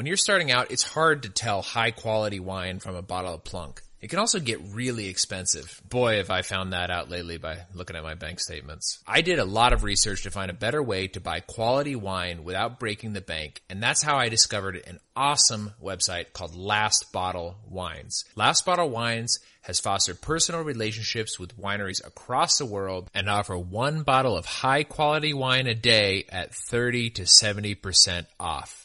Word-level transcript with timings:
When 0.00 0.06
you're 0.06 0.16
starting 0.16 0.50
out, 0.50 0.70
it's 0.70 0.82
hard 0.82 1.24
to 1.24 1.28
tell 1.28 1.60
high 1.60 1.90
quality 1.90 2.40
wine 2.40 2.78
from 2.78 2.94
a 2.94 3.02
bottle 3.02 3.34
of 3.34 3.44
plunk. 3.44 3.82
It 4.00 4.08
can 4.08 4.18
also 4.18 4.40
get 4.40 4.58
really 4.72 5.08
expensive. 5.08 5.78
Boy, 5.86 6.16
have 6.16 6.30
I 6.30 6.40
found 6.40 6.72
that 6.72 6.90
out 6.90 7.10
lately 7.10 7.36
by 7.36 7.66
looking 7.74 7.96
at 7.96 8.02
my 8.02 8.14
bank 8.14 8.40
statements. 8.40 9.00
I 9.06 9.20
did 9.20 9.38
a 9.38 9.44
lot 9.44 9.74
of 9.74 9.84
research 9.84 10.22
to 10.22 10.30
find 10.30 10.50
a 10.50 10.54
better 10.54 10.82
way 10.82 11.08
to 11.08 11.20
buy 11.20 11.40
quality 11.40 11.96
wine 11.96 12.44
without 12.44 12.80
breaking 12.80 13.12
the 13.12 13.20
bank, 13.20 13.60
and 13.68 13.82
that's 13.82 14.02
how 14.02 14.16
I 14.16 14.30
discovered 14.30 14.82
an 14.86 15.00
awesome 15.14 15.74
website 15.84 16.32
called 16.32 16.56
Last 16.56 17.12
Bottle 17.12 17.58
Wines. 17.68 18.24
Last 18.34 18.64
Bottle 18.64 18.88
Wines 18.88 19.38
has 19.60 19.80
fostered 19.80 20.22
personal 20.22 20.62
relationships 20.62 21.38
with 21.38 21.60
wineries 21.60 22.02
across 22.06 22.56
the 22.56 22.64
world 22.64 23.10
and 23.12 23.28
offer 23.28 23.58
one 23.58 24.02
bottle 24.02 24.34
of 24.34 24.46
high 24.46 24.82
quality 24.82 25.34
wine 25.34 25.66
a 25.66 25.74
day 25.74 26.24
at 26.30 26.54
30 26.54 27.10
to 27.10 27.22
70% 27.24 28.24
off. 28.40 28.79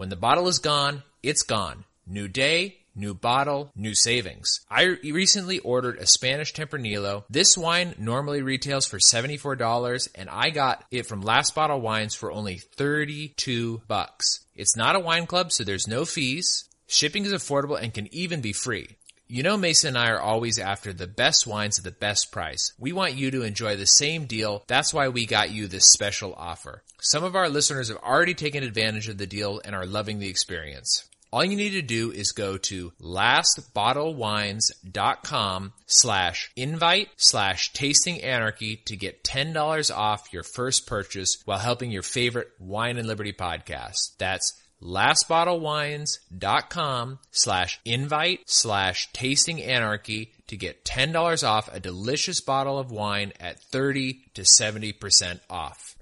When 0.00 0.08
the 0.08 0.16
bottle 0.16 0.48
is 0.48 0.60
gone, 0.60 1.02
it's 1.22 1.42
gone. 1.42 1.84
New 2.06 2.26
day, 2.26 2.78
new 2.94 3.12
bottle, 3.12 3.70
new 3.76 3.94
savings. 3.94 4.60
I 4.70 4.96
recently 5.04 5.58
ordered 5.58 5.98
a 5.98 6.06
Spanish 6.06 6.54
Tempranillo. 6.54 7.24
This 7.28 7.54
wine 7.54 7.94
normally 7.98 8.40
retails 8.40 8.86
for 8.86 8.96
$74 8.96 10.08
and 10.14 10.30
I 10.30 10.48
got 10.48 10.86
it 10.90 11.04
from 11.04 11.20
Last 11.20 11.54
Bottle 11.54 11.82
Wines 11.82 12.14
for 12.14 12.32
only 12.32 12.56
32 12.76 13.82
bucks. 13.86 14.40
It's 14.54 14.74
not 14.74 14.96
a 14.96 15.00
wine 15.00 15.26
club, 15.26 15.52
so 15.52 15.64
there's 15.64 15.86
no 15.86 16.06
fees. 16.06 16.64
Shipping 16.86 17.26
is 17.26 17.34
affordable 17.34 17.78
and 17.78 17.92
can 17.92 18.08
even 18.10 18.40
be 18.40 18.54
free. 18.54 18.96
You 19.32 19.44
know, 19.44 19.56
Mason 19.56 19.90
and 19.90 19.96
I 19.96 20.10
are 20.10 20.20
always 20.20 20.58
after 20.58 20.92
the 20.92 21.06
best 21.06 21.46
wines 21.46 21.78
at 21.78 21.84
the 21.84 21.92
best 21.92 22.32
price. 22.32 22.72
We 22.80 22.90
want 22.90 23.14
you 23.14 23.30
to 23.30 23.42
enjoy 23.42 23.76
the 23.76 23.86
same 23.86 24.24
deal. 24.24 24.64
That's 24.66 24.92
why 24.92 25.06
we 25.06 25.24
got 25.24 25.52
you 25.52 25.68
this 25.68 25.92
special 25.92 26.34
offer. 26.34 26.82
Some 27.00 27.22
of 27.22 27.36
our 27.36 27.48
listeners 27.48 27.90
have 27.90 27.98
already 27.98 28.34
taken 28.34 28.64
advantage 28.64 29.08
of 29.08 29.18
the 29.18 29.28
deal 29.28 29.60
and 29.64 29.72
are 29.72 29.86
loving 29.86 30.18
the 30.18 30.26
experience. 30.26 31.04
All 31.32 31.44
you 31.44 31.54
need 31.54 31.70
to 31.70 31.82
do 31.82 32.10
is 32.10 32.32
go 32.32 32.58
to 32.58 32.92
lastbottlewines.com 33.00 35.72
slash 35.86 36.50
invite 36.56 37.08
slash 37.16 37.72
tasting 37.72 38.20
anarchy 38.22 38.82
to 38.86 38.96
get 38.96 39.22
$10 39.22 39.96
off 39.96 40.32
your 40.32 40.42
first 40.42 40.88
purchase 40.88 41.40
while 41.44 41.58
helping 41.58 41.92
your 41.92 42.02
favorite 42.02 42.48
Wine 42.58 42.98
and 42.98 43.06
Liberty 43.06 43.32
podcast. 43.32 44.16
That's 44.18 44.59
lastbottlewines.com 44.82 47.18
slash 47.30 47.80
invite 47.84 48.40
slash 48.46 49.12
tasting 49.12 49.62
anarchy 49.62 50.32
to 50.46 50.56
get 50.56 50.84
$10 50.84 51.46
off 51.46 51.68
a 51.72 51.80
delicious 51.80 52.40
bottle 52.40 52.78
of 52.78 52.90
wine 52.90 53.34
at 53.38 53.60
30 53.60 54.22
to 54.34 54.42
70% 54.42 55.40
off. 55.48 55.96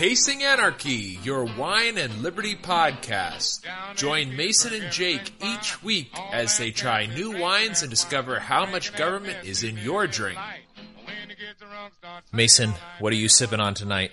Tasting 0.00 0.42
Anarchy, 0.42 1.18
your 1.24 1.44
wine 1.44 1.98
and 1.98 2.22
liberty 2.22 2.56
podcast. 2.56 3.66
Join 3.96 4.34
Mason 4.34 4.72
and 4.72 4.90
Jake 4.90 5.30
each 5.44 5.82
week 5.82 6.10
as 6.32 6.56
they 6.56 6.70
try 6.70 7.04
new 7.04 7.38
wines 7.38 7.82
and 7.82 7.90
discover 7.90 8.38
how 8.38 8.64
much 8.64 8.96
government 8.96 9.44
is 9.44 9.62
in 9.62 9.76
your 9.76 10.06
drink. 10.06 10.38
Mason, 12.32 12.72
what 12.98 13.12
are 13.12 13.16
you 13.16 13.28
sipping 13.28 13.60
on 13.60 13.74
tonight? 13.74 14.12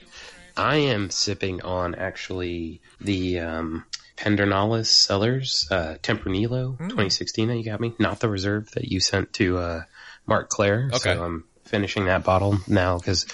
I 0.57 0.77
am 0.77 1.09
sipping 1.09 1.61
on 1.61 1.95
actually 1.95 2.81
the 2.99 3.39
um, 3.39 3.85
Pedernales 4.17 4.87
Cellars 4.87 5.67
uh, 5.71 5.95
Tempranillo 6.01 6.77
Hmm. 6.77 6.89
2016 6.89 7.47
that 7.49 7.57
you 7.57 7.63
got 7.63 7.79
me, 7.79 7.93
not 7.99 8.19
the 8.19 8.29
reserve 8.29 8.69
that 8.71 8.85
you 8.85 8.99
sent 8.99 9.33
to 9.33 9.57
uh, 9.57 9.81
Mark 10.25 10.49
Claire. 10.49 10.89
Okay. 10.93 11.13
So 11.13 11.23
I'm 11.23 11.43
finishing 11.65 12.05
that 12.05 12.23
bottle 12.23 12.57
now 12.67 12.97
because 12.97 13.25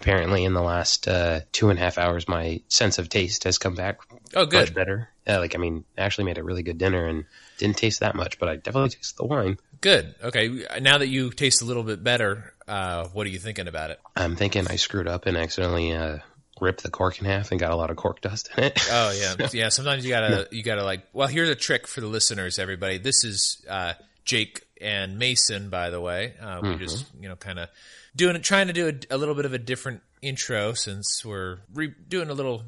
apparently 0.00 0.44
in 0.44 0.52
the 0.52 0.62
last 0.62 1.08
uh, 1.08 1.40
two 1.52 1.70
and 1.70 1.78
a 1.78 1.82
half 1.82 1.98
hours 1.98 2.28
my 2.28 2.60
sense 2.68 2.98
of 2.98 3.08
taste 3.08 3.44
has 3.44 3.58
come 3.58 3.74
back 3.74 4.00
Oh, 4.34 4.46
much 4.52 4.74
better. 4.74 5.08
Uh, 5.26 5.38
like 5.38 5.54
I 5.54 5.58
mean, 5.58 5.84
actually 5.96 6.24
made 6.24 6.38
a 6.38 6.44
really 6.44 6.62
good 6.62 6.78
dinner 6.78 7.06
and 7.06 7.24
didn't 7.58 7.78
taste 7.78 8.00
that 8.00 8.14
much, 8.14 8.38
but 8.38 8.48
I 8.48 8.56
definitely 8.56 8.90
taste 8.90 9.16
the 9.16 9.24
wine. 9.24 9.58
Good. 9.80 10.14
Okay. 10.22 10.64
Now 10.80 10.98
that 10.98 11.08
you 11.08 11.30
taste 11.30 11.62
a 11.62 11.64
little 11.64 11.82
bit 11.82 12.02
better, 12.04 12.52
uh, 12.68 13.06
what 13.08 13.26
are 13.26 13.30
you 13.30 13.38
thinking 13.38 13.66
about 13.68 13.90
it? 13.90 14.00
I'm 14.14 14.36
thinking 14.36 14.66
I 14.68 14.76
screwed 14.76 15.08
up 15.08 15.26
and 15.26 15.36
accidentally 15.36 15.92
uh, 15.92 16.18
ripped 16.60 16.82
the 16.82 16.90
cork 16.90 17.18
in 17.18 17.24
half 17.26 17.50
and 17.50 17.60
got 17.60 17.70
a 17.70 17.76
lot 17.76 17.90
of 17.90 17.96
cork 17.96 18.20
dust 18.20 18.50
in 18.56 18.64
it. 18.64 18.78
Oh 18.90 19.12
yeah, 19.18 19.48
yeah. 19.52 19.68
Sometimes 19.68 20.04
you 20.04 20.10
gotta 20.10 20.48
you 20.50 20.62
gotta 20.62 20.84
like. 20.84 21.06
Well, 21.12 21.28
here's 21.28 21.48
a 21.48 21.54
trick 21.54 21.86
for 21.86 22.00
the 22.00 22.06
listeners, 22.06 22.58
everybody. 22.58 22.98
This 22.98 23.24
is 23.24 23.64
uh, 23.68 23.94
Jake 24.24 24.62
and 24.80 25.18
Mason, 25.18 25.70
by 25.70 25.90
the 25.90 26.00
way. 26.00 26.34
Uh, 26.40 26.60
we 26.62 26.76
just 26.76 27.06
you 27.20 27.28
know 27.28 27.36
kind 27.36 27.58
of 27.58 27.68
doing 28.14 28.40
trying 28.42 28.68
to 28.68 28.72
do 28.72 28.88
a, 28.88 29.14
a 29.14 29.18
little 29.18 29.34
bit 29.34 29.44
of 29.44 29.52
a 29.52 29.58
different 29.58 30.02
intro 30.22 30.72
since 30.72 31.24
we're 31.24 31.58
re- 31.74 31.94
doing 32.08 32.30
a 32.30 32.34
little. 32.34 32.62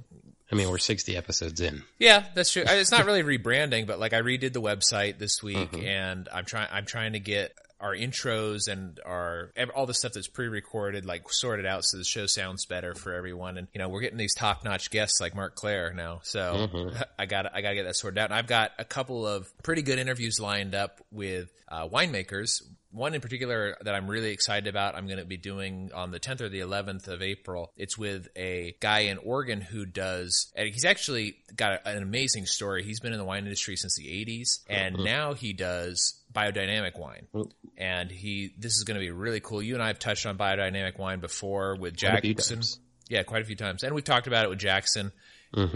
I 0.51 0.55
mean, 0.55 0.71
we're 0.71 0.79
60 0.79 1.15
episodes 1.15 1.61
in. 1.61 1.83
Yeah, 1.99 2.25
that's 2.35 2.51
true. 2.51 2.63
It's 2.67 2.91
not 2.91 3.05
really 3.05 3.23
rebranding, 3.23 3.87
but 3.87 3.99
like 3.99 4.15
I 4.15 4.23
redid 4.23 4.55
the 4.55 4.63
website 4.63 5.19
this 5.19 5.43
week, 5.43 5.75
and 5.79 6.27
I'm 6.33 6.47
trying 6.47 6.69
I'm 6.73 6.87
trying 6.87 7.13
to 7.13 7.21
get 7.21 7.53
our 7.81 7.95
intros 7.95 8.69
and 8.69 9.01
our 9.05 9.53
all 9.75 9.87
the 9.87 9.95
stuff 9.95 10.13
that's 10.13 10.29
pre-recorded 10.29 11.05
like 11.05 11.23
sorted 11.31 11.67
out 11.67 11.85
so 11.85 11.97
the 11.97 12.05
show 12.05 12.27
sounds 12.27 12.67
better 12.67 12.95
for 12.95 13.13
everyone. 13.13 13.59
And 13.59 13.69
you 13.73 13.79
know 13.79 13.89
we're 13.89 14.01
getting 14.01 14.19
these 14.19 14.35
top-notch 14.35 14.91
guests 14.91 15.21
like 15.21 15.35
Mark 15.35 15.55
Claire 15.55 15.93
now. 15.93 16.21
So 16.23 16.69
I 17.19 17.27
got 17.27 17.55
I 17.55 17.61
got 17.61 17.71
to 17.71 17.75
get 17.77 17.85
that 17.85 17.97
sorted 17.97 18.19
out. 18.19 18.27
And 18.27 18.35
I've 18.35 18.47
got 18.47 18.73
a 18.79 18.85
couple 18.85 19.27
of 19.27 19.47
pretty 19.63 19.83
good 19.83 19.99
interviews 19.99 20.41
lined 20.41 20.75
up 20.75 21.01
with 21.11 21.51
uh, 21.69 21.89
winemakers. 21.89 22.63
One 22.91 23.15
in 23.15 23.21
particular 23.21 23.77
that 23.83 23.95
I'm 23.95 24.09
really 24.09 24.31
excited 24.31 24.67
about, 24.67 24.95
I'm 24.95 25.07
going 25.07 25.19
to 25.19 25.27
be 25.27 25.37
doing 25.37 25.91
on 25.95 26.11
the 26.11 26.19
10th 26.19 26.41
or 26.41 26.49
the 26.49 26.61
11th 26.61 27.07
of 27.07 27.21
April. 27.21 27.71
It's 27.77 27.99
with 27.99 28.29
a 28.35 28.77
guy 28.81 29.01
in 29.01 29.19
Oregon 29.19 29.61
who 29.61 29.85
does, 29.85 30.51
and 30.57 30.67
he's 30.73 30.87
actually 30.87 31.37
got 31.55 31.83
a, 31.85 31.89
an 31.89 32.03
amazing 32.03 32.47
story. 32.47 32.85
He's 32.85 32.99
been 32.99 33.13
in 33.13 33.19
the 33.19 33.27
wine 33.27 33.45
industry 33.45 33.77
since 33.77 33.97
the 33.97 34.07
80s, 34.07 34.61
and 34.71 34.97
now 35.05 35.35
he 35.35 35.53
does 35.53 36.18
biodynamic 36.39 36.99
wine. 36.99 37.27
And 37.77 38.11
he, 38.11 38.53
this 38.59 38.73
is 38.77 38.85
going 38.85 38.97
to 38.97 39.01
be 39.01 39.11
really 39.11 39.41
cool. 39.41 39.63
You 39.63 39.75
and 39.75 39.83
I 39.83 39.89
have 39.89 39.99
touched 39.99 40.27
on 40.27 40.37
biodynamic 40.39 40.99
wine 40.99 41.21
before 41.21 41.77
with 41.77 41.97
Jackson. 41.97 42.25
Yeah, 43.09 43.23
quite 43.23 43.43
a 43.43 43.45
few 43.45 43.57
times. 43.57 43.83
And 43.83 43.95
we've 43.95 44.05
talked 44.05 44.27
about 44.27 44.45
it 44.45 44.49
with 44.51 44.59
Jackson. 44.59 45.13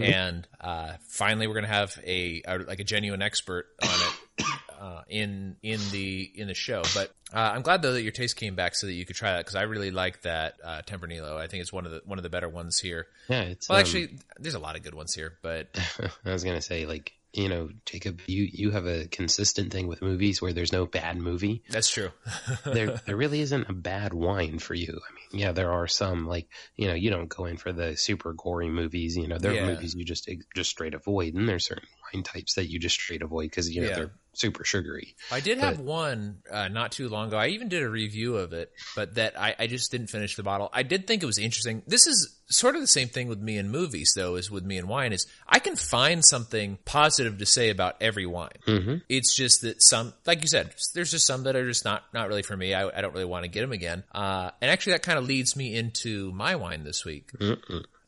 And 0.03 0.47
uh, 0.61 0.93
finally, 1.09 1.47
we're 1.47 1.55
going 1.55 1.65
to 1.65 1.71
have 1.71 1.97
a, 2.05 2.43
a 2.47 2.57
like 2.59 2.79
a 2.79 2.83
genuine 2.83 3.23
expert 3.23 3.65
on 3.81 3.89
it 3.89 4.45
uh, 4.79 5.01
in 5.07 5.55
in 5.63 5.79
the 5.91 6.29
in 6.35 6.47
the 6.47 6.53
show. 6.53 6.83
But 6.93 7.11
uh, 7.33 7.51
I'm 7.55 7.61
glad 7.61 7.81
though 7.81 7.93
that 7.93 8.03
your 8.03 8.11
taste 8.11 8.35
came 8.35 8.53
back 8.55 8.75
so 8.75 8.85
that 8.87 8.93
you 8.93 9.05
could 9.05 9.15
try 9.15 9.31
that 9.31 9.39
because 9.39 9.55
I 9.55 9.63
really 9.63 9.91
like 9.91 10.21
that 10.21 10.55
uh, 10.63 10.81
Tempranillo. 10.85 11.37
I 11.37 11.47
think 11.47 11.61
it's 11.61 11.73
one 11.73 11.85
of 11.85 11.91
the 11.91 12.01
one 12.05 12.19
of 12.19 12.23
the 12.23 12.29
better 12.29 12.49
ones 12.49 12.79
here. 12.79 13.07
Yeah, 13.29 13.41
it's 13.43 13.69
Well, 13.69 13.77
um, 13.77 13.79
actually, 13.79 14.19
there's 14.37 14.55
a 14.55 14.59
lot 14.59 14.75
of 14.75 14.83
good 14.83 14.93
ones 14.93 15.13
here, 15.13 15.33
but 15.41 15.69
I 16.25 16.31
was 16.31 16.43
gonna 16.43 16.61
say 16.61 16.85
like 16.85 17.13
you 17.33 17.49
know 17.49 17.69
Jacob, 17.85 18.21
you 18.27 18.47
you 18.51 18.71
have 18.71 18.85
a 18.85 19.07
consistent 19.07 19.71
thing 19.71 19.87
with 19.87 20.01
movies 20.01 20.41
where 20.41 20.53
there's 20.53 20.71
no 20.71 20.85
bad 20.85 21.17
movie. 21.17 21.63
that's 21.69 21.89
true. 21.89 22.11
There 22.65 22.99
there 23.05 23.17
really 23.17 23.41
isn't 23.41 23.69
a 23.69 23.73
bad 23.73 24.13
wine 24.13 24.59
for 24.59 24.73
you. 24.73 24.87
I 24.89 25.09
mean, 25.13 25.41
yeah, 25.41 25.51
there 25.51 25.71
are 25.71 25.87
some 25.87 26.25
like 26.27 26.47
you 26.75 26.87
know 26.87 26.93
you 26.93 27.09
don't 27.09 27.27
go 27.29 27.45
in 27.45 27.57
for 27.57 27.71
the 27.73 27.95
super 27.97 28.33
gory 28.33 28.69
movies. 28.69 29.17
You 29.17 29.27
know, 29.27 29.37
there 29.37 29.53
Yeah. 29.53 29.63
are 29.63 29.67
movies 29.67 29.95
you 29.95 30.05
just 30.05 30.29
just 30.55 30.69
straight 30.69 30.93
avoid, 30.93 31.33
and 31.33 31.47
there's 31.49 31.65
certain 31.67 31.87
wine 32.13 32.23
types 32.23 32.55
that 32.55 32.69
you 32.69 32.79
just 32.79 32.95
straight 32.95 33.21
avoid 33.21 33.49
because 33.49 33.69
you 33.69 33.81
know 33.81 33.87
Yeah. 33.89 33.95
they're 33.95 34.13
super 34.33 34.63
sugary. 34.63 35.15
I 35.31 35.39
did 35.39 35.59
have 35.59 35.79
one 35.79 36.39
uh, 36.51 36.67
not 36.67 36.91
too 36.91 37.09
long 37.09 37.27
ago. 37.27 37.37
I 37.37 37.47
even 37.47 37.69
did 37.69 37.83
a 37.83 37.89
review 37.89 38.37
of 38.37 38.53
it, 38.53 38.71
but 38.95 39.15
that 39.15 39.39
I, 39.39 39.55
I 39.57 39.67
just 39.67 39.91
didn't 39.91 40.07
finish 40.07 40.35
the 40.35 40.43
bottle. 40.43 40.69
I 40.73 40.83
did 40.83 41.07
think 41.07 41.23
it 41.23 41.25
was 41.25 41.37
interesting. 41.37 41.83
This 41.87 42.07
is 42.07 42.35
sort 42.47 42.75
of 42.75 42.81
the 42.81 42.87
same 42.87 43.07
thing 43.07 43.27
with 43.27 43.39
me 43.39 43.57
in 43.57 43.69
movies, 43.69 44.13
though, 44.15 44.35
as 44.35 44.51
with 44.51 44.63
me 44.63 44.77
in 44.77 44.87
wine. 44.87 45.13
Is 45.13 45.25
I 45.47 45.59
can 45.59 45.75
find 45.75 46.23
something 46.23 46.77
positive 46.85 47.37
to 47.39 47.45
say 47.45 47.69
about 47.69 47.95
every 48.01 48.25
wine. 48.25 48.49
Mm-hmm. 48.67 48.95
It's 49.09 49.35
just 49.35 49.61
that 49.61 49.81
some, 49.81 50.13
like 50.25 50.41
you 50.41 50.47
said, 50.47 50.73
there's 50.93 51.11
just 51.11 51.27
some 51.27 51.43
that 51.43 51.55
are 51.55 51.67
just 51.67 51.85
not 51.85 52.03
not 52.13 52.27
really 52.27 52.43
for 52.43 52.57
me. 52.57 52.73
I, 52.73 52.87
I 52.87 53.01
don't 53.01 53.13
really 53.13 53.25
want 53.25 53.43
to 53.43 53.49
get 53.49 53.61
them 53.61 53.71
again. 53.71 54.03
Uh, 54.13 54.51
and 54.61 54.69
actually, 54.71 54.93
that 54.93 55.03
kind 55.03 55.17
of 55.17 55.25
leads 55.25 55.55
me 55.55 55.75
into 55.75 56.31
my 56.31 56.55
wine 56.55 56.83
this 56.83 57.05
week. 57.05 57.29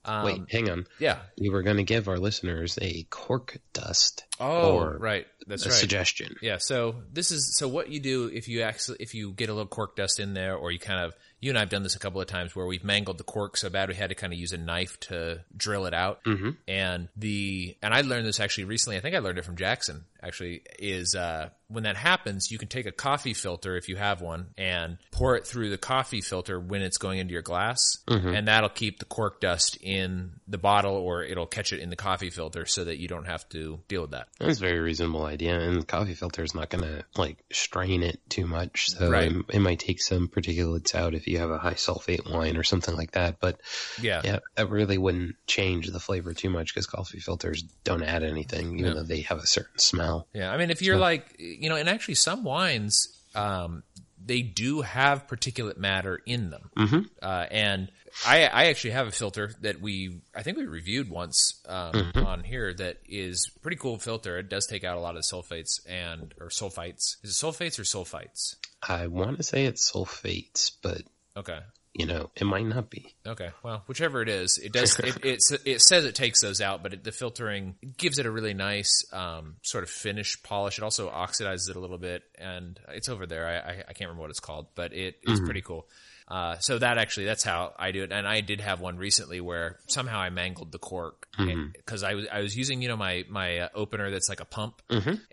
Wait, 0.08 0.42
hang 0.50 0.70
on. 0.70 0.88
Yeah. 1.00 1.20
We 1.40 1.50
were 1.50 1.64
going 1.64 1.78
to 1.78 1.84
give 1.84 2.08
our 2.08 2.18
listeners 2.18 2.78
a 2.82 3.04
cork 3.10 3.58
dust 3.74 4.26
Oh, 4.40 4.74
or 4.74 4.98
right. 4.98 5.28
That's 5.48 5.66
a 5.66 5.70
right. 5.70 5.78
suggestion. 5.78 6.36
Yeah, 6.42 6.58
so 6.60 6.96
this 7.14 7.32
is 7.32 7.56
so 7.58 7.68
what 7.68 7.90
you 7.90 8.00
do 8.00 8.30
if 8.34 8.48
you 8.48 8.64
actually 8.64 8.98
if 9.00 9.14
you 9.14 9.32
get 9.32 9.50
a 9.50 9.54
little 9.54 9.68
cork 9.68 9.96
dust 9.96 10.20
in 10.20 10.34
there, 10.34 10.56
or 10.56 10.72
you 10.72 10.80
kind 10.80 11.00
of 11.00 11.14
you 11.40 11.52
and 11.52 11.58
I've 11.58 11.70
done 11.70 11.84
this 11.84 11.96
a 11.96 12.00
couple 12.00 12.20
of 12.20 12.28
times 12.28 12.56
where 12.56 12.66
we've 12.66 12.84
mangled 12.84 13.18
the 13.18 13.24
cork 13.24 13.56
so 13.56 13.70
bad 13.70 13.88
we 13.88 13.96
had 13.96 14.10
to 14.10 14.16
kind 14.16 14.34
of 14.34 14.40
use 14.40 14.52
a 14.52 14.58
knife 14.58 15.00
to 15.02 15.42
drill 15.56 15.86
it 15.86 15.94
out. 15.94 16.24
Mm-hmm. 16.26 16.50
And 16.68 17.08
the 17.16 17.78
and 17.82 17.94
I 17.94 18.02
learned 18.02 18.26
this 18.26 18.40
actually 18.40 18.66
recently. 18.66 18.98
I 18.98 19.00
think 19.00 19.16
I 19.16 19.20
learned 19.20 19.38
it 19.38 19.46
from 19.46 19.56
Jackson. 19.56 20.04
Actually, 20.26 20.62
is 20.80 21.14
uh, 21.14 21.50
when 21.68 21.84
that 21.84 21.98
happens, 21.98 22.50
you 22.50 22.58
can 22.58 22.68
take 22.68 22.86
a 22.86 22.92
coffee 22.92 23.34
filter 23.34 23.76
if 23.76 23.90
you 23.90 23.96
have 23.96 24.22
one 24.22 24.48
and 24.58 24.98
pour 25.12 25.36
it 25.36 25.46
through 25.46 25.70
the 25.70 25.78
coffee 25.78 26.22
filter 26.22 26.60
when 26.60 26.82
it's 26.82 26.98
going 26.98 27.20
into 27.20 27.34
your 27.34 27.42
glass, 27.42 27.80
and 28.08 28.48
that'll 28.48 28.70
keep 28.70 29.00
the 29.00 29.06
cork 29.06 29.42
dust 29.42 29.78
in 29.82 30.32
the 30.48 30.58
bottle, 30.58 30.96
or 30.96 31.24
it'll 31.24 31.46
catch 31.46 31.74
it 31.74 31.80
in 31.80 31.90
the 31.90 31.96
coffee 31.96 32.30
filter 32.30 32.66
so 32.66 32.86
that 32.86 32.98
you 32.98 33.08
don't 33.08 33.26
have 33.26 33.48
to 33.50 33.80
deal 33.88 34.02
with 34.04 34.12
that. 34.12 34.28
That's 34.40 34.58
a 34.60 34.62
very 34.62 34.80
reasonable 34.80 35.26
idea, 35.26 35.60
and 35.60 35.82
the 35.82 35.86
coffee 35.86 36.14
filter 36.14 36.44
is 36.44 36.56
not 36.56 36.70
going 36.70 36.84
to 36.84 37.04
like 37.18 37.38
strain 37.52 38.04
it 38.04 38.20
too 38.30 38.46
much, 38.48 38.90
so 38.90 39.10
Right. 39.10 39.32
it, 39.32 39.46
it 39.54 39.60
might 39.60 39.80
take 39.80 40.02
some 40.02 40.28
particulates 40.30 40.96
out 40.96 41.14
if 41.14 41.26
if 41.26 41.32
you 41.32 41.40
have 41.40 41.50
a 41.50 41.58
high 41.58 41.74
sulfate 41.74 42.32
wine 42.32 42.56
or 42.56 42.62
something 42.62 42.96
like 42.96 43.12
that. 43.14 43.40
But 43.40 43.60
Yeah. 44.00 44.22
yeah, 44.24 44.40
that 44.56 44.70
really 44.70 45.00
wouldn't 45.00 45.36
change 45.48 45.88
the 45.88 46.00
flavor 46.00 46.36
too 46.36 46.52
much 46.52 46.72
because 46.72 46.86
coffee 46.86 47.20
filters 47.20 47.64
don't 47.84 48.04
add 48.04 48.22
anything, 48.22 48.78
even 48.78 48.86
Yeah. 48.92 48.94
though 48.94 49.04
they 49.08 49.22
have 49.22 49.40
a 49.40 49.48
certain 49.48 49.80
smell. 49.80 50.15
Yeah, 50.34 50.52
I 50.52 50.58
mean, 50.58 50.70
if 50.72 50.82
you're 50.82 50.96
So- 50.96 51.02
like, 51.02 51.36
you 51.40 51.70
know, 51.70 51.76
and 51.76 51.90
actually 51.90 52.16
some 52.16 52.44
wines, 52.44 53.08
um, 53.36 53.84
they 54.24 54.42
do 54.42 54.82
have 54.82 55.28
particulate 55.28 55.78
matter 55.78 56.20
in 56.26 56.50
them. 56.50 56.70
Mm-hmm. 56.78 57.00
Uh, 57.22 57.46
and 57.52 57.92
I, 58.26 58.46
I 58.46 58.66
actually 58.68 58.92
have 58.92 59.08
a 59.08 59.12
filter 59.12 59.52
that 59.62 59.82
we, 59.82 60.22
I 60.34 60.42
think 60.42 60.58
we 60.58 60.66
reviewed 60.66 61.10
once 61.10 61.62
um, 61.68 61.92
Mm-hmm. 61.94 62.26
on 62.26 62.44
here 62.44 62.74
that 62.74 62.98
is 63.08 63.52
pretty 63.62 63.78
cool 63.78 64.00
filter. 64.00 64.38
It 64.40 64.50
does 64.50 64.66
take 64.68 64.84
out 64.86 64.98
a 64.98 65.02
lot 65.02 65.16
of 65.18 65.24
sulfates 65.24 65.80
and 65.88 66.34
or 66.40 66.48
sulfites. 66.48 67.18
Is 67.24 67.32
it 67.32 67.46
sulfates 67.46 67.78
or 67.78 67.84
sulfites? 67.84 68.56
I 68.88 69.08
want 69.08 69.38
to 69.38 69.44
say 69.44 69.66
it's 69.66 69.92
sulfates, 69.92 70.72
but 70.82 71.02
Okay. 71.38 71.60
You 71.98 72.06
know, 72.06 72.30
it 72.36 72.44
might 72.44 72.66
not 72.66 72.90
be. 72.90 73.16
Okay. 73.26 73.52
Well, 73.64 73.84
whichever 73.88 74.22
it 74.22 74.28
is, 74.28 74.60
it 74.62 74.74
does. 74.74 75.00
It 75.00 75.18
it, 75.24 75.40
it 75.64 75.82
says 75.82 76.04
it 76.04 76.14
takes 76.14 76.42
those 76.42 76.60
out, 76.60 76.84
but 76.84 76.94
it, 76.94 77.04
the 77.06 77.14
filtering 77.14 77.76
gives 77.98 78.20
it 78.20 78.26
a 78.26 78.32
really 78.32 78.54
nice 78.54 79.06
um, 79.14 79.56
sort 79.62 79.86
of 79.86 79.90
finish 79.90 80.42
polish. 80.44 80.78
It 80.78 80.84
also 80.84 81.10
oxidizes 81.10 81.70
it 81.70 81.78
a 81.78 81.80
little 81.80 81.98
bit, 81.98 82.24
and 82.38 82.78
it's 82.90 83.08
over 83.08 83.26
there. 83.26 83.48
I, 83.48 83.56
I, 83.56 83.84
I 83.88 83.94
can't 83.94 84.10
remember 84.10 84.22
what 84.22 84.30
it's 84.30 84.42
called, 84.42 84.68
but 84.76 84.94
it 84.94 85.16
is 85.24 85.40
pretty 85.40 85.62
cool. 85.62 85.88
Uh, 86.28 86.58
so 86.58 86.80
that 86.80 86.98
actually, 86.98 87.26
that's 87.26 87.44
how 87.44 87.74
I 87.78 87.92
do 87.92 88.04
it. 88.04 88.12
And 88.12 88.28
I 88.28 88.42
did 88.42 88.60
have 88.62 88.82
one 88.82 88.98
recently 88.98 89.40
where 89.42 89.78
somehow 89.88 90.20
I 90.20 90.30
mangled 90.32 90.72
the 90.72 90.80
cork 90.80 91.28
because 91.38 92.02
I 92.02 92.16
was 92.16 92.26
I 92.32 92.42
was 92.42 92.58
using 92.58 92.82
you 92.82 92.88
know 92.88 92.98
my 92.98 93.26
my 93.30 93.60
uh, 93.60 93.70
opener 93.76 94.10
that's 94.10 94.28
like 94.30 94.40
a 94.40 94.46
pump, 94.46 94.82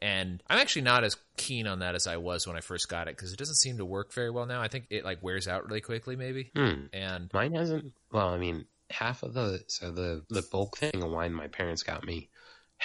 and 0.00 0.42
I'm 0.48 0.58
actually 0.58 0.82
not 0.82 1.02
as 1.04 1.16
keen 1.38 1.66
on 1.66 1.78
that 1.78 1.94
as 1.94 2.06
I 2.06 2.18
was 2.18 2.46
when 2.46 2.56
I 2.56 2.60
first 2.60 2.88
got 2.88 3.08
it 3.08 3.16
because 3.16 3.32
it 3.32 3.38
doesn't 3.38 3.54
seem 3.56 3.78
to 3.78 3.84
work 3.86 4.12
very 4.12 4.30
well 4.30 4.44
now. 4.44 4.60
I 4.60 4.68
think 4.68 4.86
it 4.90 5.04
like 5.04 5.22
wears 5.22 5.48
out 5.48 5.66
really 5.66 5.80
quickly, 5.80 6.14
maybe. 6.14 6.50
Hmm. 6.54 6.86
And 6.92 7.30
Mine 7.32 7.54
hasn't. 7.54 7.92
Well, 8.10 8.28
I 8.28 8.36
mean, 8.36 8.66
half 8.90 9.22
of 9.22 9.32
the 9.34 9.64
so 9.68 9.90
the 9.90 10.22
the 10.28 10.42
bulk 10.52 10.76
thing 10.76 11.02
of 11.02 11.10
wine 11.10 11.32
my 11.32 11.48
parents 11.48 11.82
got 11.82 12.04
me. 12.04 12.28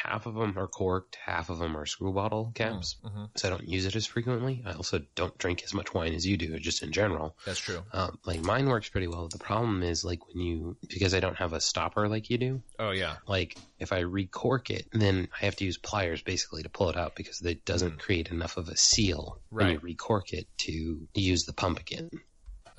Half 0.04 0.28
of 0.28 0.36
them 0.36 0.58
are 0.58 0.68
corked, 0.68 1.18
half 1.26 1.50
of 1.50 1.58
them 1.58 1.76
are 1.76 1.86
screw 1.86 2.14
bottle 2.14 2.52
caps. 2.54 2.98
Mm-hmm. 3.04 3.26
So 3.36 3.48
I 3.48 3.52
don't 3.52 3.68
use 3.68 3.86
it 3.86 3.96
as 3.96 4.06
frequently. 4.06 4.64
I 4.66 4.74
also 4.74 5.02
don't 5.16 5.36
drink 5.38 5.64
as 5.64 5.74
much 5.74 5.94
wine 5.94 6.14
as 6.14 6.26
you 6.26 6.38
do, 6.38 6.60
just 6.60 6.84
in 6.84 6.92
general. 6.92 7.36
that's 7.46 7.60
true. 7.60 7.82
Um, 7.94 8.20
like 8.26 8.42
mine 8.42 8.68
works 8.68 8.90
pretty 8.90 9.08
well. 9.08 9.28
The 9.28 9.40
problem 9.40 9.82
is 9.82 10.06
like 10.06 10.28
when 10.28 10.40
you 10.40 10.78
because 10.88 11.14
I 11.14 11.20
don't 11.20 11.38
have 11.38 11.54
a 11.54 11.62
stopper 11.62 12.08
like 12.08 12.30
you 12.30 12.38
do. 12.38 12.62
Oh 12.78 12.92
yeah. 12.92 13.16
Like 13.28 13.58
if 13.80 13.92
I 13.92 14.00
recork 14.02 14.70
it, 14.70 14.88
then 14.92 15.30
I 15.42 15.46
have 15.46 15.56
to 15.58 15.66
use 15.66 15.78
pliers 15.78 16.22
basically 16.22 16.64
to 16.64 16.70
pull 16.70 16.90
it 16.90 16.98
out 16.98 17.16
because 17.16 17.42
it 17.42 17.66
doesn't 17.66 18.00
create 18.00 18.30
enough 18.30 18.58
of 18.58 18.70
a 18.70 18.78
seal 18.78 19.40
when 19.50 19.70
you 19.70 19.80
recork 19.80 20.34
it 20.34 20.48
to 20.60 21.08
use 21.16 21.46
the 21.46 21.54
pump 21.54 21.80
again. 21.80 22.10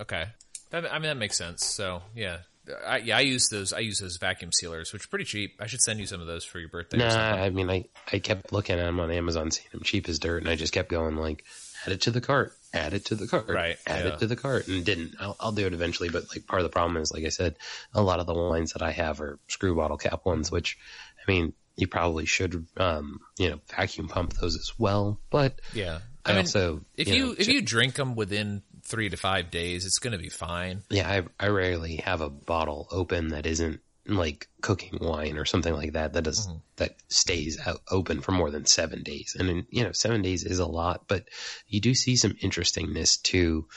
Okay. 0.00 0.26
That, 0.70 0.92
I 0.92 0.98
mean 0.98 1.08
that 1.08 1.16
makes 1.16 1.36
sense. 1.36 1.64
So 1.64 2.02
yeah, 2.14 2.38
I, 2.86 2.98
yeah. 2.98 3.16
I 3.16 3.20
use 3.20 3.48
those. 3.48 3.72
I 3.72 3.80
use 3.80 3.98
those 3.98 4.16
vacuum 4.16 4.52
sealers, 4.52 4.92
which 4.92 5.04
are 5.04 5.08
pretty 5.08 5.24
cheap. 5.24 5.56
I 5.60 5.66
should 5.66 5.80
send 5.80 6.00
you 6.00 6.06
some 6.06 6.20
of 6.20 6.26
those 6.26 6.44
for 6.44 6.58
your 6.58 6.68
birthday. 6.68 6.98
Nah. 6.98 7.34
I 7.34 7.50
mean, 7.50 7.70
I, 7.70 7.84
I 8.12 8.18
kept 8.18 8.52
looking 8.52 8.78
at 8.78 8.84
them 8.84 9.00
on 9.00 9.10
Amazon, 9.10 9.50
seeing 9.50 9.68
them 9.72 9.82
cheap 9.82 10.08
as 10.08 10.18
dirt, 10.18 10.42
and 10.42 10.50
I 10.50 10.54
just 10.54 10.72
kept 10.72 10.88
going 10.88 11.16
like, 11.16 11.44
add 11.86 11.92
it 11.92 12.02
to 12.02 12.10
the 12.10 12.20
cart, 12.20 12.52
add 12.74 12.92
it 12.94 13.06
to 13.06 13.14
the 13.14 13.26
cart, 13.26 13.48
Right, 13.48 13.78
add 13.86 14.04
yeah. 14.04 14.12
it 14.12 14.18
to 14.20 14.26
the 14.26 14.36
cart, 14.36 14.68
and 14.68 14.84
didn't. 14.84 15.14
I'll, 15.20 15.36
I'll 15.40 15.52
do 15.52 15.66
it 15.66 15.72
eventually, 15.72 16.08
but 16.08 16.24
like 16.34 16.46
part 16.46 16.60
of 16.60 16.64
the 16.64 16.72
problem 16.72 17.00
is, 17.00 17.12
like 17.12 17.24
I 17.24 17.30
said, 17.30 17.56
a 17.94 18.02
lot 18.02 18.20
of 18.20 18.26
the 18.26 18.34
wines 18.34 18.72
that 18.72 18.82
I 18.82 18.90
have 18.92 19.20
are 19.20 19.38
screw 19.48 19.74
bottle 19.76 19.96
cap 19.96 20.24
ones, 20.24 20.50
which, 20.50 20.78
I 21.26 21.30
mean, 21.30 21.52
you 21.76 21.86
probably 21.86 22.26
should, 22.26 22.66
um, 22.76 23.20
you 23.38 23.50
know, 23.50 23.60
vacuum 23.68 24.08
pump 24.08 24.34
those 24.34 24.56
as 24.56 24.72
well, 24.78 25.20
but 25.30 25.60
Yeah. 25.72 26.00
I, 26.24 26.30
I 26.30 26.34
mean, 26.34 26.40
also, 26.40 26.80
if 26.96 27.08
you, 27.08 27.26
know, 27.26 27.34
if 27.38 27.48
you 27.48 27.62
drink 27.62 27.94
them 27.94 28.14
within 28.14 28.62
three 28.88 29.08
to 29.11 29.17
five 29.17 29.50
days, 29.50 29.85
it's 29.87 29.99
going 29.99 30.12
to 30.12 30.19
be 30.19 30.29
fine. 30.31 30.82
yeah, 30.90 31.08
I, 31.40 31.46
I 31.46 31.49
rarely 31.49 31.96
have 31.96 32.20
a 32.20 32.31
bottle 32.31 32.88
open 32.90 33.29
that 33.29 33.46
isn't 33.46 33.81
like 34.06 34.49
cooking 34.62 34.99
wine 35.00 35.37
or 35.37 35.44
something 35.44 35.75
like 35.75 35.93
that 35.93 36.14
that 36.14 36.23
does 36.25 36.46
Mm-hmm. 36.46 36.58
that 36.76 36.96
stays 37.08 37.58
out 37.67 37.81
open 37.90 38.20
for 38.23 38.32
more 38.32 38.50
than 38.50 38.64
seven 38.64 39.02
days. 39.02 39.37
And 39.38 39.67
you 39.70 39.85
know, 39.85 39.93
seven 39.93 40.23
days 40.23 40.44
is 40.44 40.58
a 40.61 40.67
lot, 40.67 41.05
but 41.08 41.29
you 41.67 41.81
do 41.81 41.94
see 41.94 42.17
some 42.17 42.35
interestingness 42.40 43.19
to 43.19 43.69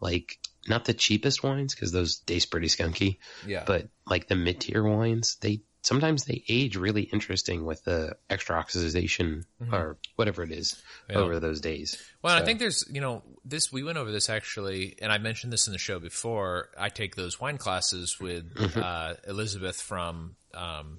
like 0.00 0.38
not 0.68 0.84
the 0.84 0.94
cheapest 0.94 1.42
wines 1.42 1.74
because 1.74 1.90
those 1.90 2.18
taste 2.20 2.50
pretty 2.50 2.68
skunky, 2.68 3.16
Yeah. 3.46 3.64
but 3.66 3.88
like 4.06 4.28
the 4.28 4.36
mid 4.36 4.60
tier 4.60 4.84
wines, 4.84 5.36
they 5.40 5.62
sometimes 5.82 6.24
they 6.24 6.42
age 6.48 6.76
really 6.76 7.02
interesting 7.02 7.64
with 7.64 7.82
the 7.84 8.16
extra 8.28 8.62
oxidization 8.62 9.44
or 9.72 9.96
whatever 10.16 10.42
it 10.42 10.52
is 10.52 10.74
Mm-hmm. 10.74 11.12
Yeah. 11.18 11.24
over 11.24 11.40
those 11.40 11.60
days. 11.60 12.00
Well, 12.22 12.36
I 12.40 12.44
think 12.44 12.58
there's, 12.60 12.84
you 12.92 13.00
know, 13.00 13.22
this, 13.44 13.72
we 13.72 13.82
went 13.82 13.98
over 13.98 14.12
this 14.12 14.28
actually, 14.30 14.96
and 15.02 15.10
I 15.10 15.18
mentioned 15.18 15.52
this 15.52 15.66
in 15.66 15.72
the 15.72 15.78
show 15.78 15.98
before. 15.98 16.68
I 16.78 16.88
take 16.88 17.16
those 17.16 17.40
wine 17.40 17.58
classes 17.58 18.18
with 18.20 18.54
Mm-hmm. 18.54 18.80
uh, 18.80 19.14
Elizabeth 19.26 19.80
from 19.80 20.36
um, 20.54 20.98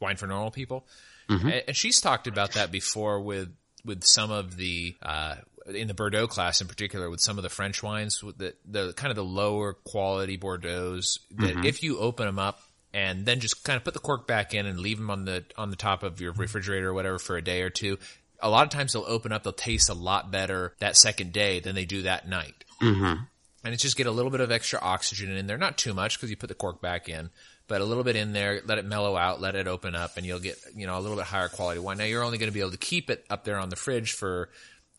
Wine 0.00 0.16
for 0.16 0.26
Normal 0.26 0.50
People. 0.50 0.86
Mm-hmm. 1.30 1.48
And, 1.48 1.62
and 1.68 1.76
she's 1.76 2.00
talked 2.00 2.26
about 2.26 2.52
that 2.52 2.70
before 2.70 3.20
with, 3.20 3.48
with 3.84 4.04
some 4.04 4.30
of 4.30 4.56
the, 4.56 4.94
uh, 5.02 5.36
in 5.68 5.88
the 5.88 5.94
Bordeaux 5.94 6.26
class 6.26 6.60
in 6.60 6.68
particular, 6.68 7.08
with 7.08 7.20
some 7.20 7.38
of 7.38 7.42
the 7.42 7.48
French 7.48 7.82
wines, 7.82 8.22
with 8.22 8.36
the, 8.38 8.54
the 8.66 8.92
kind 8.92 9.10
of 9.10 9.16
the 9.16 9.24
lower 9.24 9.72
quality 9.72 10.36
Bordeaux's, 10.36 11.18
that 11.36 11.54
Mm-hmm. 11.54 11.64
if 11.64 11.82
you 11.82 11.98
open 11.98 12.26
them 12.26 12.38
up 12.38 12.60
and 12.96 13.26
then 13.26 13.40
just 13.40 13.62
kind 13.62 13.76
of 13.76 13.84
put 13.84 13.92
the 13.92 14.00
cork 14.00 14.26
back 14.26 14.54
in 14.54 14.64
and 14.64 14.80
leave 14.80 14.96
them 14.96 15.10
on 15.10 15.26
the 15.26 15.44
on 15.58 15.68
the 15.68 15.76
top 15.76 16.02
of 16.02 16.18
your 16.18 16.32
refrigerator 16.32 16.88
or 16.88 16.94
whatever 16.94 17.18
for 17.18 17.36
a 17.36 17.42
day 17.42 17.60
or 17.60 17.68
two. 17.68 17.98
A 18.40 18.48
lot 18.48 18.64
of 18.64 18.70
times 18.70 18.94
they'll 18.94 19.04
open 19.06 19.32
up, 19.32 19.42
they'll 19.42 19.52
taste 19.52 19.90
a 19.90 19.94
lot 19.94 20.30
better 20.30 20.74
that 20.78 20.96
second 20.96 21.32
day 21.34 21.60
than 21.60 21.74
they 21.74 21.84
do 21.84 22.02
that 22.02 22.26
night. 22.26 22.64
Mm-hmm. 22.80 23.22
And 23.64 23.74
it's 23.74 23.82
just 23.82 23.98
get 23.98 24.06
a 24.06 24.10
little 24.10 24.30
bit 24.30 24.40
of 24.40 24.50
extra 24.50 24.78
oxygen 24.80 25.30
in 25.36 25.46
there, 25.46 25.58
not 25.58 25.76
too 25.76 25.92
much 25.92 26.16
because 26.16 26.30
you 26.30 26.36
put 26.36 26.48
the 26.48 26.54
cork 26.54 26.80
back 26.80 27.08
in, 27.08 27.28
but 27.68 27.82
a 27.82 27.84
little 27.84 28.04
bit 28.04 28.16
in 28.16 28.32
there, 28.32 28.62
let 28.64 28.78
it 28.78 28.86
mellow 28.86 29.14
out, 29.14 29.42
let 29.42 29.56
it 29.56 29.66
open 29.66 29.94
up, 29.94 30.16
and 30.16 30.24
you'll 30.24 30.40
get 30.40 30.56
you 30.74 30.86
know 30.86 30.96
a 30.96 31.00
little 31.00 31.18
bit 31.18 31.26
higher 31.26 31.48
quality 31.48 31.80
wine. 31.80 31.98
Now 31.98 32.04
you're 32.04 32.24
only 32.24 32.38
going 32.38 32.50
to 32.50 32.54
be 32.54 32.60
able 32.60 32.70
to 32.70 32.78
keep 32.78 33.10
it 33.10 33.26
up 33.28 33.44
there 33.44 33.58
on 33.58 33.68
the 33.68 33.76
fridge 33.76 34.12
for, 34.12 34.48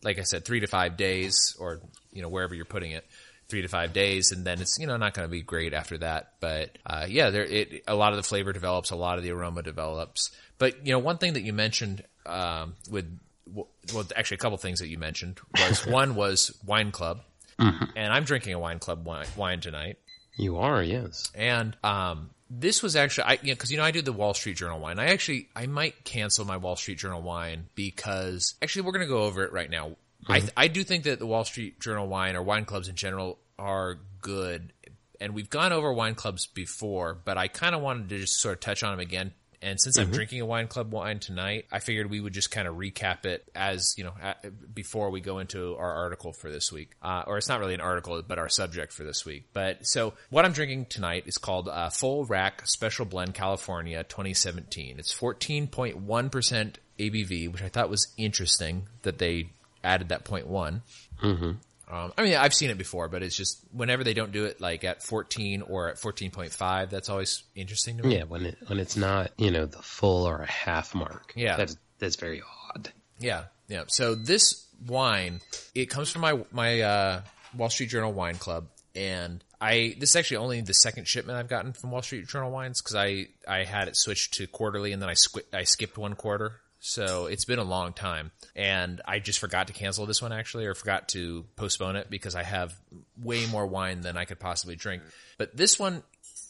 like 0.04 0.20
I 0.20 0.22
said, 0.22 0.44
three 0.44 0.60
to 0.60 0.68
five 0.68 0.96
days, 0.96 1.56
or 1.58 1.80
you 2.12 2.22
know 2.22 2.28
wherever 2.28 2.54
you're 2.54 2.64
putting 2.64 2.92
it, 2.92 3.04
three 3.48 3.62
to 3.62 3.68
five 3.68 3.92
days, 3.92 4.30
and 4.32 4.44
then 4.44 4.60
it's 4.60 4.78
you 4.78 4.86
know 4.86 4.96
not 4.96 5.14
going 5.14 5.26
to 5.26 5.30
be 5.30 5.42
great 5.42 5.72
after 5.72 5.98
that. 5.98 6.34
But 6.40 6.76
uh, 6.84 7.06
yeah, 7.08 7.30
there 7.30 7.44
it 7.44 7.82
a 7.86 7.94
lot 7.94 8.12
of 8.12 8.16
the 8.16 8.22
flavor 8.22 8.52
develops, 8.52 8.90
a 8.90 8.96
lot 8.96 9.18
of 9.18 9.24
the 9.24 9.30
aroma 9.30 9.62
develops. 9.62 10.30
But 10.58 10.86
you 10.86 10.92
know 10.92 10.98
one 10.98 11.18
thing 11.18 11.34
that 11.34 11.42
you 11.42 11.52
mentioned 11.52 12.04
um, 12.26 12.74
with 12.90 13.18
well, 13.52 14.06
actually 14.16 14.36
a 14.36 14.38
couple 14.38 14.58
things 14.58 14.80
that 14.80 14.88
you 14.88 14.98
mentioned 14.98 15.40
was 15.58 15.86
one 15.86 16.14
was 16.14 16.56
wine 16.64 16.90
club, 16.90 17.20
and 17.96 18.12
I'm 18.12 18.24
drinking 18.24 18.54
a 18.54 18.58
wine 18.58 18.78
club 18.78 19.04
wine, 19.04 19.26
wine 19.36 19.60
tonight. 19.60 19.98
You 20.36 20.58
are, 20.58 20.82
yes. 20.82 21.32
And 21.34 21.76
um, 21.82 22.30
this 22.48 22.82
was 22.82 22.96
actually, 22.96 23.24
I 23.24 23.32
you 23.42 23.48
know, 23.48 23.54
because 23.54 23.70
you 23.70 23.76
know 23.76 23.84
I 23.84 23.90
do 23.90 24.02
the 24.02 24.12
Wall 24.12 24.34
Street 24.34 24.56
Journal 24.56 24.78
wine. 24.78 24.98
I 24.98 25.06
actually 25.06 25.48
I 25.56 25.66
might 25.66 26.04
cancel 26.04 26.44
my 26.44 26.56
Wall 26.56 26.76
Street 26.76 26.98
Journal 26.98 27.22
wine 27.22 27.66
because 27.74 28.54
actually 28.62 28.82
we're 28.82 28.92
going 28.92 29.06
to 29.06 29.12
go 29.12 29.22
over 29.22 29.42
it 29.42 29.52
right 29.52 29.70
now. 29.70 29.96
I 30.28 30.42
I 30.56 30.68
do 30.68 30.84
think 30.84 31.04
that 31.04 31.18
the 31.18 31.26
Wall 31.26 31.44
Street 31.44 31.80
Journal 31.80 32.06
wine 32.06 32.36
or 32.36 32.42
wine 32.42 32.64
clubs 32.64 32.88
in 32.88 32.94
general 32.94 33.38
are 33.58 33.98
good, 34.20 34.72
and 35.20 35.34
we've 35.34 35.50
gone 35.50 35.72
over 35.72 35.92
wine 35.92 36.14
clubs 36.14 36.46
before, 36.46 37.16
but 37.24 37.36
I 37.36 37.48
kind 37.48 37.74
of 37.74 37.82
wanted 37.82 38.08
to 38.10 38.18
just 38.18 38.40
sort 38.40 38.54
of 38.54 38.60
touch 38.60 38.82
on 38.82 38.92
them 38.92 39.00
again. 39.00 39.32
And 39.60 39.80
since 39.80 39.98
I'm 39.98 40.12
drinking 40.12 40.40
a 40.40 40.46
wine 40.46 40.68
club 40.68 40.92
wine 40.92 41.18
tonight, 41.18 41.66
I 41.72 41.80
figured 41.80 42.08
we 42.08 42.20
would 42.20 42.32
just 42.32 42.52
kind 42.52 42.68
of 42.68 42.76
recap 42.76 43.26
it 43.26 43.50
as 43.56 43.94
you 43.98 44.04
know 44.04 44.14
a 44.22 44.50
before 44.50 45.10
we 45.10 45.20
go 45.20 45.40
into 45.40 45.74
our 45.76 45.92
article 45.94 46.32
for 46.32 46.48
this 46.48 46.70
week. 46.70 46.92
Uh, 47.02 47.24
or 47.26 47.38
it's 47.38 47.48
not 47.48 47.58
really 47.58 47.74
an 47.74 47.80
article, 47.80 48.22
but 48.22 48.38
our 48.38 48.48
subject 48.48 48.92
for 48.92 49.02
this 49.02 49.26
week. 49.26 49.46
But 49.52 49.84
so 49.84 50.14
what 50.30 50.44
I'm 50.44 50.52
drinking 50.52 50.86
tonight 50.86 51.24
is 51.26 51.38
called 51.38 51.68
uh, 51.68 51.90
Full 51.90 52.24
Rack 52.26 52.68
Special 52.68 53.04
Blend 53.04 53.34
California 53.34 54.04
2017. 54.04 55.00
It's 55.00 55.12
14.1 55.12 56.30
percent 56.30 56.78
ABV, 57.00 57.50
which 57.52 57.62
I 57.62 57.68
thought 57.68 57.90
was 57.90 58.14
interesting 58.16 58.86
that 59.02 59.18
they 59.18 59.50
added 59.84 60.10
that 60.10 60.24
point 60.24 60.46
one. 60.46 60.82
Um, 61.90 62.12
I 62.18 62.22
mean, 62.22 62.34
I've 62.34 62.52
seen 62.52 62.68
it 62.68 62.76
before, 62.76 63.08
but 63.08 63.22
it's 63.22 63.34
just 63.36 63.60
whenever 63.72 64.04
they 64.04 64.12
don't 64.12 64.30
do 64.30 64.44
it 64.44 64.60
like 64.60 64.84
at 64.84 65.02
14 65.02 65.62
or 65.62 65.88
at 65.88 65.96
14.5, 65.96 66.90
that's 66.90 67.08
always 67.08 67.44
interesting 67.54 67.96
to 67.96 68.02
me. 68.04 68.16
Yeah, 68.18 68.24
when 68.24 68.44
it 68.44 68.58
when 68.66 68.78
it's 68.78 68.96
not, 68.96 69.30
you 69.38 69.50
know, 69.50 69.64
the 69.64 69.80
full 69.80 70.28
or 70.28 70.42
a 70.42 70.46
half 70.50 70.94
mark. 70.94 71.32
Yeah. 71.34 71.56
That's 71.56 71.76
that's 71.98 72.16
very 72.16 72.42
odd. 72.74 72.90
Yeah, 73.18 73.44
yeah. 73.68 73.84
So 73.88 74.14
this 74.14 74.66
wine, 74.86 75.40
it 75.74 75.86
comes 75.86 76.10
from 76.10 76.20
my 76.22 76.38
my 76.52 76.80
uh, 76.82 77.20
Wall 77.56 77.70
Street 77.70 77.88
Journal 77.88 78.12
Wine 78.12 78.36
Club, 78.36 78.66
and 78.94 79.42
I 79.60 79.96
this 79.98 80.10
is 80.10 80.16
actually 80.16 80.36
only 80.36 80.60
the 80.60 80.74
second 80.74 81.08
shipment 81.08 81.38
I've 81.38 81.48
gotten 81.48 81.72
from 81.72 81.90
Wall 81.90 82.02
Street 82.02 82.28
Journal 82.28 82.50
Wines 82.50 82.82
because 82.82 82.94
I 82.96 83.28
I 83.48 83.64
had 83.64 83.88
it 83.88 83.96
switched 83.96 84.34
to 84.34 84.46
quarterly, 84.46 84.92
and 84.92 85.00
then 85.02 85.08
I 85.08 85.14
squi- 85.14 85.52
I 85.54 85.64
skipped 85.64 85.96
one 85.98 86.14
quarter. 86.14 86.60
So 86.80 87.26
it's 87.26 87.44
been 87.44 87.58
a 87.58 87.64
long 87.64 87.92
time, 87.92 88.30
and 88.54 89.00
I 89.04 89.18
just 89.18 89.40
forgot 89.40 89.66
to 89.66 89.72
cancel 89.72 90.06
this 90.06 90.22
one 90.22 90.32
actually, 90.32 90.66
or 90.66 90.74
forgot 90.74 91.08
to 91.08 91.44
postpone 91.56 91.96
it 91.96 92.08
because 92.08 92.34
I 92.34 92.44
have 92.44 92.78
way 93.20 93.46
more 93.46 93.66
wine 93.66 94.00
than 94.00 94.16
I 94.16 94.24
could 94.24 94.38
possibly 94.38 94.76
drink. 94.76 95.02
But 95.38 95.56
this 95.56 95.78
one, 95.78 96.04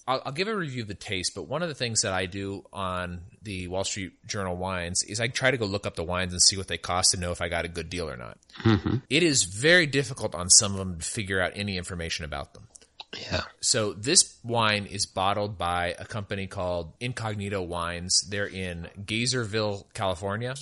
I'll, 0.07 0.23
I'll 0.27 0.33
give 0.33 0.49
a 0.49 0.55
review 0.55 0.83
of 0.83 0.89
the 0.89 0.95
taste, 0.95 1.33
but 1.35 1.49
one 1.49 1.63
of 1.63 1.69
the 1.69 1.75
things 1.75 2.03
that 2.03 2.13
I 2.13 2.27
do 2.27 2.65
on 2.73 3.21
the 3.43 3.69
Wall 3.69 3.85
Street 3.85 4.13
Journal 4.27 4.57
wines 4.57 5.03
is 5.03 5.19
I 5.19 5.29
try 5.29 5.51
to 5.51 5.57
go 5.57 5.65
look 5.65 5.87
up 5.87 5.97
the 5.97 6.05
wines 6.05 6.33
and 6.33 6.43
see 6.43 6.57
what 6.57 6.69
they 6.69 6.79
cost 6.79 7.13
to 7.13 7.17
know 7.19 7.31
if 7.31 7.41
I 7.41 7.49
got 7.49 7.65
a 7.65 7.69
good 7.69 7.89
deal 7.89 8.09
or 8.09 8.17
not. 8.17 8.39
Mm-hmm. 8.65 8.97
It 9.09 9.23
is 9.23 9.45
very 9.45 9.87
difficult 9.87 10.35
on 10.35 10.51
some 10.51 10.73
of 10.73 10.79
them 10.79 10.99
to 10.99 11.05
figure 11.05 11.41
out 11.41 11.53
any 11.55 11.79
information 11.79 12.27
about 12.27 12.53
them. 12.53 12.69
Yeah. 13.17 13.43
So 13.61 13.95
this 13.95 14.39
wine 14.45 14.87
is 14.87 15.07
bottled 15.07 15.57
by 15.57 15.95
a 15.99 16.05
company 16.05 16.47
called 16.47 16.93
Incognito 17.01 17.63
Wines. 17.63 18.27
They're 18.29 18.47
in 18.47 18.89
Geyserville, 19.05 19.85
California. 19.95 20.55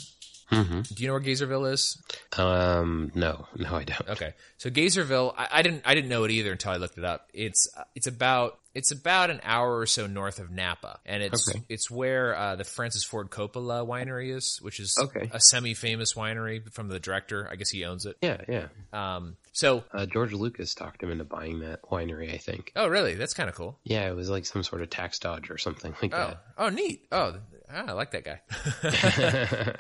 hmm 0.49 0.83
Do 0.83 1.03
you 1.03 1.09
know 1.09 1.15
where 1.15 1.23
Geyserville 1.23 1.73
is? 1.73 2.01
Um, 2.39 3.11
no, 3.15 3.47
no, 3.57 3.75
I 3.75 3.85
don't. 3.85 4.09
Okay, 4.11 4.35
so 4.59 4.71
Geyserville, 4.71 5.35
I, 5.37 5.49
I 5.51 5.63
didn't 5.63 5.83
I 5.85 5.95
didn't 5.95 6.09
know 6.09 6.23
it 6.25 6.31
either 6.31 6.53
until 6.53 6.71
I 6.73 6.77
looked 6.77 6.99
it 6.99 7.05
up. 7.05 7.29
It's 7.35 7.67
it's 7.97 8.07
about 8.07 8.59
it's 8.77 8.93
about 8.93 9.31
an 9.31 9.41
hour 9.43 9.79
or 9.79 9.87
so 9.87 10.07
north 10.07 10.39
of 10.39 10.51
Napa, 10.51 11.01
and 11.07 11.23
it's 11.23 11.49
Okay. 11.51 11.63
it's 11.69 11.91
where 11.91 12.37
uh, 12.37 12.57
the 12.57 12.65
Francis 12.65 13.03
Ford 13.05 13.31
Coppola 13.31 13.87
winery 13.87 14.35
is, 14.37 14.59
which 14.63 14.79
is 14.79 14.95
Okay. 15.03 15.31
a 15.33 15.41
semi 15.41 15.75
famous 15.75 16.15
winery 16.15 16.63
from 16.73 16.89
the 16.89 17.01
director. 17.01 17.49
I 17.51 17.57
guess 17.57 17.71
he 17.71 17.85
owns 17.85 18.05
it. 18.07 18.17
Yeah, 18.21 18.43
yeah. 18.49 18.67
Um, 18.93 19.37
so 19.53 19.85
Uh, 19.93 20.05
George 20.07 20.33
Lucas 20.33 20.75
talked 20.75 21.03
him 21.03 21.11
into 21.11 21.25
buying 21.25 21.61
that 21.61 21.83
winery, 21.91 22.33
I 22.33 22.37
think. 22.39 22.73
oh 22.77 22.87
really? 22.87 23.15
That's 23.15 23.35
kind 23.35 23.49
of 23.49 23.55
cool. 23.55 23.79
Yeah, 23.85 24.09
it 24.11 24.15
was 24.15 24.29
like 24.29 24.45
some 24.47 24.63
sort 24.63 24.83
of 24.83 24.91
tax 24.91 25.19
dodge 25.19 25.51
or 25.51 25.59
something 25.59 25.95
like 26.03 26.13
Oh 26.15 26.35
oh 26.59 26.69
neat. 26.69 27.07
Oh 27.11 27.37
ah, 27.73 27.85
I 27.89 27.93
like 27.93 28.11
that 28.13 28.25
guy. 28.25 28.41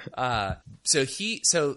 Uh, 0.16 0.54
so 0.84 1.04
he 1.04 1.40
so 1.44 1.76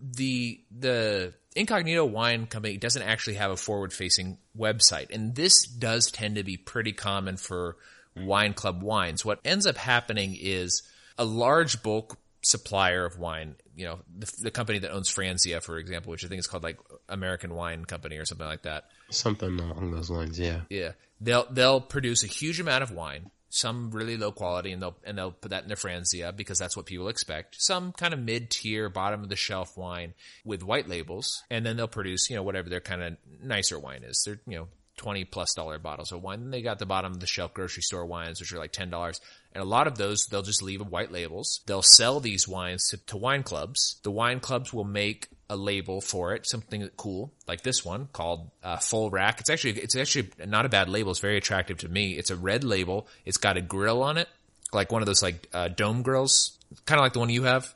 the 0.00 0.60
the 0.70 1.32
incognito 1.56 2.04
wine 2.04 2.46
company 2.46 2.76
doesn't 2.76 3.02
actually 3.02 3.34
have 3.34 3.50
a 3.50 3.56
forward 3.56 3.92
facing 3.92 4.38
website 4.56 5.14
and 5.14 5.34
this 5.34 5.66
does 5.66 6.10
tend 6.10 6.36
to 6.36 6.44
be 6.44 6.56
pretty 6.56 6.92
common 6.92 7.36
for 7.36 7.76
wine 8.16 8.52
club 8.52 8.82
wines. 8.82 9.24
What 9.24 9.40
ends 9.44 9.66
up 9.66 9.76
happening 9.76 10.36
is 10.38 10.82
a 11.16 11.24
large 11.24 11.82
bulk 11.82 12.18
supplier 12.42 13.04
of 13.04 13.18
wine 13.18 13.56
you 13.74 13.84
know 13.84 13.98
the, 14.16 14.32
the 14.42 14.50
company 14.52 14.78
that 14.78 14.92
owns 14.92 15.12
franzia 15.12 15.60
for 15.60 15.76
example 15.76 16.12
which 16.12 16.24
i 16.24 16.28
think 16.28 16.38
is 16.38 16.46
called 16.46 16.62
like 16.62 16.78
american 17.08 17.54
wine 17.54 17.84
company 17.84 18.16
or 18.16 18.24
something 18.24 18.46
like 18.46 18.62
that. 18.62 18.84
Something 19.10 19.58
along 19.58 19.92
those 19.92 20.10
lines, 20.10 20.38
yeah. 20.38 20.60
yeah, 20.68 20.92
they'll 21.20 21.46
they'll 21.50 21.80
produce 21.80 22.24
a 22.24 22.26
huge 22.26 22.60
amount 22.60 22.82
of 22.82 22.90
wine, 22.90 23.30
some 23.50 23.90
really 23.90 24.16
low 24.16 24.32
quality, 24.32 24.72
and 24.72 24.82
they'll 24.82 24.96
and 25.04 25.16
they'll 25.16 25.32
put 25.32 25.50
that 25.50 25.62
in 25.62 25.68
their 25.68 25.76
Franzia 25.76 26.34
because 26.36 26.58
that's 26.58 26.76
what 26.76 26.86
people 26.86 27.08
expect. 27.08 27.56
Some 27.58 27.92
kind 27.92 28.12
of 28.12 28.20
mid 28.20 28.50
tier, 28.50 28.88
bottom 28.88 29.22
of 29.22 29.28
the 29.28 29.36
shelf 29.36 29.76
wine 29.76 30.14
with 30.44 30.62
white 30.62 30.88
labels, 30.88 31.42
and 31.50 31.64
then 31.64 31.76
they'll 31.76 31.88
produce 31.88 32.28
you 32.28 32.36
know 32.36 32.42
whatever 32.42 32.68
their 32.68 32.80
kind 32.80 33.02
of 33.02 33.16
nicer 33.42 33.78
wine 33.78 34.02
is. 34.04 34.22
They're 34.24 34.40
you 34.46 34.58
know 34.58 34.68
twenty 34.98 35.24
plus 35.24 35.54
dollar 35.54 35.78
bottles 35.78 36.12
of 36.12 36.22
wine. 36.22 36.40
Then 36.40 36.50
they 36.50 36.60
got 36.60 36.78
the 36.78 36.86
bottom 36.86 37.12
of 37.12 37.20
the 37.20 37.26
shelf 37.26 37.54
grocery 37.54 37.82
store 37.82 38.04
wines, 38.04 38.40
which 38.40 38.52
are 38.52 38.58
like 38.58 38.72
ten 38.72 38.90
dollars. 38.90 39.20
And 39.54 39.62
a 39.62 39.66
lot 39.66 39.86
of 39.86 39.96
those 39.96 40.26
they'll 40.26 40.42
just 40.42 40.62
leave 40.62 40.82
white 40.82 41.10
labels. 41.10 41.60
They'll 41.66 41.82
sell 41.82 42.20
these 42.20 42.46
wines 42.46 42.88
to, 42.90 42.98
to 43.06 43.16
wine 43.16 43.42
clubs. 43.42 43.98
The 44.02 44.10
wine 44.10 44.40
clubs 44.40 44.74
will 44.74 44.84
make 44.84 45.28
a 45.50 45.56
label 45.56 46.02
for 46.02 46.34
it, 46.34 46.46
something 46.46 46.86
cool 46.98 47.32
like 47.46 47.62
this 47.62 47.82
one 47.82 48.08
called 48.12 48.50
uh, 48.62 48.76
Full 48.76 49.08
Rack. 49.08 49.40
It's 49.40 49.48
actually 49.48 49.80
it's 49.80 49.96
actually 49.96 50.28
not 50.46 50.66
a 50.66 50.68
bad 50.68 50.90
label. 50.90 51.10
It's 51.10 51.20
very 51.20 51.38
attractive 51.38 51.78
to 51.78 51.88
me. 51.88 52.12
It's 52.12 52.30
a 52.30 52.36
red 52.36 52.64
label. 52.64 53.08
It's 53.24 53.38
got 53.38 53.56
a 53.56 53.62
grill 53.62 54.02
on 54.02 54.18
it, 54.18 54.28
like 54.72 54.92
one 54.92 55.00
of 55.00 55.06
those 55.06 55.22
like 55.22 55.48
uh, 55.54 55.68
dome 55.68 56.02
grills, 56.02 56.58
kind 56.84 56.98
of 56.98 57.04
like 57.04 57.14
the 57.14 57.20
one 57.20 57.30
you 57.30 57.44
have. 57.44 57.74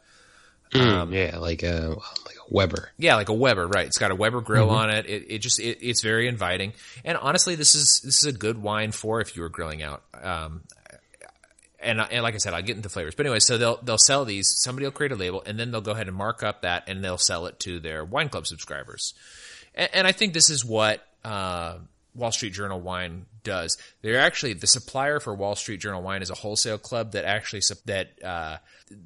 Mm, 0.75 1.13
yeah, 1.13 1.39
like 1.39 1.63
a 1.63 1.97
like 2.27 2.37
a 2.37 2.42
Weber. 2.53 2.91
Yeah, 2.99 3.17
like 3.17 3.29
a 3.29 3.35
Weber, 3.35 3.67
right? 3.67 3.87
It's 3.87 3.99
got 3.99 4.11
a 4.11 4.15
Weber 4.15 4.41
grill 4.41 4.71
on 4.71 4.91
it. 4.91 5.07
It, 5.07 5.27
it 5.29 5.39
just 5.39 5.59
it, 5.59 5.79
it's 5.81 6.03
very 6.03 6.29
inviting. 6.29 6.73
And 7.05 7.17
honestly, 7.17 7.55
this 7.55 7.75
is 7.75 8.03
this 8.05 8.19
is 8.19 8.25
a 8.25 8.33
good 8.33 8.59
wine 8.59 8.93
for 8.93 9.21
if 9.21 9.37
you 9.37 9.43
were 9.43 9.49
grilling 9.49 9.83
out. 9.83 10.03
Um, 10.21 10.63
and 11.81 12.01
and 12.01 12.23
like 12.23 12.35
I 12.35 12.39
said, 12.39 12.55
I'll 12.55 12.63
get 12.63 12.77
into 12.77 12.89
flavors. 12.89 13.15
But 13.15 13.27
anyway, 13.27 13.41
so 13.41 13.59
they'll 13.59 13.79
they'll 13.83 13.99
sell 13.99 14.25
these. 14.25 14.55
Somebody 14.59 14.87
will 14.87 14.93
create 14.93 15.13
a 15.13 15.17
label, 15.17 15.43
and 15.45 15.59
then 15.59 15.71
they'll 15.71 15.81
go 15.81 15.93
ahead 15.93 16.09
and 16.09 16.17
mark 16.17 16.43
up 16.43 16.63
that, 16.63 16.85
and 16.89 17.03
they'll 17.03 17.19
sell 17.19 17.47
it 17.47 17.59
to 17.61 17.81
their 17.81 18.05
wine 18.05 18.29
club 18.29 18.47
subscribers. 18.47 19.15
And, 19.75 19.89
and 19.95 20.07
I 20.07 20.13
think 20.13 20.35
this 20.35 20.51
is 20.51 20.65
what 20.65 21.05
uh, 21.25 21.79
Wall 22.15 22.33
Street 22.33 22.53
Journal 22.53 22.81
Wine 22.81 23.27
does. 23.45 23.79
They're 24.03 24.19
actually 24.21 24.53
the 24.55 24.67
supplier 24.67 25.19
for 25.21 25.35
Wall 25.35 25.55
Street 25.55 25.81
Journal 25.81 26.03
Wine 26.03 26.23
is 26.23 26.31
a 26.31 26.35
wholesale 26.35 26.79
club 26.79 27.13
that 27.13 27.25
actually 27.25 27.63
that 27.87 28.23
uh, 28.23 28.57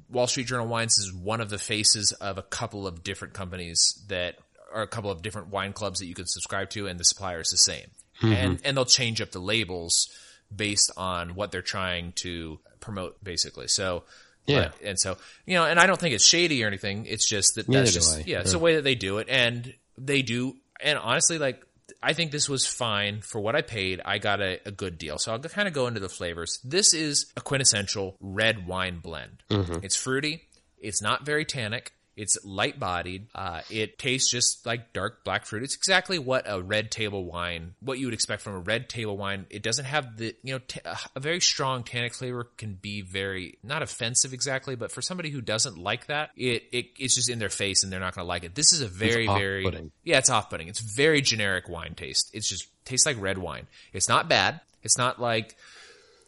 Wall 0.09 0.27
Street 0.27 0.47
Journal 0.47 0.67
Wines 0.67 0.97
is 0.97 1.13
one 1.13 1.39
of 1.41 1.49
the 1.49 1.57
faces 1.57 2.11
of 2.13 2.37
a 2.37 2.41
couple 2.43 2.85
of 2.87 3.03
different 3.03 3.33
companies 3.33 4.03
that 4.09 4.35
are 4.73 4.81
a 4.81 4.87
couple 4.87 5.09
of 5.09 5.21
different 5.21 5.47
wine 5.49 5.71
clubs 5.73 5.99
that 5.99 6.05
you 6.07 6.13
can 6.13 6.27
subscribe 6.27 6.69
to, 6.71 6.87
and 6.87 6.99
the 6.99 7.05
supplier 7.05 7.39
is 7.39 7.49
the 7.49 7.57
same. 7.57 7.87
And 8.21 8.59
and 8.65 8.75
they'll 8.75 8.83
change 8.85 9.21
up 9.21 9.31
the 9.31 9.39
labels 9.39 10.09
based 10.53 10.91
on 10.97 11.35
what 11.35 11.51
they're 11.51 11.61
trying 11.61 12.13
to 12.17 12.59
promote, 12.79 13.23
basically. 13.23 13.67
So. 13.67 14.03
Yeah. 14.45 14.69
but- 14.69 14.87
and 14.87 14.97
so 14.99 15.17
you 15.45 15.55
know, 15.55 15.65
and 15.65 15.77
I 15.77 15.87
don't 15.87 15.99
think 15.99 16.15
it's 16.15 16.25
shady 16.25 16.63
or 16.63 16.67
anything. 16.67 17.05
It's 17.05 17.27
just 17.27 17.55
that 17.55 17.67
that's 17.67 17.93
just 17.93 18.17
I. 18.19 18.23
yeah, 18.25 18.39
it's 18.39 18.53
the 18.53 18.59
way 18.59 18.75
that 18.75 18.83
they 18.83 18.95
do 18.95 19.17
it, 19.17 19.27
and 19.29 19.73
they 19.97 20.21
do. 20.21 20.55
And 20.79 20.97
honestly, 20.97 21.37
like 21.37 21.61
I 22.01 22.13
think 22.13 22.31
this 22.31 22.47
was 22.47 22.67
fine 22.67 23.21
for 23.21 23.39
what 23.39 23.55
I 23.55 23.61
paid. 23.61 24.01
I 24.05 24.17
got 24.19 24.41
a, 24.41 24.59
a 24.65 24.71
good 24.71 24.97
deal. 24.97 25.17
So 25.17 25.31
I'll 25.31 25.39
kind 25.39 25.67
of 25.67 25.73
go 25.73 25.87
into 25.87 25.99
the 25.99 26.09
flavors. 26.09 26.59
This 26.63 26.93
is 26.93 27.31
a 27.35 27.41
quintessential 27.41 28.15
red 28.19 28.67
wine 28.67 28.99
blend. 28.99 29.43
Mm-hmm. 29.49 29.83
It's 29.83 29.95
fruity. 29.95 30.43
It's 30.79 31.01
not 31.01 31.25
very 31.25 31.43
tannic. 31.43 31.93
It's 32.17 32.37
light 32.43 32.79
bodied. 32.79 33.27
Uh, 33.35 33.61
it 33.69 33.99
tastes 33.99 34.31
just 34.31 34.65
like 34.65 34.91
dark 34.91 35.23
black 35.23 35.45
fruit. 35.45 35.61
It's 35.61 35.75
exactly 35.75 36.17
what 36.17 36.45
a 36.47 36.59
red 36.59 36.89
table 36.89 37.23
wine, 37.23 37.75
what 37.79 37.99
you 37.99 38.07
would 38.07 38.15
expect 38.15 38.41
from 38.41 38.55
a 38.55 38.59
red 38.59 38.89
table 38.89 39.15
wine. 39.15 39.45
It 39.51 39.61
doesn't 39.61 39.85
have 39.85 40.17
the, 40.17 40.35
you 40.41 40.55
know, 40.55 40.59
t- 40.67 40.81
a 41.15 41.19
very 41.19 41.39
strong 41.39 41.83
tannic 41.83 42.15
flavor 42.15 42.49
can 42.57 42.73
be 42.73 43.01
very, 43.03 43.59
not 43.63 43.83
offensive 43.83 44.33
exactly, 44.33 44.75
but 44.75 44.91
for 44.91 45.03
somebody 45.03 45.29
who 45.29 45.41
doesn't 45.41 45.77
like 45.77 46.07
that, 46.07 46.31
it, 46.35 46.63
it 46.71 46.87
it's 46.97 47.13
just 47.13 47.29
in 47.29 47.37
their 47.37 47.49
face 47.49 47.83
and 47.83 47.93
they're 47.93 47.99
not 47.99 48.15
going 48.15 48.25
to 48.25 48.27
like 48.27 48.43
it. 48.43 48.55
This 48.55 48.73
is 48.73 48.81
a 48.81 48.87
very, 48.87 49.27
very, 49.27 49.91
yeah, 50.03 50.17
it's 50.17 50.31
off 50.31 50.49
putting. 50.49 50.67
It's 50.69 50.81
very 50.81 51.21
generic 51.21 51.69
wine 51.69 51.93
taste. 51.93 52.31
It's 52.33 52.49
just 52.49 52.67
tastes 52.83 53.05
like 53.05 53.21
red 53.21 53.37
wine. 53.37 53.67
It's 53.93 54.09
not 54.09 54.27
bad. 54.27 54.59
It's 54.81 54.97
not 54.97 55.21
like, 55.21 55.55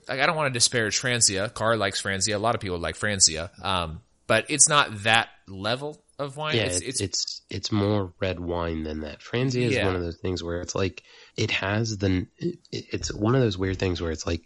like 0.07 0.19
I 0.19 0.27
don't 0.27 0.35
want 0.35 0.53
to 0.53 0.57
disparage 0.57 1.01
Franzia. 1.01 1.51
Carr 1.51 1.77
likes 1.77 1.99
Franzia. 1.99 2.35
A 2.35 2.37
lot 2.37 2.53
of 2.53 2.61
people 2.61 2.77
like 2.77 2.95
Franzia. 2.95 3.49
Um, 3.65 4.01
but 4.29 4.45
it's 4.49 4.69
not 4.69 5.03
that 5.03 5.27
level 5.47 6.01
of 6.17 6.37
wine. 6.37 6.55
Yeah, 6.55 6.63
it's, 6.63 6.79
it's, 6.81 7.01
it's, 7.01 7.41
it's 7.49 7.71
more 7.71 8.13
red 8.19 8.39
wine 8.39 8.83
than 8.83 9.01
that. 9.01 9.19
Franzia 9.21 9.63
is 9.67 9.73
Yeah. 9.73 9.85
one 9.87 9.95
of 9.95 10.01
those 10.01 10.17
things 10.17 10.43
where 10.43 10.61
it's 10.61 10.75
like 10.75 11.03
it 11.35 11.51
has 11.51 11.97
the 11.97 12.27
it, 12.37 12.59
it's 12.71 13.11
one 13.13 13.35
of 13.35 13.41
those 13.41 13.57
weird 13.57 13.79
things 13.79 14.01
where 14.01 14.11
it's 14.11 14.27
like 14.27 14.41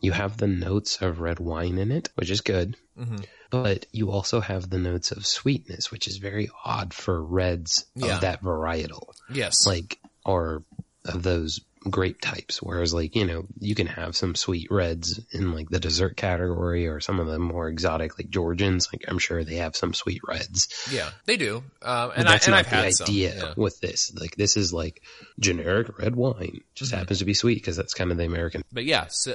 you 0.00 0.12
have 0.12 0.36
the 0.36 0.46
notes 0.46 1.00
of 1.02 1.20
red 1.20 1.38
wine 1.40 1.76
in 1.78 1.90
it, 1.92 2.08
which 2.14 2.30
is 2.30 2.40
good, 2.40 2.76
Mhm. 2.98 3.24
but 3.50 3.86
you 3.92 4.10
also 4.10 4.40
have 4.40 4.70
the 4.70 4.78
notes 4.78 5.10
of 5.12 5.26
sweetness, 5.26 5.90
which 5.90 6.06
is 6.08 6.16
very 6.18 6.48
odd 6.64 6.94
for 6.94 7.22
reds 7.22 7.84
Yeah. 7.96 8.14
of 8.14 8.20
that 8.22 8.42
varietal, 8.42 9.12
yes. 9.32 9.66
like 9.66 9.98
or 10.24 10.62
of 11.04 11.22
those 11.22 11.60
grape 11.88 12.20
types. 12.20 12.62
Whereas, 12.62 12.92
like 12.94 13.14
you 13.16 13.24
know, 13.26 13.46
you 13.58 13.74
can 13.74 13.86
have 13.86 14.16
some 14.16 14.34
sweet 14.34 14.68
reds 14.70 15.20
in 15.32 15.52
like 15.52 15.68
the 15.70 15.80
dessert 15.80 16.16
category, 16.16 16.86
or 16.86 17.00
some 17.00 17.20
of 17.20 17.26
the 17.26 17.38
more 17.38 17.68
exotic 17.68 18.18
like 18.18 18.30
Georgians. 18.30 18.88
Like 18.92 19.04
I'm 19.08 19.18
sure 19.18 19.44
they 19.44 19.56
have 19.56 19.76
some 19.76 19.94
sweet 19.94 20.20
reds. 20.26 20.68
yeah, 20.90 21.10
they 21.26 21.36
do. 21.36 21.58
Um, 21.82 22.08
But 22.08 22.18
and 22.18 22.28
I, 22.28 22.32
that's 22.32 22.46
and 22.46 22.52
not 22.54 22.66
I've 22.66 22.70
the 22.98 23.02
idea 23.04 23.34
Yeah. 23.36 23.54
with 23.56 23.80
this. 23.80 24.12
Like 24.18 24.36
this 24.36 24.56
is 24.56 24.72
like 24.72 25.02
generic 25.38 25.98
red 25.98 26.16
wine. 26.16 26.60
Just 26.74 26.90
Mm-hmm. 26.92 26.98
happens 26.98 27.18
to 27.20 27.24
be 27.24 27.34
sweet 27.34 27.54
because 27.56 27.76
that's 27.76 27.94
kind 27.94 28.10
of 28.10 28.16
the 28.18 28.24
American. 28.24 28.62
But 28.72 28.84
yeah, 28.84 29.06
so, 29.10 29.34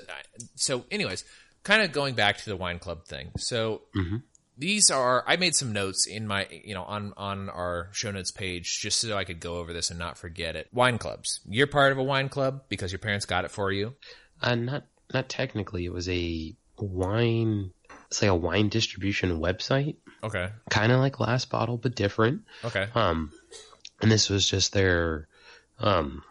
so 0.56 0.86
anyways, 0.92 1.24
kind 1.64 1.82
of 1.82 1.92
going 1.92 2.16
back 2.16 2.38
to 2.38 2.46
the 2.50 2.56
wine 2.56 2.80
club 2.80 3.06
thing. 3.06 3.32
So 3.38 3.82
Mhm. 3.96 4.24
These 4.58 4.90
are, 4.92 5.24
I 5.28 5.36
made 5.38 5.56
some 5.56 5.74
notes 5.74 6.06
in 6.08 6.28
my, 6.28 6.48
you 6.64 6.74
know, 6.74 6.84
on, 6.84 7.14
on 7.18 7.50
our 7.50 7.90
show 7.92 8.12
notes 8.12 8.32
page 8.32 8.80
just 8.80 9.00
so 9.00 9.18
I 9.18 9.24
could 9.24 9.40
go 9.40 9.58
over 9.58 9.74
this 9.74 9.90
and 9.90 9.98
not 10.00 10.18
forget 10.18 10.56
it. 10.56 10.68
Wine 10.72 10.98
clubs. 10.98 11.40
You're 11.48 11.68
part 11.68 11.92
of 11.92 11.98
a 11.98 12.04
wine 12.04 12.30
club 12.30 12.64
because 12.70 12.92
your 12.92 13.00
parents 13.00 13.26
got 13.26 13.46
it 13.46 13.52
for 13.52 13.72
you. 13.72 13.96
Uh, 14.42 14.56
not 14.56 14.84
not 15.14 15.30
technically. 15.30 15.86
It 15.86 15.94
was 15.94 16.10
a 16.10 16.56
wine. 16.78 17.72
It's 18.08 18.22
like 18.22 18.32
a 18.32 18.36
wine 18.36 18.70
distribution 18.70 19.40
website, 19.40 19.96
Okay. 20.24 20.50
kind 20.70 20.92
of 20.92 21.00
like 21.00 21.20
Last 21.20 21.50
Bottle, 21.50 21.78
but 21.78 21.96
different. 21.96 22.42
Okay. 22.64 22.88
Um, 22.94 23.32
and 24.02 24.12
this 24.12 24.30
was 24.30 24.48
just 24.48 24.74
their 24.74 25.28
um 25.80 26.24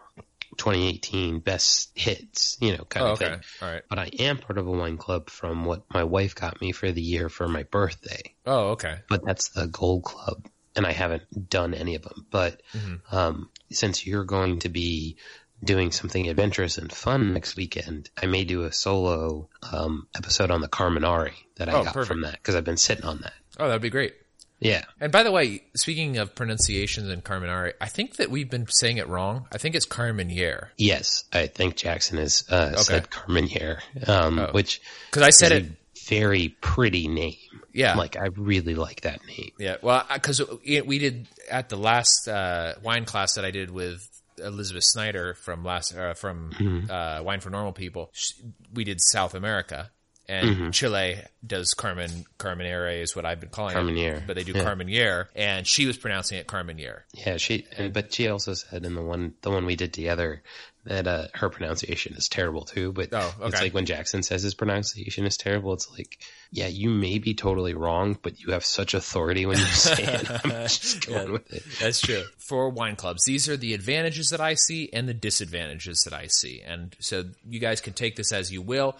2018 0.57 1.39
best 1.39 1.91
hits, 1.95 2.57
you 2.61 2.75
know, 2.77 2.83
kind 2.85 3.05
Oh, 3.05 3.11
of 3.11 3.21
okay. 3.21 3.31
thing. 3.31 3.41
All 3.61 3.71
right. 3.73 3.81
But 3.89 3.99
I 3.99 4.05
am 4.19 4.37
part 4.37 4.57
of 4.57 4.67
a 4.67 4.71
wine 4.71 4.97
club 4.97 5.29
from 5.29 5.65
what 5.65 5.83
my 5.93 6.03
wife 6.03 6.35
got 6.35 6.61
me 6.61 6.71
for 6.71 6.91
the 6.91 7.01
year 7.01 7.29
for 7.29 7.47
my 7.47 7.63
birthday. 7.63 8.35
Oh, 8.45 8.69
okay. 8.71 8.97
but 9.09 9.25
that's 9.25 9.49
the 9.49 9.67
gold 9.67 10.03
club 10.03 10.47
and 10.75 10.87
i 10.87 10.91
haven't 10.91 11.49
done 11.49 11.73
any 11.75 11.93
of 11.95 12.01
them 12.01 12.25
but 12.31 12.61
Mm-hmm. 12.73 13.15
um, 13.15 13.49
since 13.71 14.07
you're 14.07 14.23
going 14.25 14.57
to 14.59 14.69
be 14.69 15.17
doing 15.63 15.91
something 15.91 16.27
adventurous 16.27 16.77
and 16.79 16.91
fun 16.91 17.31
next 17.33 17.55
weekend 17.55 18.09
i 18.21 18.25
may 18.25 18.43
do 18.43 18.63
a 18.63 18.71
solo 18.71 19.49
um, 19.71 20.07
episode 20.15 20.49
on 20.51 20.61
the 20.61 20.67
carminari 20.67 21.33
that 21.57 21.69
i 21.69 21.73
Oh, 21.73 21.83
got 21.83 21.93
perfect. 21.93 22.07
from 22.07 22.21
that 22.21 22.33
because 22.33 22.55
i've 22.55 22.63
been 22.65 22.77
sitting 22.77 23.05
on 23.05 23.19
that 23.19 23.33
Oh, 23.59 23.67
that'd 23.67 23.83
be 23.83 23.91
great. 23.91 24.15
Yeah 24.63 24.83
And 24.99 25.11
by 25.11 25.23
the 25.23 25.31
way, 25.31 25.63
speaking 25.75 26.17
of 26.17 26.33
pronunciations 26.35 27.09
in 27.09 27.21
Carmenare, 27.21 27.73
I 27.81 27.87
think 27.87 28.15
that 28.17 28.29
we've 28.31 28.49
been 28.49 28.65
saying 28.67 28.97
it 28.97 29.07
wrong. 29.07 29.47
I 29.51 29.57
think 29.57 29.75
it's 29.75 29.85
Carmeniere. 29.85 30.69
yes 30.77 31.25
i 31.33 31.47
think 31.47 31.75
jackson 31.75 32.17
has 32.17 32.43
uh, 32.49 32.71
Okay. 32.73 32.81
said 32.83 33.09
carminiere 33.09 33.79
um, 34.07 34.39
Oh. 34.39 34.49
which 34.51 34.81
Because 35.09 35.23
I 35.23 35.29
said 35.31 35.51
is 35.51 35.57
it. 35.67 35.71
a 35.71 35.75
very 36.09 36.49
pretty 36.61 37.07
name 37.07 37.35
Yeah. 37.73 37.95
like 37.95 38.15
i 38.17 38.27
really 38.37 38.75
like 38.75 39.01
that 39.01 39.19
name 39.27 39.51
Yeah, 39.59 39.77
well, 39.81 40.05
because 40.13 40.41
we 40.65 40.99
did 40.99 41.27
at 41.49 41.69
the 41.69 41.77
last 41.77 42.27
uh, 42.27 42.73
wine 42.83 43.05
class 43.05 43.35
that 43.35 43.45
I 43.45 43.51
did 43.51 43.69
with 43.71 44.07
Elizabeth 44.37 44.83
Schneider 44.91 45.35
from 45.35 45.63
last 45.63 45.95
uh, 45.95 46.13
from 46.15 46.51
Mm-hmm. 46.59 46.89
uh, 46.91 47.21
Wine 47.23 47.39
for 47.39 47.49
Normal 47.51 47.71
People. 47.73 48.09
Sh 48.13 48.31
we 48.73 48.83
did 48.83 48.99
South 48.99 49.33
America, 49.35 49.91
and 50.27 50.49
Mm-hmm. 50.49 50.69
Chile 50.71 51.17
does 51.45 51.73
Carmen 51.73 52.25
Carmenere 52.37 53.01
is 53.01 53.15
what 53.15 53.25
I've 53.25 53.39
been 53.39 53.49
calling 53.49 53.75
Carmenere, 53.75 54.17
it, 54.17 54.23
but 54.27 54.35
they 54.35 54.43
do 54.43 54.53
yeah. 54.53 54.63
Carmenere, 54.63 55.27
and 55.35 55.67
she 55.67 55.85
was 55.85 55.97
pronouncing 55.97 56.37
it 56.37 56.47
Carmenere. 56.47 57.01
Yeah, 57.13 57.37
she. 57.37 57.67
And, 57.77 57.93
but 57.93 58.13
she 58.13 58.27
also 58.27 58.53
said 58.53 58.85
in 58.85 58.95
the 58.95 59.01
one 59.01 59.33
the 59.41 59.51
one 59.51 59.65
we 59.65 59.75
did 59.75 59.93
together 59.93 60.41
that 60.85 61.07
uh, 61.07 61.27
her 61.33 61.49
pronunciation 61.49 62.13
is 62.15 62.27
terrible 62.27 62.65
too. 62.65 62.91
But 62.91 63.09
Oh, 63.13 63.33
it's 63.43 63.61
like 63.61 63.73
when 63.73 63.85
Jackson 63.85 64.21
says 64.21 64.43
his 64.43 64.53
pronunciation 64.53 65.25
is 65.25 65.37
terrible, 65.37 65.71
it's 65.73 65.89
like, 65.89 66.19
yeah, 66.51 66.67
you 66.67 66.89
may 66.89 67.19
be 67.19 67.33
totally 67.33 67.73
wrong, 67.73 68.17
but 68.21 68.39
you 68.41 68.51
have 68.51 68.65
such 68.65 68.93
authority 68.93 69.45
when 69.45 69.57
you 69.57 69.63
say 69.63 70.03
it. 70.03 70.29
I'm 70.43 70.49
just 70.49 71.07
going 71.07 71.31
with 71.31 71.53
it. 71.53 71.63
That's 71.79 72.01
true. 72.01 72.23
For 72.37 72.69
wine 72.69 72.97
clubs, 72.97 73.23
these 73.25 73.47
are 73.47 73.55
the 73.55 73.73
advantages 73.73 74.29
that 74.29 74.41
I 74.41 74.55
see 74.55 74.89
and 74.91 75.07
the 75.07 75.13
disadvantages 75.13 76.01
that 76.03 76.13
I 76.13 76.27
see. 76.27 76.61
And 76.61 76.95
so 76.99 77.23
you 77.47 77.59
guys 77.61 77.79
can 77.79 77.93
take 77.93 78.17
this 78.17 78.33
as 78.33 78.51
you 78.51 78.61
will. 78.61 78.97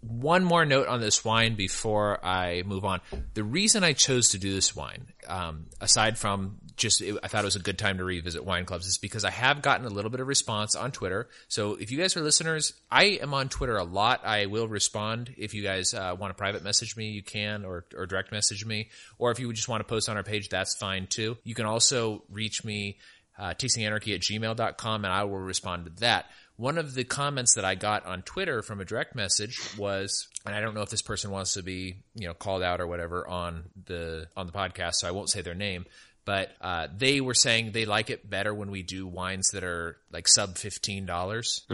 One 0.00 0.44
more 0.44 0.64
note 0.64 0.88
on 0.88 1.00
this 1.00 1.24
wine 1.24 1.54
before 1.54 2.24
I 2.24 2.62
move 2.64 2.84
on. 2.84 3.00
The 3.34 3.42
reason 3.42 3.84
I 3.84 3.92
chose 3.92 4.30
to 4.30 4.38
do 4.38 4.54
this 4.54 4.74
wine, 4.74 5.08
um, 5.26 5.66
aside 5.80 6.16
from 6.16 6.58
just 6.76 7.02
it, 7.02 7.18
I 7.22 7.28
thought 7.28 7.42
it 7.42 7.46
was 7.46 7.56
a 7.56 7.60
good 7.60 7.78
time 7.78 7.98
to 7.98 8.04
revisit 8.04 8.44
wine 8.44 8.64
clubs, 8.64 8.86
is 8.86 8.98
because 8.98 9.24
I 9.24 9.30
have 9.30 9.60
gotten 9.60 9.86
a 9.86 9.90
little 9.90 10.10
bit 10.10 10.20
of 10.20 10.26
response 10.26 10.76
on 10.76 10.92
Twitter. 10.92 11.28
So 11.48 11.74
if 11.74 11.90
you 11.90 11.98
guys 11.98 12.16
are 12.16 12.22
listeners, 12.22 12.72
I 12.90 13.18
am 13.20 13.34
on 13.34 13.48
Twitter 13.48 13.76
a 13.76 13.84
lot. 13.84 14.24
I 14.24 14.46
will 14.46 14.68
respond 14.68 15.34
if 15.36 15.52
you 15.52 15.62
guys 15.62 15.92
uh, 15.92 16.16
want 16.18 16.30
to 16.30 16.34
private 16.34 16.62
message 16.62 16.96
me, 16.96 17.08
you 17.08 17.22
can, 17.22 17.64
or 17.64 17.84
or 17.96 18.06
direct 18.06 18.32
message 18.32 18.64
me, 18.64 18.90
or 19.18 19.30
if 19.30 19.40
you 19.40 19.52
just 19.52 19.68
want 19.68 19.80
to 19.80 19.84
post 19.84 20.08
on 20.08 20.16
our 20.16 20.22
page, 20.22 20.48
that's 20.48 20.76
fine 20.76 21.06
too. 21.08 21.36
You 21.44 21.54
can 21.54 21.66
also 21.66 22.22
reach 22.30 22.64
me 22.64 22.98
uh, 23.38 23.54
tastinganarchy 23.54 24.14
at 24.14 24.20
gmail.com 24.20 25.04
and 25.04 25.12
I 25.12 25.24
will 25.24 25.38
respond 25.38 25.84
to 25.84 25.90
that. 26.00 26.26
One 26.58 26.76
of 26.76 26.92
the 26.94 27.04
comments 27.04 27.54
that 27.54 27.64
I 27.64 27.76
got 27.76 28.04
on 28.04 28.22
Twitter 28.22 28.62
from 28.62 28.80
a 28.80 28.84
direct 28.84 29.14
message 29.14 29.60
was, 29.78 30.26
and 30.44 30.56
I 30.56 30.60
don't 30.60 30.74
know 30.74 30.82
if 30.82 30.90
this 30.90 31.02
person 31.02 31.30
wants 31.30 31.54
to 31.54 31.62
be, 31.62 32.02
you 32.16 32.26
know, 32.26 32.34
called 32.34 32.64
out 32.64 32.80
or 32.80 32.88
whatever 32.88 33.24
on 33.28 33.70
the 33.86 34.26
on 34.36 34.46
the 34.46 34.52
podcast, 34.52 34.94
so 34.94 35.06
I 35.06 35.12
won't 35.12 35.30
say 35.30 35.40
their 35.40 35.54
name. 35.54 35.86
But 36.28 36.50
uh, 36.60 36.88
they 36.94 37.22
were 37.22 37.32
saying 37.32 37.72
they 37.72 37.86
like 37.86 38.10
it 38.10 38.28
better 38.28 38.52
when 38.52 38.70
we 38.70 38.82
do 38.82 39.06
wines 39.06 39.48
that 39.54 39.64
are 39.64 39.96
like 40.12 40.28
sub 40.28 40.58
fifteen 40.58 41.06
dollars. 41.06 41.64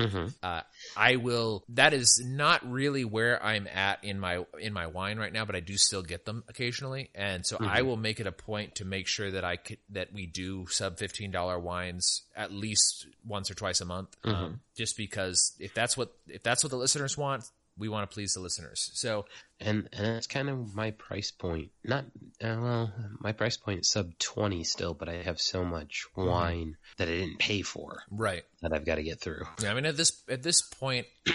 Uh, 0.45 0.61
I 0.97 1.17
will. 1.17 1.65
That 1.71 1.93
is 1.93 2.23
not 2.25 2.71
really 2.71 3.05
where 3.05 3.43
I'm 3.43 3.67
at 3.67 4.05
in 4.05 4.21
my 4.21 4.45
in 4.61 4.73
my 4.73 4.87
wine 4.87 5.19
right 5.19 5.33
now, 5.33 5.45
but 5.45 5.57
I 5.57 5.61
do 5.61 5.77
still 5.77 6.05
get 6.05 6.25
them 6.25 6.45
occasionally, 6.49 7.11
and 7.17 7.45
so 7.45 7.57
I 7.61 7.83
will 7.83 7.97
make 7.97 8.21
it 8.21 8.29
a 8.29 8.33
point 8.33 8.77
to 8.77 8.85
make 8.85 9.09
sure 9.09 9.29
that 9.33 9.45
I 9.45 9.57
could, 9.57 9.79
that 9.91 10.13
we 10.13 10.27
do 10.27 10.69
sub 10.69 10.99
fifteen 10.99 11.33
dollar 11.33 11.59
wines 11.59 12.23
at 12.37 12.53
least 12.53 13.09
once 13.27 13.51
or 13.51 13.55
twice 13.55 13.81
a 13.81 13.85
month, 13.85 14.17
um, 14.23 14.61
just 14.77 14.97
because 14.97 15.53
if 15.59 15.75
that's 15.75 15.97
what 15.97 16.13
if 16.29 16.45
that's 16.45 16.63
what 16.63 16.71
the 16.71 16.77
listeners 16.77 17.19
want, 17.19 17.43
we 17.77 17.89
want 17.89 18.09
to 18.09 18.15
please 18.15 18.35
the 18.35 18.41
listeners. 18.41 18.91
So 18.95 19.27
And 19.61 19.89
and 19.93 20.07
that's 20.07 20.27
kind 20.27 20.49
of 20.49 20.75
my 20.75 20.93
price 20.93 21.31
point. 21.31 21.71
Not 21.85 22.05
uh, 22.43 22.57
well, 22.61 22.93
my 23.21 23.33
price 23.33 23.57
point 23.57 23.81
is 23.81 23.91
sub 23.91 24.17
twenty 24.19 24.65
still, 24.65 24.95
but 24.95 25.09
I 25.09 25.23
have 25.23 25.41
so 25.41 25.65
much 25.65 26.05
wine 26.17 26.77
that 26.99 27.09
I 27.09 27.13
didn't 27.13 27.39
pay 27.39 27.63
for 27.63 28.03
right. 28.11 28.43
that 28.63 28.73
I've 28.73 28.87
got 28.87 28.97
to 28.97 29.03
get 29.03 29.21
through. 29.21 29.45
Yeah, 29.63 29.71
I 29.73 29.75
mean 29.75 29.87
at 29.87 29.97
this 29.97 30.23
at 30.29 30.43
this 30.43 30.63
point, 30.63 31.07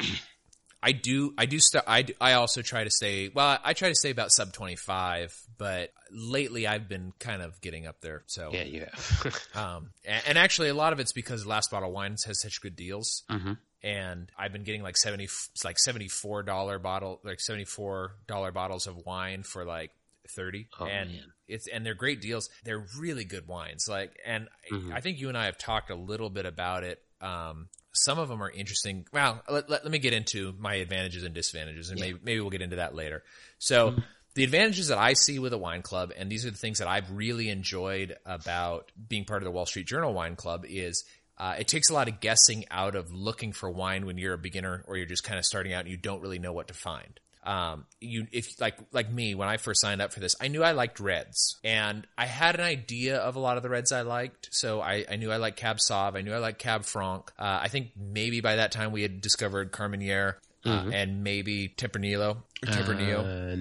I 0.82 0.94
do 0.94 1.34
I 1.38 1.46
do 1.46 1.60
st- 1.60 1.84
I 1.88 2.04
do, 2.04 2.14
I 2.22 2.34
also 2.34 2.62
try 2.62 2.86
to 2.86 2.90
stay 2.90 3.30
well. 3.34 3.60
I 3.64 3.74
try 3.74 3.90
to 3.90 3.96
stay 3.96 4.12
about 4.12 4.32
sub 4.32 4.54
twenty 4.54 4.78
five, 4.78 5.34
but 5.58 5.92
lately 6.10 6.68
I've 6.68 6.88
been 6.88 7.12
kind 7.20 7.42
of 7.42 7.60
getting 7.60 7.86
up 7.86 8.00
there. 8.00 8.24
So 8.28 8.52
Yeah, 8.54 8.64
you 8.64 8.86
have. 8.86 9.50
um, 9.56 9.90
and, 10.06 10.24
and 10.26 10.38
actually 10.38 10.70
a 10.70 10.74
lot 10.74 10.94
of 10.94 11.02
it's 11.02 11.12
because 11.12 11.46
Last 11.46 11.70
Bottle 11.70 11.92
Wines 11.92 12.24
has 12.24 12.42
such 12.42 12.62
good 12.62 12.78
deals, 12.78 13.24
Mhm. 13.30 13.58
And 13.84 14.32
I've 14.38 14.52
been 14.54 14.64
getting 14.64 14.84
like 14.84 14.98
seventy 14.98 15.28
like 15.64 15.80
seventy 15.80 16.08
four 16.08 16.44
dollar 16.44 16.80
bottle 16.80 17.20
like 17.24 17.40
seventy 17.40 17.66
four 17.66 18.16
dollar 18.28 18.52
bottles 18.52 18.88
of 18.88 18.98
wine 19.06 19.44
for 19.44 19.66
like 19.66 19.92
thirty, 20.30 20.68
Oh, 20.80 20.86
and 20.86 21.10
man. 21.12 21.24
it's 21.48 21.68
and 21.68 21.86
they're 21.86 21.94
great 21.96 22.22
deals. 22.22 22.50
They're 22.64 22.86
really 23.00 23.26
good 23.26 23.48
wines. 23.48 23.88
Like, 23.90 24.18
and 24.26 24.48
Mm-hmm. 24.72 24.94
I 24.94 25.02
think 25.02 25.20
you 25.20 25.30
and 25.30 25.38
I 25.38 25.46
have 25.46 25.58
talked 25.58 25.90
a 25.90 25.96
little 25.96 26.30
bit 26.30 26.46
about 26.46 26.84
it. 26.84 27.02
Um, 27.22 27.70
some 27.94 28.20
of 28.20 28.30
them 28.30 28.42
are 28.44 28.52
interesting. 28.52 29.06
Well, 29.12 29.42
let, 29.50 29.68
let, 29.70 29.84
let 29.84 29.92
me 29.92 29.98
get 29.98 30.14
into 30.14 30.54
my 30.60 30.76
advantages 30.76 31.24
and 31.24 31.34
disadvantages, 31.34 31.90
and 31.90 32.00
maybe 32.00 32.20
maybe 32.24 32.40
we'll 32.40 32.52
get 32.52 32.62
into 32.62 32.76
that 32.78 32.94
later. 32.96 33.24
So. 33.58 33.92
Mm-hmm. 33.92 34.00
The 34.36 34.44
advantages 34.44 34.90
that 34.90 35.00
I 35.00 35.14
see 35.14 35.40
with 35.40 35.54
a 35.54 35.58
wine 35.58 35.82
club, 35.82 36.14
and 36.16 36.32
these 36.32 36.46
are 36.46 36.52
the 36.52 36.58
things 36.58 36.78
that 36.78 36.88
I've 36.88 37.12
really 37.12 37.50
enjoyed 37.50 38.16
about 38.28 38.92
being 39.10 39.26
part 39.26 39.42
of 39.42 39.46
the 39.46 39.52
Wall 39.52 39.66
Street 39.66 39.88
Journal 39.88 40.14
Wine 40.14 40.36
Club, 40.36 40.66
is 40.70 41.04
uh, 41.40 41.56
it 41.58 41.68
takes 41.68 41.90
a 41.90 41.94
lot 41.94 42.08
of 42.08 42.20
guessing 42.20 42.66
out 42.70 42.96
of 42.96 43.12
looking 43.12 43.54
for 43.54 43.70
wine 43.70 44.06
when 44.06 44.18
you're 44.18 44.34
a 44.34 44.38
beginner 44.38 44.84
or 44.88 44.98
you're 44.98 45.06
just 45.06 45.24
kind 45.24 45.40
of 45.40 45.46
starting 45.46 45.74
out 45.74 45.82
and 45.82 45.90
you 45.90 45.98
don't 45.98 46.22
really 46.22 46.40
know 46.40 46.52
what 46.52 46.68
to 46.68 46.74
find. 46.74 47.20
Um, 47.42 47.86
you 48.02 48.28
if 48.34 48.60
like 48.60 48.78
like 48.92 49.10
me 49.10 49.34
when 49.34 49.48
I 49.48 49.58
first 49.58 49.82
signed 49.82 50.02
up 50.02 50.12
for 50.12 50.20
this, 50.20 50.36
I 50.42 50.50
knew 50.50 50.62
I 50.62 50.74
liked 50.74 51.00
reds, 51.00 51.58
and 51.64 52.06
I 52.18 52.26
had 52.26 52.56
an 52.56 52.62
idea 52.62 53.18
of 53.18 53.38
a 53.38 53.40
lot 53.40 53.56
of 53.56 53.64
the 53.64 53.70
reds 53.70 53.94
I 53.94 54.02
liked. 54.02 54.50
So 54.52 54.82
I, 54.82 55.06
I 55.10 55.16
knew 55.16 55.32
I 55.32 55.38
liked 55.38 55.58
Cab 55.58 55.78
Sauv, 55.78 56.18
I 56.18 56.22
knew 56.22 56.34
I 56.34 56.40
liked 56.40 56.60
Cab 56.60 56.84
Franc. 56.84 57.32
Uh, 57.40 57.60
I 57.62 57.70
think 57.70 57.92
maybe 57.98 58.42
by 58.42 58.58
that 58.58 58.74
time 58.74 58.92
we 58.92 59.02
had 59.02 59.22
discovered 59.22 59.72
Carmenere 59.72 60.36
uh, 60.66 60.90
and 60.92 61.24
maybe 61.24 61.70
Tempranillo, 61.70 62.38
Tempranillo. 62.66 63.54
Uh, 63.54 63.56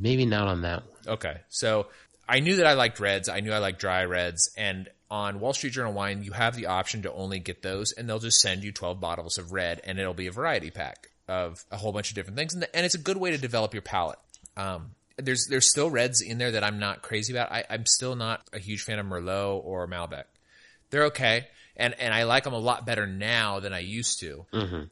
maybe 0.00 0.26
not 0.26 0.48
on 0.48 0.62
that 0.62 0.82
one. 0.82 1.14
Okay. 1.14 1.38
So 1.48 1.86
I 2.28 2.40
knew 2.40 2.56
that 2.56 2.66
I 2.66 2.74
liked 2.74 2.98
reds. 2.98 3.28
I 3.28 3.40
knew 3.40 3.52
I 3.52 3.58
liked 3.58 3.78
dry 3.78 4.04
reds. 4.04 4.50
And 4.56 4.88
on 5.10 5.40
Wall 5.40 5.52
Street 5.52 5.72
Journal 5.72 5.92
Wine, 5.92 6.22
you 6.22 6.32
have 6.32 6.56
the 6.56 6.66
option 6.66 7.02
to 7.02 7.12
only 7.12 7.38
get 7.38 7.62
those, 7.62 7.92
and 7.92 8.08
they'll 8.08 8.18
just 8.18 8.40
send 8.40 8.64
you 8.64 8.72
12 8.72 9.00
bottles 9.00 9.38
of 9.38 9.52
red, 9.52 9.80
and 9.84 9.98
it'll 9.98 10.14
be 10.14 10.26
a 10.26 10.32
variety 10.32 10.70
pack 10.70 11.10
of 11.28 11.64
a 11.70 11.76
whole 11.76 11.92
bunch 11.92 12.10
of 12.10 12.14
different 12.14 12.36
things. 12.36 12.54
And, 12.54 12.66
and 12.74 12.84
it's 12.86 12.94
a 12.94 12.98
good 12.98 13.16
way 13.16 13.30
to 13.30 13.38
develop 13.38 13.72
your 13.74 13.82
palate. 13.82 14.18
Um, 14.56 14.92
there's 15.16 15.46
there's 15.48 15.68
still 15.70 15.88
reds 15.90 16.20
in 16.20 16.38
there 16.38 16.50
that 16.52 16.62
I'm 16.64 16.78
not 16.78 17.02
crazy 17.02 17.32
about. 17.32 17.50
I, 17.50 17.64
I'm 17.70 17.86
still 17.86 18.16
not 18.16 18.42
a 18.52 18.58
huge 18.58 18.82
fan 18.82 18.98
of 18.98 19.06
Merlot 19.06 19.64
or 19.64 19.86
Malbec. 19.88 20.24
They're 20.90 21.04
okay, 21.06 21.46
and 21.76 21.94
and 21.98 22.12
I 22.12 22.24
like 22.24 22.44
them 22.44 22.52
a 22.52 22.58
lot 22.58 22.84
better 22.84 23.06
now 23.06 23.60
than 23.60 23.72
I 23.72 23.78
used 23.80 24.20
to. 24.20 24.44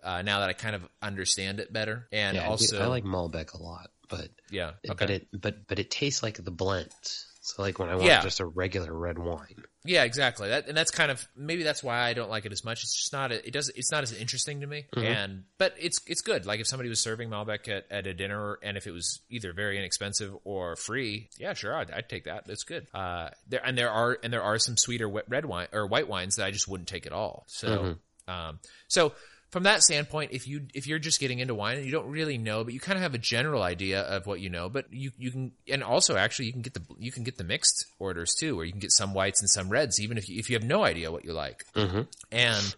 Uh, 0.03 0.22
now 0.22 0.40
that 0.40 0.48
I 0.48 0.53
kind 0.55 0.74
of 0.74 0.88
understand 1.03 1.61
it 1.61 1.72
better, 1.72 2.09
and 2.11 2.37
Yeah, 2.37 2.42
I 2.42 2.44
do- 2.46 2.50
also 2.53 2.83
I 2.83 2.87
like 2.87 3.05
Malbec 3.05 3.53
a 3.55 3.62
lot, 3.62 3.90
but 4.09 4.29
yeah, 4.50 4.72
but 4.87 5.11
it 5.11 5.29
but 5.33 5.66
but 5.66 5.79
it 5.79 5.90
tastes 5.90 6.22
like 6.22 6.42
the 6.42 6.50
blends. 6.50 7.27
So 7.47 7.61
like 7.63 7.79
when 7.79 7.91
I 7.91 7.95
want 7.97 8.07
Yeah. 8.07 8.23
just 8.23 8.41
a 8.41 8.47
regular 8.47 8.91
red 8.91 9.19
wine. 9.19 9.65
Yeah, 9.85 10.05
exactly. 10.05 10.49
That 10.49 10.67
and 10.67 10.75
that's 10.75 10.91
kind 10.91 11.11
of 11.11 11.29
maybe 11.37 11.63
that's 11.63 11.83
why 11.85 12.01
I 12.01 12.15
don't 12.15 12.31
like 12.31 12.47
it 12.47 12.53
as 12.53 12.65
much. 12.65 12.83
It's 12.83 12.97
just 12.97 13.13
not 13.13 13.33
it 13.33 13.53
does 13.53 13.69
it's 13.69 13.93
not 13.93 14.03
as 14.03 14.15
interesting 14.15 14.63
to 14.63 14.67
me. 14.67 14.87
And 14.97 15.45
but 15.59 15.75
it's 15.79 16.01
it's 16.07 16.23
good. 16.23 16.47
Like 16.47 16.61
if 16.61 16.67
somebody 16.67 16.89
was 16.89 17.01
serving 17.01 17.29
Malbec 17.29 17.69
at, 17.69 17.85
at 17.91 18.07
a 18.07 18.15
dinner 18.15 18.59
and 18.63 18.79
if 18.79 18.87
it 18.87 18.93
was 18.93 19.21
either 19.29 19.53
very 19.53 19.77
inexpensive 19.77 20.33
or 20.45 20.75
free, 20.77 21.29
yeah, 21.39 21.53
sure, 21.53 21.75
I'd, 21.77 21.91
I'd 21.91 22.09
take 22.09 22.25
that. 22.25 22.45
It's 22.49 22.65
good. 22.65 22.87
Uh, 22.95 23.29
there 23.47 23.61
and 23.63 23.77
there 23.77 23.91
are 23.91 24.19
and 24.23 24.33
there 24.33 24.43
are 24.43 24.59
some 24.59 24.79
sweeter 24.79 25.07
wet 25.07 25.27
red 25.29 25.45
wine 25.45 25.69
or 25.71 25.87
white 25.87 26.09
wines 26.09 26.37
that 26.37 26.47
I 26.47 26.51
just 26.51 26.67
wouldn't 26.67 26.89
take 26.89 27.05
at 27.05 27.13
all. 27.13 27.45
So 27.49 27.97
um 28.27 28.59
so 28.89 29.13
from 29.55 29.62
that 29.62 29.85
standpoint, 29.85 30.33
if 30.33 30.49
you 30.49 30.62
if 30.75 30.88
you're 30.88 30.99
just 30.99 31.21
getting 31.21 31.38
into 31.38 31.55
wine 31.55 31.77
and 31.77 31.87
you 31.87 31.93
don't 31.93 32.11
really 32.11 32.38
know, 32.38 32.64
but 32.64 32.75
you 32.75 32.81
kind 32.81 32.97
of 32.97 33.05
have 33.05 33.14
a 33.14 33.19
general 33.19 33.62
idea 33.62 34.01
of 34.01 34.27
what 34.27 34.40
you 34.40 34.51
know, 34.51 34.69
but 34.69 34.93
you 34.93 35.12
you 35.17 35.31
can 35.31 35.53
and 35.69 35.85
also 35.85 36.17
actually 36.17 36.47
you 36.47 36.53
can 36.53 36.62
get 36.62 36.75
the 36.75 36.83
you 36.99 37.12
can 37.12 37.23
get 37.23 37.38
the 37.38 37.45
mixed 37.45 37.87
orders 38.01 38.35
too, 38.35 38.57
where 38.57 38.64
you 38.64 38.73
can 38.73 38.81
get 38.81 38.90
some 38.90 39.14
whites 39.14 39.40
and 39.40 39.49
some 39.49 39.69
reds, 39.69 40.01
even 40.01 40.19
if 40.19 40.29
you, 40.29 40.40
if 40.40 40.51
you 40.51 40.57
have 40.57 40.64
no 40.64 40.83
idea 40.83 41.12
what 41.12 41.25
you 41.25 41.33
like. 41.33 41.64
Mm-hmm. 41.77 42.01
And 42.33 42.75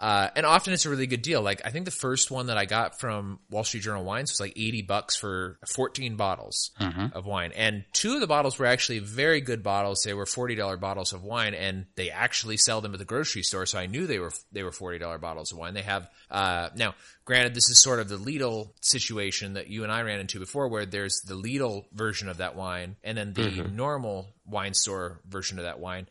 uh, 0.00 0.30
and 0.34 0.46
often 0.46 0.72
it's 0.72 0.86
a 0.86 0.90
really 0.90 1.06
good 1.06 1.20
deal. 1.20 1.42
Like 1.42 1.60
I 1.64 1.70
think 1.70 1.84
the 1.84 1.90
first 1.90 2.30
one 2.30 2.46
that 2.46 2.56
I 2.56 2.64
got 2.64 2.98
from 2.98 3.38
Wall 3.50 3.64
Street 3.64 3.82
Journal 3.82 4.02
Wines 4.02 4.32
was 4.32 4.40
like 4.40 4.54
eighty 4.56 4.80
bucks 4.80 5.14
for 5.14 5.58
fourteen 5.74 6.16
bottles 6.16 6.70
of 7.12 7.26
wine, 7.26 7.52
and 7.54 7.84
two 7.92 8.14
of 8.14 8.20
the 8.20 8.26
bottles 8.26 8.58
were 8.58 8.64
actually 8.64 9.00
very 9.00 9.42
good 9.42 9.62
bottles. 9.62 10.02
They 10.02 10.14
were 10.14 10.24
forty 10.24 10.54
dollar 10.54 10.78
bottles 10.78 11.12
of 11.12 11.22
wine, 11.22 11.52
and 11.52 11.84
they 11.96 12.10
actually 12.10 12.56
sell 12.56 12.80
them 12.80 12.94
at 12.94 12.98
the 12.98 13.04
grocery 13.04 13.42
store. 13.42 13.66
So 13.66 13.78
I 13.78 13.86
knew 13.86 14.06
they 14.06 14.18
were 14.18 14.32
they 14.52 14.62
were 14.62 14.72
forty 14.72 14.98
dollar 14.98 15.18
bottles 15.18 15.52
of 15.52 15.58
wine. 15.58 15.74
They 15.74 15.82
have 15.82 16.08
uh, 16.30 16.70
now. 16.74 16.94
Granted, 17.26 17.54
this 17.54 17.68
is 17.68 17.80
sort 17.80 18.00
of 18.00 18.08
the 18.08 18.16
Lidl 18.16 18.70
situation 18.80 19.52
that 19.52 19.68
you 19.68 19.84
and 19.84 19.92
I 19.92 20.02
ran 20.02 20.18
into 20.18 20.40
before, 20.40 20.66
where 20.66 20.84
there's 20.84 21.20
the 21.20 21.34
Lidl 21.34 21.84
version 21.92 22.28
of 22.28 22.38
that 22.38 22.56
wine, 22.56 22.96
and 23.04 23.16
then 23.16 23.34
the 23.34 23.68
normal 23.70 24.30
wine 24.46 24.74
store 24.74 25.20
version 25.28 25.58
of 25.58 25.64
that 25.64 25.78
wine 25.78 26.08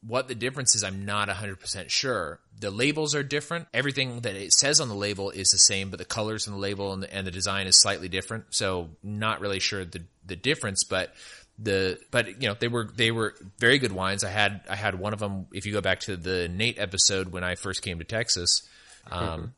what 0.00 0.28
the 0.28 0.34
difference 0.34 0.74
is, 0.74 0.84
I'm 0.84 1.04
not 1.04 1.28
100% 1.28 1.90
sure. 1.90 2.40
The 2.58 2.70
labels 2.70 3.14
are 3.14 3.22
different. 3.22 3.68
Everything 3.74 4.20
that 4.20 4.34
it 4.34 4.52
says 4.52 4.80
on 4.80 4.88
the 4.88 4.94
label 4.94 5.30
is 5.30 5.50
the 5.50 5.58
same, 5.58 5.90
but 5.90 5.98
the 5.98 6.04
colors 6.04 6.46
on 6.46 6.54
the 6.54 6.60
label 6.60 6.92
and 6.92 7.02
the, 7.02 7.14
and 7.14 7.26
the 7.26 7.30
design 7.30 7.66
is 7.66 7.80
slightly 7.80 8.08
different. 8.08 8.46
So 8.50 8.90
not 9.02 9.40
really 9.40 9.60
sure 9.60 9.84
the, 9.84 10.02
the 10.24 10.36
difference, 10.36 10.84
but 10.84 11.12
the, 11.58 11.98
but 12.10 12.40
you 12.40 12.48
know, 12.48 12.54
they 12.58 12.68
were, 12.68 12.88
they 12.94 13.10
were 13.10 13.34
very 13.58 13.78
good 13.78 13.92
wines. 13.92 14.24
I 14.24 14.30
had, 14.30 14.62
I 14.68 14.76
had 14.76 14.98
one 14.98 15.12
of 15.12 15.18
them. 15.18 15.46
If 15.52 15.66
you 15.66 15.72
go 15.72 15.82
back 15.82 16.00
to 16.00 16.16
the 16.16 16.48
Nate 16.48 16.78
episode 16.78 17.28
when 17.28 17.44
I 17.44 17.54
first 17.54 17.82
came 17.82 17.98
to 17.98 18.04
Texas, 18.04 18.66
um, 19.10 19.54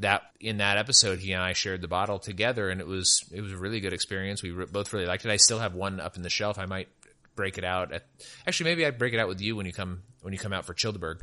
that 0.00 0.22
in 0.40 0.58
that 0.58 0.78
episode, 0.78 1.18
he 1.18 1.32
and 1.32 1.42
I 1.42 1.52
shared 1.54 1.80
the 1.80 1.88
bottle 1.88 2.18
together 2.18 2.68
and 2.68 2.80
it 2.80 2.86
was, 2.86 3.24
it 3.32 3.40
was 3.40 3.52
a 3.52 3.58
really 3.58 3.80
good 3.80 3.92
experience. 3.92 4.42
We 4.42 4.50
re- 4.50 4.66
both 4.70 4.92
really 4.92 5.06
liked 5.06 5.24
it. 5.24 5.30
I 5.30 5.36
still 5.36 5.58
have 5.58 5.74
one 5.74 6.00
up 6.00 6.16
in 6.16 6.22
the 6.22 6.30
shelf. 6.30 6.58
I 6.58 6.66
might 6.66 6.88
break 7.34 7.58
it 7.58 7.64
out 7.64 7.92
at, 7.92 8.04
actually 8.46 8.70
maybe 8.70 8.84
I'd 8.86 8.98
break 8.98 9.14
it 9.14 9.18
out 9.18 9.28
with 9.28 9.40
you 9.40 9.56
when 9.56 9.66
you 9.66 9.72
come 9.72 10.02
when 10.20 10.32
you 10.32 10.38
come 10.38 10.52
out 10.52 10.64
for 10.64 10.74
Childeberg. 10.74 11.20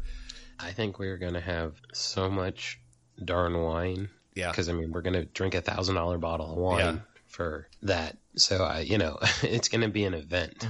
I 0.60 0.72
think 0.72 1.00
we're 1.00 1.18
gonna 1.18 1.40
have 1.42 1.74
so 1.94 2.30
much 2.30 2.80
darn 3.24 3.62
wine. 3.62 4.10
Yeah. 4.36 4.52
Because 4.52 4.70
I 4.70 4.74
mean, 4.74 4.92
we're 4.92 5.02
gonna 5.02 5.26
drink 5.26 5.56
a 5.56 5.62
thousand 5.62 5.96
dollar 5.96 6.18
bottle 6.18 6.52
of 6.52 6.58
wine 6.58 6.80
Yeah. 6.80 7.00
for 7.28 7.68
that. 7.84 8.18
So 8.36 8.64
I, 8.64 8.82
you 8.82 8.98
know, 8.98 9.18
it's 9.44 9.70
gonna 9.70 9.90
be 9.90 10.04
an 10.06 10.14
event. 10.14 10.66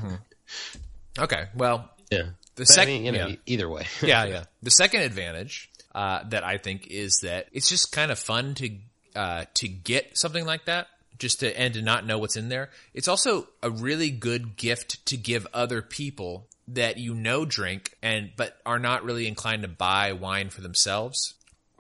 Okay. 1.18 1.46
Well, 1.56 1.90
Yeah. 2.12 2.30
the 2.56 2.64
But 2.64 2.72
I 2.72 2.74
second, 2.74 2.94
mean, 2.94 3.06
you 3.06 3.12
know, 3.14 3.28
yeah. 3.28 3.36
either 3.46 3.70
way. 3.70 3.86
yeah, 4.02 4.26
yeah. 4.26 4.44
The 4.62 4.72
second 4.72 5.02
advantage 5.02 5.70
uh, 5.96 6.24
that 6.30 6.44
I 6.44 6.58
think 6.58 6.88
is 6.88 7.20
that 7.24 7.48
it's 7.52 7.70
just 7.70 7.92
kind 7.92 8.12
of 8.12 8.20
fun 8.20 8.54
to 8.56 8.70
uh, 9.16 9.46
to 9.56 9.68
get 9.68 10.18
something 10.18 10.46
like 10.46 10.66
that, 10.66 10.88
just 11.20 11.42
to 11.42 11.60
and 11.60 11.74
to 11.74 11.82
not 11.82 12.06
know 12.06 12.18
what's 12.18 12.36
in 12.36 12.50
there. 12.50 12.70
It's 12.94 13.08
also 13.08 13.48
a 13.62 13.70
really 13.70 14.10
good 14.10 14.56
gift 14.58 15.06
to 15.08 15.18
give 15.18 15.46
other 15.54 15.82
people 15.82 16.48
that 16.68 16.98
you 16.98 17.14
know 17.14 17.46
drink 17.46 17.96
and 18.02 18.32
but 18.36 18.58
are 18.66 18.80
not 18.80 19.04
really 19.04 19.28
inclined 19.28 19.64
to 19.64 19.68
buy 19.68 20.14
wine 20.14 20.50
for 20.50 20.62
themselves. 20.62 21.36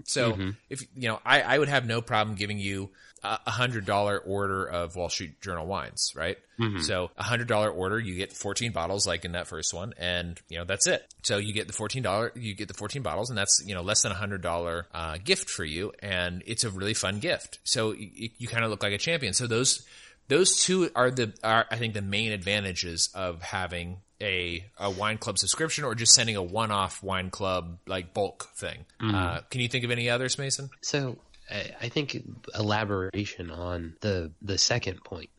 So 0.06 0.34
mm-hmm. 0.34 0.49
if 0.69 0.82
you 0.95 1.10
know, 1.10 1.19
I, 1.25 1.41
I 1.41 1.60
would 1.60 1.69
have 1.69 1.86
no 1.86 2.02
problem 2.02 2.36
giving 2.36 2.60
you 2.60 2.89
a 3.23 3.39
a 3.47 3.51
hundred 3.51 3.86
dollar 3.86 4.17
order 4.17 4.65
of 4.65 4.95
Wall 4.95 5.10
Street 5.10 5.39
Journal 5.41 5.65
wines, 5.65 6.13
right? 6.15 6.38
So 6.84 7.10
a 7.17 7.23
hundred 7.23 7.47
dollar 7.47 7.69
order, 7.71 7.97
you 7.97 8.15
get 8.15 8.34
fourteen 8.34 8.71
bottles, 8.73 9.08
like 9.08 9.23
in 9.23 9.32
that 9.32 9.47
first 9.47 9.73
one, 9.73 9.93
and 9.97 10.38
you 10.49 10.58
know 10.58 10.65
that's 10.65 10.88
it. 10.88 11.05
So 11.23 11.38
you 11.38 11.53
get 11.53 11.67
the 11.67 11.73
fourteen 11.73 12.03
dollar, 12.03 12.32
you 12.36 12.53
get 12.53 12.67
the 12.67 12.73
fourteen 12.73 13.01
bottles, 13.01 13.29
and 13.29 13.38
that's 13.38 13.63
you 13.65 13.73
know 13.75 13.82
less 13.82 14.01
than 14.03 14.12
a 14.12 14.15
hundred 14.15 14.41
dollar 14.41 14.88
uh, 14.93 15.17
gift 15.23 15.49
for 15.49 15.63
you, 15.63 15.93
and 15.99 16.43
it's 16.45 16.63
a 16.65 16.69
really 16.69 16.93
fun 16.93 17.19
gift. 17.19 17.60
So 17.63 17.93
you, 17.93 18.29
you 18.38 18.47
kind 18.47 18.65
of 18.65 18.71
look 18.71 18.84
like 18.84 18.93
a 18.93 18.97
champion. 18.97 19.34
So 19.34 19.47
those 19.47 19.86
those 20.27 20.62
two 20.62 20.89
are 20.95 21.10
the 21.12 21.34
are 21.43 21.65
I 21.71 21.77
think 21.77 21.93
the 21.93 22.01
main 22.01 22.32
advantages 22.34 23.10
of 23.15 23.41
having 23.41 23.97
a 24.21 24.65
a 24.77 24.89
wine 24.91 25.17
club 25.17 25.38
subscription 25.39 25.86
or 25.86 25.95
just 25.95 26.13
sending 26.13 26.36
a 26.36 26.43
one 26.43 26.71
off 26.71 27.01
wine 27.01 27.29
club 27.29 27.79
like 27.88 28.13
bulk 28.13 28.47
thing. 28.58 28.86
Uh, 29.15 29.39
can 29.49 29.62
you 29.62 29.69
think 29.69 29.86
of 29.86 29.91
any 29.91 30.10
others, 30.10 30.38
Mason? 30.38 30.69
So 30.82 31.17
I, 31.49 31.71
I 31.81 31.89
think 31.89 32.23
elaboration 32.57 33.51
on 33.51 33.95
the 34.01 34.31
the 34.41 34.57
second 34.57 35.03
point 35.03 35.29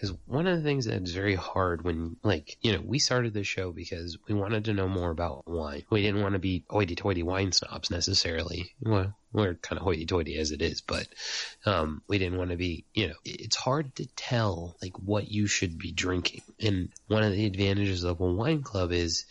is 0.00 0.12
one 0.26 0.46
of 0.46 0.56
the 0.56 0.62
things 0.62 0.84
that's 0.84 1.10
very 1.10 1.34
hard 1.34 1.82
when 1.82 2.16
like 2.22 2.56
you 2.62 2.72
know 2.72 2.82
we 2.84 2.98
started 2.98 3.34
this 3.34 3.46
show 3.46 3.72
because 3.72 4.16
we 4.28 4.34
wanted 4.34 4.66
to 4.66 4.74
know 4.74 4.88
more 4.88 5.10
about 5.10 5.46
wine. 5.46 5.82
We 5.90 6.02
didn't 6.02 6.22
want 6.22 6.34
to 6.34 6.38
be 6.38 6.64
hoity-toity 6.68 7.22
wine 7.22 7.52
snobs 7.52 7.90
necessarily. 7.90 8.72
Well, 8.80 9.14
we're 9.32 9.54
kind 9.54 9.78
of 9.78 9.84
hoity-toity 9.84 10.38
as 10.38 10.52
it 10.52 10.62
is, 10.62 10.80
but 10.80 11.06
um, 11.64 12.02
we 12.08 12.18
didn't 12.18 12.38
want 12.38 12.50
to 12.50 12.56
be. 12.56 12.84
You 12.94 13.08
know, 13.08 13.14
it's 13.24 13.56
hard 13.56 13.94
to 13.96 14.06
tell 14.14 14.76
like 14.80 14.96
what 14.98 15.28
you 15.28 15.46
should 15.46 15.78
be 15.78 15.92
drinking. 15.92 16.42
And 16.60 16.90
one 17.08 17.22
of 17.22 17.32
the 17.32 17.46
advantages 17.46 18.04
of 18.04 18.20
a 18.20 18.24
wine 18.24 18.62
club 18.62 18.92
is 18.92 19.26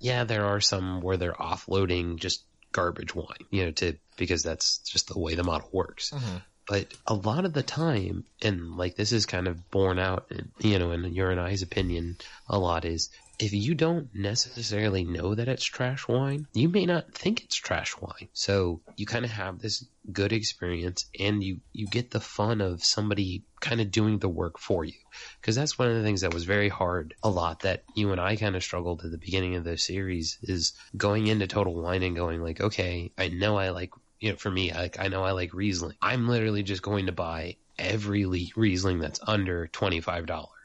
yeah, 0.00 0.24
there 0.24 0.46
are 0.46 0.60
some 0.60 1.02
where 1.02 1.18
they're 1.18 1.34
offloading 1.34 2.16
just 2.16 2.42
garbage 2.72 3.14
wine, 3.14 3.44
you 3.50 3.66
know, 3.66 3.70
to 3.72 3.96
because 4.20 4.44
that's 4.44 4.78
just 4.78 5.08
the 5.08 5.18
way 5.18 5.34
the 5.34 5.42
model 5.42 5.68
works. 5.72 6.10
Mm-hmm. 6.10 6.36
But 6.68 6.94
a 7.06 7.14
lot 7.14 7.44
of 7.46 7.52
the 7.52 7.64
time, 7.64 8.24
and 8.42 8.76
like 8.76 8.94
this 8.94 9.10
is 9.10 9.26
kind 9.26 9.48
of 9.48 9.70
borne 9.72 9.98
out, 9.98 10.26
in, 10.30 10.52
you 10.60 10.78
know, 10.78 10.92
in 10.92 11.02
your 11.12 11.32
and 11.32 11.40
I's 11.40 11.62
opinion, 11.62 12.18
a 12.48 12.60
lot 12.60 12.84
is 12.84 13.10
if 13.40 13.52
you 13.54 13.74
don't 13.74 14.14
necessarily 14.14 15.02
know 15.02 15.34
that 15.34 15.48
it's 15.48 15.64
trash 15.64 16.06
wine, 16.06 16.46
you 16.52 16.68
may 16.68 16.84
not 16.84 17.14
think 17.14 17.42
it's 17.42 17.56
trash 17.56 17.96
wine. 17.98 18.28
So 18.34 18.82
you 18.96 19.06
kind 19.06 19.24
of 19.24 19.30
have 19.30 19.58
this 19.58 19.84
good 20.12 20.32
experience, 20.32 21.06
and 21.18 21.42
you 21.42 21.60
you 21.72 21.86
get 21.86 22.10
the 22.10 22.20
fun 22.20 22.60
of 22.60 22.84
somebody 22.84 23.42
kind 23.60 23.80
of 23.80 23.90
doing 23.90 24.18
the 24.18 24.28
work 24.28 24.58
for 24.58 24.84
you 24.84 25.00
because 25.40 25.56
that's 25.56 25.78
one 25.78 25.88
of 25.88 25.96
the 25.96 26.02
things 26.02 26.20
that 26.20 26.32
was 26.32 26.44
very 26.44 26.68
hard 26.68 27.14
a 27.22 27.28
lot 27.28 27.60
that 27.60 27.84
you 27.94 28.10
and 28.12 28.20
I 28.20 28.36
kind 28.36 28.56
of 28.56 28.62
struggled 28.62 29.04
at 29.04 29.10
the 29.10 29.18
beginning 29.18 29.56
of 29.56 29.64
the 29.64 29.76
series 29.76 30.38
is 30.42 30.72
going 30.96 31.26
into 31.26 31.46
total 31.46 31.74
wine 31.74 32.02
and 32.02 32.16
going 32.16 32.42
like 32.42 32.60
okay 32.60 33.12
I 33.18 33.28
know 33.28 33.58
I 33.58 33.68
like 33.68 33.90
you 34.20 34.30
know 34.30 34.36
for 34.36 34.50
me 34.50 34.72
like 34.72 35.00
I 35.00 35.08
know 35.08 35.24
I 35.24 35.32
like 35.32 35.54
Riesling. 35.54 35.96
I'm 36.00 36.28
literally 36.28 36.62
just 36.62 36.82
going 36.82 37.06
to 37.06 37.12
buy 37.12 37.56
every 37.78 38.26
Riesling 38.54 38.98
that's 39.00 39.20
under 39.26 39.66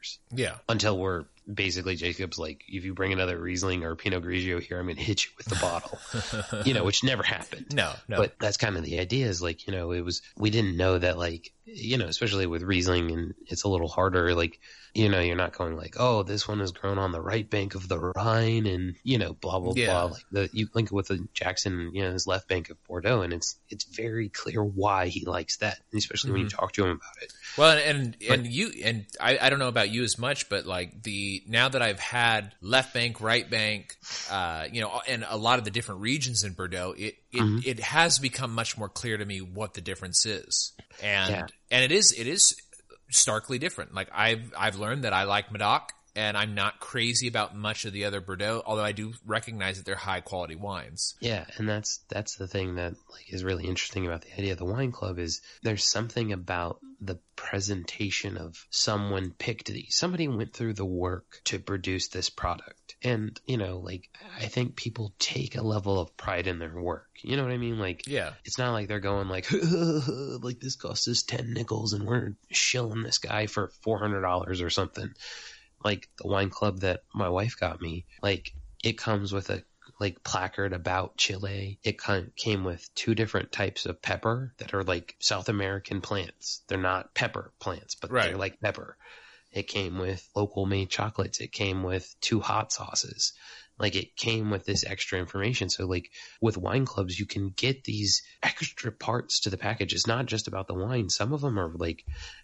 $25 0.06 0.18
Yeah. 0.32 0.56
until 0.70 0.98
we're 0.98 1.26
basically 1.52 1.96
Jacob's 1.96 2.40
like 2.40 2.64
if 2.68 2.86
you 2.86 2.96
bring 2.96 3.14
another 3.14 3.38
Riesling 3.38 3.84
or 3.84 3.96
Pinot 3.96 4.24
Grigio 4.24 4.60
here 4.60 4.80
I'm 4.80 4.86
going 4.88 4.96
to 4.96 5.04
hit 5.04 5.26
you 5.26 5.32
with 5.38 5.46
the 5.46 5.56
bottle 5.58 6.00
you 6.66 6.74
know 6.74 6.84
which 6.84 7.04
never 7.04 7.22
happened 7.22 7.68
No, 7.74 7.94
no. 8.08 8.18
but 8.18 8.34
that's 8.40 8.58
kind 8.58 8.76
of 8.78 8.84
the 8.84 9.00
idea 9.00 9.28
is 9.28 9.42
like, 9.44 9.68
you 9.68 9.74
know, 9.74 9.92
it 9.92 10.02
was, 10.02 10.22
we 10.38 10.50
didn't 10.50 10.76
know 10.76 10.98
that 10.98 11.18
like, 11.20 11.52
you 11.66 11.98
know, 11.98 12.06
especially 12.06 12.46
with 12.48 12.64
Riesling 12.64 13.12
and 13.12 13.34
it's 13.48 13.64
a 13.64 13.68
little 13.68 13.88
harder, 13.88 14.34
like, 14.34 14.60
you 14.94 15.10
know, 15.10 15.20
you're 15.20 15.36
not 15.36 15.58
going 15.58 15.76
like, 15.76 15.96
oh, 16.00 16.24
this 16.24 16.48
one 16.48 16.62
is 16.62 16.72
grown 16.72 16.98
on 16.98 17.12
the 17.12 17.22
right 17.22 17.48
bank 17.50 17.76
of 17.76 17.88
the 17.88 18.00
Rhine 18.00 18.66
and, 18.66 18.96
you 19.04 19.18
know, 19.18 19.34
blah, 19.34 19.60
blah, 19.60 19.74
Yeah. 19.76 19.88
blah. 19.88 20.04
Like 20.06 20.24
the, 20.32 20.50
you 20.54 20.68
link 20.74 20.88
it 20.92 20.94
with 20.94 21.08
the 21.08 21.28
Jackson, 21.34 21.92
you 21.94 22.04
know, 22.04 22.12
his 22.12 22.28
left 22.28 22.48
bank 22.48 22.70
of 22.70 22.82
Bordeaux 22.86 23.22
and 23.22 23.34
it's, 23.34 23.58
it's 23.70 23.84
very 23.84 24.30
clear 24.30 24.64
why 24.64 25.08
he 25.08 25.26
likes 25.26 25.58
that. 25.58 25.80
And 25.92 25.98
especially 26.00 26.32
when 26.32 26.42
you 26.42 26.48
mm-hmm. 26.48 26.58
talk 26.58 26.72
to 26.74 26.86
him 26.86 26.92
about 26.92 27.24
it. 27.24 27.34
Well, 27.58 27.78
and 27.78 28.18
and 28.30 28.48
you 28.48 28.72
and 28.84 29.06
I, 29.20 29.38
I 29.42 29.50
don't 29.50 29.60
know 29.60 29.68
about 29.68 29.90
you 29.90 29.95
as 30.04 30.18
much, 30.18 30.50
but 30.50 30.66
like 30.66 31.04
the 31.04 31.44
now 31.48 31.70
that 31.70 31.82
I've 31.82 32.00
had 32.00 32.54
left 32.62 32.94
bank, 32.94 33.22
right 33.22 33.50
bank, 33.50 33.96
uh, 34.30 34.66
you 34.72 34.82
know, 34.82 35.02
and 35.08 35.26
a 35.28 35.38
lot 35.38 35.60
of 35.60 35.66
the 35.66 35.72
different 35.72 36.02
regions 36.02 36.44
in 36.44 36.54
Bordeaux, 36.54 36.94
it 36.98 37.16
it, 37.32 37.66
it 37.66 37.80
has 37.80 38.20
become 38.20 38.54
much 38.54 38.78
more 38.78 38.90
clear 38.90 39.18
to 39.18 39.26
me 39.26 39.40
what 39.40 39.74
the 39.74 39.82
difference 39.82 40.26
is, 40.26 40.74
and 41.02 41.30
Yeah. 41.32 41.48
and 41.72 41.84
it 41.84 41.92
is 41.92 42.12
it 42.18 42.28
is 42.28 42.56
starkly 43.10 43.60
different. 43.60 43.94
Like 43.94 44.10
I've 44.14 44.54
I've 44.58 44.76
learned 44.78 45.04
that 45.04 45.14
I 45.14 45.24
like 45.24 45.52
Medoc. 45.52 45.92
And 46.18 46.38
I'm 46.38 46.56
not 46.56 46.80
crazy 46.80 47.28
about 47.28 47.58
much 47.58 47.84
of 47.84 47.92
the 47.92 48.06
other 48.06 48.22
Bordeaux, 48.22 48.64
although 48.66 48.86
I 48.86 48.94
do 48.94 49.12
recognize 49.26 49.76
that 49.76 49.86
they're 49.86 49.96
high 49.98 50.22
quality 50.22 50.56
wines. 50.56 51.14
Yeah, 51.20 51.44
and 51.58 51.68
that's 51.68 52.00
that's 52.08 52.38
the 52.38 52.48
thing 52.48 52.76
that 52.76 52.94
like 53.12 53.34
is 53.34 53.44
really 53.44 53.66
interesting 53.66 54.06
about 54.08 54.22
the 54.22 54.32
idea 54.32 54.54
of 54.54 54.58
the 54.58 54.64
wine 54.64 54.94
club 54.94 55.20
is 55.20 55.42
there's 55.62 55.84
something 55.84 56.32
about 56.32 56.80
the 57.02 57.20
presentation 57.36 58.38
of 58.38 58.66
someone 58.70 59.32
picked 59.32 59.68
these. 59.68 59.96
Somebody 59.96 60.28
went 60.28 60.54
through 60.54 60.74
the 60.74 60.86
work 60.86 61.42
to 61.46 61.60
produce 61.60 62.08
this 62.10 62.30
product. 62.30 62.96
And, 63.04 63.40
you 63.46 63.58
know, 63.58 63.80
like 63.80 64.10
I 64.40 64.46
think 64.46 64.76
people 64.76 65.14
take 65.20 65.56
a 65.56 65.62
level 65.62 66.00
of 66.00 66.16
pride 66.18 66.48
in 66.48 66.60
their 66.60 66.74
work. 66.74 67.08
You 67.22 67.38
know 67.38 67.44
what 67.44 67.52
I 67.52 67.58
mean? 67.58 67.78
Like 67.80 68.08
Yeah. 68.08 68.32
it's 68.44 68.58
not 68.58 68.72
like 68.74 68.88
they're 68.88 69.00
going 69.00 69.28
like 69.28 69.48
like 69.52 70.60
this 70.60 70.76
costs 70.76 71.08
us 71.08 71.24
10 71.24 71.54
nickels 71.54 71.94
and 71.94 72.06
we're 72.06 72.36
shilling 72.52 73.04
this 73.04 73.18
guy 73.18 73.48
for 73.48 73.72
$400 73.86 74.62
or 74.64 74.70
something. 74.70 75.10
Like 75.84 76.10
the 76.18 76.28
wine 76.28 76.50
club 76.50 76.80
that 76.80 77.02
my 77.14 77.30
wife 77.30 77.58
got 77.60 77.82
me, 77.82 78.06
like 78.22 78.54
it 78.84 78.98
comes 78.98 79.32
with 79.32 79.50
a 79.50 79.64
like 80.00 80.24
placard 80.24 80.74
about 80.74 81.18
Chile. 81.18 81.80
It 81.84 81.98
kind 81.98 82.32
came 82.36 82.64
with 82.64 82.94
two 82.96 83.16
different 83.16 83.52
types 83.52 83.86
of 83.86 84.02
pepper 84.02 84.54
that 84.58 84.74
are 84.74 84.84
like 84.84 85.16
South 85.20 85.50
American 85.50 86.02
plants. 86.02 86.62
They're 86.68 86.78
not 86.78 87.14
pepper 87.14 87.54
plants, 87.60 87.96
but 87.96 88.12
Right. 88.12 88.28
they're 88.28 88.38
like 88.38 88.60
pepper. 88.60 88.98
It 89.52 89.70
came 89.70 89.98
with 89.98 90.28
local 90.36 90.66
made 90.66 90.90
chocolates. 90.90 91.40
It 91.40 91.54
came 91.54 91.82
with 91.84 92.14
two 92.20 92.42
hot 92.42 92.74
sauces. 92.74 93.32
Like 93.80 93.96
it 93.96 94.16
came 94.18 94.50
with 94.50 94.66
this 94.66 94.86
extra 94.86 95.18
information. 95.18 95.70
So 95.70 95.86
like 95.86 96.12
with 96.42 96.58
wine 96.58 96.86
clubs, 96.86 97.18
you 97.18 97.26
can 97.26 97.50
get 97.50 97.86
these 97.86 98.24
extra 98.44 98.92
parts 98.92 99.42
to 99.42 99.50
the 99.50 99.58
package. 99.58 99.94
It's 99.94 100.08
not 100.08 100.26
just 100.26 100.50
about 100.50 100.68
the 100.68 100.74
wine. 100.74 101.10
Some 101.10 101.32
of 101.32 101.40
them 101.42 101.58
are 101.58 101.72
like 101.74 102.04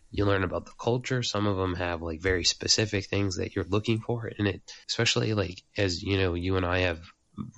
you 0.09 0.25
learn 0.25 0.43
about 0.43 0.65
the 0.65 0.73
culture. 0.79 1.23
Some 1.23 1.47
of 1.47 1.57
them 1.57 1.75
have 1.75 2.01
like 2.01 2.21
very 2.21 2.43
specific 2.43 3.05
things 3.05 3.37
that 3.37 3.55
you're 3.55 3.65
looking 3.65 3.99
for. 3.99 4.29
And 4.37 4.47
it, 4.47 4.61
especially 4.89 5.33
like 5.33 5.63
as 5.77 6.01
you 6.01 6.17
know, 6.17 6.33
you 6.33 6.55
and 6.55 6.65
I 6.65 6.79
have 6.79 7.01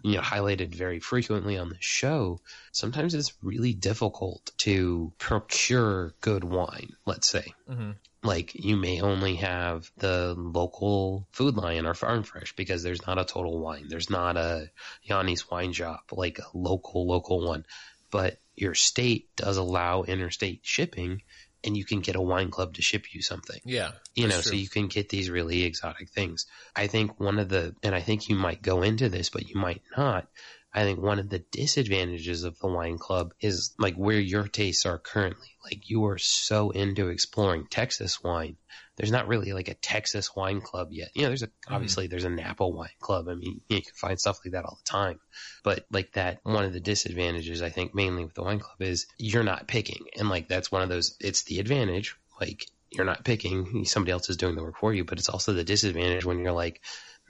you 0.04 0.16
know 0.16 0.22
highlighted 0.22 0.74
very 0.74 1.00
frequently 1.00 1.58
on 1.58 1.70
the 1.70 1.78
show 1.80 2.40
sometimes 2.72 3.14
it's 3.14 3.34
really 3.42 3.74
difficult 3.74 4.52
to 4.58 5.12
procure 5.18 6.14
good 6.22 6.44
wine 6.44 6.94
let's 7.06 7.28
say. 7.30 7.54
Mhm. 7.70 7.96
like 8.24 8.56
you 8.56 8.78
may 8.78 9.02
only 9.02 9.36
have 9.36 9.92
the 9.98 10.34
local 10.38 11.28
food 11.32 11.58
lion 11.58 11.86
or 11.86 11.94
farm 11.94 12.24
fresh 12.24 12.56
because 12.56 12.82
there's 12.82 13.06
not 13.06 13.20
a 13.20 13.26
total 13.26 13.60
wine. 13.60 13.88
There's 13.90 14.10
not 14.10 14.38
a 14.38 14.70
yanni's 15.04 15.50
wine 15.50 15.74
shop 15.74 16.06
like 16.12 16.40
a 16.40 16.58
local 16.58 17.06
local 17.06 17.46
one. 17.46 17.66
But 18.12 18.38
your 18.56 18.76
state 18.76 19.36
does 19.36 19.58
allow 19.58 20.04
interstate 20.04 20.60
shipping 20.64 21.24
and 21.64 21.78
you 21.78 21.86
can 21.86 22.02
get 22.02 22.16
a 22.16 22.22
wine 22.22 22.52
club 22.52 22.74
to 22.76 22.82
ship 22.82 23.14
you 23.14 23.22
something 23.22 23.60
Yeah. 23.66 23.92
you 24.16 24.28
know, 24.28 24.36
That's 24.36 24.50
so 24.50 24.56
you 24.56 24.70
can 24.70 24.88
get 24.88 25.10
these 25.10 25.30
really 25.30 25.64
exotic 25.64 26.10
things. 26.10 26.46
I 26.76 26.88
think 26.88 27.20
one 27.20 27.40
of 27.40 27.50
the, 27.50 27.76
and 27.84 27.96
I 27.96 28.02
think 28.02 28.30
you 28.30 28.36
might 28.36 28.62
go 28.62 28.82
into 28.82 29.10
this, 29.10 29.30
but 29.30 29.48
you 29.48 29.56
might 29.56 29.82
not. 29.98 30.28
I 30.76 30.84
think 30.84 31.00
one 31.00 31.20
of 31.20 31.30
the 31.30 31.44
disadvantages 31.52 32.44
of 32.44 32.58
the 32.60 32.68
wine 32.68 32.98
club 32.98 33.34
is 33.40 33.74
like 33.78 33.96
where 33.96 34.20
your 34.20 34.48
tastes 34.48 34.86
are 34.86 34.98
currently. 34.98 35.50
Like 35.64 35.90
you 35.90 36.06
are 36.06 36.18
so 36.18 36.72
into 36.72 37.10
exploring 37.10 37.68
Texas 37.70 38.24
wine. 38.24 38.58
There's 38.96 39.12
not 39.12 39.28
really 39.28 39.54
like 39.54 39.70
a 39.70 39.74
Texas 39.74 40.36
wine 40.36 40.62
club 40.62 40.90
yet. 40.92 41.10
You 41.16 41.24
know, 41.24 41.30
there's 41.30 41.44
a, 41.44 41.48
mm-hmm. 41.48 41.74
obviously 41.74 42.08
there's 42.08 42.26
a 42.26 42.30
Napa 42.30 42.68
wine 42.68 42.90
club. 43.00 43.28
I 43.28 43.36
mean, 43.36 43.62
you 43.68 43.82
can 43.82 43.94
find 43.96 44.20
stuff 44.20 44.40
like 44.46 44.54
that 44.54 44.66
all 44.66 44.80
the 44.84 44.90
time. 44.90 45.20
But 45.64 45.86
like 45.92 46.14
that, 46.14 46.40
one 46.44 46.66
of 46.66 46.74
the 46.74 46.80
disadvantages 46.80 47.62
I 47.62 47.70
think 47.70 47.96
mainly 47.96 48.24
with 48.24 48.36
the 48.36 48.44
wine 48.44 48.60
club 48.60 48.82
is 48.82 49.08
you're 49.18 49.44
not 49.44 49.68
picking. 49.68 50.06
And 50.18 50.30
like 50.30 50.48
that's 50.48 50.72
one 50.72 50.84
of 50.84 50.90
those, 50.90 51.16
it's 51.20 51.44
the 51.44 51.60
advantage. 51.60 52.16
Like 52.40 52.66
you're 52.92 53.06
not 53.06 53.26
picking, 53.26 53.86
somebody 53.86 54.12
else 54.12 54.30
is 54.30 54.38
doing 54.38 54.56
the 54.56 54.64
work 54.64 54.78
for 54.78 54.94
you, 54.94 55.04
but 55.04 55.18
it's 55.18 55.30
also 55.30 55.54
the 55.54 55.64
disadvantage 55.64 56.26
when 56.26 56.40
you're 56.40 56.52
like, 56.52 56.82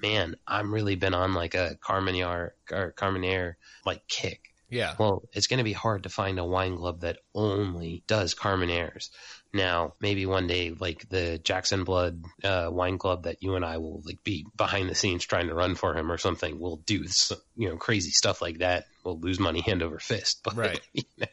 man, 0.02 0.36
I'm 0.46 0.74
really 0.74 0.96
been 0.96 1.14
on 1.14 1.34
like 1.34 1.56
a 1.56 1.78
Carmenere 1.82 2.52
or 2.72 2.94
Carmenere 2.98 3.56
like 3.86 4.06
kick. 4.08 4.54
Yeah. 4.70 4.96
Well, 4.98 5.24
it's 5.32 5.48
going 5.48 5.60
to 5.60 5.64
be 5.64 5.74
hard 5.74 6.04
to 6.04 6.10
find 6.10 6.40
a 6.40 6.46
wine 6.46 6.78
club 6.78 7.02
that 7.02 7.20
only 7.34 8.04
does 8.08 8.34
Carmeneres. 8.34 9.10
Now, 9.54 9.94
maybe 10.02 10.26
one 10.26 10.48
day, 10.48 10.72
like 10.72 11.08
the 11.10 11.38
Jackson 11.38 11.84
Blood 11.84 12.24
uh, 12.44 12.70
Wine 12.72 12.98
Club 12.98 13.24
that 13.24 13.44
you 13.44 13.56
and 13.56 13.64
I 13.64 13.78
will 13.78 14.02
like 14.04 14.24
be 14.24 14.48
behind 14.58 14.90
the 14.90 14.96
scenes 14.96 15.24
trying 15.26 15.48
to 15.48 15.54
run 15.54 15.76
for 15.76 15.96
him 15.96 16.12
or 16.12 16.18
something. 16.18 16.60
We'll 16.60 16.78
do 16.78 17.06
some, 17.08 17.38
you 17.56 17.70
know 17.70 17.78
crazy 17.78 18.10
stuff 18.10 18.42
like 18.42 18.60
that. 18.60 18.86
We'll 19.04 19.20
lose 19.20 19.40
money 19.40 19.62
hand 19.62 19.84
over 19.84 20.00
fist. 20.00 20.42
But 20.44 20.58
Right. 20.58 20.82
you 20.94 21.04
know, 21.18 21.28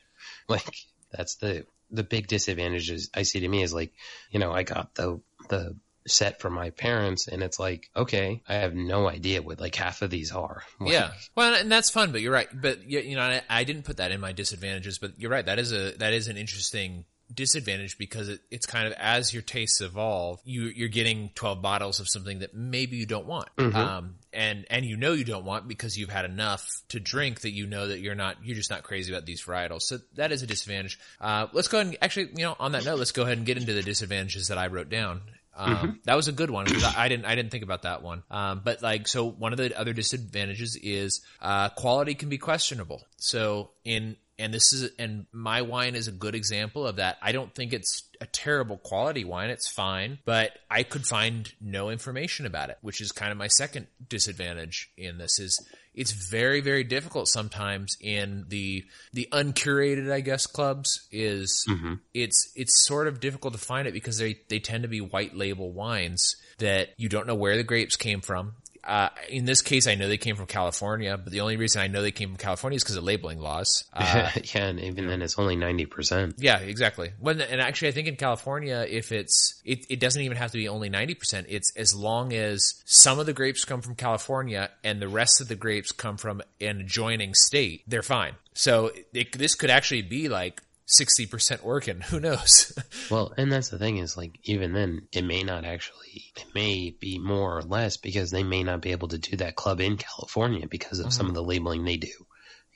like 0.48 0.76
that's 1.11 1.37
the 1.37 1.64
the 1.90 2.02
big 2.02 2.28
disadvantages 2.28 3.11
I 3.14 3.22
see 3.22 3.40
to 3.40 3.48
me 3.48 3.62
is 3.62 3.72
like 3.72 3.92
you 4.30 4.38
know 4.38 4.52
I 4.52 4.64
got 4.64 4.94
the 4.94 5.20
the 5.48 5.76
set 6.06 6.40
from 6.40 6.54
my 6.54 6.70
parents 6.70 7.28
and 7.28 7.42
it's 7.42 7.59
like 7.59 7.90
okay 7.94 8.42
I 8.48 8.54
have 8.54 8.74
no 8.74 9.09
idea 9.09 9.42
what 9.42 9.61
like 9.61 9.74
half 9.74 10.02
of 10.02 10.11
these 10.11 10.33
are. 10.33 10.62
Like, 10.78 10.92
Yeah. 10.92 11.12
Well, 11.35 11.54
and 11.54 11.72
that's 11.72 11.90
fun, 11.90 12.12
but 12.12 12.20
you're 12.20 12.33
right. 12.33 12.48
But 12.52 12.85
you 12.85 13.00
you 13.00 13.16
know, 13.16 13.22
I, 13.22 13.42
I 13.48 13.64
didn't 13.64 13.85
put 13.85 13.96
that 13.96 14.12
in 14.12 14.20
my 14.20 14.33
disadvantages, 14.33 14.98
but 14.98 15.18
you're 15.18 15.30
right. 15.30 15.46
That 15.46 15.59
is 15.59 15.72
a 15.72 15.92
that 15.98 16.12
is 16.12 16.28
an 16.28 16.37
interesting 16.37 17.06
disadvantage 17.34 17.98
because 17.98 18.28
it, 18.28 18.40
it's 18.50 18.66
kind 18.66 18.86
of 18.86 18.92
as 18.94 19.32
your 19.32 19.42
tastes 19.42 19.80
evolve, 19.80 20.40
you 20.44 20.64
you're 20.64 20.88
getting 20.88 21.30
12 21.34 21.62
bottles 21.62 22.00
of 22.00 22.08
something 22.08 22.40
that 22.40 22.54
maybe 22.54 22.96
you 22.96 23.06
don't 23.06 23.26
want. 23.26 23.48
Um 23.58 24.14
and 24.32 24.66
and 24.70 24.84
you 24.84 24.96
know 24.96 25.12
you 25.12 25.24
don't 25.24 25.44
want 25.44 25.68
because 25.68 25.98
you've 25.98 26.10
had 26.10 26.24
enough 26.24 26.66
to 26.88 27.00
drink 27.00 27.40
that 27.40 27.50
you 27.50 27.66
know 27.66 27.88
that 27.88 28.00
you're 28.00 28.14
not 28.14 28.36
you're 28.44 28.56
just 28.56 28.70
not 28.70 28.82
crazy 28.82 29.12
about 29.12 29.26
these 29.26 29.42
varietals. 29.42 29.82
So 29.82 29.98
that 30.14 30.32
is 30.32 30.42
a 30.42 30.46
disadvantage. 30.46 30.98
Uh 31.20 31.46
let's 31.52 31.68
go 31.68 31.78
ahead 31.78 31.88
and 31.88 31.96
actually, 32.02 32.30
you 32.36 32.44
know, 32.44 32.56
on 32.58 32.72
that 32.72 32.84
note, 32.84 32.98
let's 32.98 33.12
go 33.12 33.22
ahead 33.22 33.38
and 33.38 33.46
get 33.46 33.56
into 33.56 33.72
the 33.72 33.82
disadvantages 33.82 34.48
that 34.48 34.58
I 34.58 34.66
wrote 34.66 34.88
down. 34.88 35.22
Um, 35.56 36.00
that 36.04 36.14
was 36.14 36.28
a 36.28 36.32
good 36.32 36.50
one 36.50 36.64
because 36.64 36.84
I, 36.84 37.04
I 37.04 37.08
didn't 37.08 37.26
I 37.26 37.34
didn't 37.34 37.50
think 37.50 37.64
about 37.64 37.82
that 37.82 38.02
one. 38.02 38.22
Um, 38.30 38.62
but 38.64 38.82
like 38.82 39.06
so, 39.08 39.28
one 39.28 39.52
of 39.52 39.58
the 39.58 39.78
other 39.78 39.92
disadvantages 39.92 40.76
is 40.76 41.20
uh, 41.40 41.68
quality 41.70 42.14
can 42.14 42.28
be 42.28 42.38
questionable. 42.38 43.02
So 43.18 43.70
in 43.84 44.16
and 44.40 44.53
this 44.55 44.72
is 44.72 44.90
and 44.98 45.26
my 45.33 45.62
wine 45.62 45.94
is 45.94 46.09
a 46.09 46.12
good 46.12 46.35
example 46.35 46.87
of 46.87 46.96
that. 46.96 47.18
I 47.22 47.33
don't 47.33 47.55
think 47.55 47.72
it's 47.72 48.03
a 48.20 48.26
terrible 48.26 48.79
quality 48.79 49.24
wine. 49.24 49.50
It's 49.50 49.70
fine, 49.70 50.18
but 50.24 50.53
I 50.70 50.83
could 50.83 51.07
find 51.07 51.53
no 51.61 51.90
information 51.90 52.46
about 52.46 52.70
it, 52.70 52.79
which 52.81 53.00
is 53.00 53.12
kind 53.12 53.31
of 53.31 53.38
my 53.38 53.48
second 53.48 53.87
disadvantage 54.09 54.90
in 54.96 55.18
this 55.18 55.38
is 55.38 55.64
it's 55.94 56.12
very 56.12 56.61
very 56.61 56.85
difficult 56.85 57.29
sometimes 57.29 57.96
in 58.00 58.44
the 58.48 58.85
the 59.12 59.29
uncurated 59.33 60.11
I 60.11 60.20
guess 60.20 60.46
clubs 60.46 61.07
is 61.11 61.64
mm-hmm. 61.68 61.94
it's 62.14 62.53
it's 62.55 62.87
sort 62.87 63.09
of 63.09 63.20
difficult 63.20 63.55
to 63.55 63.61
find 63.61 63.87
it 63.87 63.92
because 63.92 64.18
they 64.18 64.38
they 64.48 64.61
tend 64.61 64.83
to 64.85 64.88
be 64.88 65.00
white 65.00 65.37
label 65.37 65.72
wines 65.72 66.37
that 66.59 66.90
you 66.96 67.09
don't 67.09 67.26
know 67.26 67.35
where 67.35 67.57
the 67.57 67.64
grapes 67.64 67.96
came 67.96 68.20
from. 68.20 68.55
Uh, 68.82 69.08
in 69.28 69.44
this 69.44 69.62
case, 69.62 69.86
I 69.86 69.94
know 69.94 70.08
they 70.08 70.16
came 70.16 70.36
from 70.36 70.46
California, 70.46 71.16
but 71.16 71.32
the 71.32 71.40
only 71.40 71.56
reason 71.56 71.82
I 71.82 71.86
know 71.86 72.02
they 72.02 72.10
came 72.10 72.30
from 72.30 72.38
California 72.38 72.76
is 72.76 72.82
because 72.82 72.96
of 72.96 73.04
labeling 73.04 73.38
laws. 73.38 73.84
Uh, 74.00 74.30
yeah, 74.54 74.66
and 74.66 74.80
even 74.80 75.06
then 75.06 75.20
it's 75.20 75.38
only 75.38 75.54
ninety 75.56 75.84
percent. 75.84 76.34
yeah, 76.38 76.58
exactly. 76.58 77.10
When 77.20 77.40
and 77.40 77.60
actually, 77.60 77.88
I 77.88 77.90
think 77.92 78.08
in 78.08 78.16
California, 78.16 78.86
if 78.88 79.12
it's 79.12 79.60
it, 79.64 79.84
it 79.90 80.00
doesn't 80.00 80.22
even 80.22 80.36
have 80.36 80.52
to 80.52 80.58
be 80.58 80.68
only 80.68 80.88
ninety 80.88 81.14
percent. 81.14 81.46
It's 81.50 81.72
as 81.76 81.94
long 81.94 82.32
as 82.32 82.80
some 82.86 83.18
of 83.18 83.26
the 83.26 83.32
grapes 83.32 83.64
come 83.64 83.82
from 83.82 83.94
California 83.94 84.70
and 84.82 85.00
the 85.00 85.08
rest 85.08 85.40
of 85.40 85.48
the 85.48 85.54
grapes 85.54 85.92
come 85.92 86.16
from 86.16 86.42
an 86.60 86.80
adjoining 86.80 87.34
state, 87.34 87.82
they're 87.86 88.02
fine. 88.02 88.34
So 88.54 88.90
it, 89.12 89.36
this 89.36 89.54
could 89.54 89.70
actually 89.70 90.02
be 90.02 90.28
like 90.28 90.62
sixty 90.90 91.26
percent 91.26 91.64
working. 91.64 92.00
Who 92.11 92.20
knows? 92.20 92.72
Well, 93.11 93.33
and 93.37 93.50
that's 93.50 93.70
the 93.70 93.79
thing 93.79 93.96
is 93.96 94.16
like 94.16 94.38
even 94.44 94.72
then 94.72 95.09
it 95.12 95.22
may 95.24 95.42
not 95.42 95.64
actually 95.64 96.33
it 96.37 96.44
may 96.55 96.90
be 96.90 97.18
more 97.18 97.59
or 97.59 97.62
less 97.62 97.96
because 97.96 98.31
they 98.31 98.44
may 98.44 98.62
not 98.62 98.83
be 98.83 98.92
able 98.92 99.09
to 99.09 99.18
do 99.18 99.37
that 99.38 99.57
club 99.57 99.81
in 99.81 99.96
California 99.96 100.68
because 100.68 101.00
of 101.00 101.12
some 101.12 101.26
mm-hmm. 101.26 101.31
of 101.31 101.35
the 101.35 101.42
labeling 101.42 101.85
they 101.85 101.96
do. 101.96 102.26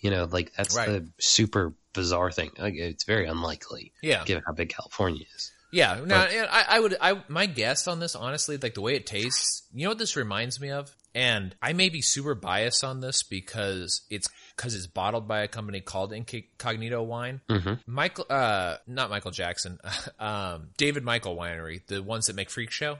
You 0.01 0.11
know, 0.11 0.25
like 0.25 0.53
that's 0.55 0.77
Right. 0.77 0.89
the 0.89 1.09
super 1.21 1.73
bizarre 1.93 2.33
thing. 2.33 2.51
Like 2.59 2.75
it's 2.75 3.05
very 3.05 3.27
unlikely 3.27 3.93
yeah. 4.03 4.25
given 4.25 4.43
how 4.45 4.53
big 4.53 4.71
California 4.71 5.25
is. 5.37 5.53
Yeah, 5.75 6.01
no, 6.07 6.15
and 6.15 6.49
I, 6.49 6.65
I 6.69 6.81
would. 6.81 6.97
I 7.01 7.25
my 7.27 7.47
guess 7.47 7.89
on 7.89 7.99
this, 7.99 8.15
honestly, 8.15 8.57
like 8.59 8.75
the 8.75 8.81
way 8.81 8.95
it 8.95 9.07
tastes. 9.07 9.65
You 9.73 9.85
know 9.85 9.91
what 9.91 9.99
this 9.99 10.15
reminds 10.15 10.61
me 10.61 10.71
of, 10.71 10.95
and 11.17 11.53
I 11.61 11.73
may 11.73 11.89
be 11.89 12.01
super 12.01 12.37
biased 12.37 12.85
on 12.85 13.01
this 13.01 13.25
because 13.25 14.03
it's 14.09 14.29
because 14.57 14.75
it's 14.75 14.87
bottled 14.87 15.27
by 15.29 15.41
a 15.41 15.49
company 15.49 15.81
called 15.81 16.13
Incognito 16.13 17.03
Wine. 17.03 17.41
Mhm. 17.49 17.81
Michael, 17.87 18.27
uh, 18.31 18.77
not 18.87 19.11
Michael 19.11 19.31
Jackson, 19.31 19.79
um, 20.19 20.69
David 20.77 21.05
Michael 21.05 21.37
Winery, 21.37 21.87
the 21.87 22.03
ones 22.03 22.27
that 22.27 22.37
make 22.37 22.51
Freak 22.51 22.71
Show. 22.71 22.99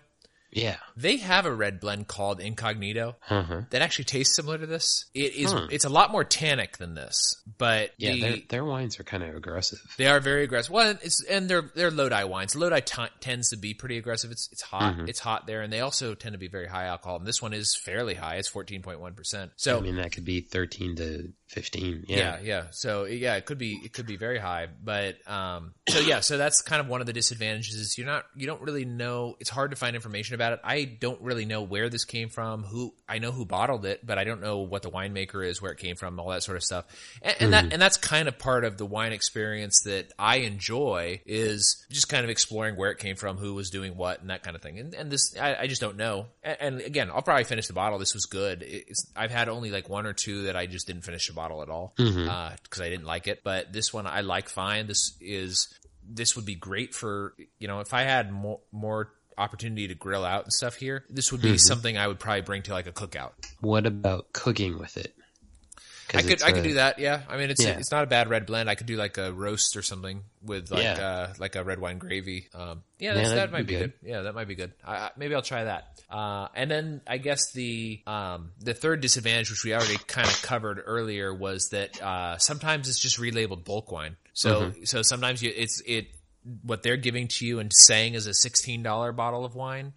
Yeah. 0.57 0.77
They 0.97 1.17
have 1.17 1.47
a 1.47 1.53
red 1.53 1.81
blend 1.81 2.07
called 2.07 2.39
Incognito 2.41 3.17
Uh-huh. 3.29 3.63
that 3.71 3.83
actually 3.83 4.05
tastes 4.05 4.37
similar 4.37 4.57
to 4.57 4.67
this. 4.67 5.07
It 5.13 5.35
is. 5.35 5.51
Hmm. 5.51 5.67
It's 5.73 5.85
a 5.85 5.89
lot 5.89 6.13
more 6.13 6.23
tannic 6.23 6.77
than 6.79 6.95
this, 6.95 7.43
but 7.59 7.91
Yeah, 7.99 8.13
the, 8.13 8.21
their 8.21 8.37
their 8.49 8.65
wines 8.65 9.01
are 9.01 9.03
kind 9.03 9.25
of 9.25 9.35
aggressive. 9.35 9.81
they 9.97 10.07
are 10.07 10.21
very 10.21 10.45
aggressive. 10.45 10.71
Well, 10.71 10.91
it's 11.03 11.25
and 11.25 11.51
they're 11.51 11.73
they're 11.75 11.91
Lodi 11.91 12.23
wines. 12.23 12.55
Lodi 12.55 12.79
t- 12.83 13.03
tends 13.19 13.51
to 13.51 13.57
be 13.57 13.75
pretty 13.75 13.99
aggressive. 13.99 14.31
It's 14.31 14.49
it's 14.53 14.63
hot. 14.63 14.95
Mm-hmm. 14.95 15.09
It's 15.09 15.19
hot 15.19 15.49
there, 15.49 15.61
and 15.63 15.73
they 15.73 15.81
also 15.81 16.15
tend 16.15 16.35
to 16.35 16.39
be 16.39 16.47
very 16.47 16.69
high 16.69 16.85
alcohol. 16.85 17.17
And 17.17 17.27
this 17.27 17.43
one 17.43 17.53
is 17.53 17.75
fairly 17.75 18.15
high. 18.15 18.37
It's 18.37 18.47
fourteen 18.47 18.81
point 18.83 19.01
one 19.01 19.15
percent. 19.15 19.51
So 19.57 19.77
I 19.79 19.81
mean 19.81 19.97
that 19.97 20.13
could 20.13 20.25
be 20.25 20.41
13 20.41 20.95
to 20.97 21.33
15. 21.55 22.07
Yeah. 22.09 22.17
yeah, 22.17 22.39
yeah. 22.43 22.65
So 22.73 23.05
yeah, 23.05 23.37
it 23.37 23.47
could 23.47 23.59
be 23.59 23.81
it 23.85 23.93
could 23.93 24.07
be 24.07 24.17
very 24.17 24.39
high, 24.39 24.67
but 24.83 25.17
um, 25.31 25.75
so 25.89 26.01
yeah, 26.01 26.19
so 26.19 26.37
that's 26.37 26.63
kind 26.63 26.81
of 26.81 26.89
one 26.89 27.01
of 27.01 27.07
the 27.07 27.13
disadvantages. 27.13 27.77
Is 27.77 27.97
you're 27.97 28.09
not 28.09 28.25
you 28.35 28.47
don't 28.49 28.61
really 28.61 28.85
know. 28.85 29.37
It's 29.39 29.51
hard 29.51 29.71
to 29.71 29.77
find 29.77 29.95
information 29.95 30.35
about 30.35 30.55
it. 30.55 30.61
I 30.65 30.85
don't 30.85 31.21
really 31.21 31.45
know 31.45 31.63
where 31.63 31.89
this 31.89 32.05
came 32.05 32.29
from. 32.29 32.65
Who 32.65 32.93
I 33.09 33.19
know 33.19 33.31
who 33.31 33.45
bottled 33.45 33.87
it, 33.87 34.05
but 34.05 34.19
I 34.19 34.25
don't 34.25 34.41
know 34.41 34.59
what 34.59 34.83
the 34.83 34.91
winemaker 34.91 35.47
is, 35.47 35.63
where 35.63 35.71
it 35.71 35.79
came 35.79 35.95
from, 35.95 36.19
all 36.19 36.31
that 36.31 36.43
sort 36.43 36.57
of 36.57 36.65
stuff. 36.65 36.87
And, 37.23 37.37
and 37.41 37.53
that 37.53 37.73
and 37.73 37.81
that's 37.81 37.99
kind 37.99 38.27
of 38.27 38.37
part 38.37 38.65
of 38.65 38.77
the 38.77 38.87
wine 38.87 39.13
experience 39.13 39.83
that 39.85 40.13
I 40.19 40.39
enjoy 40.39 41.21
is 41.25 41.87
just 41.89 42.09
kind 42.09 42.25
of 42.25 42.31
exploring 42.31 42.75
where 42.77 42.91
it 42.91 42.99
came 42.99 43.15
from, 43.15 43.37
who 43.37 43.55
was 43.55 43.71
doing 43.71 43.97
what, 43.97 44.21
and 44.21 44.31
that 44.31 44.43
kind 44.43 44.57
of 44.57 44.63
thing. 44.63 44.81
And, 44.81 44.93
and 44.93 45.09
this 45.09 45.37
I, 45.39 45.55
I 45.61 45.67
just 45.69 45.81
don't 45.81 45.97
know. 45.97 46.27
And, 46.43 46.57
and 46.61 46.81
again, 46.81 47.11
I'll 47.15 47.23
probably 47.23 47.45
finish 47.45 47.69
the 47.69 47.75
bottle. 47.75 48.01
This 48.01 48.15
was 48.15 48.27
good. 48.27 48.65
It's, 48.67 49.07
I've 49.15 49.31
had 49.31 49.49
only 49.49 49.71
like 49.71 49.89
one 49.89 50.05
or 50.05 50.13
two 50.13 50.45
that 50.45 50.57
I 50.57 50.67
just 50.67 50.89
didn't 50.89 51.03
finish 51.03 51.29
the 51.29 51.33
bottle 51.33 51.44
at 51.63 51.69
all 51.69 51.95
mm-hmm. 51.99 52.29
uh, 52.29 52.51
because 52.63 52.81
I 52.81 52.89
didn't 52.89 53.07
like 53.07 53.27
it. 53.27 53.43
But 53.45 53.73
this 53.73 53.93
one 53.93 54.07
I 54.07 54.21
like 54.21 54.49
fine. 54.49 54.87
This 54.87 55.17
is 55.21 55.73
this 56.07 56.37
would 56.37 56.47
be 56.47 56.55
great 56.55 56.95
for 56.95 57.35
you 57.59 57.69
know 57.69 57.81
if 57.81 57.95
I 57.95 58.03
had 58.03 58.33
more 58.33 58.61
more 58.73 59.13
opportunity 59.37 59.89
to 59.89 59.95
grill 59.95 60.25
out 60.25 60.45
and 60.45 60.53
stuff 60.53 60.77
here. 60.77 61.05
This 61.11 61.33
would 61.33 61.43
be 61.43 61.49
mm-hmm. 61.49 61.57
something 61.57 61.99
I 61.99 62.07
would 62.07 62.19
probably 62.19 62.43
bring 62.43 62.63
to 62.63 62.73
like 62.73 62.87
a 62.87 62.93
cookout. 62.93 63.33
What 63.61 63.87
about 63.87 64.33
cooking 64.33 64.79
with 64.79 64.97
it? 64.97 65.15
'Cause 66.09 66.19
I 66.19 66.23
could 66.23 66.33
it's 66.33 66.43
I 66.43 66.53
could 66.53 66.65
do 66.65 66.75
that. 66.75 66.99
Yeah, 66.99 67.23
I 67.29 67.37
mean 67.37 67.51
it's 67.51 67.63
Yeah. 67.65 67.79
it's 67.79 67.91
not 67.91 68.05
a 68.05 68.07
bad 68.07 68.29
red 68.29 68.47
blend. 68.47 68.69
I 68.69 68.75
could 68.75 68.87
do 68.87 68.97
like 68.97 69.17
a 69.19 69.33
roast 69.33 69.77
or 69.77 69.83
something 69.83 70.23
with 70.43 70.71
like 70.71 70.83
Yeah. 70.83 70.93
uh 71.07 71.35
like 71.39 71.57
a 71.57 71.65
red 71.65 71.79
wine 71.79 71.99
gravy. 71.99 72.49
Um, 72.55 72.83
yeah, 72.99 73.15
Yeah, 73.15 73.29
that 73.37 73.53
might 73.53 73.67
be 73.67 73.75
be 73.75 73.79
good. 73.81 73.93
good. 74.03 74.11
Yeah, 74.11 74.23
that 74.23 74.35
might 74.35 74.49
be 74.49 74.55
good. 74.55 74.73
I, 74.85 74.97
I, 74.97 75.11
maybe 75.17 75.35
I'll 75.35 75.43
try 75.43 75.65
that. 75.65 75.89
Uh, 76.11 76.49
and 76.55 76.71
then 76.71 77.01
I 77.07 77.19
guess 77.19 77.53
the 77.53 78.03
um 78.07 78.53
the 78.61 78.75
third 78.75 79.01
disadvantage, 79.01 79.51
which 79.51 79.65
we 79.65 79.73
already 79.75 79.97
kind 80.07 80.29
of 80.29 80.41
covered 80.43 80.83
earlier, 80.85 81.33
was 81.35 81.69
that 81.71 82.01
uh 82.03 82.39
sometimes 82.39 82.89
it's 82.89 83.01
just 83.01 83.19
relabeled 83.19 83.65
bulk 83.65 83.91
wine. 83.91 84.17
So 84.35 84.63
Mm-hmm. 84.71 84.85
so 84.85 85.03
sometimes 85.03 85.43
you 85.43 85.53
it's 85.55 85.81
it 85.87 86.09
what 86.63 86.83
they're 86.83 86.99
giving 86.99 87.29
to 87.29 87.47
you 87.47 87.59
and 87.59 87.73
saying 87.75 88.13
is 88.15 88.27
a 88.27 88.35
sixteen 88.35 88.83
dollar 88.83 89.13
bottle 89.13 89.45
of 89.47 89.55
wine 89.55 89.95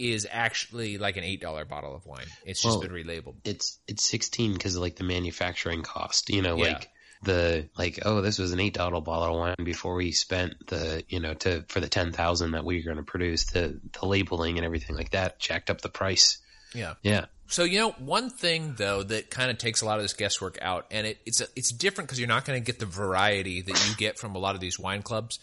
is 0.00 0.26
actually 0.30 0.98
like 0.98 1.16
an 1.16 1.24
eight 1.24 1.40
dollar 1.40 1.64
bottle 1.64 1.94
of 1.94 2.06
wine. 2.06 2.26
It's 2.44 2.62
just 2.62 2.78
Well, 2.78 2.88
been 2.88 2.92
relabeled. 3.06 3.36
it's 3.44 3.78
it's 3.86 4.08
16 4.08 4.54
because 4.54 4.74
of 4.76 4.82
like 4.82 4.96
the 4.96 5.04
manufacturing 5.04 5.82
cost 5.82 6.30
you 6.30 6.42
know 6.42 6.56
Yeah. 6.56 6.72
like 6.72 6.88
the 7.22 7.68
like 7.76 7.98
oh 8.06 8.22
this 8.22 8.38
was 8.38 8.52
an 8.52 8.60
eight 8.60 8.72
dollar 8.74 9.00
bottle 9.02 9.34
of 9.34 9.40
wine 9.40 9.64
before 9.64 9.94
we 9.94 10.10
spent 10.12 10.54
the 10.68 11.04
you 11.08 11.20
know 11.20 11.34
to 11.34 11.64
for 11.68 11.78
the 11.80 11.88
10,000 11.88 12.52
that 12.52 12.64
we 12.64 12.78
were 12.78 12.82
going 12.84 12.96
to 12.96 13.02
produce 13.02 13.44
the 13.52 13.78
the 14.00 14.06
labeling 14.06 14.56
and 14.56 14.64
everything 14.64 14.96
like 14.96 15.10
that 15.10 15.38
jacked 15.38 15.68
up 15.70 15.80
the 15.82 15.90
price 15.90 16.38
Yeah. 16.74 16.94
yeah 17.02 17.26
So 17.48 17.64
you 17.64 17.78
know, 17.80 17.90
one 17.98 18.30
thing 18.30 18.74
though 18.78 19.02
that 19.02 19.28
kind 19.28 19.50
of 19.50 19.58
takes 19.58 19.82
a 19.82 19.84
lot 19.86 19.96
of 19.98 20.02
this 20.04 20.12
guesswork 20.14 20.56
out, 20.62 20.86
and 20.92 21.04
it, 21.06 21.18
it's 21.26 21.40
a, 21.40 21.46
it's 21.56 21.72
different 21.72 22.06
because 22.08 22.18
you're 22.20 22.28
not 22.28 22.44
going 22.44 22.62
to 22.62 22.64
get 22.64 22.78
the 22.78 22.86
variety 22.86 23.60
that 23.60 23.88
you 23.88 23.96
get 23.96 24.18
from 24.20 24.34
a 24.36 24.38
lot 24.38 24.54
of 24.54 24.60
these 24.60 24.78
wine 24.78 25.02
clubs. 25.02 25.40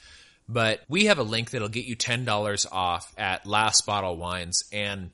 But 0.50 0.82
we 0.88 1.06
have 1.06 1.20
a 1.20 1.24
link 1.24 1.52
that'll 1.52 1.68
get 1.70 1.86
you 1.86 1.96
ten 1.96 2.26
dollars 2.26 2.66
off 2.72 3.14
at 3.18 3.46
Last 3.46 3.86
Bottle 3.86 4.18
Wines, 4.18 4.64
and 4.72 5.12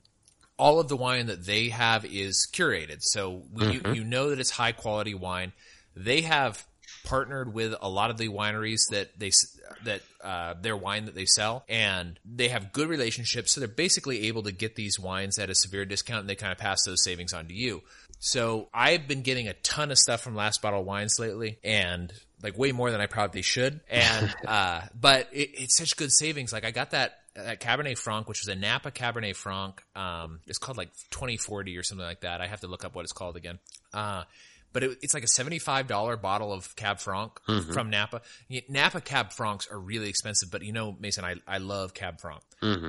all 0.56 0.78
of 0.78 0.88
the 0.88 0.96
wine 0.96 1.26
that 1.26 1.44
they 1.44 1.70
have 1.70 2.04
is 2.04 2.48
curated. 2.52 2.98
So 3.00 3.42
you, 3.56 3.80
you 3.92 4.04
know 4.04 4.30
that 4.30 4.38
it's 4.38 4.50
high 4.50 4.72
quality 4.72 5.14
wine. 5.14 5.52
They 5.96 6.20
have 6.22 6.64
partnered 7.04 7.52
with 7.52 7.74
a 7.80 7.88
lot 7.88 8.10
of 8.10 8.18
the 8.18 8.28
wineries 8.28 8.90
that 8.90 9.18
they 9.18 9.30
that 9.84 10.00
uh, 10.22 10.54
their 10.60 10.76
wine 10.76 11.06
that 11.06 11.14
they 11.14 11.26
sell, 11.26 11.64
and 11.68 12.18
they 12.24 12.48
have 12.48 12.72
good 12.72 12.88
relationships. 12.88 13.52
So 13.52 13.60
they're 13.60 13.68
basically 13.68 14.28
able 14.28 14.44
to 14.44 14.52
get 14.52 14.76
these 14.76 14.98
wines 14.98 15.38
at 15.38 15.50
a 15.50 15.54
severe 15.54 15.84
discount, 15.84 16.20
and 16.20 16.28
they 16.28 16.36
kind 16.36 16.52
of 16.52 16.58
pass 16.58 16.84
those 16.84 17.02
savings 17.02 17.32
on 17.32 17.48
to 17.48 17.54
you. 17.54 17.82
So 18.20 18.68
I've 18.72 19.06
been 19.06 19.22
getting 19.22 19.48
a 19.48 19.54
ton 19.54 19.90
of 19.90 19.98
stuff 19.98 20.22
from 20.22 20.34
Last 20.34 20.62
Bottle 20.62 20.84
Wines 20.84 21.18
lately, 21.18 21.58
and 21.62 22.12
like 22.44 22.58
way 22.58 22.70
more 22.70 22.90
than 22.90 23.00
I 23.00 23.06
probably 23.06 23.42
should. 23.42 23.80
And 23.90 24.34
uh, 24.46 24.82
but 24.98 25.28
it, 25.32 25.50
it's 25.54 25.76
such 25.76 25.96
good 25.96 26.12
savings. 26.12 26.52
Like 26.52 26.64
I 26.64 26.70
got 26.70 26.90
that 26.90 27.18
that 27.34 27.60
Cabernet 27.60 27.98
Franc, 27.98 28.28
which 28.28 28.42
was 28.46 28.54
a 28.54 28.54
Napa 28.54 28.92
Cabernet 28.92 29.34
Franc. 29.34 29.82
Um, 29.96 30.40
it's 30.46 30.58
called 30.58 30.76
like 30.76 30.92
2040 31.10 31.76
or 31.76 31.82
something 31.82 32.06
like 32.06 32.20
that. 32.20 32.40
I 32.40 32.46
have 32.46 32.60
to 32.60 32.68
look 32.68 32.84
up 32.84 32.94
what 32.94 33.02
it's 33.02 33.12
called 33.12 33.36
again. 33.36 33.58
Uh, 33.92 34.22
but 34.74 34.82
it, 34.82 34.98
it's 35.00 35.14
like 35.14 35.22
a 35.22 35.26
$75 35.26 36.20
bottle 36.20 36.52
of 36.52 36.76
Cab 36.76 36.98
Franc 36.98 37.40
from 37.72 37.88
Napa. 37.88 38.20
Napa 38.68 39.00
Cab 39.00 39.32
Francs 39.32 39.68
are 39.70 39.78
really 39.78 40.10
expensive, 40.10 40.50
but 40.50 40.62
you 40.62 40.72
know, 40.72 40.94
Mason, 41.00 41.24
I, 41.24 41.36
I 41.48 41.58
love 41.58 41.94
Cab 41.94 42.20
Franc. 42.20 42.42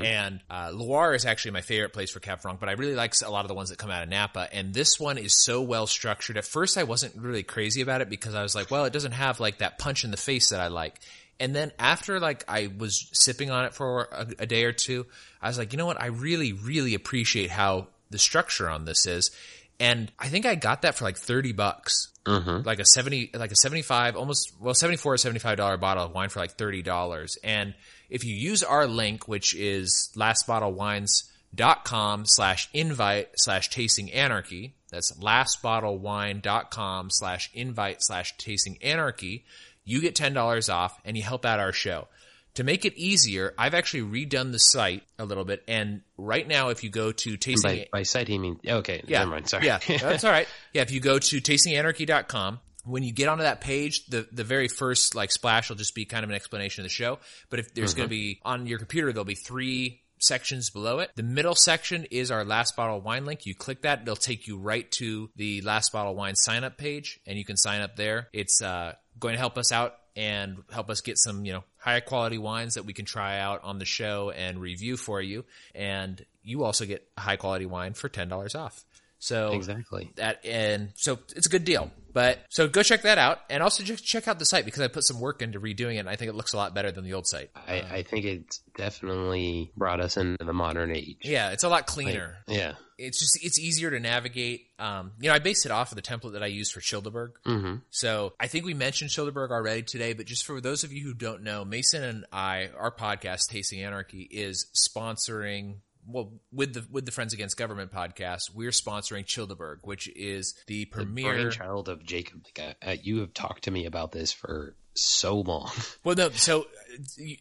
And 0.04 0.42
uh, 0.50 0.72
Loire 0.74 1.14
is 1.14 1.26
actually 1.26 1.52
my 1.52 1.62
favorite 1.62 1.94
place 1.94 2.10
for 2.12 2.20
Cab 2.20 2.42
Franc, 2.42 2.60
but 2.60 2.68
I 2.68 2.74
really 2.74 2.96
like 2.96 3.14
a 3.24 3.30
lot 3.30 3.46
of 3.46 3.48
the 3.50 3.54
ones 3.54 3.70
that 3.70 3.78
come 3.78 3.92
out 3.92 4.04
of 4.04 4.10
Napa. 4.10 4.50
And 4.52 4.74
this 4.74 5.00
one 5.00 5.18
is 5.18 5.42
so 5.44 5.62
well 5.62 5.88
structured. 5.88 6.38
At 6.38 6.46
first, 6.46 6.78
I 6.78 6.84
wasn't 6.84 7.16
really 7.16 7.44
crazy 7.44 7.82
about 7.82 8.02
it 8.02 8.10
because 8.10 8.36
I 8.36 8.42
was 8.42 8.56
like, 8.56 8.72
well, 8.72 8.86
it 8.86 8.94
doesn't 8.94 9.14
have 9.14 9.40
like 9.40 9.60
that 9.60 9.78
punch 9.78 10.04
in 10.04 10.12
the 10.12 10.18
face 10.18 10.50
that 10.50 10.60
I 10.60 10.68
like. 10.68 11.00
And 11.40 11.56
then 11.56 11.72
after 11.78 12.20
like 12.20 12.44
I 12.48 12.72
was 12.78 13.10
sipping 13.14 13.52
on 13.52 13.66
it 13.66 13.74
for 13.74 14.08
a, 14.12 14.28
a 14.40 14.46
day 14.46 14.64
or 14.64 14.72
two, 14.72 15.06
I 15.42 15.50
was 15.50 15.58
like, 15.58 15.74
you 15.74 15.78
know 15.78 15.86
what? 15.86 16.02
I 16.02 16.08
really, 16.08 16.54
really 16.54 16.96
appreciate 16.96 17.50
how 17.52 17.90
the 18.10 18.18
structure 18.18 18.70
on 18.70 18.86
this 18.86 19.06
is. 19.06 19.32
And 19.80 20.12
I 20.18 20.30
think 20.30 20.46
I 20.46 20.56
got 20.56 20.84
that 20.84 20.96
for 20.96 21.04
like 21.04 21.18
30 21.18 21.52
bucks. 21.54 22.10
Mm-hmm. 22.26 22.66
Like 22.66 22.80
a 22.80 22.86
70, 22.86 23.32
like 23.36 23.52
a 23.52 23.56
75, 23.56 24.16
almost, 24.16 24.54
well, 24.60 24.74
74 24.74 25.14
or 25.14 25.18
$75 25.18 25.80
bottle 25.80 26.06
of 26.06 26.14
wine 26.14 26.30
for 26.30 26.40
like 26.40 26.58
$30. 26.58 27.38
And 27.44 27.76
if 28.10 28.24
you 28.24 28.34
use 28.34 28.64
our 28.64 28.88
link, 28.88 29.28
which 29.28 29.54
is 29.54 30.12
lastbottlewines.com 30.16 32.24
slash 32.26 32.70
invite 32.74 33.30
slash 33.36 33.70
tasting 33.70 34.12
anarchy, 34.12 34.74
that's 34.90 35.12
lastbottlewine.com 35.20 37.12
slash 37.12 37.52
invite 37.54 37.98
slash 38.00 38.36
tasting 38.38 38.80
anarchy, 38.82 39.46
you 39.84 40.02
get 40.02 40.16
$10 40.16 40.74
off 40.74 41.00
and 41.06 41.16
you 41.16 41.24
help 41.24 41.46
out 41.46 41.60
our 41.60 41.74
show. 41.74 42.08
To 42.56 42.64
make 42.64 42.86
it 42.86 42.96
easier, 42.96 43.54
I've 43.58 43.74
actually 43.74 44.26
redone 44.26 44.52
the 44.52 44.60
site 44.60 45.04
a 45.20 45.26
little 45.26 45.46
bit. 45.46 45.64
And 45.68 46.02
right 46.18 46.48
now, 46.48 46.70
if 46.70 46.84
you 46.84 46.90
go 46.90 47.12
to 47.12 47.38
tasting, 47.38 47.86
By, 47.92 48.00
by 48.00 48.04
site, 48.04 48.28
he 48.28 48.38
means 48.38 48.60
okay. 48.68 49.04
yeah, 49.08 49.20
Never 49.20 49.32
mind. 49.32 49.50
Sorry. 49.50 49.66
Yeah, 49.66 49.80
that's 49.88 50.24
all 50.24 50.32
right. 50.32 50.48
Yeah, 50.74 50.82
if 50.82 50.92
you 50.92 51.00
go 51.00 51.20
to 51.20 51.42
tastinganarchy.com, 51.42 52.60
when 52.86 53.04
you 53.04 53.12
get 53.12 53.28
onto 53.28 53.44
that 53.44 53.62
page, 53.62 54.06
the 54.08 54.28
the 54.32 54.44
very 54.44 54.68
first 54.68 55.16
like 55.16 55.32
splash 55.32 55.70
will 55.70 55.76
just 55.76 55.96
be 55.96 56.06
kind 56.06 56.24
of 56.24 56.30
an 56.30 56.36
explanation 56.36 56.82
of 56.82 56.86
the 56.86 56.94
show. 56.94 57.20
But 57.50 57.60
if 57.60 57.74
there's 57.74 57.94
going 57.94 58.08
to 58.08 58.16
be 58.16 58.40
on 58.44 58.68
your 58.68 58.80
computer, 58.80 59.12
there'll 59.12 59.26
be 59.26 59.36
three 59.36 60.02
sections 60.20 60.70
below 60.70 61.00
it. 61.00 61.12
The 61.16 61.24
middle 61.24 61.56
section 61.56 62.06
is 62.12 62.32
our 62.32 62.46
last 62.46 62.76
bottle 62.76 63.02
wine 63.02 63.26
link. 63.26 63.46
You 63.46 63.56
click 63.56 63.82
that, 63.82 64.02
it'll 64.04 64.16
take 64.16 64.48
you 64.48 64.58
right 64.58 64.90
to 64.94 65.30
the 65.36 65.62
last 65.62 65.92
bottle 65.92 66.16
wine 66.16 66.36
sign 66.36 66.64
up 66.64 66.78
page, 66.78 67.20
and 67.26 67.38
you 67.38 67.46
can 67.46 67.58
sign 67.58 67.82
up 67.82 67.96
there. 67.96 68.30
It's 68.34 68.62
uh, 68.62 68.94
going 69.20 69.34
to 69.34 69.40
help 69.40 69.58
us 69.58 69.72
out 69.72 69.96
and 70.16 70.64
help 70.72 70.90
us 70.90 71.02
get 71.02 71.18
some, 71.18 71.46
you 71.46 71.54
know, 71.54 71.64
high 71.78 72.00
quality 72.00 72.38
wines 72.38 72.76
that 72.76 72.86
we 72.86 72.94
can 72.94 73.06
try 73.06 73.40
out 73.40 73.64
on 73.64 73.80
the 73.80 73.86
show 73.86 74.32
and 74.32 74.60
review 74.60 74.98
for 74.98 75.22
you. 75.22 75.46
And 75.74 76.24
you 76.44 76.64
also 76.64 76.86
get 76.86 77.08
a 77.18 77.22
high 77.22 77.36
quality 77.36 77.66
wine 77.66 77.94
for 77.94 78.10
ten 78.10 78.30
dollars 78.30 78.56
off. 78.56 78.86
So 79.26 79.54
Exactly. 79.54 80.12
that 80.18 80.46
and 80.46 80.92
so 80.96 81.18
it's 81.36 81.48
a 81.48 81.50
good 81.50 81.66
deal. 81.66 81.90
But 82.14 82.40
so 82.50 82.70
go 82.70 82.82
check 82.82 83.02
that 83.02 83.18
out, 83.18 83.40
and 83.50 83.62
also 83.62 83.84
just 83.84 84.06
check 84.06 84.28
out 84.30 84.40
the 84.40 84.46
site 84.46 84.64
because 84.64 84.80
I 84.80 84.88
put 84.88 85.04
some 85.04 85.20
work 85.20 85.42
into 85.42 85.60
redoing 85.60 85.96
it. 85.96 85.98
and 85.98 86.10
I 86.10 86.16
think 86.16 86.30
it 86.30 86.36
looks 86.36 86.54
a 86.54 86.58
lot 86.58 86.74
better 86.74 86.90
than 86.90 87.04
the 87.04 87.14
old 87.14 87.28
site. 87.28 87.50
I, 87.56 87.82
I 87.82 88.04
think 88.04 88.24
it's 88.24 88.60
definitely 88.78 89.74
brought 89.76 90.00
us 90.00 90.16
into 90.16 90.46
the 90.46 90.54
modern 90.54 90.96
age. 90.96 91.18
Yeah, 91.24 91.50
it's 91.52 91.66
a 91.66 91.70
lot 91.70 91.88
cleaner. 91.88 92.38
Yeah. 92.48 92.76
It's 92.98 93.20
just 93.20 93.40
it's 93.42 93.60
easier 93.60 93.92
to 93.92 94.00
navigate. 94.00 94.68
Um, 94.80 95.12
you 95.20 95.28
know, 95.28 95.36
I 95.36 95.40
based 95.40 95.66
it 95.66 95.72
off 95.74 95.92
of 95.92 95.98
the 95.98 96.02
template 96.02 96.32
that 96.34 96.44
I 96.44 96.46
used 96.46 96.72
for 96.72 96.80
Childerberg. 96.80 97.32
Mm-hmm. 97.46 97.76
So 97.90 98.32
I 98.40 98.48
think 98.48 98.64
we 98.64 98.74
mentioned 98.74 99.10
Childerberg 99.10 99.50
already 99.52 99.82
today, 99.82 100.14
but 100.14 100.26
just 100.26 100.46
for 100.46 100.62
those 100.62 100.86
of 100.86 100.94
you 100.94 101.04
who 101.04 101.14
don't 101.14 101.44
know, 101.44 101.66
Mason 101.66 102.02
and 102.02 102.26
I, 102.32 102.70
our 102.80 102.92
podcast, 102.92 103.50
Tasting 103.50 103.84
Anarchy, 103.84 104.22
is 104.32 104.68
sponsoring. 104.74 105.80
Well, 106.08 106.34
with 106.52 106.74
the 106.74 106.86
with 106.92 107.06
the 107.06 107.12
Friends 107.12 107.34
Against 107.34 107.58
Government 107.58 107.92
podcast, 107.92 108.52
we're 108.54 108.72
sponsoring 108.72 109.26
Childerberg, 109.26 109.78
which 109.84 110.08
is 110.16 110.54
the 110.68 110.86
premier. 110.86 111.50
child 111.52 111.90
of 111.90 112.04
Jacob. 112.06 112.46
Like, 112.86 113.06
you 113.06 113.20
have 113.20 113.34
talked 113.34 113.64
to 113.66 113.72
me 113.72 113.86
about 113.86 114.12
this 114.12 114.32
for 114.32 114.76
so 114.94 115.40
long. 115.42 115.72
Well, 116.04 116.16
no. 116.16 116.30
So, 116.30 116.66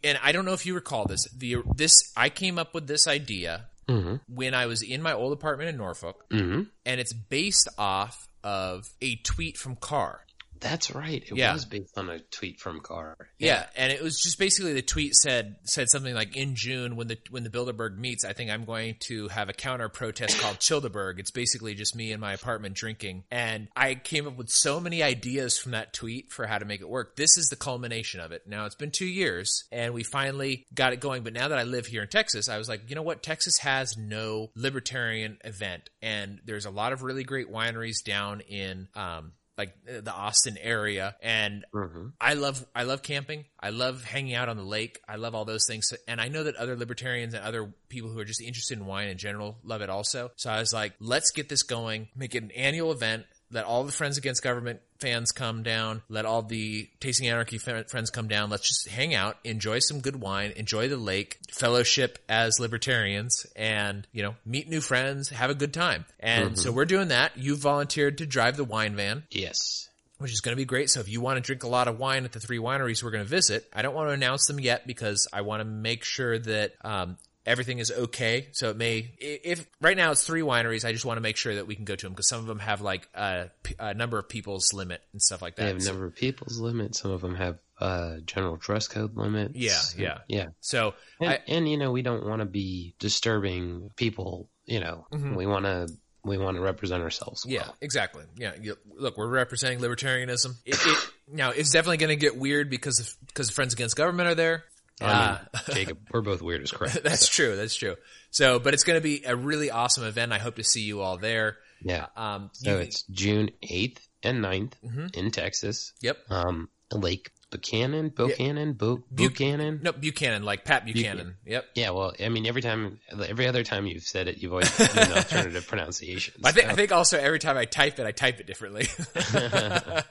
and 0.02 0.18
I 0.22 0.32
don't 0.32 0.44
know 0.44 0.54
if 0.54 0.64
you 0.66 0.74
recall 0.74 1.04
this. 1.06 1.28
The 1.36 1.58
this 1.76 1.92
I 2.16 2.28
came 2.30 2.58
up 2.58 2.74
with 2.74 2.86
this 2.86 3.06
idea 3.06 3.66
Mm-hmm. 3.86 4.14
when 4.34 4.54
I 4.54 4.64
was 4.64 4.80
in 4.80 5.02
my 5.02 5.12
old 5.12 5.34
apartment 5.34 5.68
in 5.68 5.76
Norfolk, 5.76 6.24
Mm-hmm. 6.30 6.62
and 6.86 7.00
it's 7.00 7.12
based 7.12 7.68
off 7.76 8.28
of 8.42 8.86
a 9.02 9.16
tweet 9.16 9.58
from 9.58 9.76
Carr. 9.76 10.23
That's 10.64 10.90
right. 10.94 11.22
It 11.22 11.36
Yeah. 11.36 11.52
was 11.52 11.66
based 11.66 11.98
on 11.98 12.08
a 12.08 12.20
tweet 12.20 12.58
from 12.58 12.80
Carr. 12.80 13.28
Yeah. 13.38 13.66
and 13.76 13.92
it 13.92 14.02
was 14.02 14.18
just 14.18 14.38
basically 14.38 14.72
the 14.72 14.80
tweet 14.80 15.14
said 15.14 15.56
said 15.64 15.90
something 15.90 16.14
like 16.14 16.36
in 16.36 16.54
June 16.54 16.96
when 16.96 17.06
the 17.06 17.18
when 17.28 17.44
the 17.44 17.50
Bilderberg 17.50 17.98
meets, 17.98 18.24
I 18.24 18.32
think 18.32 18.50
I'm 18.50 18.64
going 18.64 18.96
to 19.00 19.28
have 19.28 19.50
a 19.50 19.52
counter 19.52 19.90
protest 19.90 20.40
called 20.40 20.56
Childerberg. 20.60 21.18
It's 21.18 21.30
basically 21.30 21.74
just 21.74 21.94
me 21.94 22.12
in 22.12 22.18
my 22.18 22.32
apartment 22.32 22.76
drinking, 22.76 23.24
and 23.30 23.68
I 23.76 23.94
came 23.94 24.26
up 24.26 24.36
with 24.38 24.48
so 24.48 24.80
many 24.80 25.02
ideas 25.02 25.58
from 25.58 25.72
that 25.72 25.92
tweet 25.92 26.32
for 26.32 26.46
how 26.46 26.56
to 26.56 26.64
make 26.64 26.80
it 26.80 26.88
work. 26.88 27.14
This 27.16 27.36
is 27.36 27.48
the 27.50 27.56
culmination 27.56 28.20
of 28.20 28.32
it. 28.32 28.46
Now 28.46 28.64
it's 28.64 28.74
been 28.74 28.90
two 28.90 29.04
years, 29.04 29.64
and 29.70 29.92
we 29.92 30.02
finally 30.02 30.64
got 30.74 30.94
it 30.94 31.00
going. 31.00 31.24
But 31.24 31.34
now 31.34 31.48
that 31.48 31.58
I 31.58 31.64
live 31.64 31.84
here 31.86 32.00
in 32.02 32.08
Texas, 32.08 32.48
I 32.48 32.56
was 32.56 32.70
like, 32.70 32.88
you 32.88 32.94
know 32.94 33.02
what? 33.02 33.22
Texas 33.22 33.58
has 33.58 33.98
no 33.98 34.50
libertarian 34.56 35.36
event, 35.44 35.90
and 36.00 36.40
there's 36.46 36.64
a 36.64 36.70
lot 36.70 36.94
of 36.94 37.02
really 37.02 37.24
great 37.24 37.52
wineries 37.52 38.02
down 38.02 38.40
in. 38.40 38.88
Um, 38.94 39.32
like 39.56 39.74
uh, 39.88 40.00
the 40.00 40.12
Austin 40.12 40.56
area 40.60 41.16
and 41.22 41.64
Mm-hmm. 41.74 42.08
I 42.20 42.34
love 42.34 42.64
I 42.74 42.84
love 42.84 43.02
camping. 43.02 43.44
I 43.58 43.70
love 43.70 44.04
hanging 44.04 44.34
out 44.34 44.48
on 44.48 44.56
the 44.56 44.62
lake. 44.64 45.00
I 45.08 45.16
love 45.16 45.34
all 45.34 45.44
those 45.44 45.66
things. 45.66 45.92
And 46.06 46.20
I 46.20 46.28
know 46.28 46.44
that 46.44 46.56
other 46.56 46.76
libertarians 46.76 47.34
and 47.34 47.44
other 47.44 47.72
people 47.88 48.10
who 48.10 48.18
are 48.18 48.24
just 48.24 48.40
interested 48.40 48.78
in 48.78 48.86
wine 48.86 49.08
in 49.08 49.18
general 49.18 49.58
love 49.64 49.82
it 49.82 49.90
also. 49.90 50.30
So 50.36 50.50
I 50.50 50.60
was 50.60 50.72
like, 50.72 50.94
let's 51.00 51.30
get 51.30 51.48
this 51.48 51.62
going, 51.62 52.08
make 52.14 52.34
it 52.34 52.42
an 52.42 52.50
annual 52.52 52.92
event. 52.92 53.24
Let 53.54 53.64
all 53.64 53.84
the 53.84 53.92
Friends 53.92 54.18
Against 54.18 54.42
Government 54.42 54.80
fans 55.00 55.30
come 55.30 55.62
down. 55.62 56.02
Let 56.08 56.26
all 56.26 56.42
the 56.42 56.88
Tasting 56.98 57.28
Anarchy 57.28 57.58
friends 57.58 58.10
come 58.10 58.26
down. 58.26 58.50
Let's 58.50 58.66
just 58.66 58.88
hang 58.88 59.14
out, 59.14 59.36
enjoy 59.44 59.78
some 59.78 60.00
good 60.00 60.16
wine, 60.16 60.52
enjoy 60.56 60.88
the 60.88 60.96
lake, 60.96 61.38
fellowship 61.52 62.18
as 62.28 62.58
libertarians, 62.58 63.46
and, 63.54 64.06
you 64.12 64.24
know, 64.24 64.34
meet 64.44 64.68
new 64.68 64.80
friends, 64.80 65.28
have 65.28 65.50
a 65.50 65.54
good 65.54 65.72
time. 65.72 66.04
And 66.18 66.58
so 66.58 66.72
we're 66.72 66.84
doing 66.84 67.08
that. 67.08 67.36
You 67.38 67.54
volunteered 67.56 68.18
to 68.18 68.26
drive 68.26 68.56
the 68.56 68.64
wine 68.64 68.96
van 68.96 69.22
Yes. 69.30 69.88
which 70.18 70.32
is 70.32 70.40
going 70.40 70.52
to 70.52 70.60
be 70.60 70.64
great. 70.64 70.90
So 70.90 70.98
if 71.00 71.08
you 71.08 71.20
want 71.20 71.36
to 71.36 71.40
drink 71.40 71.62
a 71.62 71.68
lot 71.68 71.86
of 71.86 71.98
wine 71.98 72.24
at 72.24 72.32
the 72.32 72.40
three 72.40 72.58
wineries 72.58 73.04
we're 73.04 73.12
going 73.12 73.24
to 73.24 73.30
visit, 73.30 73.68
I 73.72 73.82
don't 73.82 73.94
want 73.94 74.08
to 74.08 74.12
announce 74.14 74.46
them 74.46 74.58
yet 74.58 74.86
because 74.86 75.28
I 75.32 75.42
want 75.42 75.60
to 75.60 75.64
make 75.64 76.02
sure 76.02 76.38
that 76.40 76.72
um, 76.82 77.18
everything 77.46 77.78
is 77.78 77.90
okay. 77.90 78.48
So 78.52 78.70
it 78.70 78.76
may, 78.76 79.10
if 79.18 79.66
right 79.80 79.96
now 79.96 80.10
it's 80.12 80.24
three 80.24 80.42
wineries, 80.42 80.84
I 80.84 80.92
just 80.92 81.04
want 81.04 81.18
to 81.18 81.20
make 81.20 81.36
sure 81.36 81.56
that 81.56 81.66
we 81.66 81.74
can 81.76 81.84
go 81.84 81.94
to 81.94 82.06
them 82.06 82.12
because 82.12 82.28
some 82.28 82.40
of 82.40 82.46
them 82.46 82.58
have 82.58 82.80
like 82.80 83.08
a 83.14 83.50
number 83.94 84.18
of 84.18 84.28
people's 84.28 84.72
limit 84.72 85.02
and 85.12 85.20
stuff 85.20 85.42
like 85.42 85.56
that. 85.56 85.62
They 85.62 85.68
have 85.68 85.82
So- 85.82 85.92
number 85.92 86.06
of 86.06 86.14
people's 86.14 86.58
limit. 86.58 86.94
Some 86.94 87.10
of 87.10 87.20
them 87.20 87.34
have 87.34 87.58
uh, 87.80 88.18
general 88.24 88.56
dress 88.56 88.86
code 88.88 89.16
limits. 89.16 89.54
Yeah, 89.56 89.80
yeah. 89.96 90.18
Yeah. 90.28 90.46
So 90.60 90.94
And, 91.20 91.30
I, 91.30 91.40
and 91.48 91.68
you 91.68 91.76
know, 91.76 91.90
we 91.92 92.02
don't 92.02 92.24
want 92.24 92.40
to 92.40 92.46
be 92.46 92.94
disturbing 92.98 93.90
people. 93.96 94.48
You 94.64 94.80
know, 94.80 95.06
we 95.10 95.44
want 95.46 95.66
to 95.66 95.88
we 96.24 96.38
want 96.38 96.56
to 96.56 96.62
represent 96.62 97.02
ourselves. 97.02 97.42
Mm-hmm. 97.42 97.52
Yeah, 97.52 97.68
exactly. 97.82 98.24
Yeah, 98.36 98.52
you, 98.58 98.78
look, 98.96 99.18
we're 99.18 99.28
representing 99.28 99.80
libertarianism. 99.80 100.54
It, 100.64 100.76
it, 100.82 101.10
now, 101.30 101.50
it's 101.50 101.70
definitely 101.70 101.98
going 101.98 102.08
to 102.10 102.16
get 102.16 102.34
weird 102.36 102.70
because 102.70 102.98
of, 103.00 103.14
because 103.26 103.50
Friends 103.50 103.74
Against 103.74 103.94
Government 103.94 104.30
are 104.30 104.34
there. 104.34 104.64
I 105.00 105.04
mean, 105.04 105.12
Uh, 105.12 105.38
Jacob, 105.74 105.98
we're 106.12 106.20
both 106.22 106.42
weird 106.42 106.62
as 106.62 106.70
crap. 106.70 106.92
that's 107.02 107.28
true. 107.28 107.56
That's 107.56 107.74
true. 107.74 107.96
So, 108.30 108.58
but 108.58 108.74
it's 108.74 108.84
going 108.84 108.98
to 108.98 109.02
be 109.02 109.22
a 109.24 109.34
really 109.36 109.70
awesome 109.70 110.04
event. 110.04 110.32
I 110.32 110.38
hope 110.38 110.56
to 110.56 110.64
see 110.64 110.82
you 110.82 111.00
all 111.00 111.16
there. 111.18 111.56
yeah. 111.82 112.06
Um, 112.16 112.50
So 112.52 112.72
you- 112.74 112.78
it's 112.82 113.02
June 113.10 113.50
8th 113.62 113.98
and 114.22 114.42
9th 114.42 114.72
Mm-hmm. 114.84 115.06
in 115.14 115.30
Texas. 115.30 115.92
yep. 116.00 116.18
Um, 116.30 116.68
Lake 116.92 117.30
Buchanan, 117.54 118.08
Buchanan, 118.08 118.72
Bu- 118.72 119.04
Buchanan. 119.12 119.78
No, 119.80 119.92
Buchanan, 119.92 120.42
like 120.42 120.64
Pat 120.64 120.84
Buchanan. 120.84 121.36
Yep. 121.46 121.64
Yeah, 121.76 121.90
well, 121.90 122.12
I 122.18 122.28
mean, 122.28 122.46
every 122.46 122.62
time, 122.62 122.98
every 123.28 123.46
other 123.46 123.62
time 123.62 123.86
you've 123.86 124.02
said 124.02 124.26
it, 124.26 124.38
you've 124.38 124.50
always 124.50 124.76
given 124.76 124.98
an 124.98 125.12
alternative 125.16 125.64
pronunciation. 125.68 126.34
I 126.42 126.50
think 126.50 126.68
I 126.68 126.74
think 126.74 126.90
also 126.90 127.16
every 127.16 127.38
time 127.38 127.56
I 127.56 127.64
type 127.64 128.00
it, 128.00 128.06
I 128.06 128.10
type 128.10 128.40
it 128.40 128.46
differently. 128.48 128.88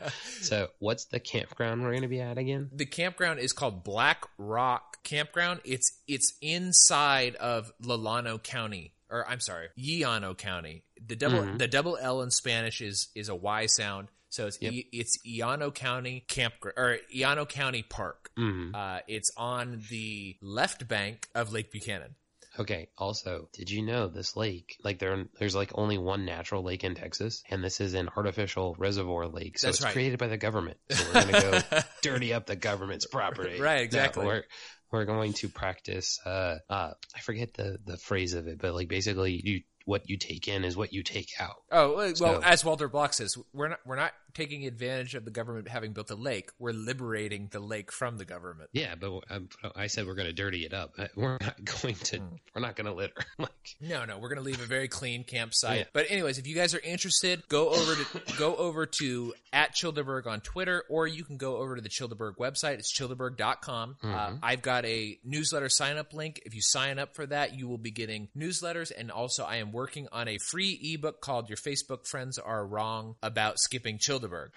So, 0.41 0.67
what's 0.79 1.05
the 1.05 1.21
campground 1.21 1.81
we're 1.81 1.91
going 1.91 2.01
to 2.01 2.09
be 2.09 2.19
at 2.19 2.37
again? 2.37 2.69
the 2.73 2.85
campground 2.85 3.39
is 3.39 3.53
called 3.53 3.83
Black 3.83 4.25
Rock 4.37 5.01
Campground. 5.03 5.61
It's 5.63 6.01
it's 6.07 6.33
inside 6.41 7.35
of 7.35 7.71
Lalano 7.81 8.41
County, 8.41 8.93
or 9.09 9.27
I'm 9.27 9.39
sorry, 9.39 9.69
Llano 9.77 10.33
County. 10.33 10.83
The 11.05 11.15
double 11.15 11.39
mm-hmm. 11.39 11.57
the 11.57 11.67
double 11.67 11.97
L 11.99 12.21
in 12.21 12.31
Spanish 12.31 12.81
is 12.81 13.09
is 13.15 13.29
a 13.29 13.35
Y 13.35 13.67
sound. 13.67 14.09
So 14.33 14.47
it's 14.47 14.57
e, 14.63 14.87
it's 14.91 15.19
Llano 15.23 15.69
County 15.69 16.25
Campground 16.27 16.73
or 16.75 16.97
Llano 17.15 17.45
County 17.45 17.83
Park. 17.83 18.31
Uh, 18.35 18.99
it's 19.07 19.29
on 19.37 19.83
the 19.91 20.35
left 20.41 20.87
bank 20.87 21.27
of 21.35 21.53
Lake 21.53 21.71
Buchanan. 21.71 22.15
Okay. 22.57 22.87
Also, 22.97 23.47
did 23.53 23.69
you 23.69 23.83
know 23.83 24.07
this 24.07 24.35
lake? 24.35 24.77
Like 24.83 24.97
there, 24.97 25.25
there's 25.37 25.53
like 25.53 25.69
only 25.75 25.99
one 25.99 26.25
natural 26.25 26.63
lake 26.63 26.83
in 26.83 26.95
Texas, 26.95 27.43
and 27.51 27.63
this 27.63 27.79
is 27.79 27.93
an 27.93 28.09
artificial 28.17 28.75
reservoir 28.79 29.27
lake. 29.27 29.59
So 29.59 29.67
That's 29.67 29.77
it's 29.77 29.85
right. 29.85 29.93
created 29.93 30.17
by 30.17 30.27
the 30.29 30.37
government. 30.37 30.77
So 30.89 31.05
we're 31.13 31.25
gonna 31.25 31.61
go 31.71 31.79
dirty 32.01 32.33
up 32.33 32.47
the 32.47 32.55
government's 32.55 33.05
property. 33.05 33.59
Right, 33.61 33.77
No, 33.77 33.81
exactly. 33.83 34.25
we're 34.25 34.43
we're 34.89 35.05
going 35.05 35.33
to 35.33 35.47
practice. 35.49 36.19
Uh, 36.25 36.57
uh, 36.71 36.93
I 37.15 37.19
forget 37.21 37.53
the 37.53 37.77
the 37.85 37.97
phrase 37.97 38.33
of 38.33 38.47
it, 38.47 38.57
but 38.59 38.73
like 38.73 38.87
basically, 38.87 39.39
you 39.43 39.61
what 39.85 40.09
you 40.09 40.17
take 40.17 40.47
in 40.47 40.63
is 40.63 40.77
what 40.77 40.93
you 40.93 41.03
take 41.03 41.29
out. 41.39 41.57
Oh 41.71 41.95
well, 41.97 42.15
So- 42.15 42.41
as 42.43 42.63
Walter 42.65 42.87
Block 42.87 43.13
says, 43.13 43.35
we're 43.53 43.67
not 43.67 43.79
we're 43.85 43.95
not 43.97 44.13
taking 44.33 44.65
advantage 44.65 45.15
of 45.15 45.25
the 45.25 45.31
government 45.31 45.67
having 45.67 45.93
built 45.93 46.09
a 46.11 46.15
lake. 46.15 46.51
We're 46.59 46.71
liberating 46.73 47.49
the 47.51 47.59
lake 47.59 47.91
from 47.91 48.17
the 48.17 48.25
government. 48.25 48.69
Yeah, 48.73 48.95
but 48.95 49.21
um, 49.29 49.49
I 49.75 49.87
said 49.87 50.05
we're 50.05 50.15
going 50.15 50.27
to 50.27 50.33
dirty 50.33 50.65
it 50.65 50.73
up. 50.73 50.93
Uh, 50.97 51.07
We're 51.15 51.37
not 51.39 51.63
going 51.81 51.95
to. 51.95 52.17
Hmm. 52.19 52.35
We're 52.55 52.61
not 52.61 52.75
going 52.75 52.85
to 52.87 52.93
litter. 52.93 53.13
like, 53.37 53.51
No, 53.81 54.05
no, 54.05 54.17
we're 54.19 54.29
gonna 54.29 54.41
leave 54.41 54.61
a 54.61 54.65
very 54.65 54.87
clean 54.87 55.23
campsite. 55.23 55.79
Yeah. 55.79 55.83
But 55.93 56.07
anyways, 56.09 56.37
if 56.37 56.47
you 56.47 56.55
guys 56.55 56.73
are 56.73 56.79
interested, 56.79 57.47
go 57.47 57.69
over 57.69 57.95
to 57.95 58.35
go 58.37 58.55
over 58.55 58.85
to 58.85 59.33
at 59.51 59.75
Childerberg 59.75 60.27
on 60.27 60.41
Twitter, 60.41 60.83
or 60.89 61.07
you 61.07 61.23
can 61.23 61.37
go 61.37 61.57
over 61.57 61.75
to 61.75 61.81
the 61.81 61.89
Childerberg 61.89 62.35
website. 62.37 62.75
It's 62.75 62.93
childerberg.com. 62.97 63.97
Uh, 64.03 64.33
I've 64.41 64.61
got 64.61 64.85
a 64.85 65.17
newsletter 65.23 65.69
sign 65.69 65.97
up 65.97 66.13
link. 66.13 66.41
If 66.45 66.55
you 66.55 66.61
sign 66.61 66.99
up 66.99 67.15
for 67.15 67.25
that, 67.27 67.55
you 67.57 67.67
will 67.67 67.77
be 67.77 67.91
getting 67.91 68.29
newsletters, 68.37 68.91
and 68.95 69.11
also 69.11 69.43
I 69.43 69.57
am 69.57 69.71
working 69.71 70.07
on 70.11 70.27
a 70.27 70.37
free 70.37 70.79
ebook 70.95 71.21
called 71.21 71.49
"Your 71.49 71.57
Facebook 71.57 72.07
Friends 72.07 72.37
Are 72.37 72.65
Wrong 72.65 73.15
About 73.21 73.59
Skipping 73.59 73.99
Childerberg." 74.23 74.49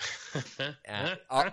Uh, 0.88 1.14
all, 1.30 1.46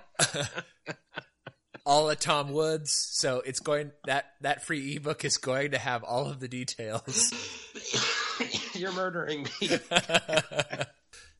all 1.85 2.09
of 2.09 2.19
Tom 2.19 2.51
Woods. 2.51 2.91
So 3.11 3.41
it's 3.45 3.59
going 3.59 3.91
that 4.05 4.25
that 4.41 4.65
free 4.65 4.95
ebook 4.95 5.25
is 5.25 5.37
going 5.37 5.71
to 5.71 5.77
have 5.77 6.03
all 6.03 6.27
of 6.27 6.39
the 6.39 6.47
details. 6.47 7.33
you're 8.73 8.93
murdering 8.93 9.47
me. 9.61 9.69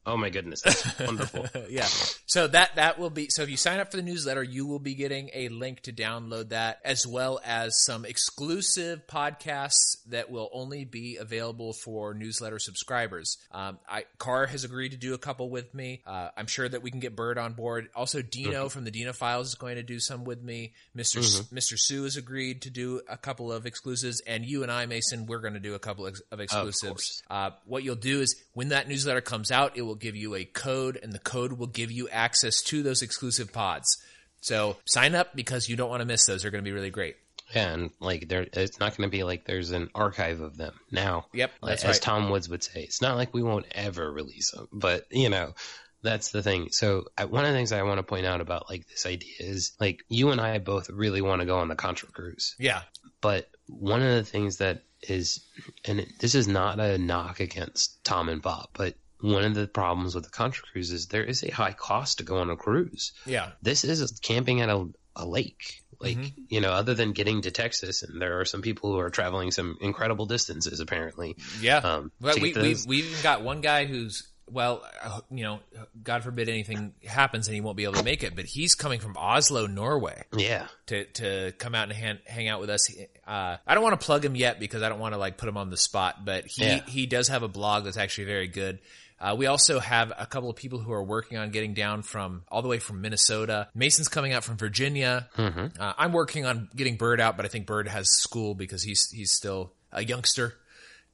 oh 0.06 0.18
my 0.18 0.30
goodness, 0.30 0.62
that's 0.64 1.00
wonderful. 1.00 1.48
yeah. 1.70 1.88
So 2.26 2.48
that 2.48 2.76
that 2.76 3.00
will 3.00 3.10
be 3.10 3.28
so 3.30 3.44
if 3.44 3.50
you 3.50 3.58
sign 3.58 3.80
up 3.80 3.92
for 3.92 3.98
the 3.98 4.04
newsletter, 4.04 4.44
you 4.44 4.66
will 4.66 4.80
be 4.80 4.96
getting 4.96 5.30
a 5.34 5.50
link 5.50 5.82
to 5.82 5.94
download 5.94 6.50
that 6.50 6.80
as 6.84 7.06
well 7.08 7.40
as 7.46 7.84
some 7.84 8.06
exclusive 8.06 9.08
podcasts 9.08 9.98
that 10.10 10.30
will 10.30 10.50
only 10.54 10.86
be 10.86 11.18
available 11.18 11.74
for 11.74 12.14
newsletter 12.14 12.60
subscribers. 12.60 13.38
Um, 13.52 13.80
I 13.88 14.06
Carr 14.18 14.48
has 14.48 14.64
agreed 14.64 14.90
to 14.90 14.98
do 14.98 15.14
a 15.14 15.18
couple 15.18 15.50
with 15.50 15.74
me. 15.74 16.02
Uh, 16.06 16.30
I'm 16.36 16.48
sure 16.48 16.68
that 16.68 16.82
we 16.82 16.92
can 16.92 17.00
get 17.00 17.16
Bird 17.16 17.38
on 17.38 17.54
board. 17.54 17.90
Also, 17.96 18.22
Dino 18.22 18.70
from 18.70 18.84
the 18.84 18.92
Dino 18.92 19.14
Files 19.14 19.50
is 19.50 19.56
going 19.56 19.76
to 19.76 19.84
do 19.84 20.00
some 20.00 20.24
with 20.24 20.42
me. 20.42 20.74
Mister 20.94 21.20
S- 21.20 21.52
Mister 21.52 21.78
Sue 21.78 22.04
has 22.04 22.18
agreed 22.18 22.64
to 22.64 22.70
do 22.70 23.02
a 23.08 23.18
couple 23.18 23.52
of 23.52 23.66
exclusives, 23.66 24.22
and 24.22 24.46
you 24.46 24.64
and 24.64 24.72
I, 24.72 24.86
Mason, 24.86 25.26
we're 25.26 25.40
going 25.40 25.54
to 25.54 25.60
do 25.60 25.76
a 25.76 25.80
couple 25.80 26.06
of, 26.08 26.20
of 26.32 26.40
exclusives. 26.40 26.82
course. 26.82 27.24
Uh, 27.30 27.52
what 27.66 27.84
you'll 27.84 27.96
do 27.96 28.22
is 28.22 28.36
when 28.54 28.70
that 28.70 28.88
newsletter 28.88 29.22
comes 29.22 29.52
out, 29.52 29.78
it 29.78 29.82
will 29.82 29.93
give 29.96 30.16
you 30.16 30.36
a 30.36 30.46
code, 30.46 31.00
and 31.02 31.14
the 31.14 31.20
code 31.20 31.54
will 31.54 31.68
give 31.68 31.92
you 31.92 32.10
access 32.10 32.62
to 32.64 32.84
those 32.84 33.02
exclusive 33.02 33.52
pods. 33.54 33.98
So 34.42 34.78
sign 34.86 35.16
up 35.16 35.36
because 35.36 35.70
you 35.70 35.76
don't 35.76 35.90
want 35.90 36.02
to 36.02 36.06
miss 36.06 36.26
those. 36.26 36.42
They're 36.42 36.52
going 36.52 36.64
to 36.64 36.70
be 36.70 36.74
really 36.74 36.90
great. 36.90 37.16
Yeah, 37.56 37.74
and 37.74 37.92
like 38.00 38.28
there, 38.30 38.48
it's 38.52 38.80
not 38.80 38.98
going 38.98 39.10
to 39.10 39.16
be 39.16 39.24
like 39.24 39.46
there's 39.46 39.72
an 39.72 39.90
archive 39.94 40.42
of 40.42 40.58
them 40.58 40.74
now. 40.92 41.28
Yep, 41.34 41.52
Like, 41.62 41.70
that's 41.72 41.84
as 41.84 41.96
right. 41.96 42.02
Tom 42.02 42.30
Woods 42.30 42.50
would 42.50 42.64
say, 42.64 42.82
it's 42.82 43.02
not 43.02 43.16
like 43.16 43.34
we 43.34 43.44
won't 43.44 43.68
ever 43.72 44.12
release 44.12 44.52
them, 44.52 44.68
but 44.72 45.06
you 45.12 45.30
know, 45.30 45.54
that's 46.02 46.32
the 46.32 46.42
thing. 46.42 46.70
So 46.72 47.06
I, 47.18 47.26
one 47.26 47.46
of 47.46 47.52
the 47.52 47.58
things 47.58 47.72
I 47.72 47.84
want 47.84 48.00
to 48.00 48.04
point 48.04 48.26
out 48.26 48.42
about 48.42 48.70
like 48.70 48.88
this 48.88 49.06
idea 49.06 49.34
is 49.40 49.74
like 49.80 50.04
you 50.10 50.32
and 50.32 50.42
I 50.42 50.58
both 50.60 50.90
really 50.90 51.22
want 51.22 51.42
to 51.42 51.46
go 51.46 51.60
on 51.60 51.68
the 51.68 51.76
Contra 51.76 52.10
cruise, 52.10 52.56
Yeah, 52.58 52.82
but 53.22 53.50
one 53.68 54.02
of 54.02 54.16
the 54.16 54.24
things 54.24 54.58
that 54.58 54.84
is, 55.02 55.46
and 55.86 56.06
this 56.20 56.34
is 56.34 56.48
not 56.48 56.80
a 56.80 56.98
knock 56.98 57.40
against 57.40 58.04
Tom 58.04 58.30
and 58.30 58.42
Bob, 58.42 58.70
but 58.74 58.96
one 59.24 59.44
of 59.44 59.56
the 59.56 59.68
problems 59.68 60.14
with 60.16 60.26
the 60.26 60.30
Contra 60.30 60.64
cruise 60.72 60.92
is 60.92 61.08
there 61.08 61.24
is 61.24 61.44
a 61.44 61.50
high 61.52 61.72
cost 61.74 62.18
to 62.20 62.24
go 62.24 62.38
on 62.38 62.50
a 62.50 62.56
cruise 62.56 63.14
yeah, 63.26 63.52
this 63.62 63.84
is 63.84 64.20
camping 64.22 64.62
at 64.62 64.70
a, 64.70 64.88
a 65.16 65.26
lake. 65.26 65.80
Like, 66.00 66.18
Mm-hmm. 66.18 66.42
you 66.50 66.60
know, 66.60 66.72
other 66.72 66.94
than 66.96 67.14
getting 67.14 67.44
to 67.44 67.52
Texas, 67.52 68.04
and 68.04 68.22
there 68.22 68.42
are 68.42 68.46
some 68.46 68.62
people 68.62 68.92
who 68.92 69.00
are 69.00 69.10
traveling 69.10 69.52
some 69.52 69.78
incredible 69.80 70.26
distances, 70.26 70.82
apparently. 70.82 71.38
yeah. 71.62 71.78
Um, 71.78 72.12
but 72.20 72.42
we 72.42 72.52
we 72.54 72.76
we 72.86 72.98
even 72.98 73.22
got 73.24 73.42
one 73.42 73.62
guy 73.62 73.86
who's 73.86 74.28
well, 74.52 74.84
uh, 75.02 75.22
you 75.32 75.44
know, 75.46 75.62
God 76.04 76.24
forbid 76.24 76.50
anything 76.50 76.94
happens 77.06 77.48
and 77.48 77.56
he 77.56 77.62
won't 77.62 77.78
be 77.78 77.86
able 77.86 77.94
to 77.94 78.04
make 78.04 78.24
it, 78.24 78.36
but 78.36 78.44
he's 78.44 78.76
coming 78.76 79.00
from 79.00 79.16
Oslo, 79.16 79.66
Norway. 79.66 80.24
Yeah. 80.36 80.68
to 80.88 81.06
to 81.06 81.54
come 81.58 81.74
out 81.74 81.84
and 81.84 81.94
hang, 81.94 82.18
hang 82.26 82.48
out 82.50 82.60
with 82.60 82.70
us. 82.70 82.94
Uh, 83.26 83.56
I 83.66 83.74
don't 83.74 83.84
want 83.84 83.98
to 83.98 84.06
plug 84.06 84.26
him 84.26 84.36
yet 84.36 84.60
because 84.60 84.84
I 84.84 84.90
don't 84.90 85.00
want 85.00 85.14
to 85.14 85.18
like 85.18 85.38
put 85.38 85.48
him 85.48 85.56
on 85.56 85.70
the 85.70 85.78
spot, 85.78 86.26
but 86.26 86.46
he 86.48 86.66
Yeah. 86.66 86.86
he 86.86 87.06
does 87.06 87.30
have 87.30 87.44
a 87.44 87.48
blog 87.48 87.86
that's 87.86 87.96
actually 87.98 88.26
very 88.26 88.50
good. 88.50 88.80
Uh, 89.20 89.36
we 89.38 89.46
also 89.46 89.80
have 89.80 90.12
a 90.18 90.26
couple 90.26 90.50
of 90.50 90.56
people 90.56 90.80
who 90.80 90.92
are 90.92 91.04
working 91.04 91.38
on 91.38 91.52
getting 91.52 91.74
down 91.74 92.02
from 92.02 92.44
all 92.50 92.62
the 92.62 92.68
way 92.68 92.80
from 92.80 93.02
Minnesota. 93.02 93.70
Mason's 93.74 94.08
coming 94.08 94.34
out 94.34 94.44
from 94.44 94.58
Virginia. 94.58 95.30
Mm-hmm. 95.38 95.82
Uh, 95.82 95.94
I'm 95.98 96.12
working 96.14 96.46
on 96.46 96.70
getting 96.76 96.98
Bird 96.98 97.20
out, 97.22 97.38
but 97.38 97.46
I 97.46 97.50
think 97.50 97.66
Bird 97.66 97.88
has 97.88 98.10
school 98.10 98.54
because 98.56 98.84
he's 98.84 99.10
he's 99.12 99.32
still 99.32 99.74
a 99.92 100.04
youngster. 100.04 100.56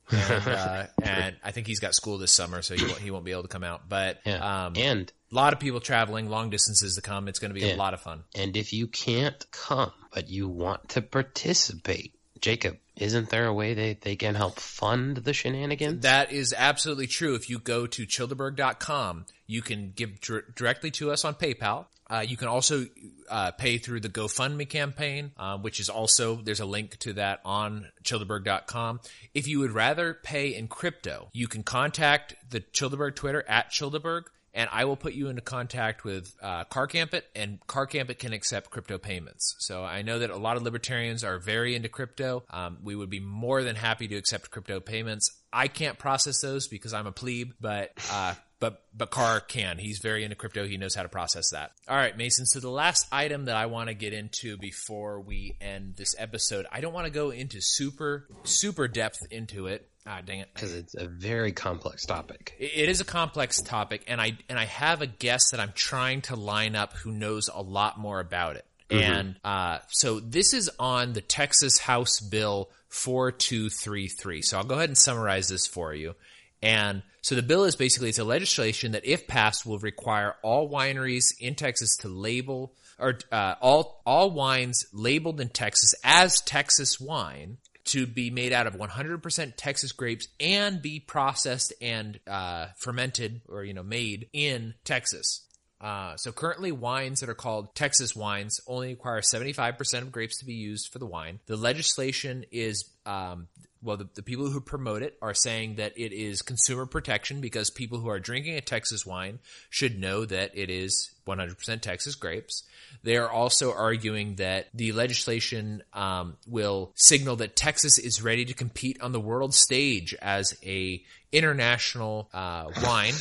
and, 0.12 0.48
uh, 0.48 0.86
and 1.04 1.36
I 1.44 1.52
think 1.52 1.68
he's 1.68 1.80
got 1.80 1.94
school 1.94 2.18
this 2.18 2.32
summer, 2.32 2.64
so 2.64 2.74
he 2.74 2.84
won't, 2.84 2.98
he 2.98 3.12
won't 3.12 3.26
be 3.26 3.32
able 3.32 3.44
to 3.44 3.48
come 3.48 3.64
out. 3.64 3.88
But 3.88 4.22
Yeah. 4.26 4.66
um, 4.66 4.74
and, 4.76 5.14
a 5.32 5.36
lot 5.36 5.54
of 5.54 5.60
people 5.60 5.80
traveling 5.80 6.28
long 6.32 6.50
distances 6.50 6.96
to 6.96 7.02
come. 7.04 7.28
It's 7.28 7.38
going 7.38 7.54
to 7.54 7.60
be 7.60 7.70
a 7.70 7.76
lot 7.76 7.94
of 7.94 8.02
fun. 8.02 8.24
and 8.34 8.58
if 8.58 8.74
you 8.74 8.88
can't 8.88 9.46
come, 9.52 9.92
but 10.12 10.28
you 10.28 10.48
want 10.50 10.90
to 10.90 11.04
participate, 11.04 12.16
Jacob, 12.42 12.78
isn't 13.00 13.30
there 13.30 13.48
a 13.48 13.54
way 13.54 13.74
that 13.74 14.02
they 14.02 14.16
can 14.16 14.36
help 14.36 14.60
fund 14.60 15.18
the 15.18 15.34
shenanigans? 15.34 16.04
That 16.04 16.32
is 16.32 16.54
absolutely 16.56 17.08
true. 17.08 17.36
If 17.36 17.50
you 17.50 17.60
go 17.60 17.88
to 17.88 18.06
childerberg.com, 18.06 19.26
you 19.48 19.62
can 19.62 19.92
give 19.96 20.20
dir- 20.22 20.46
directly 20.56 20.92
to 20.92 21.12
us 21.12 21.26
on 21.26 21.36
PayPal. 21.36 21.86
Uh, 22.10 22.26
you 22.28 22.36
can 22.36 22.48
also 22.48 22.88
uh, 23.30 23.52
pay 23.52 23.78
through 23.78 24.00
the 24.00 24.10
GoFundMe 24.10 24.68
campaign, 24.68 25.32
uh, 25.38 25.58
which 25.60 25.80
is 25.80 25.90
also, 25.90 26.36
there's 26.38 26.60
a 26.60 26.66
link 26.66 26.98
to 27.00 27.14
that 27.14 27.40
on 27.46 27.88
childerberg.com. 28.04 29.00
If 29.36 29.48
you 29.48 29.60
would 29.60 29.72
rather 29.72 30.16
pay 30.16 30.56
in 30.56 30.68
crypto, 30.68 31.30
you 31.34 31.48
can 31.48 31.62
contact 31.62 32.36
the 32.50 32.62
Childerberg 32.62 33.16
Twitter 33.16 33.46
at 33.48 33.70
Childerberg, 33.70 34.24
and 34.54 34.70
I 34.72 34.86
will 34.86 34.96
put 34.96 35.14
you 35.14 35.28
into 35.30 35.42
contact 35.42 36.04
with 36.04 36.34
uh, 36.42 36.66
CarCampit, 36.66 37.24
and 37.36 37.60
CarCampit 37.68 38.20
can 38.20 38.34
accept 38.34 38.70
crypto 38.70 38.98
payments. 38.98 39.56
So 39.60 39.84
I 39.84 40.02
know 40.02 40.20
that 40.20 40.30
a 40.30 40.38
lot 40.38 40.58
of 40.58 40.64
libertarians 40.64 41.24
are 41.24 41.40
very 41.40 41.76
into 41.76 41.90
crypto. 41.90 42.44
Um, 42.50 42.80
we 42.84 42.96
would 42.96 43.10
be 43.10 43.20
more 43.20 43.64
than 43.64 43.76
happy 43.76 44.08
to 44.08 44.16
accept 44.16 44.52
crypto 44.52 44.80
payments. 44.80 45.32
I 45.52 45.68
can't 45.68 45.98
process 45.98 46.42
those 46.42 46.68
because 46.68 46.94
I'm 46.94 47.08
a 47.08 47.12
plebe, 47.12 47.52
but 47.60 47.92
uh, 48.12 48.36
but 48.60 48.84
but 48.96 49.10
Carr 49.10 49.40
can. 49.40 49.78
He's 49.78 50.00
very 50.00 50.24
into 50.24 50.36
crypto. 50.36 50.68
He 50.68 50.78
knows 50.78 50.94
how 50.94 51.04
to 51.04 51.10
process 51.10 51.52
that. 51.52 51.72
All 51.88 51.96
right, 51.96 52.16
Mason. 52.16 52.46
So 52.46 52.60
the 52.60 52.70
last 52.70 53.08
item 53.12 53.46
that 53.46 53.56
I 53.56 53.68
want 53.68 53.90
to 53.90 53.96
get 53.96 54.14
into 54.14 54.58
before 54.58 55.22
we 55.22 55.56
end 55.62 55.96
this 55.96 56.14
episode, 56.18 56.66
I 56.72 56.82
don't 56.82 56.94
want 56.94 57.06
to 57.06 57.12
go 57.12 57.32
into 57.32 57.62
super 57.62 58.28
super 58.44 58.88
depth 58.88 59.20
into 59.32 59.68
it. 59.68 59.90
Ah, 60.06 60.22
dang 60.26 60.40
it. 60.40 60.50
Because 60.54 60.74
it's 60.74 60.96
a 60.96 61.08
very 61.08 61.52
complex 61.52 62.06
topic. 62.06 62.56
It 62.58 62.90
is 62.90 63.02
a 63.02 63.06
complex 63.06 63.62
topic, 63.62 64.04
and 64.08 64.20
I 64.20 64.38
and 64.48 64.58
I 64.58 64.66
have 64.66 65.02
a 65.02 65.08
guest 65.08 65.52
that 65.52 65.60
I'm 65.60 65.74
trying 65.76 66.22
to 66.24 66.36
line 66.36 66.76
up 66.76 66.94
who 66.94 67.12
knows 67.12 67.50
a 67.54 67.62
lot 67.62 68.00
more 68.00 68.20
about 68.20 68.56
it. 68.56 68.66
And 68.92 69.36
uh, 69.44 69.80
so 69.90 70.20
this 70.20 70.54
is 70.54 70.70
on 70.80 71.14
the 71.14 71.22
Texas 71.22 71.78
House 71.78 72.20
Bill 72.20 72.70
4233. 72.88 74.42
So 74.42 74.58
I'll 74.58 74.64
go 74.64 74.76
ahead 74.76 74.90
and 74.90 74.98
summarize 74.98 75.48
this 75.48 75.68
for 75.68 75.94
you. 75.94 76.16
And 76.62 77.04
so 77.22 77.36
the 77.36 77.44
bill 77.44 77.66
is 77.66 77.76
basically 77.76 78.10
it's 78.10 78.20
a 78.20 78.24
legislation 78.24 78.94
that, 78.94 79.06
if 79.06 79.28
passed, 79.28 79.66
will 79.66 79.80
require 79.80 80.36
all 80.42 80.70
wineries 80.70 81.40
in 81.40 81.56
Texas 81.56 81.96
to 81.98 82.08
label 82.08 82.74
or 82.98 83.20
uh, 83.32 83.56
all 83.62 84.02
all 84.06 84.32
wines 84.32 84.86
labeled 84.92 85.40
in 85.40 85.50
Texas 85.50 85.94
as 86.04 86.42
Texas 86.42 87.00
wine 87.00 87.58
to 87.90 88.06
be 88.06 88.30
made 88.30 88.54
out 88.54 88.68
of 88.68 88.76
100% 88.76 89.54
Texas 89.58 89.92
grapes 89.92 90.28
and 90.40 90.82
be 90.82 91.00
processed 91.00 91.74
and 91.82 92.20
uh, 92.28 92.68
fermented 92.78 93.42
or 93.50 93.64
you 93.64 93.74
know 93.74 93.84
made 93.84 94.28
in 94.34 94.74
Texas. 94.84 95.46
Uh, 95.82 96.18
so 96.18 96.32
currently, 96.32 96.72
wines 96.72 97.22
that 97.22 97.30
are 97.30 97.36
called 97.36 97.74
Texas 97.74 98.16
wines 98.16 98.60
only 98.68 98.90
require 98.90 99.22
75% 99.22 100.02
of 100.02 100.12
grapes 100.12 100.40
to 100.40 100.46
be 100.46 100.54
used 100.54 100.92
for 100.92 101.00
the 101.00 101.06
wine. 101.06 101.40
The 101.46 101.56
legislation 101.56 102.44
is, 102.52 102.84
um, 103.06 103.48
well, 103.82 103.98
the, 103.98 104.10
the 104.16 104.22
people 104.22 104.50
who 104.50 104.60
promote 104.60 105.02
it 105.02 105.18
are 105.22 105.34
saying 105.34 105.76
that 105.76 105.98
it 105.98 106.12
is 106.12 106.42
consumer 106.42 106.86
protection 106.86 107.40
because 107.40 107.70
people 107.70 108.00
who 108.00 108.10
are 108.10 108.20
drinking 108.20 108.56
a 108.56 108.62
Texas 108.62 109.06
wine 109.06 109.40
should 109.70 110.00
know 110.00 110.26
that 110.26 110.52
it 110.54 110.70
is 110.70 111.12
100% 111.26 111.82
Texas 111.82 112.16
grapes. 112.16 112.64
They 113.04 113.16
are 113.16 113.30
also 113.30 113.74
arguing 113.74 114.36
that 114.36 114.68
the 114.74 114.92
legislation 114.92 115.84
um, 115.94 116.36
will 116.46 116.92
signal 116.96 117.38
that 117.38 117.56
Texas 117.56 117.98
is 117.98 118.22
ready 118.22 118.44
to 118.46 118.54
compete 118.54 119.02
on 119.02 119.14
the 119.14 119.20
world 119.20 119.54
stage 119.54 120.14
as 120.22 120.58
a 120.64 121.02
international 121.32 122.30
uh, 122.34 122.70
wine, 122.84 123.14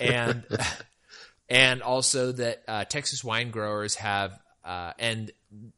and 0.00 0.44
and 1.48 1.82
also 1.82 2.32
that 2.32 2.62
uh, 2.66 2.84
Texas 2.84 3.22
wine 3.22 3.50
growers 3.50 3.94
have, 3.96 4.38
uh, 4.64 4.92
and 4.98 5.30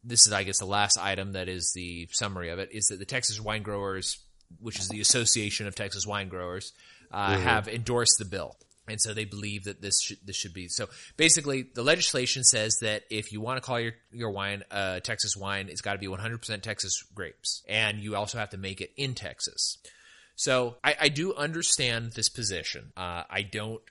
this 0.02 0.26
is, 0.26 0.32
I 0.32 0.42
guess, 0.42 0.58
the 0.58 0.66
last 0.66 0.98
item 0.98 1.32
that 1.32 1.48
is 1.48 1.72
the 1.74 2.08
summary 2.12 2.50
of 2.50 2.58
it 2.58 2.70
is 2.72 2.86
that 2.86 2.98
the 2.98 3.04
Texas 3.04 3.40
wine 3.40 3.62
growers, 3.62 4.18
which 4.58 4.78
is 4.78 4.88
the 4.88 5.00
Association 5.00 5.66
of 5.66 5.74
Texas 5.74 6.06
Wine 6.06 6.28
Growers, 6.28 6.72
uh, 7.10 7.36
have 7.38 7.68
endorsed 7.68 8.18
the 8.18 8.24
bill. 8.24 8.56
And 8.88 9.00
so 9.00 9.14
they 9.14 9.24
believe 9.24 9.64
that 9.64 9.80
this 9.80 10.00
should, 10.02 10.18
this 10.24 10.34
should 10.34 10.52
be 10.52 10.66
so. 10.66 10.88
Basically, 11.16 11.62
the 11.62 11.84
legislation 11.84 12.42
says 12.42 12.78
that 12.80 13.04
if 13.08 13.30
you 13.30 13.40
want 13.40 13.58
to 13.58 13.60
call 13.60 13.78
your 13.78 13.92
your 14.10 14.30
wine 14.30 14.64
uh, 14.70 14.98
Texas 14.98 15.36
wine, 15.36 15.68
it's 15.68 15.80
got 15.80 15.92
to 15.92 15.98
be 15.98 16.08
100% 16.08 16.62
Texas 16.62 17.04
grapes, 17.14 17.62
and 17.68 18.00
you 18.00 18.16
also 18.16 18.38
have 18.38 18.50
to 18.50 18.58
make 18.58 18.80
it 18.80 18.90
in 18.96 19.14
Texas. 19.14 19.78
So 20.34 20.76
I, 20.82 20.96
I 21.02 21.08
do 21.08 21.34
understand 21.34 22.12
this 22.12 22.28
position. 22.28 22.92
Uh, 22.96 23.22
I 23.30 23.42
don't 23.42 23.82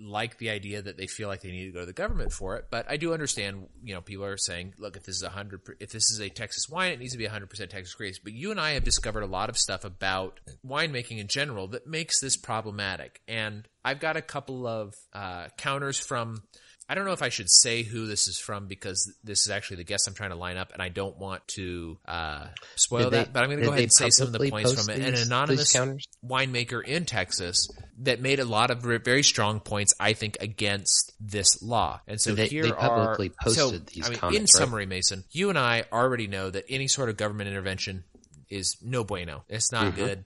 like 0.00 0.38
the 0.38 0.50
idea 0.50 0.80
that 0.82 0.96
they 0.96 1.06
feel 1.06 1.28
like 1.28 1.40
they 1.40 1.50
need 1.50 1.66
to 1.66 1.72
go 1.72 1.80
to 1.80 1.86
the 1.86 1.92
government 1.92 2.32
for 2.32 2.56
it, 2.56 2.66
but 2.70 2.86
I 2.88 2.96
do 2.96 3.12
understand, 3.12 3.68
you 3.82 3.94
know, 3.94 4.00
people 4.00 4.24
are 4.24 4.36
saying, 4.36 4.74
look, 4.78 4.96
if 4.96 5.04
this 5.04 5.16
is 5.16 5.22
a 5.22 5.28
hundred, 5.28 5.60
if 5.80 5.90
this 5.90 6.10
is 6.10 6.20
a 6.20 6.28
Texas 6.28 6.68
wine, 6.68 6.92
it 6.92 6.98
needs 6.98 7.12
to 7.12 7.18
be 7.18 7.26
hundred 7.26 7.50
percent 7.50 7.70
Texas 7.70 7.94
grapes. 7.94 8.18
But 8.18 8.32
you 8.32 8.50
and 8.50 8.60
I 8.60 8.72
have 8.72 8.84
discovered 8.84 9.22
a 9.22 9.26
lot 9.26 9.48
of 9.48 9.58
stuff 9.58 9.84
about 9.84 10.40
winemaking 10.66 11.18
in 11.18 11.26
general 11.26 11.68
that 11.68 11.86
makes 11.86 12.20
this 12.20 12.36
problematic. 12.36 13.20
And 13.26 13.68
I've 13.84 14.00
got 14.00 14.16
a 14.16 14.22
couple 14.22 14.66
of, 14.66 14.94
uh, 15.12 15.48
counters 15.56 15.98
from, 15.98 16.42
I 16.90 16.94
don't 16.94 17.04
know 17.04 17.12
if 17.12 17.20
I 17.22 17.28
should 17.28 17.50
say 17.50 17.82
who 17.82 18.06
this 18.06 18.28
is 18.28 18.38
from 18.38 18.66
because 18.66 19.12
this 19.22 19.40
is 19.40 19.50
actually 19.50 19.76
the 19.76 19.84
guest 19.84 20.08
I'm 20.08 20.14
trying 20.14 20.30
to 20.30 20.36
line 20.36 20.56
up, 20.56 20.72
and 20.72 20.80
I 20.80 20.88
don't 20.88 21.18
want 21.18 21.46
to 21.48 21.98
uh, 22.06 22.46
spoil 22.76 23.10
they- 23.10 23.18
that. 23.18 23.32
But 23.32 23.42
I'm 23.42 23.50
going 23.50 23.58
to 23.60 23.66
go 23.66 23.72
ahead 23.72 23.82
and 23.82 23.92
say 23.92 24.08
some 24.10 24.28
of 24.28 24.32
the 24.32 24.48
points 24.50 24.72
from 24.72 24.94
it. 24.94 25.02
An 25.06 25.14
anonymous 25.14 25.76
winemaker 26.24 26.82
in 26.82 27.04
Texas 27.04 27.68
that 27.98 28.20
made 28.20 28.40
a 28.40 28.44
lot 28.44 28.70
of 28.70 28.80
very 28.80 29.22
strong 29.22 29.60
points, 29.60 29.92
I 30.00 30.14
think, 30.14 30.38
against 30.40 31.12
this 31.20 31.60
law. 31.62 32.00
And 32.06 32.20
so 32.20 32.34
They- 32.34 32.48
here 32.48 32.62
they 32.62 32.72
publicly 32.72 33.32
are 33.44 33.50
so, 33.50 33.70
posted 33.70 33.86
these 33.88 34.06
I 34.06 34.08
mean, 34.08 34.14
in 34.14 34.20
comments, 34.20 34.54
right? 34.54 34.64
summary, 34.64 34.86
Mason, 34.86 35.24
you 35.30 35.50
and 35.50 35.58
I 35.58 35.84
already 35.92 36.26
know 36.26 36.50
that 36.50 36.64
any 36.70 36.88
sort 36.88 37.10
of 37.10 37.16
government 37.16 37.48
intervention 37.48 38.04
is 38.50 38.76
no 38.82 39.04
bueno. 39.04 39.44
It's 39.48 39.70
not 39.72 39.86
Mm-hmm. 39.88 39.96
good. 39.96 40.24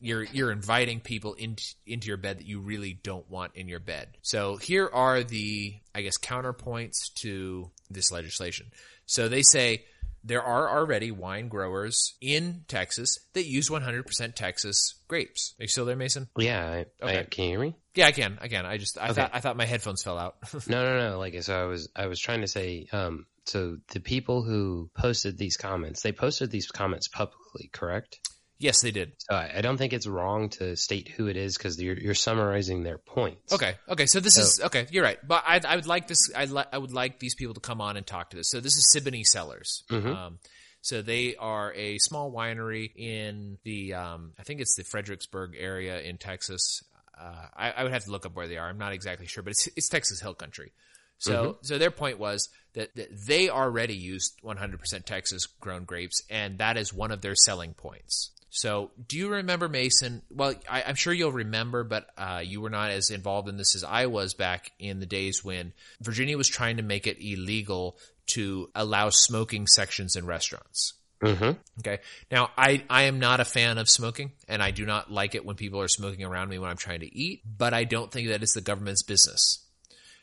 You're 0.00 0.24
you're 0.24 0.50
inviting 0.52 1.00
people 1.00 1.34
into 1.34 1.62
into 1.86 2.08
your 2.08 2.16
bed 2.16 2.38
that 2.38 2.46
you 2.46 2.60
really 2.60 2.92
don't 2.94 3.28
want 3.30 3.52
in 3.56 3.68
your 3.68 3.80
bed. 3.80 4.16
So 4.22 4.56
here 4.56 4.88
are 4.92 5.22
the 5.22 5.74
I 5.94 6.02
guess 6.02 6.18
counterpoints 6.18 7.12
to 7.20 7.70
this 7.90 8.10
legislation. 8.12 8.66
So 9.06 9.28
they 9.28 9.42
say 9.42 9.84
there 10.24 10.42
are 10.42 10.68
already 10.76 11.10
wine 11.10 11.48
growers 11.48 12.14
in 12.20 12.64
Texas 12.68 13.18
that 13.34 13.46
use 13.46 13.68
100% 13.70 14.34
Texas 14.34 14.94
grapes. 15.06 15.54
Are 15.58 15.62
you 15.62 15.68
still 15.68 15.84
there, 15.84 15.94
Mason? 15.96 16.28
Yeah, 16.36 16.66
I, 16.66 16.78
I, 17.06 17.18
Okay. 17.18 17.26
can 17.30 17.44
you 17.44 17.50
hear 17.50 17.60
me? 17.60 17.76
Yeah, 17.94 18.06
I 18.08 18.12
can. 18.12 18.36
I 18.40 18.48
can. 18.48 18.66
I 18.66 18.78
just 18.78 18.98
I 18.98 19.04
Okay. 19.10 19.14
thought 19.14 19.30
I 19.32 19.40
thought 19.40 19.56
my 19.56 19.64
headphones 19.64 20.02
fell 20.02 20.18
out. 20.18 20.36
No, 20.68 20.84
no, 20.84 21.10
no. 21.10 21.18
Like, 21.18 21.40
so 21.42 21.58
I 21.58 21.64
was, 21.66 21.88
I 21.96 22.06
was 22.06 22.18
trying 22.20 22.40
to 22.42 22.48
say, 22.48 22.88
um, 22.92 23.26
so 23.48 23.78
the 23.92 24.00
people 24.00 24.42
who 24.42 24.90
posted 24.96 25.38
these 25.38 25.56
comments, 25.56 26.02
they 26.02 26.12
posted 26.12 26.50
these 26.50 26.68
comments 26.68 27.08
publicly, 27.08 27.70
correct? 27.72 28.18
yes, 28.60 28.80
they 28.82 28.90
did. 28.90 29.12
So 29.18 29.36
I, 29.36 29.52
I 29.58 29.60
don't 29.60 29.76
think 29.76 29.92
it's 29.92 30.06
wrong 30.08 30.48
to 30.58 30.74
state 30.76 31.06
who 31.06 31.28
it 31.28 31.36
is 31.36 31.56
because 31.56 31.80
you're, 31.80 31.96
you're 31.96 32.12
summarizing 32.14 32.82
their 32.82 32.98
points. 32.98 33.52
Okay. 33.52 33.76
Okay. 33.88 34.06
So 34.06 34.18
this 34.18 34.34
So- 34.34 34.40
is 34.40 34.60
okay. 34.64 34.86
You're 34.90 35.04
right. 35.04 35.18
But 35.24 35.44
I, 35.46 35.60
I 35.64 35.76
would 35.76 35.86
like 35.86 36.08
this. 36.08 36.18
I, 36.34 36.46
li- 36.46 36.64
I 36.72 36.76
would 36.76 36.90
like 36.92 37.20
these 37.20 37.36
people 37.36 37.54
to 37.54 37.60
come 37.60 37.80
on 37.80 37.96
and 37.96 38.04
talk 38.04 38.30
to 38.30 38.36
this. 38.36 38.50
So 38.50 38.58
this 38.58 38.74
is 38.76 38.92
Siboney 38.92 39.24
Cellars. 39.24 39.84
Mhm. 39.90 40.12
Um, 40.12 40.38
so 40.80 41.02
they 41.02 41.36
are 41.36 41.72
a 41.74 41.98
small 41.98 42.32
winery 42.32 42.90
in 42.96 43.58
the, 43.62 43.94
um, 43.94 44.32
I 44.40 44.42
think 44.42 44.60
it's 44.60 44.74
the 44.74 44.82
Fredericksburg 44.82 45.52
area 45.56 46.00
in 46.00 46.18
Texas. 46.18 46.82
Uh, 47.16 47.46
I, 47.56 47.70
I 47.70 47.82
would 47.84 47.92
have 47.92 48.06
to 48.06 48.10
look 48.10 48.26
up 48.26 48.34
where 48.34 48.48
they 48.48 48.56
are. 48.58 48.68
I'm 48.68 48.78
not 48.78 48.92
exactly 48.92 49.26
sure, 49.26 49.44
but 49.44 49.50
it's, 49.50 49.68
it's 49.76 49.88
Texas 49.88 50.20
Hill 50.20 50.34
Country. 50.34 50.72
So, 51.18 51.58
so 51.62 51.78
their 51.78 51.90
point 51.92 52.18
was 52.18 52.48
that, 52.74 52.94
that 52.96 53.08
they 53.26 53.48
already 53.48 53.96
used 53.96 54.40
100% 54.42 55.04
Texas 55.04 55.46
grown 55.46 55.84
grapes, 55.84 56.22
and 56.30 56.58
that 56.58 56.76
is 56.76 56.92
one 56.92 57.10
of 57.10 57.20
their 57.20 57.34
selling 57.34 57.74
points. 57.74 58.30
So, 58.50 58.90
do 59.06 59.18
you 59.18 59.28
remember 59.28 59.68
Mason? 59.68 60.22
Well, 60.30 60.54
I, 60.68 60.82
I'm 60.82 60.94
sure 60.94 61.12
you'll 61.12 61.32
remember, 61.32 61.84
but 61.84 62.08
uh, 62.16 62.42
you 62.42 62.60
were 62.60 62.70
not 62.70 62.90
as 62.90 63.10
involved 63.10 63.48
in 63.48 63.58
this 63.58 63.74
as 63.74 63.84
I 63.84 64.06
was 64.06 64.32
back 64.32 64.72
in 64.78 65.00
the 65.00 65.06
days 65.06 65.44
when 65.44 65.72
Virginia 66.00 66.38
was 66.38 66.48
trying 66.48 66.78
to 66.78 66.82
make 66.82 67.06
it 67.06 67.18
illegal 67.20 67.98
to 68.28 68.70
allow 68.74 69.10
smoking 69.10 69.66
sections 69.66 70.16
in 70.16 70.24
restaurants. 70.26 70.94
Mm-hmm. 71.22 71.58
Okay. 71.80 71.98
Now, 72.30 72.50
I, 72.56 72.84
I 72.88 73.02
am 73.04 73.18
not 73.18 73.40
a 73.40 73.44
fan 73.44 73.76
of 73.78 73.90
smoking, 73.90 74.32
and 74.48 74.62
I 74.62 74.70
do 74.70 74.86
not 74.86 75.10
like 75.10 75.34
it 75.34 75.44
when 75.44 75.56
people 75.56 75.80
are 75.80 75.88
smoking 75.88 76.24
around 76.24 76.48
me 76.48 76.58
when 76.58 76.70
I'm 76.70 76.76
trying 76.76 77.00
to 77.00 77.14
eat, 77.14 77.42
but 77.44 77.74
I 77.74 77.84
don't 77.84 78.10
think 78.10 78.28
that 78.28 78.42
it's 78.42 78.54
the 78.54 78.60
government's 78.60 79.02
business. 79.02 79.64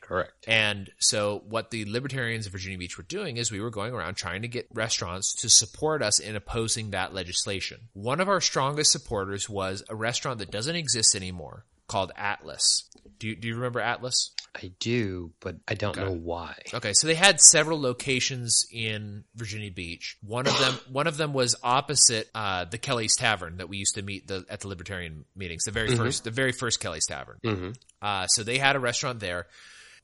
Correct. 0.06 0.46
And 0.48 0.92
so 1.00 1.42
what 1.50 1.72
the 1.72 1.86
libertarians 1.86 2.46
of 2.46 2.52
Virginia 2.52 2.78
Beach 2.78 2.96
were 2.98 3.04
doing 3.04 3.38
is 3.38 3.52
we 3.52 3.60
were 3.60 3.72
going 3.72 3.94
around 3.94 4.16
trying 4.16 4.44
to 4.44 4.48
get 4.48 4.68
restaurants 4.72 5.34
to 5.42 5.50
support 5.50 6.04
us 6.04 6.20
in 6.20 6.36
opposing 6.36 6.92
that 6.92 7.14
legislation. 7.14 7.90
One 7.94 8.22
of 8.22 8.30
our 8.30 8.40
strongest 8.40 8.92
supporters 8.92 9.50
was 9.50 9.84
a 9.90 9.96
restaurant 9.96 10.40
that 10.40 10.52
doesn't 10.52 10.76
exist 10.76 11.16
anymore 11.16 11.66
called 11.88 12.12
Atlas. 12.16 12.84
Do 13.18 13.30
you, 13.30 13.36
do 13.36 13.48
you 13.48 13.56
remember 13.56 13.80
Atlas? 13.80 14.32
I 14.56 14.72
do, 14.80 15.32
but 15.40 15.56
I 15.68 15.74
don't 15.74 15.98
know 15.98 16.12
why. 16.12 16.56
Okay, 16.74 16.94
so 16.94 17.08
they 17.08 17.16
had 17.16 17.42
several 17.42 17.82
locations 17.82 18.66
in 18.72 19.24
Virginia 19.36 19.72
Beach. 19.72 20.18
One 20.22 20.48
of 20.48 20.58
them, 20.60 20.80
one 20.92 21.08
of 21.08 21.18
them 21.18 21.34
was 21.34 21.56
opposite 21.62 22.30
uh, 22.34 22.66
the 22.66 22.78
Kelly's 22.78 23.16
Tavern 23.16 23.58
that 23.58 23.68
we 23.68 23.78
used 23.78 23.96
to 23.96 24.02
meet 24.02 24.28
the, 24.28 24.46
at 24.50 24.62
the 24.62 24.68
Libertarian 24.68 25.26
meetings. 25.36 25.64
The 25.66 25.72
very 25.72 25.96
first, 25.96 26.24
the 26.24 26.32
very 26.32 26.52
first 26.52 26.80
Kelly's 26.80 27.06
Tavern. 27.06 27.38
Mm-hmm. 27.44 27.70
Uh, 28.02 28.28
so 28.28 28.44
they 28.44 28.58
had 28.58 28.76
a 28.76 28.80
restaurant 28.80 29.20
there. 29.20 29.48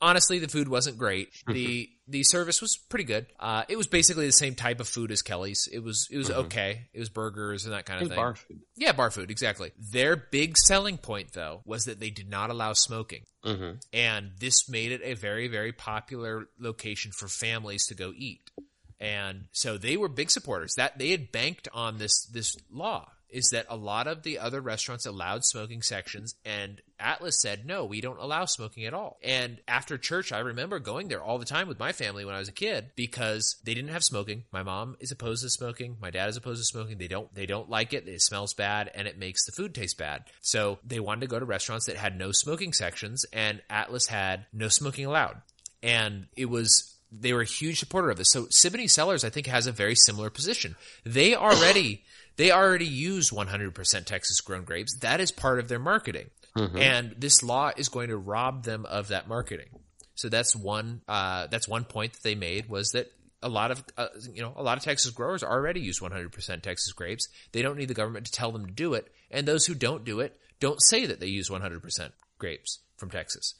Honestly, 0.02 0.40
the 0.40 0.48
food 0.48 0.68
wasn't 0.68 0.98
great. 0.98 1.28
the 1.46 1.88
The 2.08 2.24
service 2.24 2.60
was 2.60 2.76
pretty 2.76 3.04
good. 3.04 3.26
Uh, 3.38 3.62
it 3.68 3.76
was 3.76 3.86
basically 3.86 4.26
the 4.26 4.32
same 4.32 4.56
type 4.56 4.80
of 4.80 4.88
food 4.88 5.12
as 5.12 5.22
Kelly's. 5.22 5.68
It 5.72 5.78
was 5.78 6.08
it 6.10 6.18
was 6.18 6.28
okay. 6.28 6.88
It 6.92 6.98
was 6.98 7.08
burgers 7.08 7.64
and 7.64 7.72
that 7.72 7.86
kind 7.86 8.02
of 8.02 8.08
thing. 8.08 8.16
bar 8.16 8.34
food. 8.34 8.60
Yeah, 8.76 8.92
bar 8.92 9.12
food, 9.12 9.30
exactly. 9.30 9.70
Their 9.92 10.16
big 10.16 10.58
selling 10.58 10.98
point, 10.98 11.32
though, 11.34 11.62
was 11.64 11.84
that 11.84 12.00
they 12.00 12.10
did 12.10 12.28
not 12.28 12.50
allow 12.50 12.72
smoking. 12.72 13.22
Mm-hmm. 13.44 13.76
And 13.92 14.32
this 14.40 14.68
made 14.68 14.90
it 14.90 15.02
a 15.04 15.14
very, 15.14 15.46
very 15.46 15.72
popular 15.72 16.48
location 16.58 17.12
for 17.12 17.28
families 17.28 17.86
to 17.86 17.94
go 17.94 18.12
eat. 18.14 18.50
And 18.98 19.44
so 19.52 19.78
they 19.78 19.96
were 19.96 20.08
big 20.08 20.30
supporters. 20.30 20.74
That 20.76 20.98
they 20.98 21.10
had 21.10 21.30
banked 21.30 21.68
on 21.72 21.98
this 21.98 22.26
this 22.26 22.56
law 22.70 23.08
is 23.32 23.50
that 23.52 23.66
a 23.68 23.76
lot 23.76 24.06
of 24.06 24.22
the 24.22 24.38
other 24.38 24.60
restaurants 24.60 25.06
allowed 25.06 25.44
smoking 25.44 25.82
sections 25.82 26.34
and 26.44 26.80
Atlas 27.00 27.40
said 27.40 27.66
no, 27.66 27.84
we 27.84 28.00
don't 28.00 28.20
allow 28.20 28.44
smoking 28.44 28.84
at 28.84 28.94
all. 28.94 29.18
And 29.22 29.58
after 29.66 29.98
church, 29.98 30.32
I 30.32 30.38
remember 30.38 30.78
going 30.78 31.08
there 31.08 31.22
all 31.22 31.38
the 31.38 31.44
time 31.44 31.66
with 31.66 31.78
my 31.78 31.92
family 31.92 32.24
when 32.24 32.34
I 32.34 32.38
was 32.38 32.48
a 32.48 32.52
kid 32.52 32.90
because 32.94 33.56
they 33.64 33.74
didn't 33.74 33.90
have 33.90 34.04
smoking. 34.04 34.44
My 34.52 34.62
mom 34.62 34.96
is 35.00 35.10
opposed 35.10 35.42
to 35.42 35.50
smoking, 35.50 35.96
my 36.00 36.10
dad 36.10 36.28
is 36.28 36.36
opposed 36.36 36.60
to 36.60 36.64
smoking. 36.64 36.98
They 36.98 37.08
don't 37.08 37.34
they 37.34 37.46
don't 37.46 37.70
like 37.70 37.92
it. 37.92 38.06
It 38.06 38.22
smells 38.22 38.54
bad 38.54 38.90
and 38.94 39.08
it 39.08 39.18
makes 39.18 39.44
the 39.44 39.52
food 39.52 39.74
taste 39.74 39.98
bad. 39.98 40.24
So 40.40 40.78
they 40.84 41.00
wanted 41.00 41.22
to 41.22 41.26
go 41.26 41.38
to 41.38 41.44
restaurants 41.44 41.86
that 41.86 41.96
had 41.96 42.16
no 42.16 42.30
smoking 42.32 42.72
sections 42.72 43.24
and 43.32 43.62
Atlas 43.68 44.06
had 44.06 44.46
no 44.52 44.68
smoking 44.68 45.06
allowed. 45.06 45.42
And 45.82 46.26
it 46.36 46.46
was 46.46 46.92
they 47.12 47.32
were 47.32 47.42
a 47.42 47.46
huge 47.46 47.78
supporter 47.78 48.10
of 48.10 48.16
this. 48.16 48.30
So 48.30 48.44
Siboney 48.46 48.88
Cellars, 48.88 49.24
I 49.24 49.30
think, 49.30 49.46
has 49.46 49.66
a 49.66 49.72
very 49.72 49.94
similar 49.94 50.30
position. 50.30 50.76
They 51.04 51.34
already 51.34 52.02
they 52.36 52.50
already 52.50 52.86
use 52.86 53.30
100% 53.30 54.04
Texas 54.04 54.40
grown 54.40 54.64
grapes. 54.64 54.96
That 55.00 55.20
is 55.20 55.30
part 55.30 55.58
of 55.58 55.68
their 55.68 55.78
marketing, 55.78 56.30
and 56.78 57.14
this 57.18 57.42
law 57.42 57.70
is 57.76 57.88
going 57.88 58.08
to 58.08 58.16
rob 58.16 58.64
them 58.64 58.84
of 58.86 59.08
that 59.08 59.28
marketing. 59.28 59.68
So 60.14 60.28
that's 60.28 60.54
one 60.54 61.00
uh, 61.08 61.46
that's 61.48 61.66
one 61.68 61.84
point 61.84 62.12
that 62.12 62.22
they 62.22 62.34
made 62.34 62.68
was 62.68 62.90
that 62.90 63.10
a 63.42 63.48
lot 63.48 63.70
of 63.70 63.82
uh, 63.96 64.08
you 64.32 64.42
know 64.42 64.52
a 64.56 64.62
lot 64.62 64.76
of 64.78 64.84
Texas 64.84 65.10
growers 65.10 65.42
already 65.42 65.80
use 65.80 66.00
100% 66.00 66.62
Texas 66.62 66.92
grapes. 66.92 67.28
They 67.52 67.62
don't 67.62 67.78
need 67.78 67.88
the 67.88 67.94
government 67.94 68.26
to 68.26 68.32
tell 68.32 68.52
them 68.52 68.66
to 68.66 68.72
do 68.72 68.94
it, 68.94 69.10
and 69.30 69.46
those 69.48 69.66
who 69.66 69.74
don't 69.74 70.04
do 70.04 70.20
it 70.20 70.38
don't 70.60 70.80
say 70.82 71.06
that 71.06 71.18
they 71.20 71.26
use 71.26 71.48
100% 71.48 72.12
grapes 72.38 72.80
from 72.96 73.10
Texas. 73.10 73.54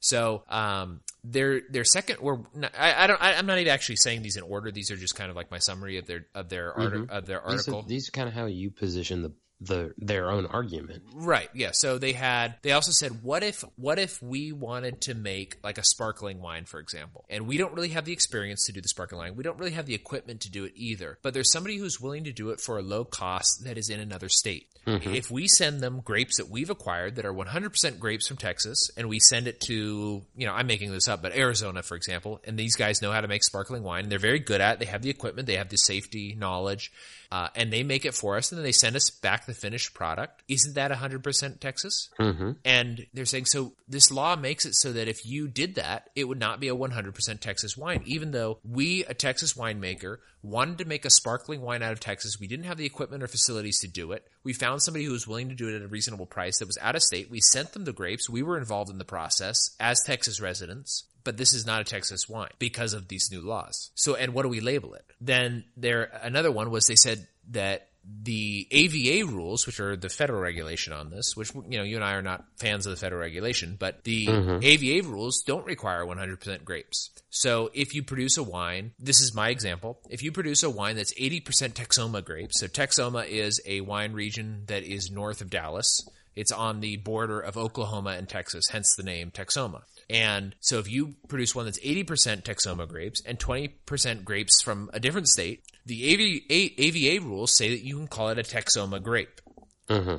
So 0.00 0.44
um, 0.48 1.00
their 1.24 1.62
their 1.70 1.84
second, 1.84 2.18
or 2.20 2.44
I, 2.78 3.04
I 3.04 3.06
don't, 3.06 3.20
I, 3.20 3.34
I'm 3.34 3.46
not 3.46 3.58
even 3.58 3.72
actually 3.72 3.96
saying 3.96 4.22
these 4.22 4.36
in 4.36 4.42
order. 4.42 4.70
These 4.70 4.90
are 4.90 4.96
just 4.96 5.14
kind 5.16 5.30
of 5.30 5.36
like 5.36 5.50
my 5.50 5.58
summary 5.58 5.98
of 5.98 6.06
their 6.06 6.26
of 6.34 6.48
their 6.48 6.72
arti- 6.78 7.08
of 7.08 7.26
their 7.26 7.40
These 7.48 7.60
article. 7.68 7.80
are, 7.80 7.88
these 7.88 8.08
are 8.08 8.12
kind 8.12 8.28
of 8.28 8.34
how 8.34 8.46
you 8.46 8.70
position 8.70 9.22
the 9.22 9.32
the 9.60 9.94
their 9.98 10.30
own 10.30 10.46
argument. 10.46 11.02
Right. 11.14 11.48
Yeah. 11.54 11.70
So 11.72 11.98
they 11.98 12.12
had. 12.12 12.56
They 12.62 12.72
also 12.72 12.92
said, 12.92 13.22
what 13.22 13.42
if 13.42 13.64
what 13.76 13.98
if 13.98 14.22
we 14.22 14.52
wanted 14.52 15.00
to 15.02 15.14
make 15.14 15.56
like 15.62 15.78
a 15.78 15.84
sparkling 15.84 16.40
wine, 16.40 16.64
for 16.64 16.80
example, 16.80 17.24
and 17.30 17.46
we 17.46 17.56
don't 17.56 17.74
really 17.74 17.90
have 17.90 18.04
the 18.04 18.12
experience 18.12 18.66
to 18.66 18.72
do 18.72 18.80
the 18.80 18.88
sparkling 18.88 19.20
wine. 19.20 19.36
We 19.36 19.44
don't 19.44 19.58
really 19.58 19.72
have 19.72 19.86
the 19.86 19.94
equipment 19.94 20.42
to 20.42 20.50
do 20.50 20.64
it 20.64 20.72
either. 20.74 21.18
But 21.22 21.34
there's 21.34 21.52
somebody 21.52 21.76
who's 21.76 22.00
willing 22.00 22.24
to 22.24 22.32
do 22.32 22.50
it 22.50 22.60
for 22.60 22.78
a 22.78 22.82
low 22.82 23.04
cost 23.04 23.64
that 23.64 23.78
is 23.78 23.88
in 23.88 24.00
another 24.00 24.28
state. 24.28 24.68
Mm-hmm. 24.86 25.14
If 25.14 25.30
we 25.30 25.48
send 25.48 25.80
them 25.80 26.00
grapes 26.00 26.36
that 26.36 26.48
we've 26.48 26.70
acquired 26.70 27.16
that 27.16 27.24
are 27.24 27.34
100% 27.34 27.98
grapes 27.98 28.28
from 28.28 28.36
Texas, 28.36 28.90
and 28.96 29.08
we 29.08 29.18
send 29.18 29.48
it 29.48 29.60
to, 29.62 30.22
you 30.36 30.46
know, 30.46 30.52
I'm 30.52 30.68
making 30.68 30.92
this 30.92 31.08
up, 31.08 31.22
but 31.22 31.34
Arizona, 31.34 31.82
for 31.82 31.96
example, 31.96 32.40
and 32.44 32.56
these 32.56 32.76
guys 32.76 33.02
know 33.02 33.10
how 33.10 33.20
to 33.20 33.26
make 33.26 33.42
sparkling 33.42 33.82
wine, 33.82 34.04
and 34.04 34.12
they're 34.12 34.20
very 34.20 34.38
good 34.38 34.60
at 34.60 34.74
it. 34.74 34.78
They 34.78 34.86
have 34.86 35.02
the 35.02 35.10
equipment, 35.10 35.48
they 35.48 35.56
have 35.56 35.70
the 35.70 35.76
safety 35.76 36.36
knowledge, 36.38 36.92
uh, 37.30 37.48
and 37.54 37.72
they 37.72 37.82
make 37.82 38.04
it 38.04 38.14
for 38.14 38.36
us, 38.36 38.50
and 38.50 38.58
then 38.58 38.64
they 38.64 38.72
send 38.72 38.96
us 38.96 39.10
back 39.10 39.46
the 39.46 39.54
finished 39.54 39.94
product. 39.94 40.42
Isn't 40.48 40.74
that 40.74 40.90
100% 40.90 41.60
Texas? 41.60 42.08
hmm 42.18 42.52
And 42.64 43.06
they're 43.14 43.24
saying, 43.24 43.46
so 43.46 43.72
this 43.88 44.10
law 44.10 44.36
makes 44.36 44.64
it 44.64 44.74
so 44.74 44.92
that 44.92 45.08
if 45.08 45.26
you 45.26 45.48
did 45.48 45.76
that, 45.76 46.10
it 46.14 46.24
would 46.24 46.38
not 46.38 46.60
be 46.60 46.68
a 46.68 46.76
100% 46.76 47.40
Texas 47.40 47.76
wine, 47.76 48.02
even 48.04 48.30
though 48.30 48.58
we, 48.64 49.04
a 49.04 49.14
Texas 49.14 49.54
winemaker, 49.54 50.18
wanted 50.42 50.78
to 50.78 50.84
make 50.84 51.04
a 51.04 51.10
sparkling 51.10 51.60
wine 51.60 51.82
out 51.82 51.92
of 51.92 52.00
Texas. 52.00 52.38
We 52.38 52.46
didn't 52.46 52.66
have 52.66 52.76
the 52.78 52.86
equipment 52.86 53.22
or 53.22 53.26
facilities 53.26 53.80
to 53.80 53.88
do 53.88 54.12
it. 54.12 54.26
We 54.44 54.52
found 54.52 54.82
somebody 54.82 55.04
who 55.04 55.12
was 55.12 55.26
willing 55.26 55.48
to 55.48 55.54
do 55.54 55.68
it 55.68 55.76
at 55.76 55.82
a 55.82 55.88
reasonable 55.88 56.26
price 56.26 56.58
that 56.58 56.66
was 56.66 56.78
out 56.80 56.94
of 56.94 57.02
state. 57.02 57.30
We 57.30 57.40
sent 57.40 57.72
them 57.72 57.84
the 57.84 57.92
grapes. 57.92 58.30
We 58.30 58.42
were 58.42 58.58
involved 58.58 58.90
in 58.90 58.98
the 58.98 59.04
process 59.04 59.74
as 59.80 60.02
Texas 60.04 60.40
residents. 60.40 61.04
But 61.26 61.36
this 61.36 61.52
is 61.54 61.66
not 61.66 61.80
a 61.80 61.84
Texas 61.84 62.28
wine 62.28 62.52
because 62.60 62.92
of 62.92 63.08
these 63.08 63.30
new 63.32 63.40
laws. 63.40 63.90
So, 63.96 64.14
and 64.14 64.32
what 64.32 64.44
do 64.44 64.48
we 64.48 64.60
label 64.60 64.94
it? 64.94 65.04
Then 65.20 65.64
there, 65.76 66.04
another 66.22 66.52
one 66.52 66.70
was 66.70 66.86
they 66.86 66.94
said 66.94 67.26
that 67.50 67.88
the 68.22 68.68
AVA 68.70 69.26
rules, 69.26 69.66
which 69.66 69.80
are 69.80 69.96
the 69.96 70.08
federal 70.08 70.40
regulation 70.40 70.92
on 70.92 71.10
this, 71.10 71.36
which, 71.36 71.52
you 71.68 71.78
know, 71.78 71.82
you 71.82 71.96
and 71.96 72.04
I 72.04 72.12
are 72.12 72.22
not 72.22 72.44
fans 72.58 72.86
of 72.86 72.90
the 72.90 72.96
federal 72.96 73.20
regulation, 73.20 73.74
but 73.76 74.04
the 74.04 74.26
mm-hmm. 74.26 74.58
AVA 74.62 75.08
rules 75.08 75.42
don't 75.42 75.66
require 75.66 76.04
100% 76.04 76.64
grapes. 76.64 77.10
So 77.30 77.72
if 77.74 77.92
you 77.92 78.04
produce 78.04 78.36
a 78.36 78.44
wine, 78.44 78.92
this 79.00 79.20
is 79.20 79.34
my 79.34 79.48
example. 79.48 79.98
If 80.08 80.22
you 80.22 80.30
produce 80.30 80.62
a 80.62 80.70
wine 80.70 80.94
that's 80.94 81.14
80% 81.14 81.72
Texoma 81.72 82.24
grapes, 82.24 82.60
so 82.60 82.68
Texoma 82.68 83.26
is 83.26 83.60
a 83.66 83.80
wine 83.80 84.12
region 84.12 84.62
that 84.66 84.84
is 84.84 85.10
north 85.10 85.40
of 85.40 85.50
Dallas. 85.50 86.08
It's 86.36 86.52
on 86.52 86.80
the 86.80 86.98
border 86.98 87.40
of 87.40 87.56
Oklahoma 87.56 88.10
and 88.10 88.28
Texas, 88.28 88.68
hence 88.68 88.94
the 88.94 89.02
name 89.02 89.32
Texoma. 89.32 89.82
And 90.08 90.54
so 90.60 90.78
if 90.78 90.90
you 90.90 91.14
produce 91.28 91.54
one 91.54 91.64
that's 91.64 91.80
80% 91.80 92.42
Texoma 92.42 92.86
grapes 92.88 93.22
and 93.26 93.38
20% 93.38 94.24
grapes 94.24 94.62
from 94.62 94.90
a 94.92 95.00
different 95.00 95.28
state, 95.28 95.62
the 95.84 96.04
AVA, 96.04 96.80
AVA 96.80 97.24
rules 97.24 97.56
say 97.56 97.70
that 97.70 97.84
you 97.84 97.96
can 97.96 98.06
call 98.06 98.28
it 98.28 98.38
a 98.38 98.42
Texoma 98.42 99.02
grape. 99.02 99.40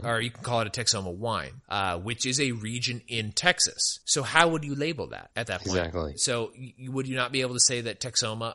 Or 0.06 0.22
you 0.22 0.32
can 0.32 0.44
call 0.44 0.62
it 0.62 0.68
a 0.68 0.70
Texoma 0.82 1.14
wine, 1.14 1.62
uh, 1.68 1.98
which 2.00 2.26
is 2.26 2.40
a 2.40 2.54
region 2.54 3.02
in 3.08 3.34
Texas. 3.34 4.00
So 4.06 4.24
how 4.24 4.48
would 4.50 4.64
you 4.64 4.76
label 4.76 5.08
that 5.08 5.32
at 5.36 5.48
that 5.48 5.60
point? 5.60 5.78
Exactly. 5.78 6.14
So 6.18 6.52
you, 6.56 6.92
would 6.92 7.08
you 7.08 7.16
not 7.18 7.32
be 7.34 7.42
able 7.42 7.54
to 7.54 7.60
say 7.60 7.82
that 7.82 8.00
Texoma, 8.00 8.54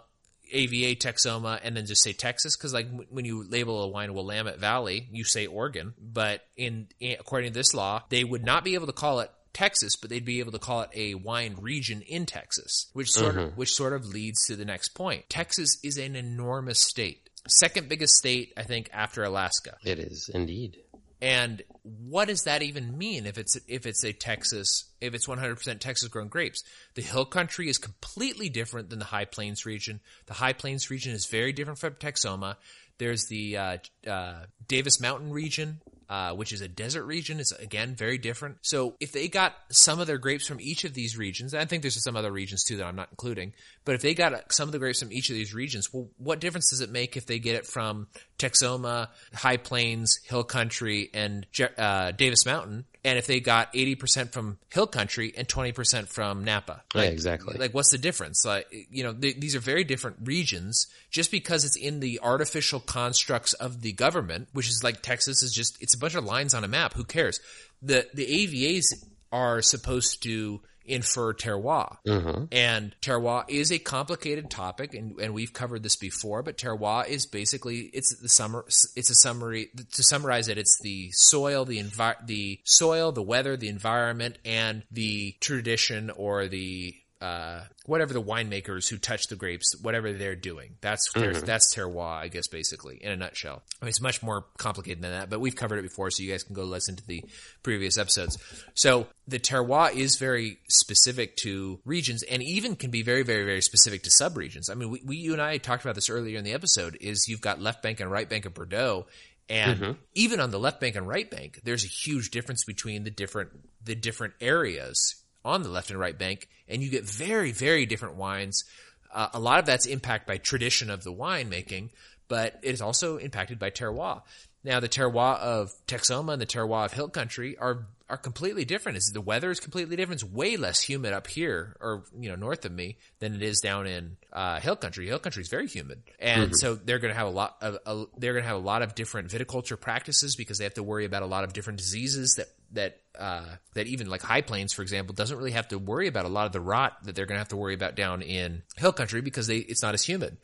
AVA 0.50 0.96
Texoma, 0.96 1.60
and 1.62 1.76
then 1.76 1.84
just 1.84 2.02
say 2.02 2.14
Texas? 2.14 2.56
Because 2.56 2.72
like 2.72 2.86
w- 2.86 3.06
when 3.10 3.26
you 3.26 3.46
label 3.46 3.82
a 3.82 3.88
wine 3.88 4.14
Willamette 4.14 4.58
Valley, 4.58 5.06
you 5.12 5.24
say 5.24 5.46
Oregon. 5.46 5.92
But 6.00 6.42
in, 6.56 6.88
in 6.98 7.16
according 7.20 7.52
to 7.52 7.58
this 7.58 7.74
law, 7.74 8.02
they 8.08 8.24
would 8.24 8.44
not 8.44 8.64
be 8.64 8.74
able 8.74 8.86
to 8.86 8.94
call 8.94 9.20
it 9.20 9.30
Texas, 9.52 9.96
but 9.96 10.10
they'd 10.10 10.24
be 10.24 10.40
able 10.40 10.52
to 10.52 10.58
call 10.58 10.82
it 10.82 10.90
a 10.94 11.14
wine 11.14 11.56
region 11.60 12.02
in 12.02 12.26
Texas, 12.26 12.88
which 12.92 13.10
sort 13.10 13.36
of 13.36 13.56
which 13.56 13.72
sort 13.72 13.92
of 13.92 14.06
leads 14.06 14.46
to 14.46 14.56
the 14.56 14.64
next 14.64 14.90
point. 14.90 15.28
Texas 15.28 15.78
is 15.82 15.98
an 15.98 16.16
enormous 16.16 16.80
state, 16.80 17.28
second 17.48 17.88
biggest 17.88 18.14
state 18.14 18.52
I 18.56 18.62
think 18.62 18.88
after 18.92 19.24
Alaska. 19.24 19.76
It 19.84 19.98
is 19.98 20.30
indeed. 20.32 20.78
And 21.22 21.62
what 21.84 22.26
does 22.26 22.42
that 22.44 22.62
even 22.62 22.98
mean 22.98 23.26
if 23.26 23.38
it's 23.38 23.56
if 23.68 23.86
it's 23.86 24.02
a 24.02 24.12
Texas 24.12 24.90
if 25.00 25.14
it's 25.14 25.28
100% 25.28 25.78
Texas 25.78 26.08
grown 26.08 26.26
grapes? 26.26 26.64
The 26.94 27.02
hill 27.02 27.24
country 27.24 27.68
is 27.68 27.78
completely 27.78 28.48
different 28.48 28.90
than 28.90 28.98
the 28.98 29.04
high 29.04 29.26
plains 29.26 29.64
region. 29.64 30.00
The 30.26 30.34
high 30.34 30.52
plains 30.52 30.90
region 30.90 31.12
is 31.12 31.26
very 31.26 31.52
different 31.52 31.78
from 31.78 31.94
Texoma. 31.94 32.56
There's 32.98 33.26
the 33.26 33.56
uh, 33.56 33.78
uh, 34.04 34.46
Davis 34.66 35.00
Mountain 35.00 35.32
region, 35.32 35.80
uh, 36.12 36.34
which 36.34 36.52
is 36.52 36.60
a 36.60 36.68
desert 36.68 37.04
region. 37.04 37.40
It's 37.40 37.52
again 37.52 37.94
very 37.94 38.18
different. 38.18 38.58
So 38.60 38.96
if 39.00 39.12
they 39.12 39.28
got 39.28 39.54
some 39.70 39.98
of 39.98 40.06
their 40.06 40.18
grapes 40.18 40.46
from 40.46 40.60
each 40.60 40.84
of 40.84 40.92
these 40.92 41.16
regions, 41.16 41.54
I 41.54 41.64
think 41.64 41.80
there's 41.80 42.04
some 42.04 42.16
other 42.16 42.30
regions 42.30 42.64
too 42.64 42.76
that 42.76 42.84
I'm 42.84 42.96
not 42.96 43.08
including, 43.10 43.54
but 43.86 43.94
if 43.94 44.02
they 44.02 44.12
got 44.12 44.52
some 44.52 44.68
of 44.68 44.72
the 44.72 44.78
grapes 44.78 45.00
from 45.00 45.10
each 45.10 45.30
of 45.30 45.36
these 45.36 45.54
regions, 45.54 45.90
well, 45.90 46.10
what 46.18 46.38
difference 46.38 46.68
does 46.68 46.82
it 46.82 46.90
make 46.90 47.16
if 47.16 47.24
they 47.24 47.38
get 47.38 47.54
it 47.54 47.66
from 47.66 48.08
Texoma, 48.42 49.08
High 49.34 49.56
Plains, 49.56 50.18
Hill 50.24 50.44
Country, 50.44 51.10
and 51.14 51.46
uh, 51.78 52.10
Davis 52.12 52.44
Mountain? 52.44 52.84
And 53.04 53.18
if 53.18 53.26
they 53.26 53.40
got 53.40 53.72
80% 53.72 54.32
from 54.32 54.58
Hill 54.72 54.86
Country 54.86 55.32
and 55.36 55.48
20% 55.48 56.08
from 56.08 56.44
Napa? 56.44 56.82
Yeah, 56.94 57.02
exactly. 57.02 57.56
Like, 57.58 57.74
what's 57.74 57.90
the 57.90 57.98
difference? 57.98 58.44
Like, 58.44 58.66
you 58.90 59.02
know, 59.02 59.12
th- 59.12 59.40
these 59.40 59.56
are 59.56 59.60
very 59.60 59.84
different 59.84 60.18
regions. 60.22 60.86
Just 61.10 61.30
because 61.30 61.64
it's 61.64 61.76
in 61.76 62.00
the 62.00 62.20
artificial 62.22 62.80
constructs 62.80 63.54
of 63.54 63.82
the 63.82 63.92
government, 63.92 64.48
which 64.52 64.68
is 64.68 64.82
like 64.84 65.02
Texas 65.02 65.42
is 65.42 65.52
just 65.52 65.80
it's 65.82 65.94
a 65.94 65.98
bunch 65.98 66.14
of 66.14 66.24
lines 66.24 66.54
on 66.54 66.64
a 66.64 66.68
map. 66.68 66.94
Who 66.94 67.04
cares? 67.04 67.40
The 67.80 68.06
the 68.14 68.24
AVAs 68.26 69.04
are 69.32 69.62
supposed 69.62 70.22
to 70.22 70.60
infer 70.84 71.32
terroir, 71.32 71.98
mm-hmm. 72.06 72.44
and 72.52 72.94
terroir 73.00 73.44
is 73.48 73.70
a 73.70 73.78
complicated 73.78 74.50
topic, 74.50 74.94
and, 74.94 75.18
and 75.20 75.34
we've 75.34 75.52
covered 75.52 75.82
this 75.82 75.96
before. 75.96 76.42
But 76.42 76.58
terroir 76.58 77.06
is 77.06 77.26
basically 77.26 77.90
it's 77.92 78.16
the 78.20 78.28
summer 78.28 78.64
it's 78.96 79.10
a 79.10 79.14
summary 79.14 79.70
to 79.92 80.02
summarize 80.02 80.48
it. 80.48 80.58
It's 80.58 80.78
the 80.82 81.10
soil, 81.12 81.64
the 81.64 81.82
envi- 81.82 82.26
the 82.26 82.60
soil, 82.64 83.12
the 83.12 83.22
weather, 83.22 83.56
the 83.56 83.68
environment, 83.68 84.38
and 84.44 84.82
the 84.90 85.36
tradition 85.40 86.10
or 86.10 86.48
the 86.48 86.94
uh, 87.22 87.62
whatever 87.86 88.12
the 88.12 88.20
winemakers 88.20 88.90
who 88.90 88.98
touch 88.98 89.28
the 89.28 89.36
grapes, 89.36 89.76
whatever 89.80 90.12
they're 90.12 90.34
doing. 90.34 90.74
That's 90.80 91.08
that's 91.14 91.72
terroir, 91.72 92.16
I 92.16 92.26
guess, 92.26 92.48
basically 92.48 92.98
in 93.00 93.12
a 93.12 93.16
nutshell. 93.16 93.62
I 93.80 93.84
mean, 93.84 93.90
it's 93.90 94.00
much 94.00 94.24
more 94.24 94.44
complicated 94.58 95.02
than 95.02 95.12
that, 95.12 95.30
but 95.30 95.40
we've 95.40 95.54
covered 95.54 95.78
it 95.78 95.82
before, 95.82 96.10
so 96.10 96.24
you 96.24 96.32
guys 96.32 96.42
can 96.42 96.56
go 96.56 96.64
listen 96.64 96.96
to 96.96 97.06
the 97.06 97.24
previous 97.62 97.96
episodes. 97.96 98.38
So 98.74 99.06
the 99.28 99.38
terroir 99.38 99.94
is 99.94 100.16
very 100.16 100.58
specific 100.68 101.36
to 101.38 101.78
regions, 101.84 102.24
and 102.24 102.42
even 102.42 102.74
can 102.74 102.90
be 102.90 103.02
very, 103.02 103.22
very, 103.22 103.44
very 103.44 103.62
specific 103.62 104.02
to 104.02 104.10
subregions. 104.10 104.68
I 104.68 104.74
mean, 104.74 104.90
we, 104.90 105.00
we 105.06 105.16
you 105.16 105.32
and 105.32 105.40
I 105.40 105.58
talked 105.58 105.84
about 105.84 105.94
this 105.94 106.10
earlier 106.10 106.38
in 106.38 106.44
the 106.44 106.54
episode. 106.54 106.98
Is 107.00 107.28
you've 107.28 107.40
got 107.40 107.60
left 107.60 107.84
bank 107.84 108.00
and 108.00 108.10
right 108.10 108.28
bank 108.28 108.46
of 108.46 108.54
Bordeaux. 108.54 109.06
And 109.48 109.96
even 110.14 110.40
on 110.40 110.50
the 110.50 110.58
left 110.58 110.80
bank 110.80 110.96
and 110.96 111.06
right 111.06 111.30
bank, 111.30 111.60
there's 111.62 111.84
a 111.84 111.88
huge 111.88 112.30
difference 112.30 112.64
between 112.64 113.04
the 113.04 113.10
different 113.10 113.50
the 113.84 113.94
different 113.94 114.34
areas 114.40 115.21
on 115.44 115.62
the 115.62 115.68
left 115.68 115.90
and 115.90 115.98
right 115.98 116.16
bank, 116.16 116.48
and 116.68 116.82
you 116.82 116.90
get 116.90 117.04
very, 117.04 117.52
very 117.52 117.86
different 117.86 118.16
wines. 118.16 118.64
Uh, 119.12 119.28
a 119.34 119.40
lot 119.40 119.58
of 119.58 119.66
that's 119.66 119.86
impacted 119.86 120.26
by 120.26 120.38
tradition 120.38 120.90
of 120.90 121.04
the 121.04 121.12
winemaking, 121.12 121.90
but 122.28 122.58
it 122.62 122.70
is 122.70 122.80
also 122.80 123.18
impacted 123.18 123.58
by 123.58 123.70
terroir. 123.70 124.22
Now, 124.64 124.80
the 124.80 124.88
terroir 124.88 125.38
of 125.38 125.72
Texoma 125.86 126.32
and 126.32 126.40
the 126.40 126.46
terroir 126.46 126.84
of 126.84 126.92
Hill 126.92 127.08
Country 127.08 127.58
are 127.58 127.86
are 128.08 128.18
completely 128.18 128.66
different. 128.66 128.96
It's, 128.96 129.10
the 129.10 129.22
weather 129.22 129.50
is 129.50 129.58
completely 129.58 129.96
different. 129.96 130.22
It's 130.22 130.30
way 130.30 130.58
less 130.58 130.82
humid 130.82 131.14
up 131.14 131.26
here, 131.26 131.76
or 131.80 132.04
you 132.18 132.28
know, 132.28 132.36
north 132.36 132.66
of 132.66 132.70
me, 132.72 132.98
than 133.20 133.34
it 133.34 133.42
is 133.42 133.60
down 133.60 133.86
in 133.86 134.18
uh, 134.32 134.60
Hill 134.60 134.76
Country. 134.76 135.06
Hill 135.06 135.18
Country 135.18 135.42
is 135.42 135.48
very 135.48 135.66
humid, 135.66 136.02
and 136.20 136.54
so 136.56 136.74
they're 136.74 136.98
going 136.98 137.12
to 137.12 137.18
have 137.18 137.26
a 137.26 137.30
lot 137.30 137.56
of 137.60 137.78
a, 137.86 138.04
they're 138.18 138.34
going 138.34 138.44
to 138.44 138.48
have 138.48 138.58
a 138.58 138.60
lot 138.66 138.82
of 138.82 138.94
different 138.94 139.30
viticulture 139.30 139.80
practices 139.80 140.36
because 140.36 140.58
they 140.58 140.64
have 140.64 140.74
to 140.74 140.82
worry 140.82 141.06
about 141.06 141.22
a 141.22 141.26
lot 141.26 141.42
of 141.42 141.54
different 141.54 141.78
diseases 141.78 142.34
that 142.36 142.46
that 142.72 143.00
uh, 143.18 143.44
that 143.74 143.86
even 143.86 144.08
like 144.08 144.22
High 144.22 144.40
Plains, 144.40 144.72
for 144.72 144.82
example, 144.82 145.14
doesn't 145.14 145.36
really 145.36 145.50
have 145.52 145.68
to 145.68 145.78
worry 145.78 146.06
about 146.06 146.24
a 146.24 146.28
lot 146.28 146.46
of 146.46 146.52
the 146.52 146.60
rot 146.60 146.96
that 147.04 147.14
they're 147.14 147.26
going 147.26 147.36
to 147.36 147.40
have 147.40 147.48
to 147.48 147.56
worry 147.56 147.74
about 147.74 147.94
down 147.94 148.22
in 148.22 148.62
Hill 148.76 148.92
Country 148.92 149.20
because 149.20 149.46
they 149.46 149.58
it's 149.58 149.82
not 149.82 149.94
as 149.94 150.02
humid. 150.02 150.36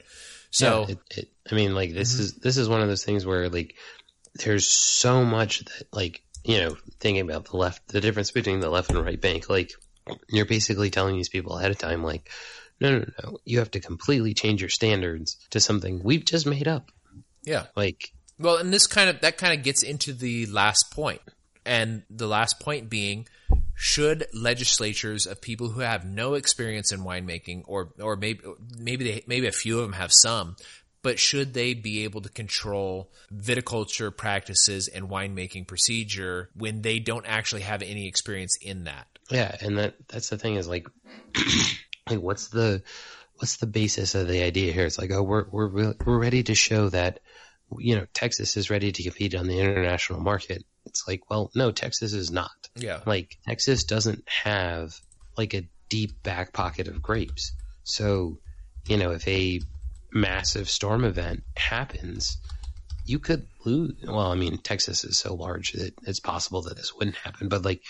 So 0.51 0.87
it, 0.89 0.99
it, 1.17 1.29
I 1.51 1.55
mean, 1.55 1.75
like 1.75 1.93
this 1.93 2.15
is 2.15 2.35
this 2.35 2.57
is 2.57 2.69
one 2.69 2.81
of 2.81 2.89
those 2.89 3.05
things 3.05 3.27
where 3.27 3.49
like 3.49 3.75
there's 4.45 4.67
so 4.67 5.25
much 5.25 5.65
that 5.65 5.93
like 5.93 6.23
you 6.45 6.59
know 6.59 6.77
thinking 7.01 7.29
about 7.29 7.47
the 7.47 7.57
left, 7.57 7.89
the 7.89 8.01
difference 8.01 8.31
between 8.31 8.61
the 8.61 8.71
left 8.71 8.91
and 8.91 9.05
right 9.05 9.21
bank, 9.21 9.49
like 9.49 9.73
you're 10.29 10.47
basically 10.47 10.91
telling 10.91 11.17
these 11.17 11.29
people 11.29 11.59
ahead 11.59 11.71
of 11.71 11.79
time, 11.79 12.03
like 12.03 12.31
no, 12.81 12.99
no, 12.99 13.05
no, 13.23 13.39
you 13.45 13.59
have 13.59 13.71
to 13.73 13.81
completely 13.81 14.35
change 14.35 14.61
your 14.61 14.71
standards 14.71 15.37
to 15.51 15.61
something 15.61 16.01
we've 16.03 16.25
just 16.25 16.47
made 16.47 16.69
up. 16.69 16.91
yeah, 17.45 17.67
Like 17.77 18.13
Well, 18.39 18.57
and 18.57 18.73
this 18.73 18.87
kind 18.87 19.11
of 19.11 19.21
that 19.21 19.39
kind 19.39 19.57
of 19.59 19.65
gets 19.65 19.83
into 19.83 20.13
the 20.13 20.47
last 20.47 20.91
point, 20.93 21.21
and 21.69 22.03
the 22.09 22.27
last 22.27 22.59
point 22.61 22.89
being, 22.89 23.29
should 23.75 24.27
legislatures 24.33 25.27
of 25.27 25.41
people 25.41 25.69
who 25.69 25.81
have 25.81 26.05
no 26.05 26.35
experience 26.35 26.91
in 26.91 27.01
winemaking, 27.01 27.63
or 27.67 27.91
or 28.01 28.17
maybe 28.17 28.41
maybe 28.79 29.05
they 29.05 29.23
maybe 29.27 29.47
a 29.47 29.53
few 29.53 29.79
of 29.79 29.83
them 29.83 29.93
have 29.93 30.11
some, 30.13 30.57
but 31.03 31.19
should 31.19 31.53
they 31.53 31.75
be 31.75 32.05
able 32.05 32.23
to 32.23 32.31
control 32.31 33.13
viticulture 33.33 34.15
practices 34.17 34.89
and 34.89 35.11
winemaking 35.11 35.67
procedure 35.67 36.49
when 36.55 36.81
they 36.83 36.99
don't 36.99 37.27
actually 37.27 37.63
have 37.63 37.83
any 37.83 38.09
experience 38.09 38.57
in 38.63 38.85
that? 38.85 39.07
Yeah, 39.31 39.55
and 39.61 39.77
that 39.79 39.95
that's 40.09 40.31
the 40.31 40.39
thing 40.39 40.57
is 40.57 40.67
like, 40.67 40.89
like 42.11 42.21
what's 42.21 42.49
the 42.49 42.83
what's 43.37 43.59
the 43.59 43.67
basis 43.67 44.15
of 44.15 44.27
the 44.27 44.43
idea 44.43 44.73
here? 44.73 44.87
It's 44.87 44.99
like, 44.99 45.11
oh, 45.13 45.23
we're 45.23 45.45
we're 45.51 45.69
re- 45.69 45.95
we're 46.05 46.19
ready 46.19 46.43
to 46.45 46.55
show 46.55 46.89
that 46.89 47.21
you 47.79 47.97
know 47.97 48.07
Texas 48.15 48.57
is 48.57 48.71
ready 48.71 48.93
to 48.93 49.03
compete 49.03 49.35
on 49.35 49.47
the 49.47 49.59
international 49.59 50.21
market. 50.21 50.65
It's 50.87 51.07
like, 51.07 51.29
well, 51.29 51.51
no, 51.55 51.71
Texas 51.71 52.13
is 52.13 52.31
not. 52.31 52.51
Yeah, 52.75 53.01
Like 53.07 53.37
Texas 53.47 53.85
doesn't 53.85 54.27
have 54.27 54.99
like 55.37 55.55
a 55.55 55.69
deep 55.89 56.23
back 56.23 56.53
pocket 56.53 56.89
of 56.89 57.03
grapes. 57.03 57.53
So, 57.85 58.39
you 58.87 58.97
know, 58.97 59.13
if 59.13 59.27
a 59.29 59.61
massive 60.13 60.69
storm 60.69 61.05
event 61.05 61.43
happens, 61.57 62.39
you 63.05 63.19
could 63.19 63.47
lose. 63.65 63.95
Well, 64.05 64.19
I 64.19 64.35
mean, 64.35 64.59
Texas 64.59 65.05
is 65.05 65.19
so 65.19 65.35
large 65.35 65.73
that 65.73 65.95
it's 66.03 66.21
possible 66.21 66.63
that 66.63 66.77
this 66.77 66.95
wouldn't 66.95 67.17
happen, 67.17 67.49
but 67.49 67.65
like, 67.65 67.83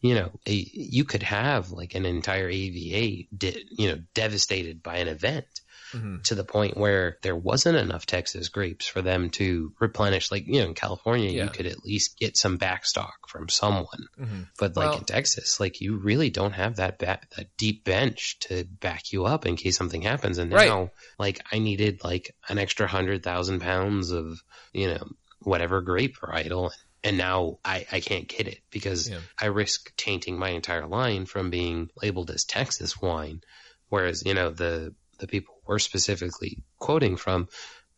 you 0.00 0.14
know, 0.14 0.30
a, 0.46 0.52
you 0.52 1.04
could 1.04 1.22
have 1.22 1.72
like 1.72 1.94
an 1.94 2.04
entire 2.04 2.48
AVA, 2.48 3.24
de- 3.36 3.64
you 3.70 3.88
know, 3.88 3.98
devastated 4.14 4.82
by 4.82 4.96
an 4.96 5.08
event. 5.08 5.46
Mm-hmm. 5.92 6.16
to 6.24 6.34
the 6.34 6.44
point 6.44 6.76
where 6.76 7.18
there 7.22 7.36
wasn't 7.36 7.76
enough 7.78 8.06
Texas 8.06 8.48
grapes 8.48 8.86
for 8.86 9.02
them 9.02 9.30
to 9.30 9.72
replenish. 9.78 10.30
Like, 10.32 10.46
you 10.46 10.60
know, 10.60 10.66
in 10.66 10.74
California, 10.74 11.30
Yeah. 11.30 11.44
you 11.44 11.50
could 11.50 11.66
at 11.66 11.84
least 11.84 12.18
get 12.18 12.36
some 12.36 12.58
backstock 12.58 13.12
from 13.28 13.48
someone. 13.48 14.06
Mm-hmm. 14.18 14.40
But 14.58 14.76
like 14.76 14.90
Well- 14.90 14.98
in 14.98 15.04
Texas, 15.04 15.60
like 15.60 15.80
you 15.80 15.96
really 15.98 16.30
don't 16.30 16.52
have 16.52 16.76
that 16.76 16.98
ba- 16.98 17.20
that 17.36 17.56
deep 17.56 17.84
bench 17.84 18.38
to 18.40 18.64
back 18.64 19.12
you 19.12 19.26
up 19.26 19.46
in 19.46 19.56
case 19.56 19.76
something 19.76 20.02
happens. 20.02 20.38
And 20.38 20.52
Right. 20.52 20.68
now, 20.68 20.90
like 21.18 21.40
I 21.52 21.58
needed 21.60 22.02
like 22.02 22.34
an 22.48 22.58
extra 22.58 22.86
hundred 22.86 23.22
thousand 23.22 23.60
pounds 23.60 24.10
of 24.10 24.42
you 24.72 24.88
know 24.88 25.06
whatever 25.40 25.80
grape 25.82 26.16
varietal, 26.18 26.72
and 27.04 27.16
now 27.16 27.58
I 27.64 27.86
I 27.92 28.00
can't 28.00 28.26
get 28.28 28.48
it 28.48 28.58
because 28.70 29.08
Yeah. 29.08 29.20
I 29.40 29.46
risk 29.46 29.94
tainting 29.96 30.36
my 30.38 30.48
entire 30.50 30.86
line 30.88 31.26
from 31.26 31.50
being 31.50 31.90
labeled 32.02 32.30
as 32.30 32.44
Texas 32.44 33.00
wine, 33.00 33.42
whereas 33.88 34.24
you 34.26 34.34
know 34.34 34.50
the 34.50 34.94
the 35.18 35.26
people 35.28 35.54
we're 35.66 35.78
specifically 35.78 36.58
quoting 36.78 37.16
from. 37.16 37.48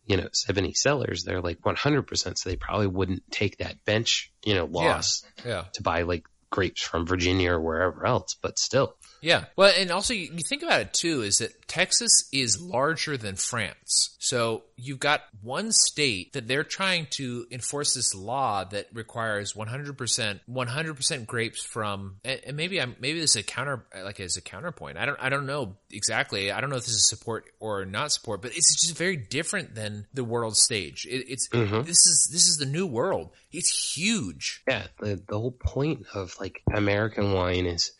You 0.05 0.17
know, 0.17 0.27
Siboney 0.33 0.75
Cellars, 0.75 1.23
they're 1.23 1.39
like 1.41 1.59
100%, 1.61 2.37
so 2.37 2.49
they 2.49 2.55
probably 2.55 2.87
wouldn't 2.87 3.21
take 3.29 3.57
that 3.57 3.85
bench, 3.85 4.31
you 4.43 4.55
know, 4.55 4.65
loss 4.65 5.23
Yeah. 5.45 5.65
to 5.73 5.83
buy 5.83 6.01
like 6.01 6.23
grapes 6.49 6.81
from 6.81 7.05
Virginia 7.05 7.51
or 7.51 7.61
wherever 7.61 8.07
else, 8.07 8.35
but 8.41 8.57
still. 8.57 8.95
Yeah. 9.21 9.45
Well, 9.55 9.71
and 9.77 9.91
also 9.91 10.13
you, 10.13 10.31
you 10.33 10.43
think 10.47 10.63
about 10.63 10.81
it 10.81 10.93
too 10.93 11.21
is 11.21 11.39
that 11.39 11.67
Texas 11.67 12.27
is 12.31 12.59
larger 12.61 13.17
than 13.17 13.35
France. 13.35 14.15
So 14.19 14.63
you've 14.75 14.99
got 14.99 15.21
one 15.41 15.71
state 15.71 16.33
that 16.33 16.47
they're 16.47 16.63
trying 16.63 17.07
to 17.11 17.45
enforce 17.51 17.93
this 17.93 18.15
law 18.15 18.63
that 18.65 18.87
requires 18.93 19.53
100% 19.53 20.39
100% 20.49 21.25
grapes 21.25 21.63
from 21.63 22.17
and, 22.23 22.41
and 22.45 22.57
maybe 22.57 22.81
I'm 22.81 22.95
maybe 22.99 23.19
this 23.19 23.31
is 23.31 23.41
a 23.41 23.43
counter 23.43 23.85
like 24.03 24.19
as 24.19 24.37
a 24.37 24.41
counterpoint. 24.41 24.97
I 24.97 25.05
don't 25.05 25.19
I 25.19 25.29
don't 25.29 25.45
know 25.45 25.75
exactly. 25.91 26.51
I 26.51 26.61
don't 26.61 26.69
know 26.69 26.77
if 26.77 26.85
this 26.85 26.95
is 26.95 27.07
support 27.07 27.45
or 27.59 27.85
not 27.85 28.11
support, 28.11 28.41
but 28.41 28.51
it's 28.51 28.81
just 28.81 28.97
very 28.97 29.17
different 29.17 29.75
than 29.75 30.07
the 30.13 30.23
world 30.23 30.55
stage. 30.57 31.05
It, 31.05 31.25
it's 31.29 31.47
mm-hmm. 31.49 31.81
this 31.81 32.05
is 32.05 32.29
this 32.31 32.47
is 32.47 32.57
the 32.57 32.65
new 32.65 32.87
world. 32.87 33.31
It's 33.51 33.95
huge. 33.95 34.63
Yeah, 34.67 34.87
the 34.99 35.21
the 35.27 35.37
whole 35.37 35.51
point 35.51 36.05
of 36.13 36.35
like 36.39 36.61
American 36.73 37.33
wine 37.33 37.65
is 37.65 37.91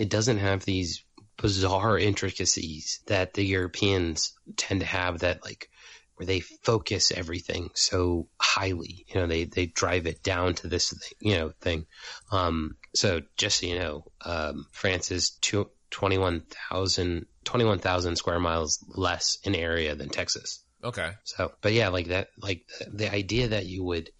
it 0.00 0.08
doesn't 0.08 0.38
have 0.38 0.64
these 0.64 1.04
bizarre 1.36 1.98
intricacies 1.98 3.00
that 3.06 3.34
the 3.34 3.44
Europeans 3.44 4.32
tend 4.56 4.80
to 4.80 4.86
have 4.86 5.18
that 5.18 5.44
like 5.44 5.68
where 6.16 6.26
they 6.26 6.40
focus 6.40 7.12
everything 7.14 7.68
so 7.74 8.26
highly. 8.40 9.04
You 9.08 9.20
know, 9.20 9.26
they 9.26 9.44
they 9.44 9.66
drive 9.66 10.06
it 10.06 10.22
down 10.22 10.54
to 10.54 10.68
this 10.68 10.88
thing, 10.88 11.18
you 11.20 11.36
know 11.36 11.52
thing. 11.60 11.84
Um, 12.32 12.76
so 12.94 13.20
just 13.36 13.60
so 13.60 13.66
you 13.66 13.78
know, 13.78 14.04
um, 14.24 14.64
France 14.72 15.10
is 15.10 15.32
two, 15.42 15.70
21,000 15.90 17.26
21,000 17.44 18.16
square 18.16 18.40
miles 18.40 18.82
less 18.88 19.36
in 19.44 19.54
area 19.54 19.94
than 19.94 20.08
Texas. 20.08 20.64
Okay. 20.82 21.10
So, 21.24 21.52
but 21.60 21.74
yeah, 21.74 21.88
like 21.88 22.08
that, 22.08 22.28
like 22.38 22.64
the, 22.78 23.04
the 23.04 23.12
idea 23.14 23.48
that 23.48 23.66
you 23.66 23.84
would 23.84 24.10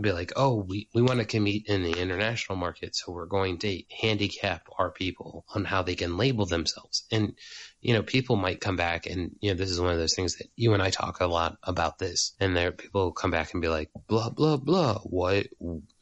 be 0.00 0.12
like, 0.12 0.32
oh, 0.36 0.64
we, 0.68 0.88
we 0.94 1.02
want 1.02 1.20
to 1.20 1.26
compete 1.26 1.66
in 1.66 1.82
the 1.82 2.00
international 2.00 2.56
market, 2.56 2.94
so 2.96 3.12
we're 3.12 3.26
going 3.26 3.58
to 3.58 3.82
handicap 4.00 4.66
our 4.78 4.90
people 4.90 5.44
on 5.54 5.64
how 5.64 5.82
they 5.82 5.94
can 5.94 6.16
label 6.16 6.46
themselves. 6.46 7.04
And, 7.10 7.34
you 7.84 7.92
know, 7.92 8.02
people 8.02 8.36
might 8.36 8.62
come 8.62 8.76
back 8.76 9.04
and, 9.04 9.36
you 9.40 9.50
know, 9.50 9.56
this 9.56 9.68
is 9.68 9.78
one 9.78 9.92
of 9.92 9.98
those 9.98 10.14
things 10.14 10.36
that 10.36 10.48
you 10.56 10.72
and 10.72 10.82
I 10.82 10.88
talk 10.88 11.20
a 11.20 11.26
lot 11.26 11.58
about 11.62 11.98
this. 11.98 12.32
And 12.40 12.56
there, 12.56 12.72
people 12.72 13.12
come 13.12 13.30
back 13.30 13.52
and 13.52 13.60
be 13.60 13.68
like, 13.68 13.90
blah, 14.08 14.30
blah, 14.30 14.56
blah. 14.56 15.00
What? 15.00 15.48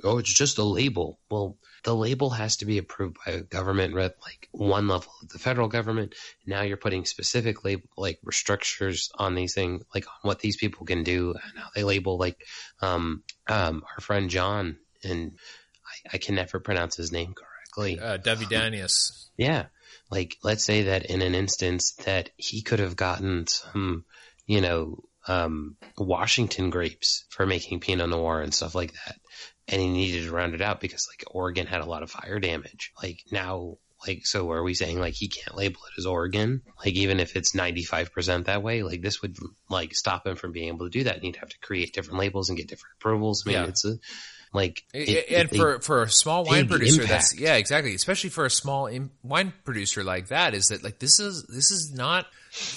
Oh, 0.05 0.19
it's 0.19 0.33
just 0.33 0.59
a 0.59 0.63
label. 0.63 1.19
Well, 1.29 1.59
the 1.83 1.93
label 1.93 2.31
has 2.31 2.59
to 2.59 2.67
be 2.67 2.79
approved 2.79 3.17
by 3.27 3.33
a 3.33 3.41
government, 3.41 3.95
like 3.95 4.49
one 4.53 4.87
level 4.87 5.13
of 5.23 5.31
the 5.31 5.41
federal 5.41 5.67
government. 5.67 6.15
Now 6.47 6.63
you're 6.63 6.77
putting 6.77 7.05
specific 7.05 7.65
label, 7.65 7.89
like 7.97 8.21
restrictions 8.23 9.11
on 9.17 9.35
these 9.35 9.53
things, 9.53 9.83
like 9.93 10.07
on 10.07 10.29
what 10.29 10.39
these 10.39 10.57
people 10.57 10.87
can 10.87 11.03
do 11.03 11.31
and 11.33 11.59
how 11.59 11.71
they 11.75 11.83
label, 11.83 12.17
like, 12.17 12.47
um, 12.81 13.25
um, 13.49 13.83
our 13.93 14.01
friend 14.01 14.31
John, 14.31 14.77
and 15.03 15.33
I, 15.85 16.15
I 16.15 16.19
can 16.19 16.37
never 16.37 16.61
pronounce 16.61 16.95
his 16.95 17.11
name 17.11 17.35
correctly. 17.35 17.99
Uh, 17.99 18.19
W. 18.19 18.47
Danius. 18.47 19.27
Yeah. 19.37 19.65
Like, 20.13 20.37
let's 20.43 20.63
say 20.63 20.83
that 20.83 21.07
in 21.07 21.23
an 21.23 21.35
instance 21.35 21.93
that 22.05 22.29
he 22.37 22.61
could 22.61 22.81
have 22.81 22.97
gotten 22.97 23.47
some, 23.47 24.05
you 24.47 24.61
know, 24.61 25.05
um, 25.27 25.77
Washington 25.97 26.69
grapes 26.69 27.25
for 27.31 27.47
making 27.47 27.81
Pinot 27.81 28.11
Noir 28.11 28.43
and 28.43 28.53
stuff 28.53 28.75
like 28.75 28.93
that. 28.93 29.17
And 29.69 29.81
he 29.81 29.89
needed 29.89 30.25
to 30.25 30.31
round 30.31 30.55
it 30.55 30.61
out 30.61 30.81
because 30.83 31.09
like 31.11 31.25
Oregon 31.35 31.67
had 31.67 31.81
a 31.81 31.87
lot 31.87 32.03
of 32.03 32.11
fire 32.11 32.39
damage. 32.39 32.93
Like 33.03 33.21
now, 33.33 33.79
like, 34.07 34.27
so 34.27 34.51
are 34.51 34.63
we 34.63 34.75
saying 34.75 35.01
like 35.01 35.15
he 35.15 35.29
can't 35.29 35.57
label 35.57 35.81
it 35.87 35.99
as 35.99 36.05
Oregon? 36.05 36.61
Like 36.85 36.93
even 36.95 37.19
if 37.19 37.35
it's 37.35 37.57
95% 37.57 38.45
that 38.45 38.63
way, 38.63 38.83
like 38.83 39.01
this 39.01 39.23
would 39.23 39.39
like 39.71 39.95
stop 39.95 40.27
him 40.27 40.37
from 40.37 40.53
being 40.53 40.69
able 40.69 40.85
to 40.85 40.91
do 40.91 41.05
that. 41.05 41.15
And 41.15 41.25
he'd 41.25 41.37
have 41.37 41.49
to 41.49 41.59
create 41.61 41.95
different 41.95 42.19
labels 42.21 42.51
and 42.51 42.59
get 42.59 42.69
different 42.69 42.97
approvals. 43.01 43.45
I 43.47 43.49
mean, 43.49 43.63
Yeah. 43.63 43.69
it's 43.69 43.87
a, 43.87 43.97
like, 44.53 44.85
it- 44.93 45.31
and 45.31 45.53
it- 45.53 45.57
for 45.57 45.81
for 45.81 46.03
a 46.03 46.11
small 46.11 46.45
wine 46.45 46.69
producer 46.69 47.03
that's 47.09 47.39
yeah 47.39 47.55
exactly. 47.57 47.95
Especially 47.95 48.31
for 48.31 48.45
a 48.45 48.51
small 48.51 48.87
Im- 48.87 49.11
wine 49.23 49.53
producer 49.65 50.05
like 50.05 50.29
that 50.29 50.55
is 50.55 50.69
that 50.69 50.83
like 50.85 50.99
this 50.99 51.19
is 51.21 51.45
this 51.49 51.71
is 51.71 51.93
not 51.95 52.27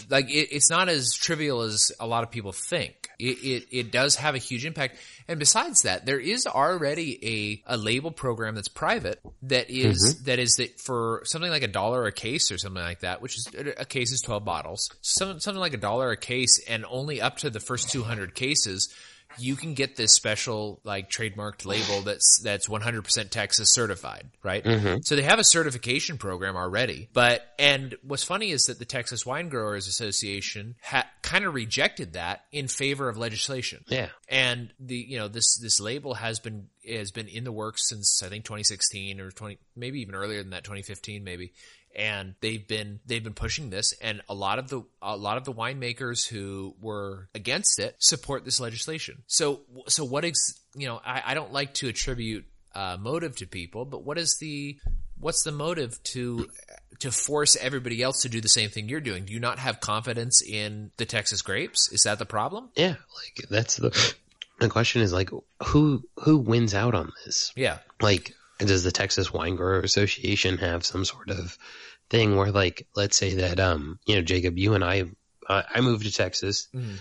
like 0.10 0.30
it, 0.30 0.50
it's 0.56 0.70
not 0.70 0.88
as 0.88 1.14
trivial 1.14 1.62
as 1.62 1.92
a 2.00 2.08
lot 2.08 2.24
of 2.24 2.32
people 2.32 2.52
think. 2.54 3.10
It, 3.20 3.38
it 3.44 3.68
it 3.72 3.92
does 3.92 4.16
have 4.18 4.36
a 4.36 4.38
huge 4.38 4.66
impact. 4.66 4.98
And 5.28 5.40
besides 5.40 5.82
that 5.84 6.06
there 6.06 6.20
is 6.20 6.46
already 6.48 7.64
a 7.66 7.74
a 7.76 7.78
label 7.78 8.12
program 8.12 8.56
that's 8.56 8.68
private 8.70 9.20
that 9.44 9.70
is- 9.70 10.16
mm-hmm. 10.16 10.26
that 10.26 10.40
is 10.40 10.56
that 10.56 10.80
for 10.80 11.22
something 11.26 11.50
like 11.52 11.64
a 11.64 11.68
dollar 11.68 12.06
a 12.06 12.12
case 12.12 12.52
or 12.52 12.58
something 12.58 12.84
like 12.84 13.02
that 13.02 13.22
which 13.22 13.38
is 13.38 13.50
uh, 13.58 13.72
a 13.78 13.86
case 13.86 14.12
is 14.14 14.22
12 14.22 14.46
bottles. 14.46 14.90
Some, 15.02 15.40
something 15.42 15.60
like 15.60 15.74
a 15.74 15.78
dollar 15.78 16.12
a 16.12 16.18
case 16.18 16.62
and 16.70 16.86
only 16.90 17.22
up 17.22 17.38
to 17.40 17.50
the 17.50 17.60
first 17.60 17.90
200 17.90 18.34
cases 18.36 18.94
you 19.38 19.56
can 19.56 19.74
get 19.74 19.96
this 19.96 20.14
special 20.14 20.80
like 20.84 21.10
trademarked 21.10 21.66
label 21.66 22.02
that's 22.02 22.40
that's 22.44 22.68
100% 22.68 23.30
Texas 23.30 23.72
certified, 23.72 24.30
right? 24.44 24.64
Mm-hmm. 24.64 25.02
So 25.04 25.16
they 25.16 25.24
have 25.24 25.40
a 25.40 25.44
certification 25.44 26.18
program 26.18 26.56
already. 26.56 27.10
But 27.14 27.44
and 27.60 27.96
what's 28.04 28.24
funny 28.24 28.52
is 28.52 28.64
that 28.64 28.80
the 28.80 28.86
Texas 28.86 29.26
Wine 29.26 29.50
Growers 29.50 29.88
Association 29.88 30.76
ha- 30.82 31.08
kind 31.22 31.46
of 31.46 31.54
rejected 31.54 32.14
that 32.14 32.46
in 32.52 32.68
favor 32.68 33.10
of 33.10 33.18
legislation. 33.18 33.84
yeah. 33.88 34.10
And 34.28 34.74
the 34.80 34.96
you 34.96 35.18
know 35.18 35.28
this 35.28 35.58
this 35.58 35.80
label 35.80 36.16
has 36.16 36.40
been 36.40 36.68
has 36.88 37.12
been 37.12 37.28
in 37.28 37.44
the 37.44 37.52
works 37.52 37.90
since 37.90 38.22
I 38.24 38.30
think 38.30 38.46
2016 38.46 39.20
or 39.20 39.32
20 39.32 39.58
maybe 39.76 40.02
even 40.02 40.16
earlier 40.16 40.42
than 40.42 40.52
that 40.52 40.64
2015 40.64 41.24
maybe 41.24 41.54
and 41.96 42.36
they've 42.42 42.68
been 42.68 43.00
they've 43.06 43.24
been 43.24 43.34
pushing 43.34 43.70
this 43.70 43.94
and 44.02 44.22
a 44.30 44.34
lot 44.34 44.60
of 44.60 44.70
the 44.70 44.84
a 45.02 45.16
lot 45.16 45.38
of 45.38 45.46
the 45.46 45.54
winemakers 45.54 46.28
who 46.28 46.76
were 46.82 47.30
against 47.34 47.80
it 47.80 47.96
support 48.00 48.44
this 48.46 48.60
legislation 48.60 49.24
so 49.28 49.62
so 49.88 50.04
what 50.04 50.26
ex 50.26 50.60
you 50.76 50.88
know 50.88 51.00
I, 51.06 51.24
I 51.28 51.34
don't 51.34 51.54
like 51.54 51.74
to 51.76 51.88
attribute 51.88 52.46
uh, 52.74 52.98
motive 53.00 53.38
to 53.38 53.48
people 53.48 53.86
but 53.86 54.04
what 54.04 54.18
is 54.18 54.38
the 54.40 54.78
what's 55.20 55.44
the 55.44 55.52
motive 55.52 56.02
to 56.04 56.48
to 57.00 57.12
force 57.12 57.56
everybody 57.56 58.02
else 58.02 58.22
to 58.24 58.30
do 58.30 58.42
the 58.42 58.50
same 58.50 58.70
thing 58.70 58.90
you're 58.90 59.00
doing 59.00 59.26
do 59.26 59.34
you 59.34 59.40
not 59.40 59.60
have 59.60 59.80
confidence 59.80 60.42
in 60.42 60.92
the 60.98 61.06
texas 61.06 61.42
grapes 61.42 61.92
is 61.92 62.04
that 62.04 62.20
the 62.20 62.26
problem 62.26 62.70
Yeah. 62.76 62.96
Like 63.16 63.50
that's 63.50 63.78
the, 63.78 64.14
the 64.60 64.70
question 64.70 65.02
is 65.02 65.12
like, 65.14 65.30
who, 65.64 66.04
who 66.20 66.38
wins 66.38 66.74
out 66.74 66.94
on 66.96 67.12
this? 67.26 67.54
yeah 67.56 67.78
like 68.02 68.34
does 68.60 68.84
the 68.84 68.92
Texas 68.92 69.32
Wine 69.34 69.56
Grower 69.56 69.80
Association 69.82 70.58
have 70.60 70.86
some 70.86 71.06
sort 71.06 71.30
of 71.30 71.58
thing 72.10 72.36
where 72.38 72.52
like 72.52 72.88
let's 72.96 73.18
say 73.18 73.36
that 73.36 73.60
um 73.60 74.00
you 74.06 74.16
know 74.16 74.22
Jacob 74.22 74.58
you 74.58 74.74
and 74.76 74.84
I 74.84 75.06
uh, 75.50 75.64
I 75.74 75.82
moved 75.82 76.06
to 76.06 76.12
Texas 76.12 76.68
Mhm. 76.74 76.96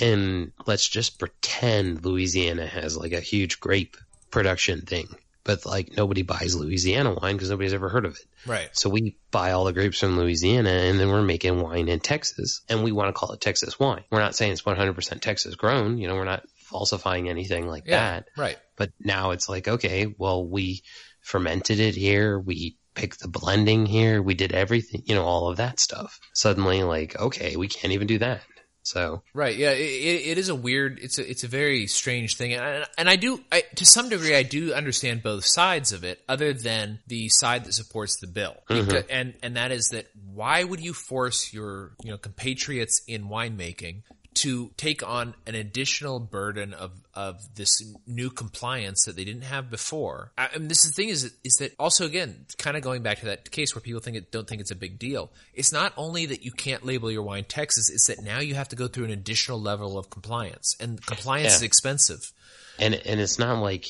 and 0.00 0.52
let's 0.66 0.88
just 0.88 1.18
pretend 1.18 2.04
Louisiana 2.04 2.66
has 2.66 2.96
like 2.96 3.12
a 3.12 3.20
huge 3.20 3.60
grape 3.60 3.96
production 4.30 4.82
thing 4.82 5.08
but 5.42 5.64
like 5.64 5.96
nobody 5.96 6.22
buys 6.22 6.54
Louisiana 6.54 7.14
wine 7.14 7.34
because 7.34 7.48
nobody's 7.50 7.72
ever 7.72 7.88
heard 7.88 8.04
of 8.04 8.12
it. 8.14 8.24
Right. 8.46 8.68
So 8.72 8.90
we 8.90 9.16
buy 9.30 9.52
all 9.52 9.64
the 9.64 9.72
grapes 9.72 9.98
from 9.98 10.18
Louisiana 10.18 10.68
and 10.70 11.00
then 11.00 11.08
we're 11.08 11.22
making 11.22 11.60
wine 11.62 11.88
in 11.88 11.98
Texas 11.98 12.60
and 12.68 12.84
we 12.84 12.92
want 12.92 13.08
to 13.08 13.18
call 13.18 13.32
it 13.32 13.40
Texas 13.40 13.80
wine. 13.80 14.04
We're 14.10 14.20
not 14.20 14.36
saying 14.36 14.52
it's 14.52 14.62
100% 14.62 15.20
Texas 15.22 15.54
grown 15.54 15.96
you 15.98 16.08
know 16.08 16.14
we're 16.14 16.24
not 16.24 16.44
falsifying 16.70 17.28
anything 17.28 17.66
like 17.66 17.84
yeah 17.86 18.20
that 18.20 18.28
right 18.36 18.56
but 18.80 18.92
now 18.98 19.32
it's 19.32 19.46
like, 19.46 19.68
okay, 19.68 20.06
well, 20.16 20.42
we 20.42 20.82
fermented 21.20 21.80
it 21.80 21.94
here. 21.94 22.40
We 22.40 22.78
picked 22.94 23.20
the 23.20 23.28
blending 23.28 23.84
here. 23.84 24.22
We 24.22 24.32
did 24.32 24.52
everything, 24.52 25.02
you 25.04 25.14
know, 25.14 25.22
all 25.22 25.48
of 25.48 25.58
that 25.58 25.78
stuff. 25.78 26.18
Suddenly, 26.32 26.82
like, 26.82 27.14
okay, 27.20 27.56
we 27.56 27.68
can't 27.68 27.92
even 27.92 28.06
do 28.06 28.20
that. 28.20 28.40
So, 28.82 29.22
Right. 29.34 29.54
Yeah. 29.54 29.72
It, 29.72 29.82
it, 30.28 30.38
is 30.38 30.48
a 30.48 30.54
weird. 30.54 30.98
It's 30.98 31.18
a 31.18 31.30
it's 31.30 31.44
a 31.44 31.46
very 31.46 31.86
strange 31.88 32.38
thing, 32.38 32.54
and 32.54 32.64
I, 32.64 32.86
and 32.96 33.10
I 33.10 33.16
do 33.16 33.38
I, 33.52 33.64
to 33.74 33.84
some 33.84 34.08
degree 34.08 34.34
I 34.34 34.44
do 34.44 34.72
understand 34.72 35.22
both 35.22 35.44
sides 35.44 35.92
of 35.92 36.02
it, 36.02 36.22
other 36.26 36.54
than 36.54 37.00
the 37.06 37.28
side 37.28 37.66
that 37.66 37.74
supports 37.74 38.18
the 38.18 38.28
bill, 38.28 38.56
mm-hmm. 38.70 38.86
Because- 38.86 39.04
and 39.10 39.34
and 39.42 39.56
that 39.56 39.72
is 39.72 39.90
that 39.92 40.06
why 40.32 40.64
would 40.64 40.80
you 40.80 40.94
force 40.94 41.52
your 41.52 41.92
you 42.02 42.10
know 42.10 42.16
compatriots 42.16 43.02
in 43.06 43.24
winemaking 43.28 44.04
to 44.32 44.70
take 44.76 45.06
on 45.06 45.34
an 45.46 45.54
additional 45.54 46.20
burden 46.20 46.72
of 46.72 46.92
of 47.14 47.40
this 47.56 47.82
new 48.06 48.30
compliance 48.30 49.04
that 49.04 49.16
they 49.16 49.24
didn't 49.24 49.42
have 49.42 49.68
before. 49.70 50.32
I, 50.38 50.48
and 50.54 50.70
this 50.70 50.84
is 50.84 50.92
the 50.92 50.94
thing 50.94 51.08
is 51.08 51.32
is 51.44 51.56
that 51.56 51.72
also 51.78 52.06
again 52.06 52.46
kind 52.56 52.76
of 52.76 52.82
going 52.82 53.02
back 53.02 53.18
to 53.20 53.26
that 53.26 53.50
case 53.50 53.74
where 53.74 53.82
people 53.82 54.00
think 54.00 54.16
it 54.16 54.30
don't 54.30 54.46
think 54.46 54.60
it's 54.60 54.70
a 54.70 54.76
big 54.76 54.98
deal. 54.98 55.32
It's 55.52 55.72
not 55.72 55.92
only 55.96 56.26
that 56.26 56.44
you 56.44 56.52
can't 56.52 56.84
label 56.86 57.10
your 57.10 57.22
wine 57.22 57.44
Texas; 57.44 57.90
it's 57.90 58.06
that 58.06 58.22
now 58.22 58.38
you 58.38 58.54
have 58.54 58.68
to 58.68 58.76
go 58.76 58.86
through 58.88 59.06
an 59.06 59.10
additional 59.10 59.60
level 59.60 59.98
of 59.98 60.10
compliance, 60.10 60.76
and 60.78 61.04
compliance 61.04 61.50
Yeah. 61.52 61.56
is 61.56 61.62
expensive. 61.62 62.32
and 62.78 62.94
and 62.94 63.20
it's 63.20 63.38
not 63.38 63.60
like 63.60 63.86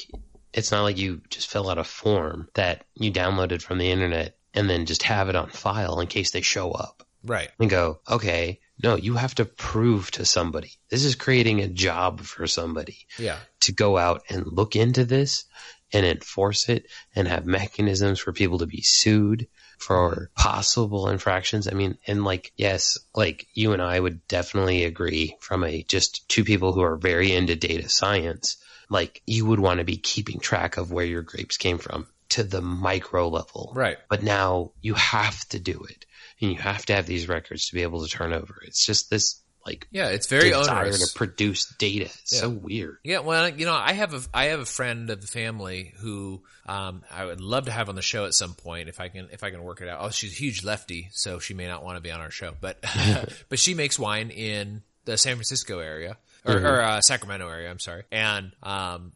it's 0.53 0.73
not 0.73 0.83
like 0.83 0.97
you 0.99 1.21
just 1.29 1.49
fill 1.51 1.69
out 1.71 1.79
a 1.79 1.85
form 1.85 2.49
that 2.55 2.85
you 2.95 3.13
downloaded 3.13 3.63
from 3.63 3.79
the 3.79 3.91
internet 3.91 4.37
and 4.55 4.69
then 4.69 4.85
just 4.87 5.05
have 5.05 5.29
it 5.29 5.37
on 5.37 5.49
file 5.51 6.01
in 6.01 6.09
case 6.09 6.33
they 6.33 6.41
show 6.41 6.73
up 6.73 7.07
Right. 7.23 7.51
and 7.61 7.71
go, 7.71 8.01
okay, 8.11 8.59
no, 8.83 8.97
you 8.97 9.15
have 9.15 9.35
to 9.37 9.45
prove 9.45 10.11
to 10.13 10.25
somebody. 10.25 10.73
This 10.89 11.05
is 11.05 11.15
creating 11.15 11.61
a 11.61 11.69
job 11.69 12.21
for 12.21 12.47
somebody 12.47 12.99
Yeah. 13.19 13.39
to 13.61 13.73
go 13.73 13.97
out 13.99 14.23
and 14.29 14.47
look 14.47 14.77
into 14.77 15.05
this 15.05 15.45
and 15.93 16.07
enforce 16.07 16.69
it 16.69 16.87
and 17.17 17.27
have 17.27 17.47
mechanisms 17.47 18.21
for 18.21 18.33
people 18.33 18.59
to 18.59 18.67
be 18.67 18.81
sued 18.83 19.49
for 19.79 20.31
possible 20.37 21.09
infractions. 21.09 21.67
I 21.67 21.73
mean, 21.73 21.99
and 22.07 22.25
like, 22.25 22.53
yes, 22.57 22.99
like 23.15 23.47
you 23.55 23.73
and 23.73 23.83
I 23.83 23.99
would 23.99 24.27
definitely 24.29 24.85
agree 24.85 25.37
from 25.41 25.65
a 25.65 25.83
just 25.83 26.29
two 26.29 26.45
people 26.45 26.73
who 26.73 26.83
are 26.83 26.97
very 26.97 27.33
into 27.33 27.57
data 27.57 27.89
science, 27.89 28.57
like 28.89 29.23
you 29.27 29.47
would 29.47 29.61
want 29.61 29.79
to 29.79 29.85
be 29.85 29.97
keeping 29.97 30.39
track 30.39 30.77
of 30.77 30.93
where 30.93 31.05
your 31.05 31.23
grapes 31.23 31.57
came 31.57 31.79
from 31.79 32.07
to 32.31 32.45
the 32.45 32.61
micro 32.61 33.29
level. 33.29 33.73
Right. 33.75 33.99
But 34.09 34.23
now 34.23 34.73
you 34.81 34.95
have 34.95 35.49
to 35.49 35.59
do 35.59 35.85
it 35.89 36.07
and 36.41 36.53
you 36.53 36.59
have 36.59 36.87
to 36.87 36.95
have 36.95 37.07
these 37.07 37.29
records 37.29 37.69
to 37.69 37.75
be 37.75 37.83
able 37.83 38.03
to 38.05 38.09
turn 38.11 38.33
over. 38.33 38.61
It's 38.67 38.85
just 38.87 39.11
this 39.11 39.41
like 39.67 39.87
Yeah. 39.91 40.09
It's 40.09 40.27
very 40.27 40.51
desire 40.51 40.87
onerous. 40.87 41.13
to 41.13 41.19
produce 41.19 41.67
data. 41.79 42.07
It's 42.07 42.33
Yeah. 42.33 42.41
so 42.41 42.49
weird. 42.49 42.97
Yeah, 43.05 43.19
well, 43.19 43.49
you 43.51 43.67
know, 43.67 43.75
I 43.75 43.93
have 43.93 44.15
a 44.15 44.21
I 44.33 44.47
have 44.47 44.61
a 44.61 44.65
friend 44.65 45.11
of 45.11 45.21
the 45.21 45.27
family 45.27 45.93
who 45.99 46.43
um, 46.67 47.03
I 47.11 47.25
would 47.27 47.41
love 47.43 47.67
to 47.67 47.71
have 47.73 47.89
on 47.91 47.95
the 47.95 48.01
show 48.03 48.25
at 48.25 48.33
some 48.35 48.55
point 48.55 48.89
if 48.89 49.01
I 49.01 49.09
can 49.09 49.29
if 49.33 49.43
I 49.45 49.51
can 49.51 49.63
work 49.63 49.81
it 49.83 49.89
out. 49.89 49.99
Oh, 50.01 50.11
she's 50.11 50.33
a 50.33 50.37
huge 50.37 50.65
lefty, 50.65 51.09
so 51.13 51.39
she 51.41 51.53
may 51.53 51.67
not 51.67 51.85
want 51.85 51.97
to 51.97 52.01
be 52.01 52.11
on 52.11 52.21
our 52.21 52.31
show, 52.31 52.55
but 52.61 52.79
but 53.51 53.59
she 53.59 53.75
makes 53.75 53.99
wine 53.99 54.31
in 54.31 54.83
the 55.05 55.19
San 55.19 55.35
Francisco 55.37 55.79
area 55.81 56.17
or, 56.47 56.55
or 56.57 56.81
uh, 56.83 57.01
Sacramento 57.03 57.47
area. 57.49 57.69
I'm 57.71 57.81
sorry, 57.81 58.05
and 58.11 58.53
um, 58.63 59.13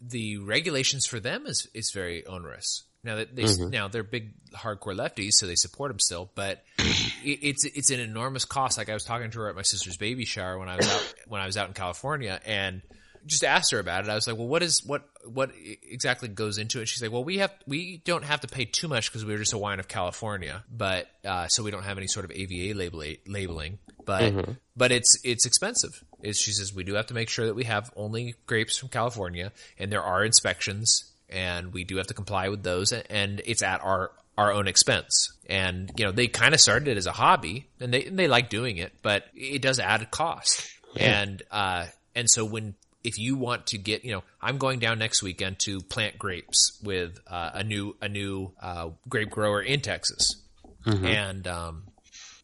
the 0.00 0.38
regulations 0.38 1.06
for 1.06 1.20
them 1.20 1.46
is 1.46 1.68
is 1.74 1.90
very 1.90 2.24
onerous. 2.26 2.84
Now 3.02 3.16
that 3.16 3.34
they 3.34 3.46
now 3.70 3.88
they're 3.88 4.02
big 4.02 4.34
hardcore 4.52 4.94
lefties, 4.94 5.32
so 5.32 5.46
they 5.46 5.54
support 5.54 5.90
them 5.90 5.98
still, 5.98 6.30
but 6.34 6.62
it, 6.78 7.38
it's 7.42 7.64
it's 7.64 7.90
an 7.90 8.00
enormous 8.00 8.44
cost. 8.44 8.76
Like 8.76 8.90
I 8.90 8.94
was 8.94 9.04
talking 9.04 9.30
to 9.30 9.40
her 9.40 9.48
at 9.48 9.56
my 9.56 9.62
sister's 9.62 9.96
baby 9.96 10.26
shower 10.26 10.58
when 10.58 10.68
I 10.68 10.76
was 10.76 10.86
out 10.86 11.14
when 11.26 11.40
I 11.40 11.46
was 11.46 11.56
out 11.56 11.68
in 11.68 11.74
California, 11.74 12.38
and 12.44 12.82
just 13.26 13.44
asked 13.44 13.72
her 13.72 13.78
about 13.78 14.04
it. 14.04 14.10
I 14.10 14.14
was 14.14 14.26
like, 14.26 14.36
"Well, 14.36 14.48
what 14.48 14.62
is 14.62 14.84
what 14.84 15.08
what 15.24 15.50
exactly 15.56 16.28
goes 16.28 16.58
into 16.58 16.80
it?" 16.80 16.88
She's 16.88 17.02
like, 17.02 17.12
"Well, 17.12 17.24
we 17.24 17.38
have 17.38 17.52
we 17.66 17.98
don't 18.04 18.24
have 18.24 18.40
to 18.40 18.48
pay 18.48 18.64
too 18.64 18.88
much 18.88 19.10
because 19.10 19.24
we're 19.24 19.38
just 19.38 19.52
a 19.52 19.58
wine 19.58 19.80
of 19.80 19.88
California, 19.88 20.64
but 20.70 21.06
uh, 21.24 21.48
so 21.48 21.62
we 21.62 21.70
don't 21.70 21.84
have 21.84 21.98
any 21.98 22.06
sort 22.06 22.24
of 22.24 22.32
AVA 22.32 22.76
label, 22.76 23.02
labeling, 23.26 23.78
but 24.04 24.34
but 24.76 24.92
it's 24.92 25.18
it's 25.24 25.46
expensive." 25.46 26.04
Is 26.22 26.38
she 26.38 26.52
says 26.52 26.74
we 26.74 26.84
do 26.84 26.94
have 26.94 27.06
to 27.06 27.14
make 27.14 27.30
sure 27.30 27.46
that 27.46 27.54
we 27.54 27.64
have 27.64 27.90
only 27.96 28.34
grapes 28.46 28.76
from 28.76 28.90
California, 28.90 29.52
and 29.78 29.90
there 29.90 30.02
are 30.02 30.22
inspections, 30.24 31.09
and 31.30 31.72
we 31.72 31.84
do 31.84 31.96
have 31.96 32.08
to 32.08 32.14
comply 32.14 32.48
with 32.48 32.62
those, 32.62 32.92
and 32.92 33.40
it's 33.44 33.62
at 33.62 33.82
our 33.82 34.12
our 34.36 34.52
own 34.52 34.68
expense. 34.68 35.32
And 35.48 35.90
you 35.96 36.04
know, 36.04 36.12
they 36.12 36.28
kind 36.28 36.54
of 36.54 36.60
started 36.60 36.88
it 36.88 36.96
as 36.96 37.06
a 37.06 37.12
hobby, 37.12 37.66
and 37.78 37.92
they 37.92 38.04
and 38.06 38.18
they 38.18 38.28
like 38.28 38.48
doing 38.48 38.76
it, 38.76 38.92
but 39.02 39.24
it 39.34 39.62
does 39.62 39.78
add 39.78 40.02
a 40.02 40.06
cost. 40.06 40.68
And 40.96 41.42
uh, 41.50 41.86
and 42.14 42.28
so 42.28 42.44
when 42.44 42.74
if 43.02 43.18
you 43.18 43.36
want 43.36 43.68
to 43.68 43.78
get, 43.78 44.04
you 44.04 44.12
know, 44.12 44.22
I'm 44.42 44.58
going 44.58 44.78
down 44.78 44.98
next 44.98 45.22
weekend 45.22 45.58
to 45.60 45.80
plant 45.80 46.18
grapes 46.18 46.78
with 46.82 47.18
uh, 47.26 47.50
a 47.54 47.64
new 47.64 47.96
a 48.00 48.08
new 48.08 48.52
uh, 48.60 48.90
grape 49.08 49.30
grower 49.30 49.62
in 49.62 49.80
Texas, 49.80 50.36
and 51.04 51.46
um, 51.46 51.84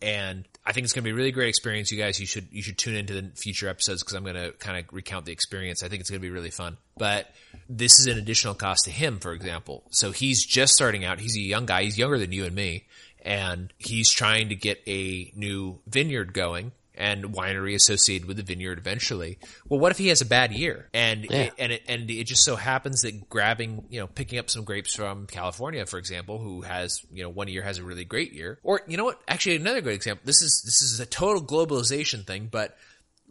and 0.01 0.47
I 0.67 0.73
think 0.73 0.85
it's 0.85 0.93
going 0.93 1.05
to 1.05 1.09
be 1.09 1.12
a 1.12 1.14
really 1.14 1.31
great 1.31 1.49
experience. 1.49 1.93
You 1.93 1.99
guys, 1.99 2.19
you 2.19 2.27
should 2.27 2.49
you 2.51 2.61
should 2.61 2.77
tune 2.77 2.97
into 2.97 3.14
the 3.14 3.31
future 3.37 3.69
episodes 3.69 4.03
because 4.03 4.14
I'm 4.14 4.25
going 4.25 4.35
to 4.35 4.53
kind 4.59 4.77
of 4.77 4.93
recount 4.93 5.25
the 5.25 5.33
experience. 5.33 5.85
I 5.85 5.89
think 5.89 6.01
it's 6.01 6.11
going 6.11 6.21
to 6.21 6.27
be 6.27 6.33
really 6.33 6.51
fun. 6.51 6.77
But 6.97 7.31
this 7.69 8.01
is 8.01 8.07
an 8.09 8.19
additional 8.19 8.55
cost 8.55 8.85
to 8.87 8.91
him, 8.91 9.21
for 9.21 9.33
example. 9.33 9.85
So 9.91 10.11
he's 10.11 10.45
just 10.45 10.75
starting 10.75 11.05
out. 11.05 11.21
He's 11.21 11.37
a 11.37 11.41
young 11.41 11.67
guy. 11.67 11.85
He's 11.85 11.97
younger 11.97 12.19
than 12.19 12.33
you 12.33 12.45
and 12.45 12.55
me, 12.55 12.87
and 13.23 13.73
he's 13.79 14.11
trying 14.11 14.49
to 14.49 14.57
get 14.57 14.83
a 14.89 15.31
new 15.37 15.79
vineyard 15.87 16.33
going 16.33 16.73
and 16.97 17.34
winery 17.34 17.74
associated 17.74 18.26
with 18.26 18.36
the 18.36 18.42
vineyard 18.42 18.78
eventually. 18.78 19.38
Well, 19.68 19.80
what 19.80 19.92
if 19.92 19.99
he 19.99 20.09
has 20.09 20.20
a 20.20 20.26
bad 20.26 20.53
year 20.53 20.88
and 20.94 21.24
Yeah. 21.28 21.51
and 21.59 21.72
it, 21.72 21.82
and 21.88 22.11
it 22.11 22.24
just 22.24 22.44
so 22.44 22.57
happens 22.57 23.03
that 23.03 23.28
grabbing, 23.28 23.84
you 23.90 24.01
know, 24.01 24.07
picking 24.07 24.38
up 24.38 24.51
some 24.51 24.64
grapes 24.64 24.94
from 24.94 25.26
California, 25.26 25.84
for 25.86 25.99
example, 25.99 26.38
who 26.38 26.62
has, 26.62 27.01
you 27.12 27.22
know, 27.22 27.28
one 27.28 27.49
year 27.49 27.62
has 27.62 27.78
a 27.78 27.84
really 27.84 28.05
great 28.05 28.32
year, 28.32 28.59
or 28.62 28.80
you 28.86 28.97
know 28.97 29.05
what? 29.05 29.20
Actually, 29.28 29.57
another 29.57 29.80
good 29.80 29.94
example. 29.94 30.22
This 30.24 30.42
is 30.42 30.62
this 30.64 30.82
is 30.82 31.01
a 31.01 31.07
total 31.07 31.42
globalization 31.42 32.26
thing, 32.26 32.49
but 32.51 32.76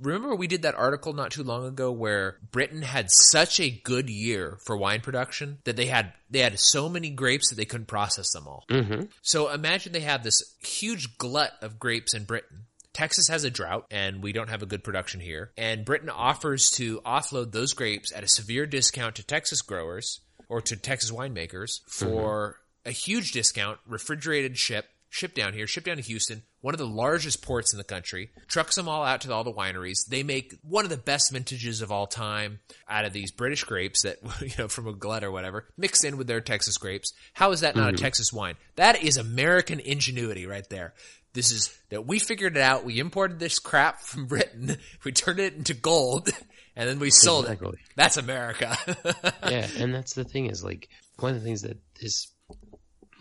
remember 0.01 0.35
we 0.35 0.47
did 0.47 0.63
that 0.63 0.75
article 0.75 1.13
not 1.13 1.31
too 1.31 1.41
long 1.43 1.65
ago 1.65 1.89
where 1.89 2.37
Britain 2.51 2.81
had 2.81 3.07
such 3.09 3.61
a 3.61 3.69
good 3.69 4.09
year 4.09 4.57
for 4.65 4.75
wine 4.75 4.99
production 4.99 5.59
that 5.63 5.77
they 5.77 5.85
had 5.85 6.11
they 6.29 6.39
had 6.39 6.59
so 6.59 6.89
many 6.89 7.09
grapes 7.09 7.49
that 7.49 7.55
they 7.55 7.63
couldn't 7.63 7.85
process 7.87 8.29
them 8.33 8.45
all. 8.45 8.65
Mm-hmm. 8.69 9.03
So 9.21 9.49
imagine 9.51 9.93
they 9.93 10.01
have 10.01 10.23
this 10.23 10.41
huge 10.61 11.17
glut 11.17 11.53
of 11.61 11.79
grapes 11.79 12.13
in 12.13 12.25
Britain. 12.25 12.65
Texas 12.95 13.27
has 13.27 13.43
a 13.43 13.51
drought 13.51 13.85
and 13.91 14.23
we 14.23 14.31
don't 14.31 14.49
have 14.49 14.63
a 14.63 14.65
good 14.65 14.81
production 14.81 15.19
here. 15.19 15.51
And 15.57 15.83
Britain 15.83 16.09
offers 16.09 16.71
to 16.71 17.01
offload 17.01 17.51
those 17.51 17.73
grapes 17.73 18.13
at 18.13 18.23
a 18.23 18.27
severe 18.27 18.65
discount 18.65 19.15
to 19.15 19.23
Texas 19.23 19.61
growers 19.61 20.21
or 20.47 20.61
to 20.61 20.77
Texas 20.77 21.11
winemakers 21.11 21.81
for 21.89 22.57
mm-hmm. 22.85 22.89
a 22.89 22.93
huge 22.93 23.33
discount, 23.33 23.79
refrigerated 23.85 24.57
ship, 24.57 24.85
shipped 25.09 25.35
down 25.35 25.51
here, 25.51 25.67
shipped 25.67 25.87
down 25.87 25.97
to 25.97 26.03
Houston, 26.03 26.43
one 26.61 26.73
of 26.73 26.77
the 26.77 26.87
largest 26.87 27.41
ports 27.41 27.73
in 27.73 27.77
the 27.77 27.83
country, 27.83 28.31
trucks 28.47 28.75
them 28.75 28.87
all 28.87 29.03
out 29.03 29.19
to 29.21 29.33
all 29.33 29.43
the 29.43 29.51
wineries. 29.51 30.07
They 30.07 30.23
make 30.23 30.55
one 30.61 30.85
of 30.85 30.89
the 30.89 30.95
best 30.95 31.33
vintages 31.33 31.81
of 31.81 31.91
all 31.91 32.07
time 32.07 32.59
out 32.87 33.03
of 33.03 33.11
these 33.11 33.31
British 33.31 33.65
grapes 33.65 34.03
that, 34.03 34.19
you 34.41 34.53
know, 34.57 34.69
from 34.69 34.87
a 34.87 34.93
glut 34.93 35.25
or 35.25 35.31
whatever, 35.31 35.67
mixed 35.75 36.05
in 36.05 36.15
with 36.15 36.27
their 36.27 36.39
Texas 36.39 36.77
grapes. 36.77 37.11
How 37.33 37.51
is 37.51 37.59
that 37.59 37.75
not 37.75 37.89
a 37.89 37.91
mm-hmm. 37.91 38.03
Texas 38.03 38.31
wine? 38.31 38.55
That 38.77 39.03
is 39.03 39.17
American 39.17 39.81
ingenuity 39.81 40.45
right 40.45 40.67
there. 40.69 40.93
This 41.35 41.51
is 41.51 41.77
that 41.89 42.07
we 42.07 42.17
figured 42.17 42.57
it 42.57 42.61
out. 42.61 42.83
We 42.85 42.99
imported 42.99 43.37
this 43.39 43.59
crap 43.59 44.01
from 44.01 44.25
Britain. 44.25 44.77
We 45.03 45.11
turned 45.11 45.39
it 45.39 45.53
into 45.53 45.75
gold 45.75 46.29
and 46.75 46.89
then 46.89 46.97
we 46.97 47.11
sold 47.11 47.45
Exactly. 47.45 47.73
it. 47.73 47.79
That's 47.95 48.17
America. 48.17 48.75
yeah, 49.47 49.67
and 49.77 49.93
that's 49.93 50.13
the 50.13 50.23
thing 50.23 50.47
is 50.47 50.63
like 50.63 50.89
one 51.19 51.35
of 51.35 51.39
the 51.39 51.45
things 51.45 51.61
that 51.61 51.77
is 51.99 52.27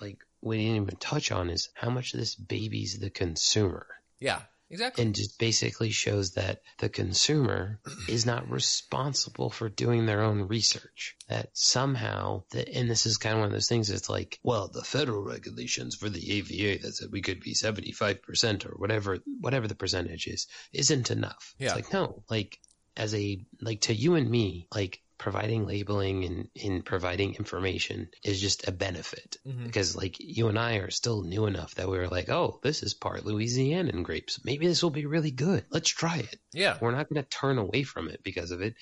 like 0.00 0.18
we 0.40 0.56
didn't 0.58 0.76
even 0.82 0.96
touch 0.96 1.30
on 1.30 1.50
is 1.50 1.68
how 1.74 1.90
much 1.90 2.12
this 2.12 2.34
babies 2.34 2.98
the 2.98 3.10
consumer 3.10 3.86
yeah, 4.20 4.40
exactly. 4.70 5.04
and 5.04 5.14
just 5.14 5.38
basically 5.38 5.90
shows 5.90 6.32
that 6.32 6.62
the 6.78 6.88
consumer 6.88 7.80
is 8.08 8.26
not 8.26 8.50
responsible 8.50 9.50
for 9.50 9.68
doing 9.68 10.06
their 10.06 10.22
own 10.22 10.42
research. 10.42 11.16
That 11.28 11.50
somehow, 11.52 12.44
the, 12.50 12.68
and 12.74 12.90
this 12.90 13.06
is 13.06 13.16
kind 13.16 13.34
of 13.34 13.40
one 13.40 13.46
of 13.46 13.52
those 13.52 13.68
things. 13.68 13.90
It's 13.90 14.10
like, 14.10 14.38
well, 14.42 14.68
the 14.68 14.82
federal 14.82 15.22
regulations 15.22 15.94
for 15.94 16.08
the 16.08 16.32
AVA 16.32 16.82
that 16.82 16.94
said 16.94 17.08
we 17.12 17.22
could 17.22 17.40
be 17.40 17.54
seventy 17.54 17.92
five 17.92 18.22
percent 18.22 18.66
or 18.66 18.74
whatever, 18.76 19.18
whatever 19.40 19.68
the 19.68 19.74
percentage 19.74 20.26
is, 20.26 20.46
isn't 20.72 21.10
enough. 21.10 21.54
Yeah. 21.58 21.66
It's 21.66 21.74
like 21.74 21.92
no, 21.92 22.22
like 22.28 22.58
as 22.96 23.14
a 23.14 23.44
like 23.60 23.82
to 23.82 23.94
you 23.94 24.14
and 24.14 24.30
me, 24.30 24.68
like 24.74 25.00
providing 25.18 25.66
labeling 25.66 26.24
and 26.24 26.48
in 26.54 26.82
providing 26.82 27.34
information 27.36 28.08
is 28.24 28.40
just 28.40 28.66
a 28.68 28.72
benefit 28.72 29.36
Mhm. 29.46 29.64
because 29.64 29.94
like 29.96 30.16
you 30.18 30.48
and 30.48 30.58
I 30.58 30.76
are 30.76 30.90
still 30.90 31.22
new 31.22 31.46
enough 31.46 31.74
that 31.76 31.88
we 31.88 31.98
were 31.98 32.08
like, 32.08 32.28
oh, 32.28 32.58
this 32.62 32.82
is 32.82 32.94
part 32.94 33.24
Louisianan 33.24 34.02
grapes. 34.02 34.40
Maybe 34.44 34.66
this 34.66 34.82
will 34.82 34.90
be 34.90 35.06
really 35.06 35.30
good. 35.30 35.64
Let's 35.70 35.90
try 35.90 36.18
it. 36.18 36.40
Yeah. 36.52 36.78
We're 36.80 36.90
not 36.90 37.08
going 37.08 37.22
to 37.22 37.28
turn 37.28 37.58
away 37.58 37.84
from 37.84 38.08
it 38.08 38.22
because 38.22 38.50
of 38.50 38.60
it. 38.60 38.74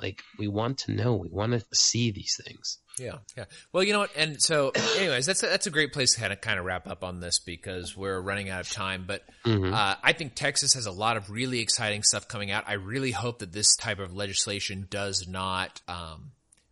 Like 0.00 0.22
we 0.38 0.48
want 0.48 0.78
to 0.78 0.92
know, 0.92 1.14
we 1.14 1.28
want 1.28 1.52
to 1.52 1.64
see 1.72 2.10
these 2.10 2.40
things. 2.44 2.78
Yeah, 2.98 3.18
yeah. 3.36 3.46
Well, 3.72 3.82
you 3.82 3.92
know 3.92 4.00
what? 4.00 4.10
And 4.16 4.40
so, 4.40 4.70
anyways, 4.98 5.26
that's 5.26 5.42
a, 5.42 5.46
that's 5.46 5.66
a 5.66 5.70
great 5.70 5.92
place 5.92 6.14
to 6.14 6.20
kind 6.20 6.32
of 6.32 6.40
kind 6.40 6.58
of 6.60 6.64
wrap 6.64 6.88
up 6.88 7.02
on 7.02 7.20
this 7.20 7.40
because 7.40 7.96
we're 7.96 8.20
running 8.20 8.50
out 8.50 8.60
of 8.60 8.70
time. 8.70 9.04
But 9.06 9.22
uh, 9.44 9.96
I 10.02 10.12
think 10.12 10.34
Texas 10.34 10.74
has 10.74 10.86
a 10.86 10.92
lot 10.92 11.16
of 11.16 11.30
really 11.30 11.60
exciting 11.60 12.02
stuff 12.04 12.28
coming 12.28 12.50
out. 12.52 12.64
I 12.68 12.74
really 12.74 13.10
hope 13.10 13.40
that 13.40 13.52
this 13.52 13.74
type 13.76 13.98
of 13.98 14.14
legislation 14.14 14.86
does 14.88 15.26
not, 15.26 15.80
um, 15.88 16.30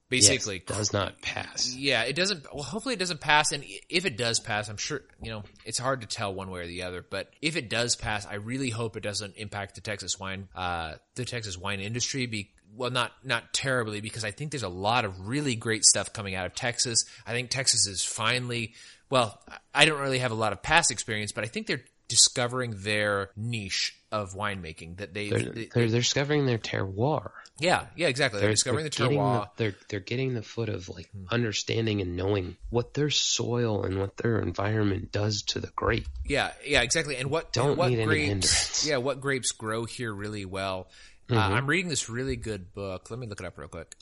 basically, 0.08 0.62
yes, 0.68 0.78
does 0.78 0.92
not 0.92 1.20
pass. 1.22 1.74
yeah, 1.74 2.02
it 2.04 2.14
doesn't. 2.14 2.44
Well, 2.54 2.62
hopefully 2.62 2.94
it 2.94 2.98
doesn't 2.98 3.20
pass. 3.20 3.50
And 3.50 3.64
if 3.88 4.04
it 4.06 4.16
does 4.16 4.38
pass, 4.38 4.68
I'm 4.68 4.76
sure 4.76 5.02
you 5.20 5.30
know 5.30 5.42
it's 5.64 5.78
hard 5.78 6.02
to 6.02 6.06
tell 6.06 6.32
one 6.32 6.50
way 6.50 6.60
or 6.60 6.66
the 6.68 6.84
other. 6.84 7.04
But 7.08 7.30
if 7.42 7.56
it 7.56 7.68
does 7.68 7.96
pass, 7.96 8.26
I 8.26 8.34
really 8.34 8.70
hope 8.70 8.96
it 8.96 9.02
doesn't 9.02 9.36
impact 9.38 9.74
the 9.74 9.80
Texas 9.80 10.20
wine, 10.20 10.46
uh, 10.54 10.94
the 11.16 11.24
Texas 11.24 11.58
wine 11.58 11.80
industry. 11.80 12.26
Be 12.26 12.50
well, 12.76 12.90
not 12.90 13.12
not 13.24 13.52
terribly, 13.52 14.00
because 14.00 14.24
I 14.24 14.30
think 14.30 14.50
there's 14.50 14.62
a 14.62 14.68
lot 14.68 15.04
of 15.04 15.28
really 15.28 15.54
great 15.54 15.84
stuff 15.84 16.12
coming 16.12 16.34
out 16.34 16.46
of 16.46 16.54
Texas. 16.54 17.04
I 17.26 17.32
think 17.32 17.50
Texas 17.50 17.86
is 17.86 18.02
finally. 18.04 18.74
Well, 19.10 19.38
I 19.74 19.84
don't 19.84 20.00
really 20.00 20.20
have 20.20 20.30
a 20.32 20.36
lot 20.36 20.52
of 20.52 20.62
past 20.62 20.90
experience, 20.90 21.32
but 21.32 21.44
I 21.44 21.46
think 21.48 21.66
they're 21.66 21.84
discovering 22.08 22.74
their 22.78 23.30
niche 23.36 23.96
of 24.10 24.34
winemaking 24.34 24.98
that 24.98 25.14
they, 25.14 25.30
They're, 25.30 25.38
they- 25.40 25.64
they're, 25.72 25.88
they're 25.88 26.00
discovering 26.00 26.44
their 26.44 26.58
terroir. 26.58 27.30
yeah 27.58 27.86
yeah 27.96 28.08
exactly 28.08 28.38
they're, 28.40 28.50
discovering 28.50 28.84
the 28.84 28.90
getting 28.90 29.18
terroir 29.18 29.48
they're 29.56 29.74
they're 29.88 30.00
getting 30.00 30.34
the 30.34 30.42
foot 30.42 30.68
of 30.68 30.90
like 30.90 31.08
Hmm. 31.12 31.24
understanding 31.30 32.02
and 32.02 32.14
knowing 32.14 32.56
what 32.68 32.92
their 32.92 33.08
soil 33.08 33.84
and 33.84 33.98
what 33.98 34.18
their 34.18 34.40
environment 34.40 35.10
does 35.12 35.40
to 35.48 35.60
the 35.60 35.68
grape. 35.74 36.06
Yeah, 36.26 36.50
yeah, 36.66 36.82
exactly. 36.82 37.16
And 37.16 37.30
what 37.30 37.52
Don't 37.54 37.78
what 37.78 37.88
need 37.90 37.96
any 38.00 38.06
grapes? 38.06 38.28
hindrance. 38.28 38.86
Yeah, 38.86 38.96
what 38.98 39.20
grapes 39.22 39.52
grow 39.52 39.84
here 39.86 40.12
really 40.12 40.44
well. 40.44 40.88
Uh, 41.30 41.34
Mm-hmm. 41.34 41.54
I'm 41.54 41.66
reading 41.66 41.88
this 41.88 42.08
really 42.08 42.36
good 42.36 42.74
book. 42.74 43.10
Let 43.10 43.18
me 43.18 43.26
look 43.26 43.40
it 43.40 43.46
up 43.46 43.56
real 43.56 43.68
quick. 43.68 43.94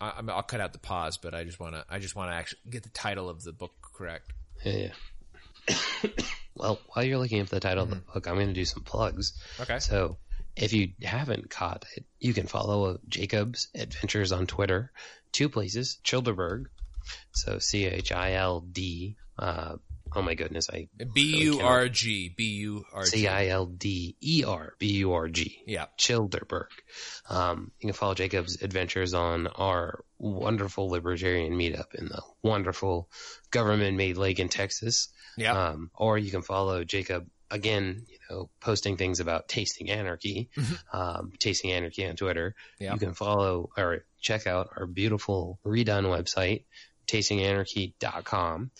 I, 0.00 0.12
I 0.18 0.22
mean, 0.22 0.30
I'll 0.30 0.42
cut 0.42 0.60
out 0.60 0.72
the 0.72 0.78
pause, 0.78 1.16
but 1.16 1.34
I 1.34 1.44
just 1.44 1.60
want 1.60 1.74
to. 1.74 1.84
I 1.88 1.98
just 1.98 2.14
want 2.16 2.30
to 2.30 2.34
actually 2.34 2.60
get 2.70 2.82
the 2.82 2.90
title 2.90 3.28
of 3.28 3.42
the 3.42 3.52
book 3.52 3.72
correct. 3.94 4.32
Yeah. 4.64 4.92
well, 6.54 6.80
while 6.92 7.04
you're 7.04 7.18
looking 7.18 7.40
up 7.40 7.48
the 7.48 7.60
title 7.60 7.84
of 7.84 7.90
the 7.90 7.96
book, 7.96 8.26
I'm 8.26 8.34
going 8.34 8.48
to 8.48 8.52
do 8.52 8.64
some 8.64 8.82
plugs. 8.82 9.32
Mm-hmm. 9.32 9.62
Okay. 9.62 9.78
So, 9.80 10.16
if 10.56 10.72
you 10.72 10.90
haven't 11.02 11.50
caught 11.50 11.84
it, 11.96 12.04
you 12.18 12.34
can 12.34 12.46
follow 12.46 12.98
Jacob's 13.08 13.68
Adventures 13.74 14.32
on 14.32 14.46
Twitter. 14.46 14.92
Two 15.32 15.48
places, 15.48 15.98
Childerberg. 16.04 16.66
So 17.32 17.58
C 17.58 17.86
H 17.86 18.12
I 18.12 18.34
L 18.34 18.60
D. 18.60 19.16
Oh 20.14 20.22
my 20.22 20.34
goodness, 20.34 20.68
I 20.70 20.88
B 21.12 21.42
U 21.42 21.60
R 21.60 21.88
G 21.88 22.32
B 22.36 22.44
U 22.60 22.84
R 22.92 23.04
G. 23.04 23.10
C 23.10 23.28
I 23.28 23.48
L 23.48 23.66
D 23.66 24.16
E 24.20 24.44
R 24.46 24.74
B 24.78 24.92
U 24.98 25.12
R 25.12 25.28
G. 25.28 25.62
Yeah. 25.66 25.86
Childerberg. 25.98 26.68
Um, 27.28 27.70
you 27.80 27.88
can 27.88 27.94
follow 27.94 28.14
Jacob's 28.14 28.62
adventures 28.62 29.14
on 29.14 29.46
our 29.46 30.04
wonderful 30.18 30.88
libertarian 30.88 31.54
meetup 31.54 31.94
in 31.94 32.06
the 32.06 32.22
wonderful 32.42 33.08
government 33.50 33.96
made 33.96 34.16
lake 34.16 34.38
in 34.38 34.48
Texas. 34.48 35.08
Yeah. 35.36 35.52
Um, 35.52 35.90
or 35.94 36.18
you 36.18 36.30
can 36.30 36.42
follow 36.42 36.84
Jacob 36.84 37.26
again, 37.50 38.04
you 38.08 38.18
know, 38.28 38.50
posting 38.60 38.96
things 38.96 39.20
about 39.20 39.48
tasting 39.48 39.90
anarchy, 39.90 40.50
um, 40.92 41.32
tasting 41.38 41.72
anarchy 41.72 42.06
on 42.06 42.16
Twitter. 42.16 42.54
Yeah. 42.78 42.92
You 42.92 42.98
can 42.98 43.14
follow 43.14 43.70
or 43.76 44.04
check 44.20 44.46
out 44.46 44.70
our 44.76 44.86
beautiful 44.86 45.58
redone 45.64 46.06
website, 46.06 46.64
tastinganarchy.com. 47.06 48.70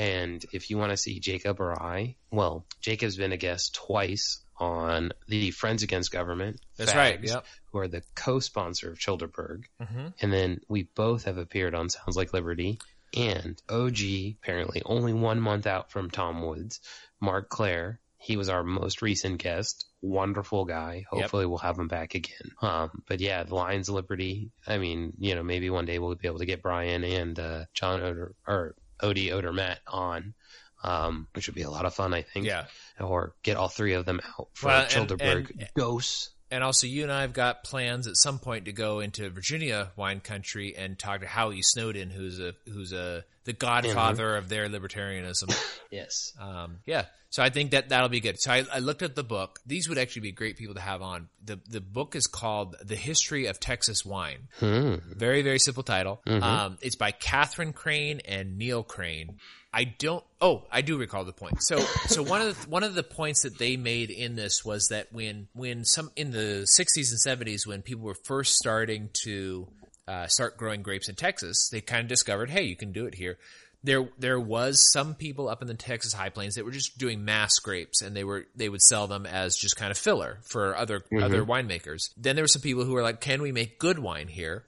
And 0.00 0.42
if 0.54 0.70
you 0.70 0.78
want 0.78 0.92
to 0.92 0.96
see 0.96 1.20
Jacob 1.20 1.60
or 1.60 1.78
I, 1.78 2.16
well, 2.30 2.64
Jacob's 2.80 3.18
been 3.18 3.32
a 3.32 3.36
guest 3.36 3.74
twice 3.74 4.40
on 4.56 5.12
the 5.28 5.50
Friends 5.50 5.82
Against 5.82 6.10
Government. 6.10 6.58
That's 6.78 6.94
right, 6.94 7.22
yep. 7.22 7.44
Who 7.70 7.80
are 7.80 7.88
the 7.88 8.02
co-sponsor 8.14 8.90
of 8.90 8.98
Childerberg. 8.98 9.64
Mm-hmm. 9.78 10.06
And 10.22 10.32
then 10.32 10.62
we 10.70 10.84
both 10.84 11.24
have 11.24 11.36
appeared 11.36 11.74
on 11.74 11.90
Sounds 11.90 12.16
Like 12.16 12.32
Liberty. 12.32 12.78
And 13.14 13.60
OG, 13.68 13.98
apparently 14.42 14.80
only 14.86 15.12
one 15.12 15.38
month 15.38 15.66
out 15.66 15.90
from 15.90 16.10
Tom 16.10 16.46
Woods, 16.46 16.80
Marc 17.20 17.50
Clair. 17.50 18.00
He 18.16 18.38
was 18.38 18.48
our 18.48 18.62
most 18.62 19.02
recent 19.02 19.42
guest. 19.42 19.84
Wonderful 20.00 20.64
guy. 20.64 21.04
Hopefully 21.10 21.44
we'll 21.44 21.58
have 21.58 21.78
him 21.78 21.88
back 21.88 22.14
again. 22.14 22.52
Um, 22.62 23.02
but 23.06 23.20
yeah, 23.20 23.42
the 23.42 23.54
Lions 23.54 23.90
of 23.90 23.96
Liberty. 23.96 24.50
I 24.66 24.78
mean, 24.78 25.12
you 25.18 25.34
know, 25.34 25.42
maybe 25.42 25.68
one 25.68 25.84
day 25.84 25.98
we'll 25.98 26.14
be 26.14 26.28
able 26.28 26.38
to 26.38 26.46
get 26.46 26.62
Brian 26.62 27.04
and, 27.04 27.38
uh, 27.38 27.64
John 27.74 28.00
Oder, 28.00 28.34
or 28.46 28.74
Odie 29.02 29.28
Odermatt 29.30 29.78
on, 29.86 30.34
um, 30.82 31.28
which 31.34 31.46
would 31.48 31.54
be 31.54 31.62
a 31.62 31.70
lot 31.70 31.86
of 31.86 31.94
fun, 31.94 32.14
I 32.14 32.22
think. 32.22 32.46
Yeah. 32.46 32.64
Or 32.98 33.34
get 33.42 33.56
all 33.56 33.68
three 33.68 33.94
of 33.94 34.04
them 34.06 34.20
out 34.38 34.48
for 34.54 34.68
Well, 34.68 34.86
Childerberg 34.86 35.50
and- 35.50 35.68
Ghosts. 35.76 36.30
And 36.50 36.64
also, 36.64 36.86
you 36.86 37.04
and 37.04 37.12
I 37.12 37.22
have 37.22 37.32
got 37.32 37.64
plans 37.64 38.06
at 38.06 38.16
some 38.16 38.38
point 38.38 38.64
to 38.64 38.72
go 38.72 39.00
into 39.00 39.30
Virginia 39.30 39.92
wine 39.96 40.20
country 40.20 40.74
and 40.76 40.98
talk 40.98 41.20
to 41.20 41.26
Howie 41.26 41.62
Snowden, 41.62 42.10
who's 42.10 42.40
a 42.40 42.54
who's 42.66 42.92
a 42.92 43.24
the 43.44 43.52
godfather 43.52 44.36
of 44.36 44.48
their 44.48 44.68
libertarianism. 44.68 45.54
Yes. 45.92 46.32
Um, 46.40 46.78
yeah, 46.86 47.06
so 47.30 47.42
I 47.42 47.50
think 47.50 47.72
that 47.72 47.88
that'll 47.88 48.08
be 48.08 48.20
good. 48.20 48.40
So 48.40 48.52
I, 48.52 48.64
I 48.72 48.78
looked 48.78 49.02
at 49.02 49.16
the 49.16 49.24
book. 49.24 49.58
These 49.66 49.88
would 49.88 49.98
actually 49.98 50.22
be 50.22 50.30
great 50.30 50.56
people 50.56 50.76
to 50.76 50.80
have 50.80 51.02
on. 51.02 51.28
the 51.44 51.60
The 51.68 51.80
book 51.80 52.14
is 52.14 52.28
called 52.28 52.76
"The 52.80 52.94
History 52.94 53.46
of 53.46 53.58
Texas 53.58 54.04
Wine." 54.04 54.46
Hmm. 54.60 54.96
Very 55.16 55.42
very 55.42 55.58
simple 55.58 55.82
title. 55.82 56.22
Um, 56.26 56.78
it's 56.80 56.94
by 56.94 57.10
Catherine 57.10 57.72
Crane 57.72 58.20
and 58.24 58.56
Neil 58.56 58.84
Crane. 58.84 59.38
I 59.72 59.84
don't. 59.84 60.24
Oh, 60.40 60.64
I 60.70 60.80
do 60.80 60.98
recall 60.98 61.24
the 61.24 61.32
point. 61.32 61.62
So, 61.62 61.78
so 62.06 62.22
one 62.22 62.40
of 62.40 62.60
the, 62.60 62.68
one 62.68 62.82
of 62.82 62.94
the 62.94 63.04
points 63.04 63.42
that 63.42 63.56
they 63.56 63.76
made 63.76 64.10
in 64.10 64.34
this 64.34 64.64
was 64.64 64.88
that 64.88 65.12
when 65.12 65.48
when 65.54 65.84
some 65.84 66.10
in 66.16 66.32
the 66.32 66.66
'60s 66.78 67.12
and 67.12 67.40
'70s, 67.40 67.66
when 67.66 67.82
people 67.82 68.04
were 68.04 68.16
first 68.24 68.56
starting 68.56 69.10
to 69.24 69.68
uh, 70.08 70.26
start 70.26 70.56
growing 70.56 70.82
grapes 70.82 71.08
in 71.08 71.14
Texas, 71.14 71.68
they 71.70 71.80
kind 71.80 72.02
of 72.02 72.08
discovered, 72.08 72.50
hey, 72.50 72.62
you 72.62 72.74
can 72.74 72.90
do 72.90 73.06
it 73.06 73.14
here. 73.14 73.38
There, 73.82 74.10
there 74.18 74.38
was 74.38 74.92
some 74.92 75.14
people 75.14 75.48
up 75.48 75.62
in 75.62 75.68
the 75.68 75.74
Texas 75.74 76.12
High 76.12 76.28
Plains 76.28 76.56
that 76.56 76.66
were 76.66 76.70
just 76.70 76.98
doing 76.98 77.24
mass 77.24 77.58
grapes, 77.60 78.02
and 78.02 78.14
they 78.14 78.24
were 78.24 78.46
they 78.54 78.68
would 78.68 78.82
sell 78.82 79.06
them 79.06 79.24
as 79.24 79.56
just 79.56 79.76
kind 79.76 79.90
of 79.90 79.96
filler 79.96 80.38
for 80.42 80.76
other 80.76 81.02
other 81.22 81.44
winemakers. 81.44 82.10
Then 82.16 82.34
there 82.34 82.42
were 82.42 82.48
some 82.48 82.60
people 82.60 82.84
who 82.84 82.92
were 82.92 83.02
like, 83.02 83.20
can 83.20 83.40
we 83.40 83.52
make 83.52 83.78
good 83.78 83.98
wine 83.98 84.28
here? 84.28 84.64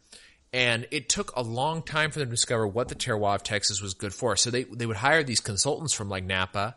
And 0.53 0.86
it 0.90 1.09
took 1.09 1.34
a 1.34 1.42
long 1.42 1.82
time 1.82 2.11
for 2.11 2.18
them 2.18 2.28
to 2.28 2.32
discover 2.32 2.66
what 2.66 2.88
the 2.88 2.94
terroir 2.94 3.34
of 3.34 3.42
Texas 3.42 3.80
was 3.80 3.94
good 3.94 4.12
for. 4.12 4.36
So 4.36 4.50
they, 4.50 4.64
they 4.64 4.86
would 4.86 4.98
hire 4.98 5.22
these 5.22 5.40
consultants 5.40 5.94
from 5.94 6.11
like 6.11 6.24
Napa 6.24 6.76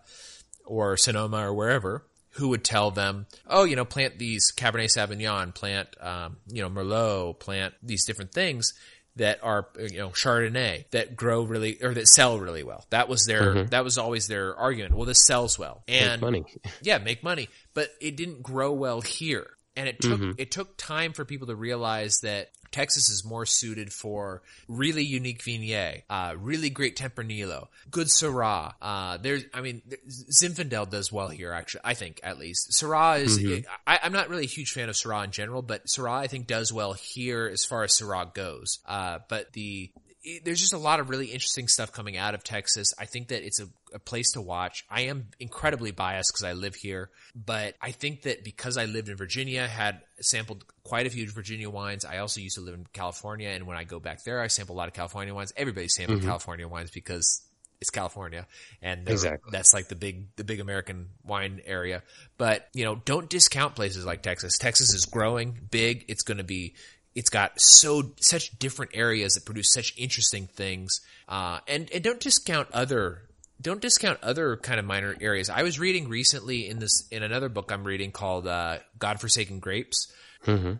or 0.63 0.95
Sonoma 0.95 1.49
or 1.49 1.53
wherever 1.53 2.05
who 2.35 2.49
would 2.49 2.63
tell 2.63 2.91
them, 2.91 3.25
oh, 3.47 3.63
you 3.63 3.75
know, 3.75 3.85
plant 3.85 4.19
these 4.19 4.51
Cabernet 4.55 4.91
Sauvignon, 4.93 5.55
plant, 5.55 5.87
um, 6.01 6.37
you 6.47 6.61
know, 6.61 6.69
Merlot, 6.69 7.39
plant 7.39 7.73
these 7.81 8.05
different 8.05 8.33
things 8.33 8.73
that 9.15 9.39
are, 9.41 9.69
you 9.79 9.97
know, 9.97 10.09
Chardonnay 10.09 10.89
that 10.89 11.15
grow 11.15 11.43
really, 11.43 11.81
or 11.81 11.93
that 11.93 12.07
sell 12.07 12.37
really 12.37 12.63
well. 12.63 12.85
That 12.89 13.07
was 13.07 13.25
their, 13.25 13.63
that 13.65 13.85
was 13.85 13.97
always 13.97 14.27
their 14.27 14.53
argument. 14.55 14.95
Well, 14.95 15.05
this 15.05 15.25
sells 15.25 15.57
well. 15.57 15.83
And 15.87 16.21
Money. 16.21 16.43
yeah, 16.81 16.97
make 16.97 17.23
money, 17.23 17.47
but 17.73 17.89
it 18.01 18.17
didn't 18.17 18.43
grow 18.43 18.73
well 18.73 18.99
here. 18.99 19.47
And 19.77 19.89
it 19.89 19.99
took 19.99 20.39
it 20.39 20.51
took 20.51 20.77
time 20.77 21.11
for 21.11 21.25
people 21.25 21.47
to 21.47 21.55
realize 21.55 22.19
that 22.23 22.47
Texas 22.75 23.09
is 23.09 23.23
more 23.23 23.45
suited 23.45 23.93
for 23.93 24.41
really 24.67 25.03
unique 25.03 25.41
Viognier, 25.41 26.03
uh, 26.09 26.35
really 26.37 26.69
great 26.69 26.97
Tempranillo, 26.97 27.69
good 27.89 28.07
Syrah. 28.07 28.73
Uh, 28.81 29.15
there's, 29.15 29.45
I 29.53 29.61
mean, 29.61 29.81
Zinfandel 30.09 30.89
does 30.89 31.09
well 31.09 31.29
here, 31.29 31.53
actually. 31.53 31.81
I 31.85 31.93
think 31.93 32.19
at 32.21 32.37
least 32.37 32.71
Syrah 32.71 33.21
is. 33.21 33.39
I, 33.87 33.99
I'm 34.03 34.11
not 34.11 34.27
really 34.27 34.43
a 34.43 34.47
huge 34.47 34.73
fan 34.73 34.89
of 34.89 34.95
Syrah 34.95 35.23
in 35.23 35.31
general, 35.31 35.61
but 35.61 35.85
Syrah 35.85 36.17
I 36.17 36.27
think 36.27 36.47
does 36.47 36.73
well 36.73 36.91
here 36.91 37.47
as 37.47 37.63
far 37.63 37.85
as 37.85 37.97
Syrah 37.97 38.33
goes. 38.33 38.79
Uh, 38.85 39.19
but 39.29 39.53
the 39.53 39.89
it- 40.25 40.43
there's 40.43 40.59
just 40.59 40.73
a 40.73 40.77
lot 40.77 40.99
of 40.99 41.09
really 41.09 41.27
interesting 41.27 41.67
stuff 41.67 41.91
coming 41.91 42.17
out 42.17 42.33
of 42.35 42.43
Texas. 42.43 42.93
I 42.99 43.05
think 43.05 43.29
that 43.29 43.43
it's 43.45 43.59
a, 43.59 43.67
a 43.93 43.99
place 43.99 44.31
to 44.33 44.41
watch. 44.41 44.83
I 44.89 45.01
am 45.01 45.27
incredibly 45.39 45.91
biased 45.91 46.33
because 46.33 46.43
I 46.43 46.53
live 46.53 46.75
here, 46.75 47.09
but 47.35 47.75
I 47.81 47.91
think 47.91 48.23
that 48.23 48.43
because 48.43 48.77
I 48.77 48.85
lived 48.85 49.07
in 49.09 49.15
Virginia, 49.15 49.67
had 49.67 50.01
sampled 50.19 50.65
quite 50.83 51.05
a 51.07 51.09
few 51.09 51.29
Virginia 51.29 51.69
wines. 51.69 52.03
I 52.03 52.17
also 52.17 52.41
used 52.41 52.55
to 52.55 52.61
live 52.61 52.73
in 52.73 52.85
California, 52.91 53.49
and 53.49 53.67
when 53.67 53.77
I 53.77 53.83
go 53.83 53.99
back 53.99 54.23
there, 54.23 54.41
I 54.41 54.47
sample 54.47 54.75
a 54.75 54.77
lot 54.77 54.87
of 54.87 54.93
California 54.93 55.33
wines. 55.33 55.53
Everybody's 55.55 55.95
sampling 55.95 56.19
mm-hmm. 56.19 56.27
California 56.27 56.67
wines 56.67 56.91
because 56.91 57.41
it's 57.81 57.89
California, 57.89 58.47
and 58.81 59.07
Exactly. 59.07 59.51
that's 59.51 59.73
like 59.73 59.89
the 59.89 59.95
big 59.95 60.35
the 60.37 60.43
big 60.43 60.59
American 60.59 61.09
wine 61.23 61.61
area. 61.65 62.03
But 62.37 62.67
you 62.73 62.85
know, 62.85 62.95
don't 62.95 63.29
discount 63.29 63.75
places 63.75 64.05
like 64.05 64.21
Texas. 64.23 64.57
Texas 64.57 64.93
is 64.93 65.05
growing 65.05 65.59
big. 65.69 66.05
It's 66.07 66.23
going 66.23 66.37
to 66.37 66.43
be. 66.43 66.75
It's 67.15 67.29
got 67.29 67.53
so 67.55 68.11
such 68.21 68.57
different 68.59 68.91
areas 68.93 69.33
that 69.33 69.45
produce 69.45 69.71
such 69.73 69.93
interesting 69.97 70.47
things, 70.47 70.99
uh, 71.29 71.59
and 71.67 71.89
and 71.91 72.03
don't 72.03 72.19
discount 72.19 72.67
other 72.73 73.23
don't 73.61 73.81
discount 73.81 74.19
other 74.21 74.57
kind 74.57 74.79
of 74.79 74.85
minor 74.85 75.15
areas. 75.21 75.49
I 75.49 75.63
was 75.63 75.79
reading 75.79 76.09
recently 76.09 76.67
in 76.67 76.79
this 76.79 77.07
in 77.09 77.23
another 77.23 77.49
book 77.49 77.71
I'm 77.71 77.85
reading 77.85 78.11
called 78.11 78.47
uh, 78.47 78.79
"Godforsaken 78.99 79.59
Grapes." 79.59 80.11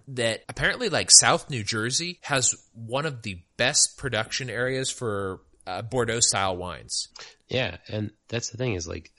That 0.10 0.44
apparently, 0.48 0.90
like 0.90 1.10
South 1.10 1.50
New 1.50 1.64
Jersey, 1.64 2.20
has 2.22 2.54
one 2.74 3.06
of 3.08 3.24
the 3.24 3.40
best 3.58 3.98
production 3.98 4.48
areas 4.50 4.92
for 4.92 5.40
uh, 5.68 5.82
Bordeaux 5.82 6.20
style 6.20 6.58
wines. 6.58 7.10
Yeah, 7.48 7.78
and 7.88 8.12
that's 8.28 8.50
the 8.50 8.58
thing 8.58 8.74
is 8.74 8.88
like, 8.88 9.12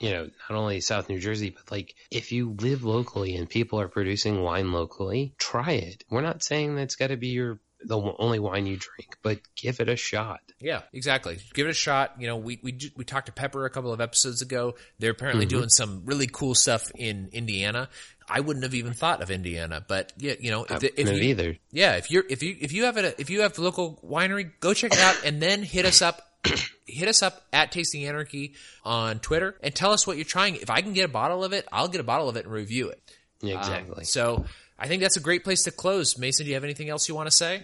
you 0.00 0.10
know, 0.10 0.28
not 0.48 0.58
only 0.58 0.80
South 0.80 1.08
New 1.08 1.18
Jersey, 1.18 1.50
but 1.50 1.70
like 1.70 1.94
if 2.10 2.32
you 2.32 2.56
live 2.60 2.84
locally 2.84 3.36
and 3.36 3.48
people 3.48 3.80
are 3.80 3.88
producing 3.88 4.42
wine 4.42 4.72
locally, 4.72 5.34
try 5.38 5.72
it. 5.72 6.04
We're 6.10 6.20
not 6.20 6.42
saying 6.42 6.76
that's 6.76 6.96
got 6.96 7.08
to 7.08 7.16
be 7.16 7.28
your 7.28 7.60
the 7.84 7.98
only 8.18 8.38
wine 8.38 8.66
you 8.66 8.76
drink, 8.76 9.16
but 9.22 9.40
give 9.56 9.80
it 9.80 9.88
a 9.88 9.96
shot. 9.96 10.40
Yeah, 10.60 10.82
exactly. 10.92 11.38
Give 11.54 11.66
it 11.66 11.70
a 11.70 11.74
shot. 11.74 12.14
You 12.18 12.26
know, 12.26 12.36
we 12.36 12.60
we 12.62 12.78
we 12.96 13.04
talked 13.04 13.26
to 13.26 13.32
Pepper 13.32 13.64
a 13.64 13.70
couple 13.70 13.92
of 13.92 14.00
episodes 14.00 14.42
ago. 14.42 14.74
They're 14.98 15.12
apparently 15.12 15.46
doing 15.46 15.68
some 15.70 16.02
really 16.04 16.26
cool 16.26 16.54
stuff 16.54 16.90
in 16.94 17.30
Indiana. 17.32 17.88
I 18.28 18.40
wouldn't 18.40 18.62
have 18.64 18.74
even 18.74 18.92
thought 18.92 19.22
of 19.22 19.30
Indiana, 19.30 19.84
but 19.86 20.12
yeah, 20.18 20.34
you 20.38 20.50
know, 20.50 20.64
if, 20.68 20.84
if 20.84 21.08
you, 21.10 21.16
either. 21.16 21.56
yeah, 21.72 21.96
if 21.96 22.10
you're 22.10 22.24
if 22.28 22.42
you 22.42 22.56
if 22.60 22.72
you 22.72 22.84
have 22.84 22.96
a 22.96 23.20
if 23.20 23.30
you 23.30 23.40
have 23.40 23.54
the 23.54 23.62
local 23.62 23.98
winery, 24.04 24.50
go 24.60 24.72
check 24.74 24.92
it 24.92 25.00
out 25.00 25.24
and 25.24 25.40
then 25.42 25.62
hit 25.62 25.84
us 25.86 26.02
up. 26.02 26.22
hit 26.86 27.06
us 27.08 27.22
up 27.22 27.42
at 27.52 27.70
Tasting 27.70 28.04
Anarchy 28.06 28.54
on 28.84 29.18
Twitter 29.18 29.56
and 29.62 29.74
tell 29.74 29.92
us 29.92 30.06
what 30.06 30.16
you're 30.16 30.24
trying. 30.24 30.56
If 30.56 30.70
I 30.70 30.80
can 30.80 30.92
get 30.94 31.04
a 31.04 31.08
bottle 31.12 31.44
of 31.44 31.52
it, 31.52 31.66
I'll 31.70 31.88
get 31.88 32.00
a 32.00 32.04
bottle 32.04 32.28
of 32.30 32.36
it 32.36 32.44
and 32.46 32.52
review 32.54 32.88
it. 32.88 33.00
Yeah, 33.42 33.54
Um, 33.56 33.60
exactly. 33.60 34.04
so 34.04 34.44
I 34.80 34.88
think 34.88 35.02
that's 35.02 35.18
a 35.18 35.20
great 35.20 35.44
place 35.44 35.64
to 35.64 35.70
close. 35.70 36.16
Mason, 36.16 36.44
do 36.44 36.48
you 36.48 36.54
have 36.54 36.64
anything 36.64 36.88
else 36.88 37.06
you 37.06 37.14
want 37.14 37.28
to 37.28 37.36
say? 37.36 37.62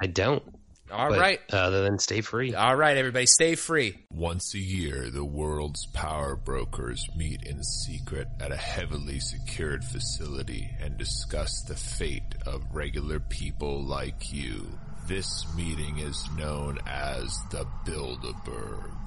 I 0.00 0.06
don't. 0.06 0.42
All 0.90 1.10
But 1.10 1.18
right. 1.18 1.40
Uh, 1.52 1.56
other 1.56 1.82
than 1.82 1.98
stay 1.98 2.20
free. 2.20 2.54
All 2.54 2.74
right, 2.74 2.96
everybody, 2.96 3.26
stay 3.26 3.54
free. 3.54 3.98
Once 4.10 4.54
a 4.54 4.58
year, 4.58 5.10
the 5.10 5.24
world's 5.24 5.86
power 5.86 6.36
brokers 6.36 7.06
meet 7.16 7.42
in 7.42 7.62
secret 7.62 8.28
at 8.40 8.52
a 8.52 8.56
heavily 8.56 9.20
secured 9.20 9.84
facility 9.84 10.70
and 10.80 10.96
discuss 10.96 11.62
the 11.62 11.76
fate 11.76 12.34
of 12.46 12.62
regular 12.72 13.20
people 13.20 13.82
like 13.82 14.32
you. 14.32 14.66
This 15.06 15.44
meeting 15.54 15.98
is 15.98 16.28
known 16.36 16.78
as 16.86 17.38
the 17.50 17.66
Bilderberg. 17.84 19.03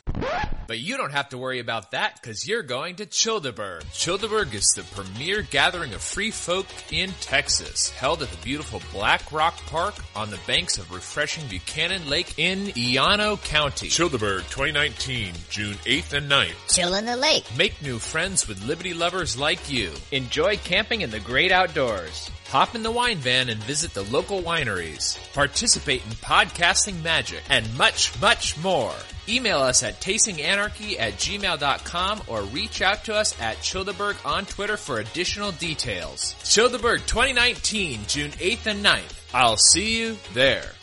But 0.67 0.79
you 0.79 0.97
don't 0.97 1.13
have 1.13 1.29
to 1.29 1.37
worry 1.37 1.59
about 1.59 1.91
that 1.91 2.19
because 2.21 2.45
you're 2.45 2.61
going 2.61 2.97
to 2.97 3.05
Childerberg. 3.05 3.85
Childerberg 3.85 4.53
is 4.53 4.73
the 4.75 4.83
premier 4.83 5.41
gathering 5.41 5.93
of 5.93 6.01
free 6.01 6.29
folk 6.29 6.67
in 6.91 7.11
Texas, 7.21 7.89
held 7.91 8.21
at 8.21 8.29
the 8.29 8.37
beautiful 8.43 8.81
Black 8.91 9.31
Rock 9.31 9.55
Park 9.67 9.95
on 10.13 10.29
the 10.29 10.39
banks 10.45 10.77
of 10.77 10.91
refreshing 10.91 11.47
Buchanan 11.47 12.09
Lake 12.09 12.37
in 12.37 12.73
Llano 12.75 13.37
County. 13.37 13.87
Childerberg 13.87 14.41
2019, 14.49 15.33
June 15.49 15.75
8th 15.75 16.13
and 16.13 16.29
9th. 16.29 16.75
Chill 16.75 16.93
in 16.95 17.05
the 17.05 17.15
lake. 17.15 17.45
Make 17.57 17.81
new 17.81 17.97
friends 17.97 18.47
with 18.47 18.65
Liberty 18.67 18.93
lovers 18.93 19.37
like 19.37 19.71
you. 19.71 19.93
Enjoy 20.11 20.57
camping 20.57 20.99
in 21.01 21.11
the 21.11 21.19
great 21.21 21.53
outdoors. 21.53 22.29
Hop 22.49 22.75
in 22.75 22.83
the 22.83 22.91
wine 22.91 23.17
van 23.17 23.49
and 23.49 23.61
visit 23.63 23.93
the 23.93 24.03
local 24.03 24.41
wineries. 24.41 25.17
Participate 25.33 26.05
in 26.05 26.11
podcasting 26.11 27.03
magic 27.03 27.43
and 27.49 27.77
much, 27.77 28.19
much 28.21 28.57
more. 28.59 28.93
Email 29.27 29.57
us 29.57 29.83
at 29.83 29.99
tastinganarchy 29.99 30.97
at 30.97 31.13
gmail.com 31.15 32.21
or 32.27 32.43
reach 32.43 32.81
out 32.81 33.03
to 33.03 33.13
us 33.13 33.39
at 33.41 33.57
Childerberg 33.57 34.25
on 34.25 34.45
Twitter 34.45 34.77
for 34.77 34.99
additional 34.99 35.51
details. 35.51 36.35
Childerberg 36.43 37.05
2019, 37.05 37.99
June 38.07 38.31
8th 38.31 38.65
and 38.67 38.85
9th. 38.85 39.33
I'll 39.33 39.57
see 39.57 39.99
you 39.99 40.17
there. 40.33 40.76